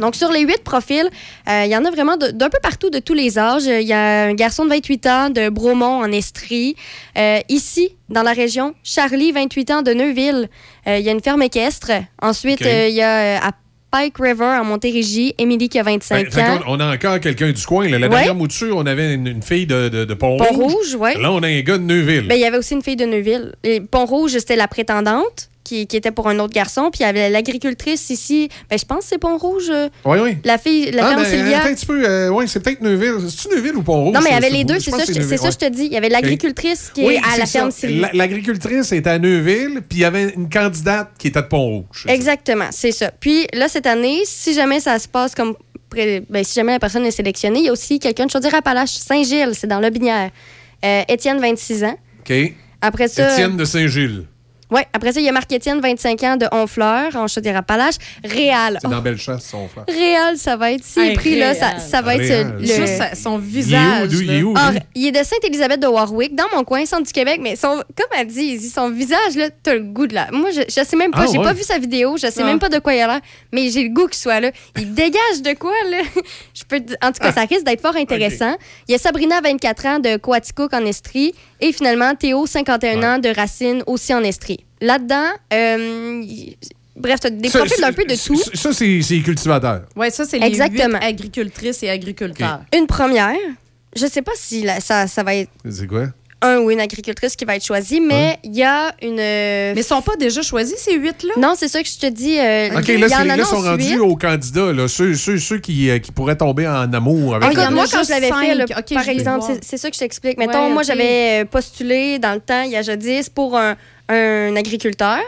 [0.00, 1.08] Donc, sur les huit profils,
[1.48, 3.64] euh, il y en a vraiment d'un peu partout, de tous les âges.
[3.64, 6.76] Il y a un garçon de 28 ans de Bromont, en Estrie.
[7.16, 10.48] Euh, ici, dans la région, Charlie, 28 ans de Neuville.
[10.86, 11.92] Euh, il y a une ferme équestre.
[12.20, 13.52] Ensuite, il y a à
[13.96, 16.60] Pike River, en Montérégie, Émilie qui a 25 Ben, ans.
[16.66, 17.88] on a encore quelqu'un du coin.
[17.88, 17.98] là.
[17.98, 18.14] La Ouais.
[18.14, 20.46] dernière mouture, on avait une, une fille de, de, de Pont-Rouge.
[20.48, 21.14] Pont-Rouge, ouais.
[21.18, 22.26] Là, on a un gars de Neuville.
[22.28, 23.54] Ben, il y avait aussi une fille de Neuville.
[23.90, 26.90] Pont-Rouge, c'était la prétendante qui, qui était pour un autre garçon.
[26.92, 28.48] Puis il y avait l'agricultrice ici.
[28.70, 29.68] Ben, je pense que c'est Pont-Rouge.
[29.70, 30.36] euh, Oui, oui.
[30.44, 31.64] La fille, la ah, ferme ben, Sylvia.
[31.64, 32.02] un petit peu.
[32.08, 33.14] euh, ouais, c'est peut-être Neuville.
[33.28, 34.14] C'est-tu Neuville ou Pont-Rouge?
[34.14, 35.56] Non, mais il y avait les deux, c'est ça, que je- Neuville, c'est ça je
[35.56, 35.86] te dis.
[35.86, 37.58] Il y avait l'agricultrice qui Oui, est à la ça.
[37.58, 38.08] ferme Sylvia.
[38.12, 42.06] La- L'agricultrice était à Neuville, puis il y avait une candidate qui était de Pont-Rouge.
[42.08, 43.10] Exactement, c'est ça.
[43.18, 45.54] Puis là, cette année, si jamais ça se passe comme.
[45.94, 49.52] Ben, si jamais la personne est sélectionnée, il y a aussi quelqu'un de Chaudière-Appalaches, Saint-Gilles,
[49.54, 50.30] c'est dans le Binière.
[50.84, 51.96] Euh, Étienne, 26 ans.
[52.20, 52.34] OK.
[52.82, 53.32] Après ça.
[53.32, 54.24] Étienne de Saint-Gilles.
[54.70, 57.94] Oui, après ça, il y a Marc-Étienne, 25 ans, de Honfleur, en Chaudière-Appalaches.
[58.24, 58.78] Réal.
[58.82, 59.84] C'est dans Bellechasse, son frère.
[59.88, 60.82] Réal, ça va être.
[60.82, 62.64] S'il est pris, là, ça, va être le.
[62.66, 64.08] Juste son visage.
[64.10, 64.80] Il est où, il est où, Ah, lui?
[64.96, 68.18] il est de Sainte-Élisabeth de Warwick, dans mon coin, centre du Québec, mais son, comme
[68.18, 70.28] elle dit, son visage, là, t'as le goût de là.
[70.32, 71.44] Moi, je, je sais même pas, Ah, j'ai ouais.
[71.44, 72.44] pas vu sa vidéo, je sais Ah.
[72.44, 73.20] même pas de quoi il a l'air,
[73.52, 74.50] mais j'ai le goût qu'il soit là.
[74.76, 75.98] Il dégage de quoi, là?
[76.54, 78.56] Je peux te- En tout cas, ça risque d'être fort intéressant.
[78.88, 83.18] Il y a Sabrina, 24 ans, de Coaticook en Estrie, et finalement, Théo, 51 ans,
[83.18, 84.64] de Racine, aussi en Estrie.
[84.80, 86.22] Là-dedans, euh,
[86.96, 88.36] bref, t'as des Ça, profils d'un peu de tout.
[88.36, 89.82] Ça, ça, c'est cultivateurs.
[89.96, 90.98] Oui, ça, c'est les Exactement.
[91.00, 92.60] agricultrices et agriculteurs.
[92.76, 93.34] Une première,
[93.94, 96.06] je sais pas si la- ça, ça va être C'est quoi?
[96.42, 99.16] Un ou une agricultrice qui va être choisie, mais il y a une.
[99.16, 101.32] Mais ils sont pas déjà choisis, ces huit-là?
[101.38, 102.38] Non, c'est ça que je te dis.
[102.38, 106.36] euh, OK, là, sont rendus aux candidats, là, ceux, ceux, ceux qui, euh, qui pourraient
[106.36, 109.88] tomber en amour avec Ah, moi, quand je l'avais fait, là, par exemple, c'est- ça
[109.90, 110.38] que je t'explique.
[110.38, 113.76] Mettons, Ouais, moi, j'avais euh, postulé dans le temps, il y a jadis, pour un,
[114.08, 115.18] un agriculteur.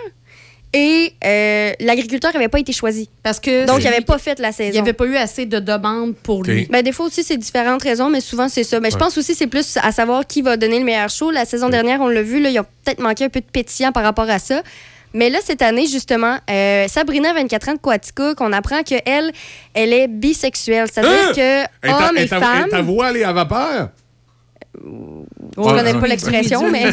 [0.74, 3.08] Et euh, l'agriculteur n'avait pas été choisi.
[3.22, 3.64] Parce que.
[3.66, 4.68] Donc, il n'avait pas fait la saison.
[4.70, 6.66] Il n'y avait pas eu assez de demandes pour lui.
[6.70, 8.78] Ben, des fois aussi, c'est différentes raisons, mais souvent, c'est ça.
[8.78, 11.30] Ben, Je pense aussi c'est plus à savoir qui va donner le meilleur show.
[11.30, 13.46] La saison dernière, on l'a vu, là, il y a peut-être manqué un peu de
[13.50, 14.62] pétillant par rapport à ça.
[15.14, 19.32] Mais là, cette année, justement, euh, Sabrina, 24 ans de Quaticook, on apprend qu'elle,
[19.72, 20.86] elle est bisexuelle.
[20.92, 21.32] C'est-à-dire Hein?
[21.82, 22.66] que hommes et femmes...
[22.66, 23.88] est ta voix, elle est à vapeur?
[24.74, 26.06] Je connais Ah, pas ah.
[26.06, 26.84] l'expression, mais.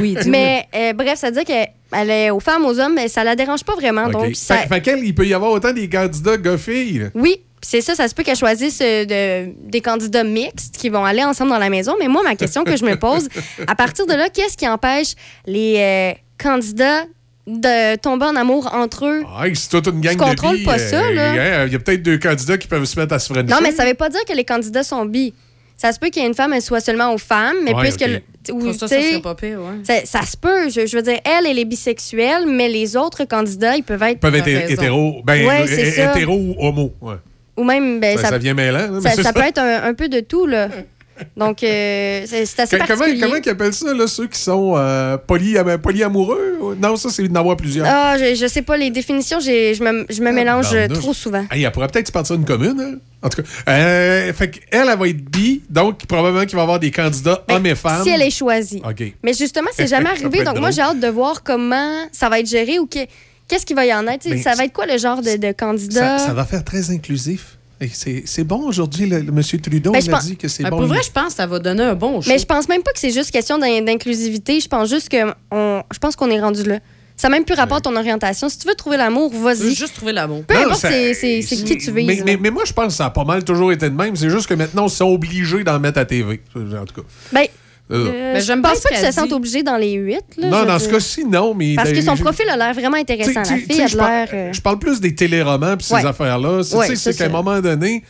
[0.00, 0.16] oui.
[0.26, 3.36] mais euh, bref, ça veut dire qu'elle est aux femmes, aux hommes, mais ça la
[3.36, 4.08] dérange pas vraiment.
[4.08, 7.10] Donc, ça, Fait, fait qu'elle, il peut y avoir autant des candidats gars-filles.
[7.14, 11.04] Oui, c'est ça, ça se peut qu'elle choisisse euh, de- des candidats mixtes qui vont
[11.04, 11.94] aller ensemble dans la maison.
[11.98, 13.28] Mais moi, ma question que je me pose,
[13.66, 15.14] à partir de là, qu'est-ce qui empêche
[15.46, 17.04] les euh, candidats
[17.46, 19.22] de tomber en amour entre eux?
[19.36, 21.30] Ah, c'est toute une gang Tu de contrôles pas ça, euh, là.
[21.62, 23.44] hein, Il y a peut-être deux candidats qui peuvent se mettre à se frencher.
[23.48, 25.32] Non, mais ça veut pas dire que les candidats sont bi.
[25.76, 27.82] Ça se peut qu'il y ait une femme, elle soit seulement aux femmes, mais Ouais,
[27.82, 28.00] puisque.
[28.06, 28.20] le-
[28.54, 29.80] ou, Ça, ça tu sais, serait pas pire, ouais.
[29.82, 30.70] ça, ça se peut.
[30.70, 34.12] Je, je veux dire, elle, elle est bisexuelle, mais les autres candidats, ils peuvent être.
[34.12, 35.20] Ils peuvent être hétéros.
[35.24, 35.64] Ben, Ouais,
[36.00, 36.92] euh, ou homo.
[37.02, 37.16] Ouais.
[37.56, 38.00] Ou même.
[38.00, 39.00] Ben, ça, ça vient mêlant.
[39.02, 40.68] mais ça peut être un, un peu de tout, là.
[41.36, 43.20] Donc, euh, c'est assez comment, particulier.
[43.20, 46.76] comment ils appellent ça, là, ceux qui sont euh, poly, euh, polyamoureux?
[46.80, 47.86] Non, ça, c'est d'en avoir plusieurs.
[47.88, 50.98] Ah, je, je sais pas, les définitions, je me, je me mélange euh, Barnouche.
[50.98, 51.44] trop souvent.
[51.50, 52.98] Hey, elle pourrait peut-être se partir une commune, hein?
[53.22, 53.48] En tout cas.
[53.68, 57.44] Euh, fait qu'elle, elle va être bi, donc probablement qu'il va y avoir des candidats
[57.50, 57.98] hommes et femmes.
[57.98, 58.82] Ben, Si elle est choisie.
[59.22, 60.44] Mais justement, c'est jamais arrivé.
[60.44, 63.06] Donc, moi, j'ai hâte de voir comment ça va être géré ou que-
[63.48, 64.28] qu'est-ce qu'il va y en être.
[64.28, 66.18] Ben, ça va être quoi le genre de, de candidat?
[66.18, 67.55] Ça, ça va faire très inclusif.
[67.92, 70.78] C'est c'est bon aujourd'hui, le, le monsieur Trudeau, Ben, a dit que c'est Ben, bon.
[70.78, 72.30] pour vrai, je pense que ça va donner un bon show.
[72.30, 74.60] Mais je pense même pas que c'est juste question d'in- d'inclusivité.
[74.60, 75.18] Je pense juste que
[75.50, 76.78] on, je pense qu'on est rendu là.
[77.18, 78.48] Ça n'a même plus rapport à ton orientation.
[78.50, 79.74] Si tu veux trouver l'amour, veux vas-y.
[79.74, 80.42] juste trouver l'amour.
[80.46, 82.22] Peu Non, importe c'est qui tu vises.
[82.24, 84.16] mais, mais moi, je pense que ça a pas mal toujours été de même.
[84.16, 86.40] C'est juste que maintenant, on s'est obligé d'en mettre à TV.
[86.54, 87.06] En tout cas.
[87.32, 87.46] Ben,
[87.88, 90.24] Euh, euh, Ben, je j'aime pense pas qu'ils se sentent obligés dans les huit.
[90.38, 91.54] là, non, dans ce cas-ci, non.
[91.54, 93.42] Mais Parce que son profil a l'air vraiment intéressant.
[93.42, 94.28] T'sais, La t'sais, fille a t'sais, je l'air.
[94.28, 96.04] parle- Je parle plus des téléromans puis ces Ouais.
[96.04, 96.62] affaires-là.
[96.64, 98.02] C'est- Ouais, tu sais, c'est qu'à un moment donné,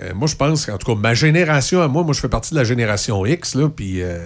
[0.00, 2.52] euh, moi, je pense qu'en tout cas, ma génération à moi, moi, je fais partie
[2.52, 4.18] de la génération X, là, puis euh,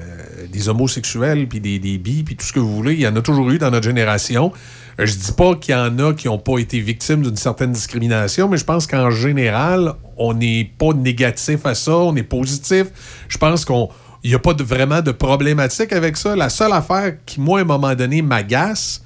[0.49, 3.17] des homosexuels, puis des, des bis, puis tout ce que vous voulez, il y en
[3.17, 4.53] a toujours eu dans notre génération.
[5.01, 7.73] Euh, je dis pas qu'il y en a qui n'ont pas été victimes d'une certaine
[7.73, 12.87] discrimination, mais je pense qu'en général, on n'est pas négatif à ça, on est positif.
[13.29, 13.89] Je pense qu'on
[14.25, 16.37] n'y a pas vraiment de problématique avec ça.
[16.37, 19.03] La seule affaire qui, moi, à un moment donné, m'agace,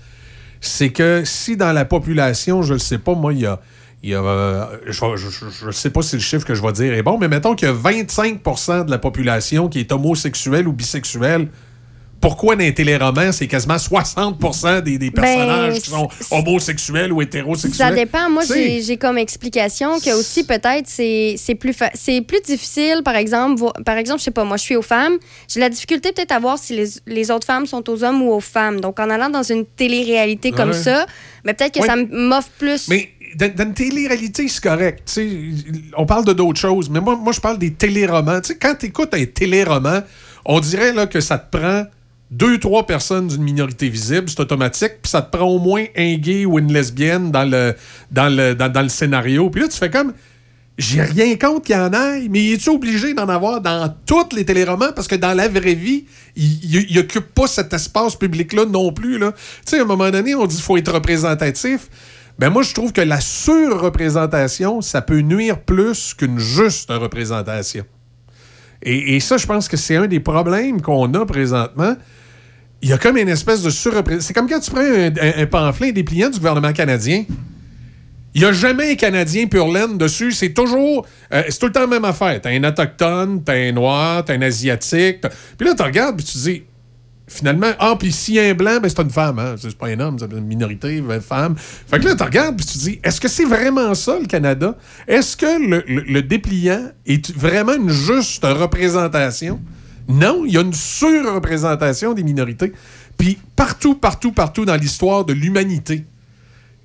[0.61, 3.61] c'est que si dans la population, je ne sais pas, moi, il y a.
[4.03, 6.95] il y a, euh, je ne sais pas si le chiffre que je vais dire
[6.95, 10.73] est bon, mais mettons qu'il y a 25% de la population qui est homosexuelle ou
[10.73, 11.49] bisexuelle.
[12.21, 17.89] Pourquoi dans les téléromans, c'est quasiment 60 des, des personnages qui sont homosexuels ou hétérosexuels?
[17.89, 18.29] Ben, Ça dépend.
[18.29, 21.75] Moi, j'ai comme explication que aussi peut-être c'est plus
[22.27, 23.01] plus difficile.
[23.05, 24.45] Par exemple, par exemple, je sais pas.
[24.45, 25.15] Moi, je suis aux femmes.
[25.49, 28.31] J'ai la difficulté peut-être à voir si les, les autres femmes sont aux hommes ou
[28.33, 28.81] aux femmes.
[28.83, 30.77] Donc, en allant dans une télé-réalité comme Ouais.
[30.77, 31.07] ça,
[31.47, 31.87] mais peut-être que Ouais.
[31.87, 32.87] ça m'offre plus.
[32.89, 35.21] Mais dans, une télé-réalité, c'est correct.
[35.97, 38.41] On parle de d'autres choses, mais moi, moi je parle des téléromans.
[38.41, 40.03] Tu sais, quand tu écoutes un téléroman,
[40.45, 41.85] on dirait là, que ça te prend
[42.31, 46.15] deux, trois personnes d'une minorité visible, c'est automatique, puis ça te prend au moins un
[46.15, 47.75] gay ou une lesbienne dans le,
[48.11, 49.51] dans le, dans, le scénario.
[49.51, 50.13] Puis là, tu fais comme.
[50.79, 54.47] J'ai rien contre qu'il y en ait, mais es-tu obligé d'en avoir dans tous les
[54.47, 54.93] téléromans?
[54.97, 59.19] Parce que dans la vraie vie, il n'occupe pas cet espace public-là non plus.
[59.19, 59.27] Tu
[59.67, 61.91] sais, à un moment donné, on dit qu'il faut être représentatif.
[62.41, 67.85] Ben moi, je trouve que la surreprésentation, ça peut nuire plus qu'une juste représentation.
[68.83, 71.95] Et, ça, je pense que c'est un des problèmes qu'on a présentement.
[72.81, 74.27] Il y a comme une espèce de surreprésentation.
[74.27, 77.25] C'est comme quand tu prends un, un- un pamphlet dépliant du gouvernement canadien.
[78.33, 80.33] Il n'y a jamais un Canadien pur laine dessus.
[80.33, 81.07] C'est toujours.
[81.35, 82.41] euh, c'est tout le temps la même affaire.
[82.41, 85.21] T'as un autochtone, t'as un noir, t'as un asiatique.
[85.59, 86.63] Puis là, tu regardes, puis tu dis.
[87.33, 89.55] Finalement, ah, puis a un blanc, ben c'est une femme, hein?
[89.57, 91.55] C'est pas un homme, c'est une minorité, une femme.
[91.57, 94.27] Fait que là, tu regardes, puis tu te dis, est-ce que c'est vraiment ça, le
[94.27, 94.77] Canada?
[95.07, 99.61] Est-ce que le, le- le dépliant est vraiment une juste représentation?
[100.09, 102.73] Non, il y a une surreprésentation des minorités.
[103.17, 106.05] Puis partout, partout, partout dans l'histoire de l'humanité,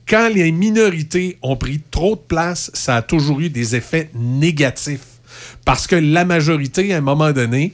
[0.07, 5.07] quand les minorités ont pris trop de place, ça a toujours eu des effets négatifs.
[5.65, 7.73] Parce que la majorité, à un moment donné,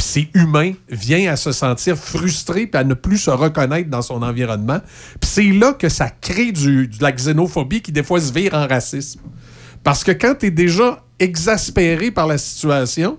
[0.00, 4.00] puis c'est humain, vient à se sentir frustré puis à ne plus se reconnaître dans
[4.00, 4.78] son environnement.
[5.20, 8.54] Puis c'est là que ça crée du, de la xénophobie qui, des fois, se vire
[8.54, 9.20] en racisme.
[9.84, 13.18] Parce que quand tu déjà exaspéré par la situation,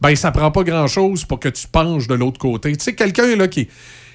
[0.00, 2.74] ben ça prend pas grand-chose pour que tu penches de l'autre côté.
[2.74, 3.68] Tu sais, quelqu'un là qui,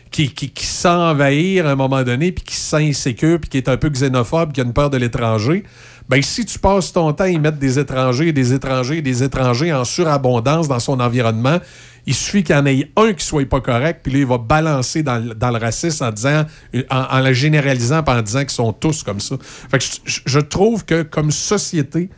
[0.09, 3.69] qui, qui, qui à un moment donné, puis qui se sent insécure, puis qui est
[3.69, 5.65] un peu xénophobe, qui a une peur de l'étranger,
[6.09, 9.73] ben si tu passes ton temps à y mettre des étrangers, des étrangers, des étrangers
[9.73, 11.59] en surabondance dans son environnement,
[12.05, 14.37] il suffit qu'il y en ait un qui soit pas correct, puis là, il va
[14.37, 16.43] balancer dans, le- racisme en disant,
[16.89, 19.35] en, en le généralisant, en disant qu'ils sont tous comme ça.
[19.41, 22.09] Fait que je- je trouve que comme société,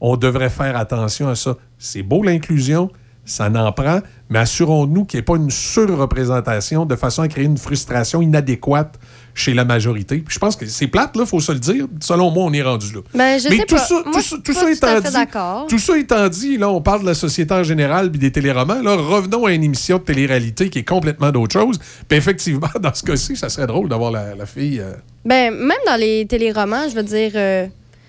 [0.00, 1.56] on devrait faire attention à ça.
[1.78, 2.90] C'est beau l'inclusion,
[3.24, 7.44] ça n'en prend, mais assurons-nous qu'il n'y ait pas une surreprésentation de façon à créer
[7.46, 8.98] une frustration inadéquate
[9.36, 10.16] chez la majorité.
[10.18, 11.86] Puis je pense que c'est plate, là, faut se le dire.
[12.00, 13.00] Selon moi, on est rendu là.
[13.14, 13.80] Ben, je mais sais tout pas.
[13.82, 15.98] ça, Moi, tout je ça, suis tout pas ça tout à étant dit, tout ça
[15.98, 18.82] étant dit, là, on parle de la société en général puis des téléromans.
[18.82, 21.78] Là, revenons à une émission de télé-réalité qui est complètement d'autre chose.
[22.08, 24.80] Puis effectivement, dans ce cas-ci, ça serait drôle d'avoir la, la fille.
[24.80, 27.32] euh, Ben, même dans les téléromans, je veux dire.
[27.34, 27.66] euh,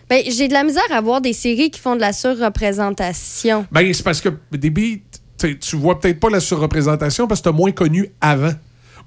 [0.09, 3.65] ben, j'ai de la misère à voir des séries qui font de la surreprésentation.
[3.72, 5.03] Ben, c'est parce que début,
[5.38, 8.53] tu tu vois peut-être pas la surreprésentation parce que tu as moins connu avant.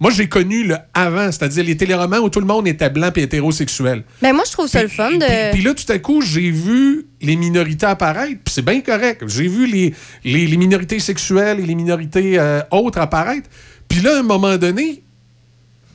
[0.00, 3.20] Moi, j'ai connu le avant, c'est-à-dire les téléromans où tout le monde était blanc et
[3.22, 4.02] hétérosexuel.
[4.22, 5.52] Ben, moi, je trouve ça le fun de.
[5.52, 9.22] Puis, là, tout à coup, j'ai vu les minorités apparaître, puis c'est bien correct.
[9.28, 9.92] J'ai vu les,
[10.24, 13.48] les, les minorités sexuelles et les minorités euh, autres apparaître.
[13.88, 15.02] Puis là, à un moment donné,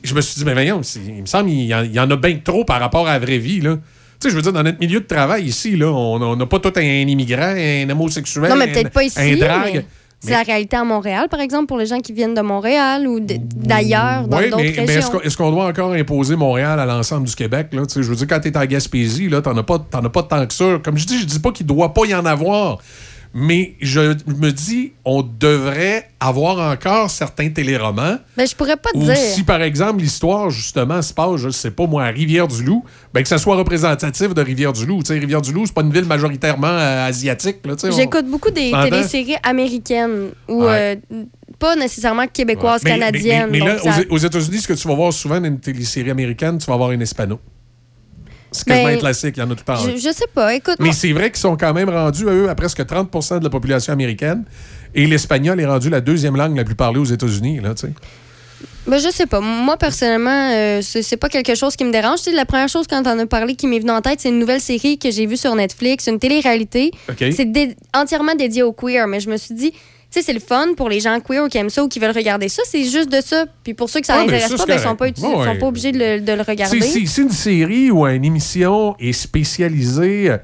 [0.04, 1.98] je me suis dit, mais voyons, c'est- il me semble qu'il y, en- il y
[1.98, 3.60] en a bien trop par rapport à la vraie vie.
[3.60, 3.74] Là.
[3.74, 3.80] Tu
[4.20, 6.72] sais, je veux dire, dans notre milieu de travail ici, là, on n'a pas tout
[6.76, 9.74] un immigrant, un homosexuel, Non, mais un- peut-être pas ici, un drague.
[9.74, 9.84] mais
[10.20, 13.20] c'est la réalité à Montréal, par exemple, pour les gens qui viennent de Montréal ou
[13.20, 17.26] d'ailleurs, dans Oui, d'autres mais, mais est-ce qu'on qu'on doit encore imposer Montréal à l'ensemble
[17.28, 17.68] du Québec?
[17.72, 17.82] Là?
[17.94, 20.54] Je veux dire, quand tu es en Gaspésie, tu n'en as, as pas tant que
[20.54, 20.78] ça.
[20.82, 22.78] Comme je dis, je dis pas qu'il ne doit pas y en avoir.
[23.38, 24.00] Mais je
[24.38, 28.16] me dis, on devrait avoir encore certains téléromans.
[28.34, 29.14] Ben, je pourrais pas te dire.
[29.14, 32.82] si, par exemple, l'histoire, justement, se passe, je sais pas moi, à Rivière-du-Loup,
[33.12, 35.00] ben, que ça soit représentatif de Rivière-du-Loup.
[35.02, 37.58] Tu sais, Rivière-du-Loup, c'est pas une ville majoritairement euh, asiatique.
[37.66, 40.98] on- J'écoute beaucoup des téléséries américaines ou Ouais.
[41.12, 41.24] euh,
[41.58, 43.50] pas nécessairement québécoises, Mais- mais- canadiennes.
[43.50, 46.10] Mais, mais là, ça- aux, États-Unis, ce que tu vas voir souvent dans une télésérie
[46.10, 47.38] américaine, tu vas avoir un hispano.
[48.52, 49.76] C'est quasiment un classique, il y en a tout un.
[49.76, 50.54] je, je sais pas.
[50.54, 53.50] Écoute, Mais c'est vrai qu'ils sont quand même rendus, eux, à presque 30% de la
[53.50, 54.44] population américaine.
[54.94, 57.60] Et l'espagnol est rendu la deuxième langue la plus parlée aux États-Unis.
[57.60, 57.92] Là, tu sais.
[58.86, 59.40] Ben, je sais pas.
[59.40, 62.18] Moi, personnellement, euh, c'est pas quelque chose qui me dérange.
[62.22, 64.28] Tu sais, la première chose, quand t'en as parlé, qui m'est venue en tête, c'est
[64.30, 66.92] une nouvelle série que j'ai vue sur Netflix, une télé-réalité.
[67.18, 69.72] C'est dé- entièrement dédié aux queer, mais je me suis dit,
[70.10, 72.14] tu sais, c'est le fun pour les gens queer qui aiment ça ou qui veulent
[72.16, 72.62] regarder ça.
[72.66, 73.44] C'est juste de ça.
[73.64, 75.46] Puis pour ceux que ça Ah, mais n'intéresse ça, pas, ben, ils sont pas, Ouais,
[75.52, 76.80] sont pas obligés de le, de le regarder.
[76.80, 80.38] Si, une série ou une émission est spécialisée euh,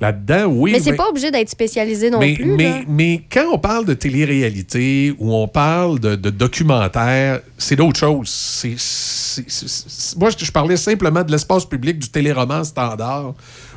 [0.00, 0.72] là-dedans, oui.
[0.72, 2.44] mais c'est ben- pas obligé d'être spécialisé non mais, plus.
[2.44, 2.80] mais, là.
[2.86, 8.28] mais quand on parle de télé-réalité ou on parle de, de documentaire, c'est d'autres choses.
[8.28, 13.34] C'est- c'est- moi, je, je parlais simplement de l'espace public du téléroman standard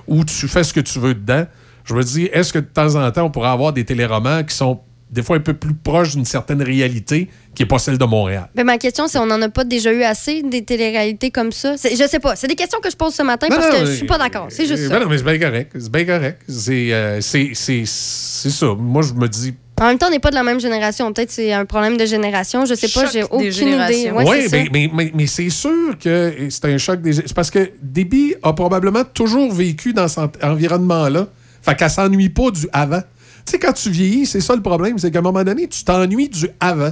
[0.08, 1.46] où tu fais ce que tu veux dedans.
[1.86, 4.56] Je me dis, est-ce que de temps en temps, on pourrait avoir des téléromans qui
[4.56, 4.80] sont
[5.12, 8.48] des fois un peu plus proches d'une certaine réalité qui n'est pas celle de Montréal?
[8.56, 11.78] Ben, ma question, c'est on n'en a pas déjà eu assez des téléréalités comme ça?
[11.78, 12.36] C'est- Je sais pas.
[12.36, 14.06] C'est des questions que je pose ce matin Non, parce non, que je mais- suis
[14.08, 14.48] pas d'accord.
[14.50, 14.94] C'est juste Euh, ça.
[15.00, 15.72] ben non, mais c'est bien correct.
[15.80, 16.42] C'est bien correct.
[16.48, 18.68] C'est euh, c'est- c'est- c'est ça.
[18.78, 21.12] Moi, je me dis, En même temps, on n'est pas de la même génération.
[21.14, 22.66] Peut-être c'est un problème de génération.
[22.66, 23.06] Je sais pas.
[23.10, 23.52] J'ai aucune idée.
[23.52, 24.18] générations.
[24.18, 24.58] Ouais, Oui, ça.
[24.58, 27.14] mais, mais, mais, mais c'est sûr que c'est un choc des.
[27.14, 31.28] C'est parce que Déby a probablement toujours vécu dans cet environnement-là.
[31.62, 33.02] Fait qu'elle s'ennuie pas du avant.
[33.50, 35.84] Tu sais, quand tu vieillis, c'est ça le problème, c'est qu'à un moment donné, tu
[35.84, 36.92] t'ennuies du avant.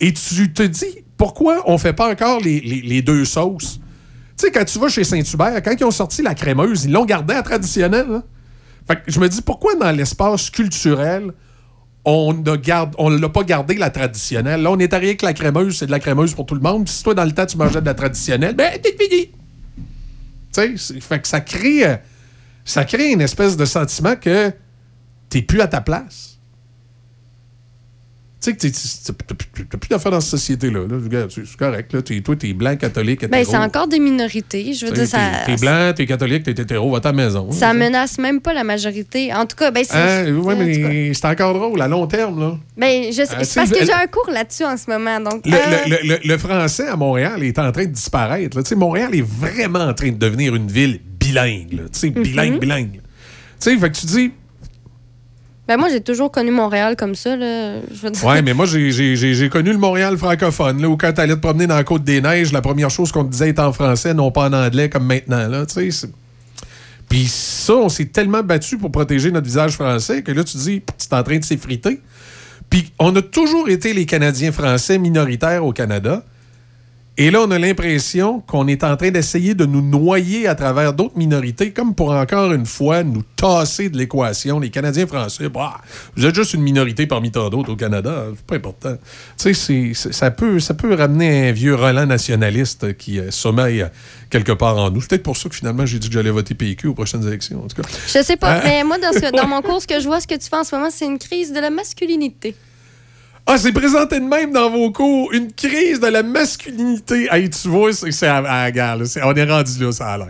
[0.00, 3.78] Et tu te dis, pourquoi on fait pas encore les, deux sauces?
[4.36, 7.04] Tu sais, quand tu vas chez Saint-Hubert, quand ils ont sorti la crémeuse, ils l'ont
[7.04, 8.06] gardée à traditionnelle.
[8.10, 8.24] hein.
[8.88, 11.30] Fait que je me dis, pourquoi dans l'espace culturel,
[12.04, 14.62] on ne l'a pas gardé la traditionnelle?
[14.62, 16.88] Là, on est arrivé avec la crémeuse, c'est de la crémeuse pour tout le monde.
[16.88, 19.30] Si toi, dans le temps, tu mangeais de la traditionnelle, ben, t'es fini.
[20.52, 21.84] Tu sais, fait que ça crée,
[22.64, 24.52] ça crée une espèce de sentiment que
[25.28, 26.32] t'es plus à ta place.
[28.38, 30.80] Tu sais que t'as plus- d'affaires dans cette société-là.
[30.86, 31.26] là.
[31.34, 31.92] C'est correct.
[31.94, 32.02] Là.
[32.02, 33.50] T'es- toi, t'es blanc, catholique, Ben, hétéro.
[33.50, 34.72] c'est encore des minorités.
[34.74, 37.12] Je veux T'sais, dire, ça, T'es t'es blanc, t'es catholique, t'es hétéro, va à ta
[37.12, 37.50] maison.
[37.50, 39.34] ça menace même pas la majorité.
[39.34, 39.96] En tout cas, ben, c'est.
[39.96, 42.38] Hein, oui, en mais c'est encore drôle, à long terme.
[42.38, 42.58] Là.
[42.76, 45.18] Ben, je Euh, c'est parce que j'ai un cours là-dessus en ce moment.
[45.18, 45.58] Donc, Le, euh,
[46.02, 48.56] le- le- le français à Montréal est en train de disparaître.
[48.56, 48.62] là.
[48.76, 51.72] Montréal est vraiment en train de devenir une ville bilingue.
[51.72, 51.82] là.
[51.92, 53.00] Tu sais, bilingue, bilingue.
[53.58, 54.30] Tu sais, fait que tu dis,
[55.68, 57.36] ben, moi, j'ai toujours connu Montréal comme ça.
[57.36, 57.80] Là.
[58.24, 61.74] Ouais, mais moi, j'ai- connu le Montréal francophone, là, où quand t'allais te promener dans
[61.76, 64.88] la Côte-des-Neiges, la première chose qu'on te disait était en français, non pas en anglais
[64.88, 65.48] comme maintenant.
[65.48, 65.64] Là,
[67.08, 70.82] Puis ça, on s'est tellement battu pour protéger notre visage français que là, tu dis,
[70.98, 72.00] c'est en train de s'effriter.
[72.70, 76.24] Puis on a toujours été les Canadiens français minoritaires au Canada.
[77.18, 80.92] Et là, on a l'impression qu'on est en train d'essayer de nous noyer à travers
[80.92, 84.60] d'autres minorités, comme pour encore une fois nous tasser de l'équation.
[84.60, 85.78] Les Canadiens français, bah,
[86.14, 88.96] vous êtes juste une minorité parmi tant d'autres au Canada, c'est pas important.
[89.38, 93.88] Tu sais, ça, peut, ça peut ramener un vieux Roland nationaliste qui euh, sommeille euh,
[94.28, 95.00] quelque part en nous.
[95.00, 97.62] C'est peut-être pour ça que finalement j'ai dit que j'allais voter PQ aux prochaines élections,
[97.64, 97.88] en tout cas.
[98.08, 100.20] Je sais pas, Euh, mais moi, dans, ce- dans mon cours, ce que je vois,
[100.20, 102.54] ce que tu fais en ce moment, c'est une crise de la masculinité.
[103.48, 107.28] Ah, c'est présenté de même dans vos cours, une crise de la masculinité.
[107.30, 109.04] Hey, tu vois, c'est à, à la gare, là.
[109.24, 110.28] On est rendu là, ça a l'air.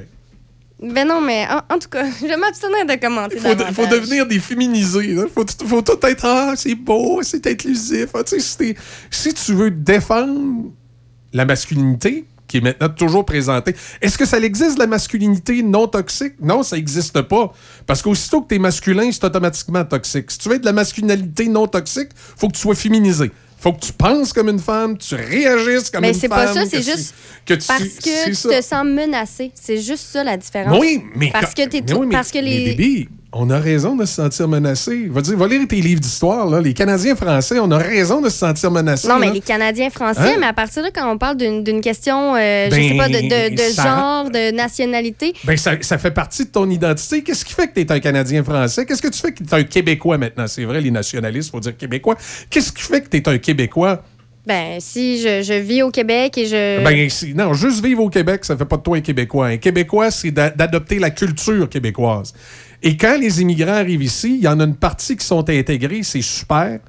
[0.82, 3.54] Ben non, mais en, en tout cas, je vais m'abstenir de commenter Il faut, de-
[3.54, 3.74] davantage.
[3.74, 5.06] faut devenir des féminisés.
[5.12, 8.08] Il faut, faut tout être Ah, c'est beau, c'est inclusif.
[8.14, 8.20] Ah,
[9.10, 10.70] si tu veux défendre
[11.32, 16.34] la masculinité, qui est maintenant toujours présentée, est-ce que ça existe la masculinité non toxique?
[16.40, 17.52] Non, ça n'existe pas.
[17.86, 20.30] Parce qu'aussitôt que tu es masculin, c'est automatiquement toxique.
[20.30, 23.30] Si tu veux être de la masculinité non toxique, faut que tu sois féminisé.
[23.58, 26.46] faut que tu penses comme une femme, tu réagisses comme Mais une c'est femme.
[26.46, 27.14] pas ça, c'est tu- juste
[27.46, 28.48] que tu- parce c'est que tu ça.
[28.50, 29.50] te sens menacé.
[29.54, 30.78] C'est juste ça la différence.
[30.78, 33.08] Oui, mais parce que mais oui, mais- parce que mais les Déby,
[33.38, 35.06] on a raison de se sentir menacé.
[35.10, 36.46] Va dire, va lire tes livres d'histoire.
[36.46, 36.60] là.
[36.60, 39.08] Les Canadiens français, on a raison de se sentir menacés.
[39.08, 39.32] non, mais là.
[39.32, 40.36] les Canadiens français, Hein?
[40.40, 43.08] mais à partir de là, quand on parle d'une question, euh, je Ben, sais pas,
[43.08, 47.22] de, de- de ça- genre, de nationalité, Ben, ça, ça fait partie de ton identité.
[47.22, 48.84] Qu'est-ce qui fait que tu es un Canadien français?
[48.86, 50.46] Qu'est-ce que tu fais que tu es un Québécois maintenant?
[50.46, 52.16] C'est vrai, les nationalistes, faut dire Québécois.
[52.50, 54.02] Qu'est-ce qui fait que tu es un Québécois?
[54.46, 56.84] Ben, si je, je vis au Québec et je.
[56.84, 59.48] Ben, si- non, juste vivre au Québec, ça fait pas de toi un Québécois.
[59.48, 62.32] Un Québécois, c'est d'a- d'adopter la culture québécoise.
[62.82, 66.02] Et quand les immigrants arrivent ici, il y en a une partie qui sont intégrés,
[66.02, 66.80] c'est super.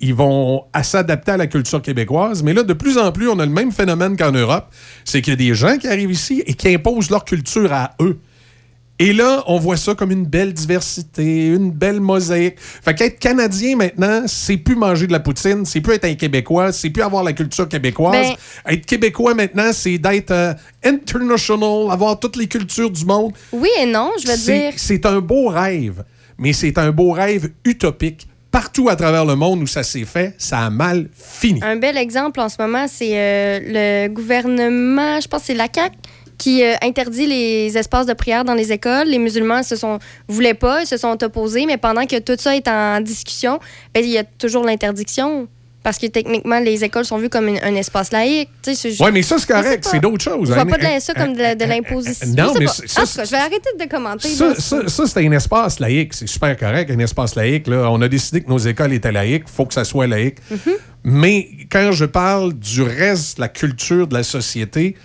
[0.00, 2.42] Ils vont s'adapter à la culture québécoise.
[2.42, 4.66] Mais là, de plus en plus, on a le même phénomène qu'en Europe.
[5.04, 7.92] C'est qu'il y a des gens qui arrivent ici et qui imposent leur culture à
[8.00, 8.18] eux.
[9.02, 12.56] Et là, on voit ça comme une belle diversité, une belle mosaïque.
[12.58, 16.70] Fait qu'être Canadien maintenant, c'est plus manger de la poutine, c'est plus être un Québécois,
[16.70, 18.28] c'est plus avoir la culture québécoise.
[18.66, 20.52] Ben- être Québécois maintenant, c'est d'être euh,
[20.84, 23.32] international, avoir toutes les cultures du monde.
[23.52, 24.74] Oui et non, je veux dire.
[24.76, 26.04] C'est un beau rêve,
[26.36, 28.28] mais c'est un beau rêve utopique.
[28.50, 31.60] Partout à travers le monde où ça s'est fait, ça a mal fini.
[31.62, 35.68] Un bel exemple en ce moment, c'est euh, le gouvernement, je pense que c'est la
[35.72, 35.96] CAQ,
[36.40, 39.08] qui euh, interdit les espaces de prière dans les écoles.
[39.08, 42.56] Les musulmans se sont voulaient pas, ils se sont opposés, mais pendant que tout ça
[42.56, 43.60] est en discussion,
[43.94, 45.46] ben, il y a toujours l'interdiction.
[45.82, 48.50] Parce que techniquement, les écoles sont vues comme une- un espace laïque.
[48.66, 49.86] Oui, mais ça, c'est correct.
[49.90, 50.48] C'est d'autres choses.
[50.48, 52.26] Je vois Un- pas de ça comme de, l'imposition.
[52.36, 54.28] Non, mais ça, je vais arrêter de commenter.
[54.28, 54.54] Ça, là.
[54.58, 56.12] ça, ça, c'est un espace laïque.
[56.12, 57.66] C'est super correct, un espace laïque.
[57.66, 57.90] Là.
[57.90, 59.44] On a décidé que nos écoles étaient laïques.
[59.46, 60.36] Il faut que ça soit laïque.
[60.50, 60.58] Mhm.
[61.04, 64.96] Mais quand je parle du reste de la culture de la société,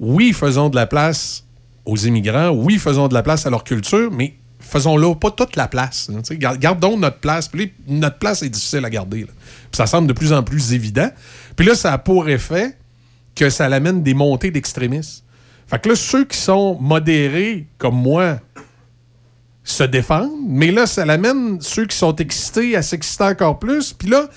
[0.00, 1.44] oui, faisons de la place
[1.84, 2.50] aux immigrants.
[2.50, 6.10] Oui, faisons de la place à leur culture, mais faisons-là pas toute la place.
[6.10, 7.48] hein, Gardons notre place.
[7.48, 9.24] Puis notre place est difficile à garder.
[9.24, 9.34] Puis
[9.72, 11.10] ça semble de plus en plus évident.
[11.56, 12.76] Puis là, ça a pour effet
[13.34, 15.24] que ça l'amène des montées d'extrémistes.
[15.66, 18.38] Fait que là, ceux qui sont modérés, comme moi,
[19.64, 23.92] se défendent, mais là, ça l'amène ceux qui sont excités à s'exciter encore plus.
[23.92, 24.28] Puis là,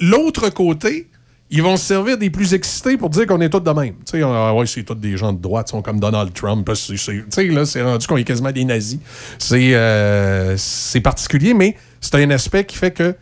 [0.00, 1.10] l'autre côté,
[1.54, 3.94] ils vont se servir des plus excités pour dire qu'on est tous de même.
[4.06, 6.68] Tu sais, ah ouais, c'est tous des gens de droite, sont comme Donald Trump.
[6.74, 8.98] Tu sais, là, c'est rendu qu'on est quasiment des nazis.
[9.38, 13.14] C'est euh, c'est particulier, mais c'est un aspect qui fait que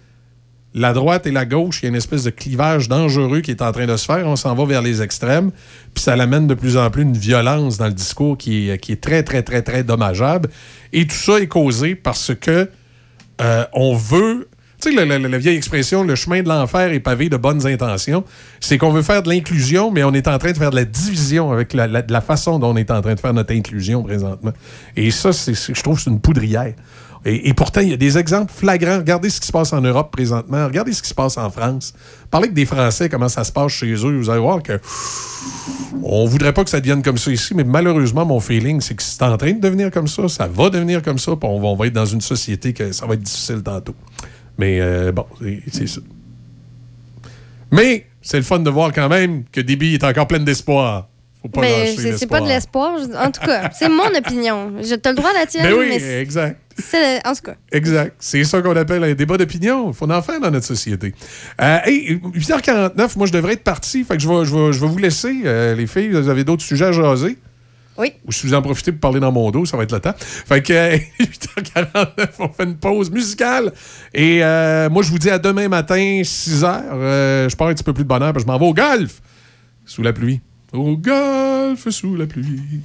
[0.75, 3.63] la droite et la gauche, il y a une espèce de clivage dangereux qui est
[3.63, 4.25] en train de se faire.
[4.29, 5.51] On s'en va vers les extrêmes.
[5.93, 8.93] Puis ça l'amène de plus en plus une violence dans le discours qui est, qui
[8.93, 10.49] est très, très, très, très dommageable.
[10.93, 12.71] Et tout ça est causé parce que
[13.41, 14.47] euh, on veut.
[14.81, 18.25] Tu sais, la, vieille expression, le chemin de l'enfer est pavé de bonnes intentions,
[18.61, 20.85] c'est qu'on veut faire de l'inclusion, mais on est en train de faire de la
[20.85, 24.53] division avec la, façon dont on est en train de faire notre inclusion présentement.
[24.97, 26.75] Et ça, c'est, je trouve c'est une poudrière.
[27.27, 28.97] Et, pourtant, il y a des exemples flagrants.
[28.97, 30.65] Regardez ce qui se passe en Europe présentement.
[30.65, 31.93] Regardez ce qui se passe en France.
[32.31, 34.19] Parlez avec des Français, comment ça se passe chez eux.
[34.19, 34.81] Vous allez voir que
[36.03, 39.03] on voudrait pas que ça devienne comme ça ici, mais malheureusement, mon feeling, c'est que
[39.03, 40.29] c'est en train de devenir comme ça.
[40.29, 43.05] Ça va devenir comme ça, puis on on va être dans une société que ça
[43.05, 43.95] va être difficile tantôt.
[44.61, 45.25] Mais euh, bon,
[45.73, 46.01] c'est- ça.
[47.73, 51.09] Mais c'est le fun de voir quand même que Déby est encore plein d'espoir.
[51.41, 52.93] Faut pas Mais c'est- c'est pas de l'espoir.
[53.19, 54.75] En tout cas, c'est mon opinion.
[54.83, 56.61] Je te le droit à la tienne, oui, mais c'est- exact.
[56.77, 57.55] c'est- en tout cas.
[57.73, 58.15] Exact.
[58.19, 59.89] C'est ça qu'on appelle un débat d'opinion.
[59.89, 61.15] Il faut en faire dans notre société.
[61.63, 64.05] Euh, hey, 8h49, moi, je devrais être parti.
[64.05, 66.11] Fait que je vais, je vais, je vais vous laisser, euh, les filles.
[66.11, 67.39] Vous avez d'autres sujets à jaser?
[68.01, 68.15] Oui.
[68.27, 70.15] Ou si vous en profitez pour parler dans mon dos, ça va être le temps.
[70.19, 73.73] Fait que euh, 8h49, on fait une pause musicale.
[74.15, 76.83] Et euh, moi, je vous dis à demain matin, 6h.
[76.93, 78.75] Euh, je pars un petit peu plus de bonheur parce que je m'en vais au
[78.75, 79.21] golf.
[79.85, 80.41] Sous la pluie.
[80.73, 82.81] Au golf, sous la pluie.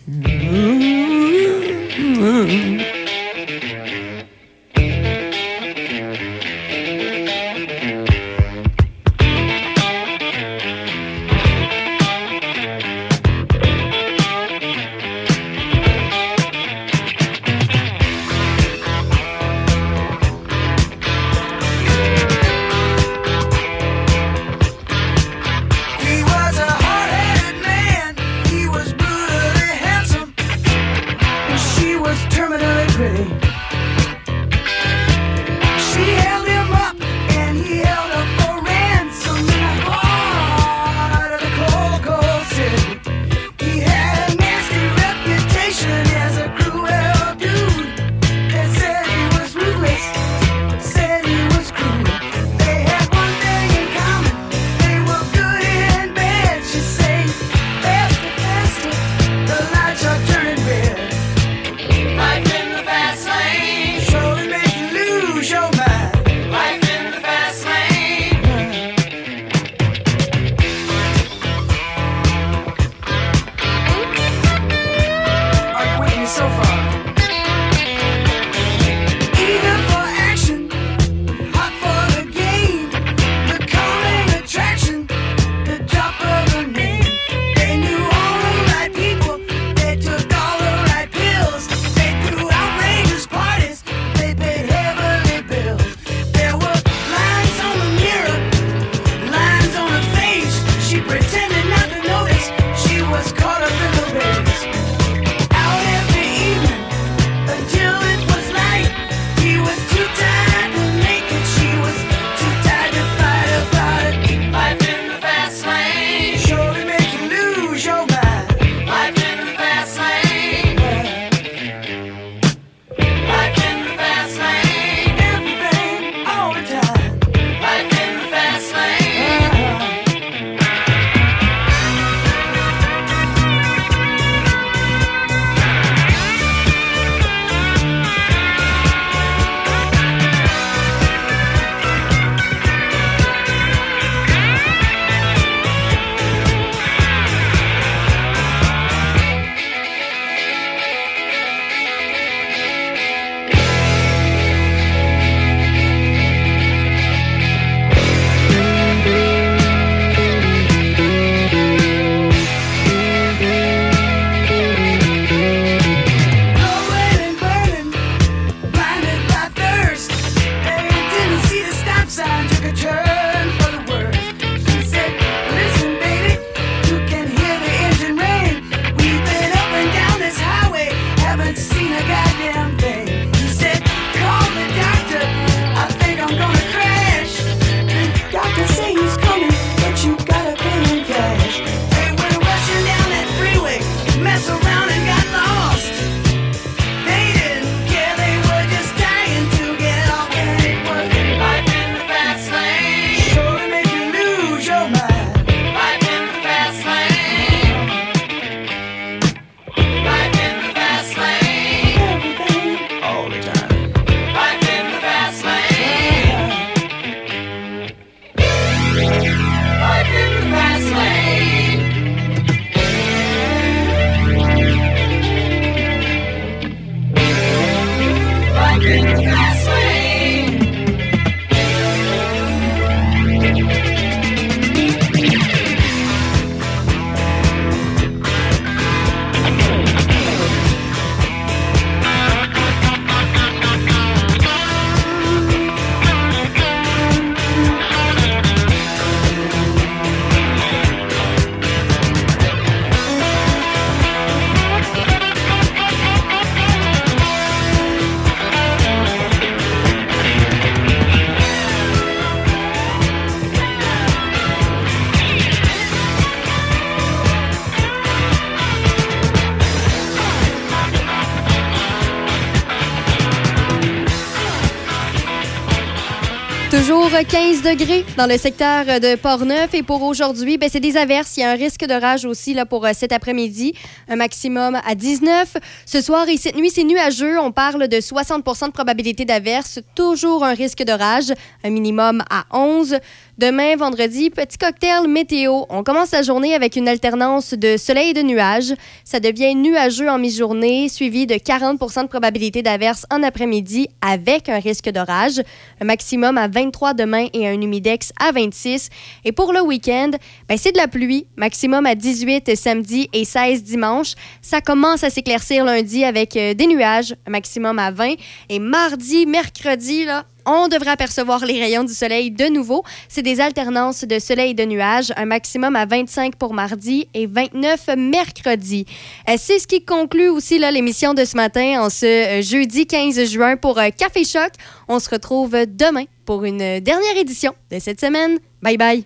[276.88, 279.74] Toujours 15 degrés dans le secteur de Portneuf.
[279.74, 281.36] Et pour aujourd'hui, ben, c'est des averses.
[281.36, 283.74] Il y a un risque d'orage aussi pour euh, cet après-midi.
[284.08, 285.58] Un maximum à 19.
[285.88, 287.40] Ce soir et cette nuit, c'est nuageux.
[287.40, 289.80] On parle de 60% de probabilité d'averse.
[289.96, 291.34] Toujours un risque d'orage.
[291.64, 292.98] Un minimum à 11.
[293.38, 295.66] Demain, vendredi, petit cocktail météo.
[295.68, 298.74] On commence la journée avec une alternance de soleil et de nuages.
[299.04, 304.60] Ça devient nuageux en mi-journée, suivi de 40% de probabilité d'averse en après-midi avec un
[304.60, 305.42] risque d'orage.
[305.82, 308.88] Un maximum à 23 demain et un humidex à 26.
[309.26, 310.12] Et pour le week-end,
[310.48, 311.28] ben, c'est de la pluie.
[311.36, 314.14] Maximum à 18 samedi et 16 dimanche.
[314.42, 317.14] Ça commence à s'éclaircir lundi avec euh, des nuages.
[317.28, 318.14] Un maximum à 20.
[318.48, 322.84] Et mardi, mercredi, là, on devrait apercevoir les rayons du soleil de nouveau.
[323.10, 327.28] C'est des alternances de soleil et de nuages, un maximum à 25 pour mardi et
[327.28, 328.86] 29 mercredi.
[329.30, 333.26] Euh, C'est ce qui conclut aussi l'émission de ce matin en ce euh, jeudi 15
[333.26, 334.52] juin pour euh, Café Choc.
[334.88, 338.40] On se retrouve demain pour une dernière édition de cette semaine.
[338.62, 339.06] Bye bye.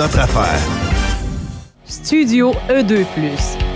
[0.00, 1.09] notre affaire.
[1.90, 3.04] Studio E2+.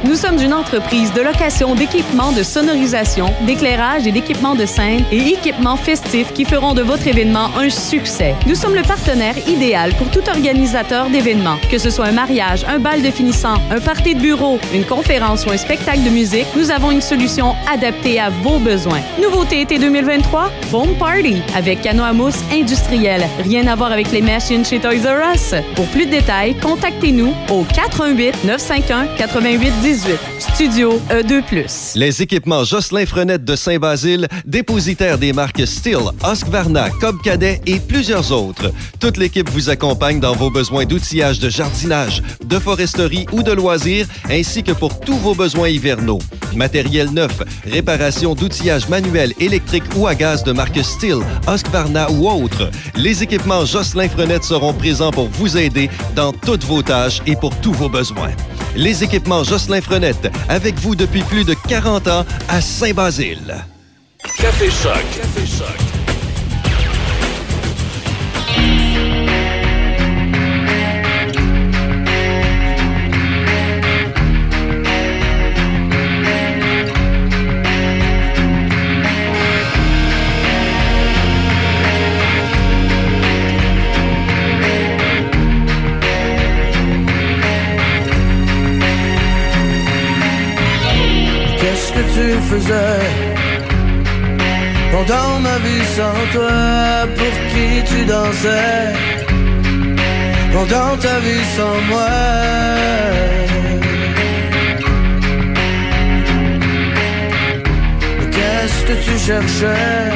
[0.04, 5.16] Nous sommes une entreprise de location d'équipements de sonorisation, d'éclairage et d'équipements de scène et
[5.16, 8.34] équipements festifs qui feront de votre événement un succès.
[8.46, 11.56] Nous sommes le partenaire idéal pour tout organisateur d'événements.
[11.70, 15.46] Que ce soit un mariage, un bal de finissant, un party de bureau, une conférence
[15.46, 19.00] ou un spectacle de musique, nous avons une solution adaptée à vos besoins.
[19.20, 23.22] Nouveauté été 2023, Foam Party avec canot à mousse industriel.
[23.42, 25.54] Rien à voir avec les machines chez Toys R Us.
[25.74, 27.64] Pour plus de détails, contactez-nous au
[28.04, 30.18] 88 951 88 18.
[30.38, 31.96] Studio E E2+.
[31.96, 38.30] Les équipements Jocelyn Frenette de Saint-Basile, dépositaire des marques Steel, Husqvarna, Cobb Cadet et plusieurs
[38.30, 38.70] autres.
[39.00, 44.06] Toute l'équipe vous accompagne dans vos besoins d'outillage de jardinage, de foresterie ou de loisirs,
[44.30, 46.20] ainsi que pour tous vos besoins hivernaux.
[46.54, 51.18] Matériel neuf, réparation d'outillage manuel, électrique ou à gaz de marque Steel,
[51.48, 52.70] Husqvarna ou autres.
[52.96, 57.54] Les équipements Jocelyn Frenette seront présents pour vous aider dans toutes vos tâches et pour
[57.56, 57.88] tous vos
[58.74, 63.64] Les équipements Jocelyn Frenette, avec vous depuis plus de 40 ans à Saint-Basile.
[64.36, 65.04] Café Choc.
[65.16, 66.03] Café Choc.
[94.92, 98.92] Pendant ma vie sans toi Pour qui tu dansais.
[100.52, 102.10] Pendant ta vie sans moi.
[108.34, 110.12] Qu'est-ce que tu cherchais?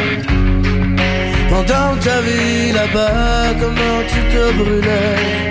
[1.51, 5.49] Pendant ta vie là-bas Comment tu te brûlais?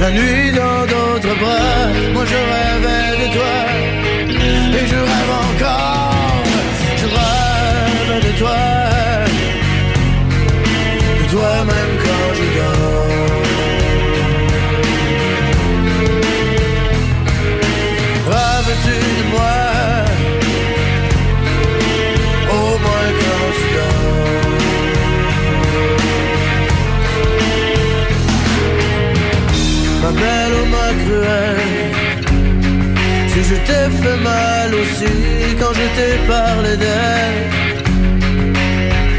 [0.00, 4.19] La nuit dans d'autres bras, moi je rêvais de toi
[4.74, 6.42] et je rêve encore,
[6.96, 8.60] je rêve de toi,
[11.20, 13.08] de toi même quand je dors.
[18.32, 19.60] Rêves-tu de moi,
[22.52, 24.50] au moins quand tu dors.
[30.02, 31.99] Ma belle ou ma cruelle
[33.50, 35.12] je t'ai fait mal aussi
[35.58, 37.40] quand je t'ai parlé d'elle.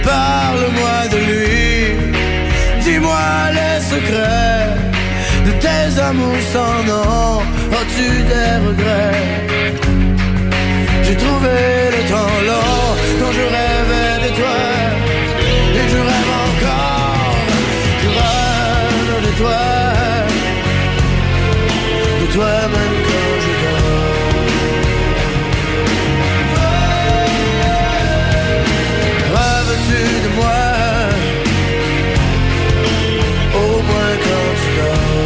[0.04, 1.62] Parle-moi de lui.
[2.86, 3.28] Dis-moi
[3.58, 4.70] les secrets
[5.48, 7.42] De tes amours sans nom.
[7.80, 9.22] As-tu des regrets?
[11.06, 11.58] J'ai trouvé
[11.96, 12.84] le temps long
[13.20, 14.60] Quand je rêvais de toi.
[15.80, 17.02] Et je rêve encore.
[18.06, 19.62] Toi,
[22.22, 22.91] de toi
[34.76, 35.21] go.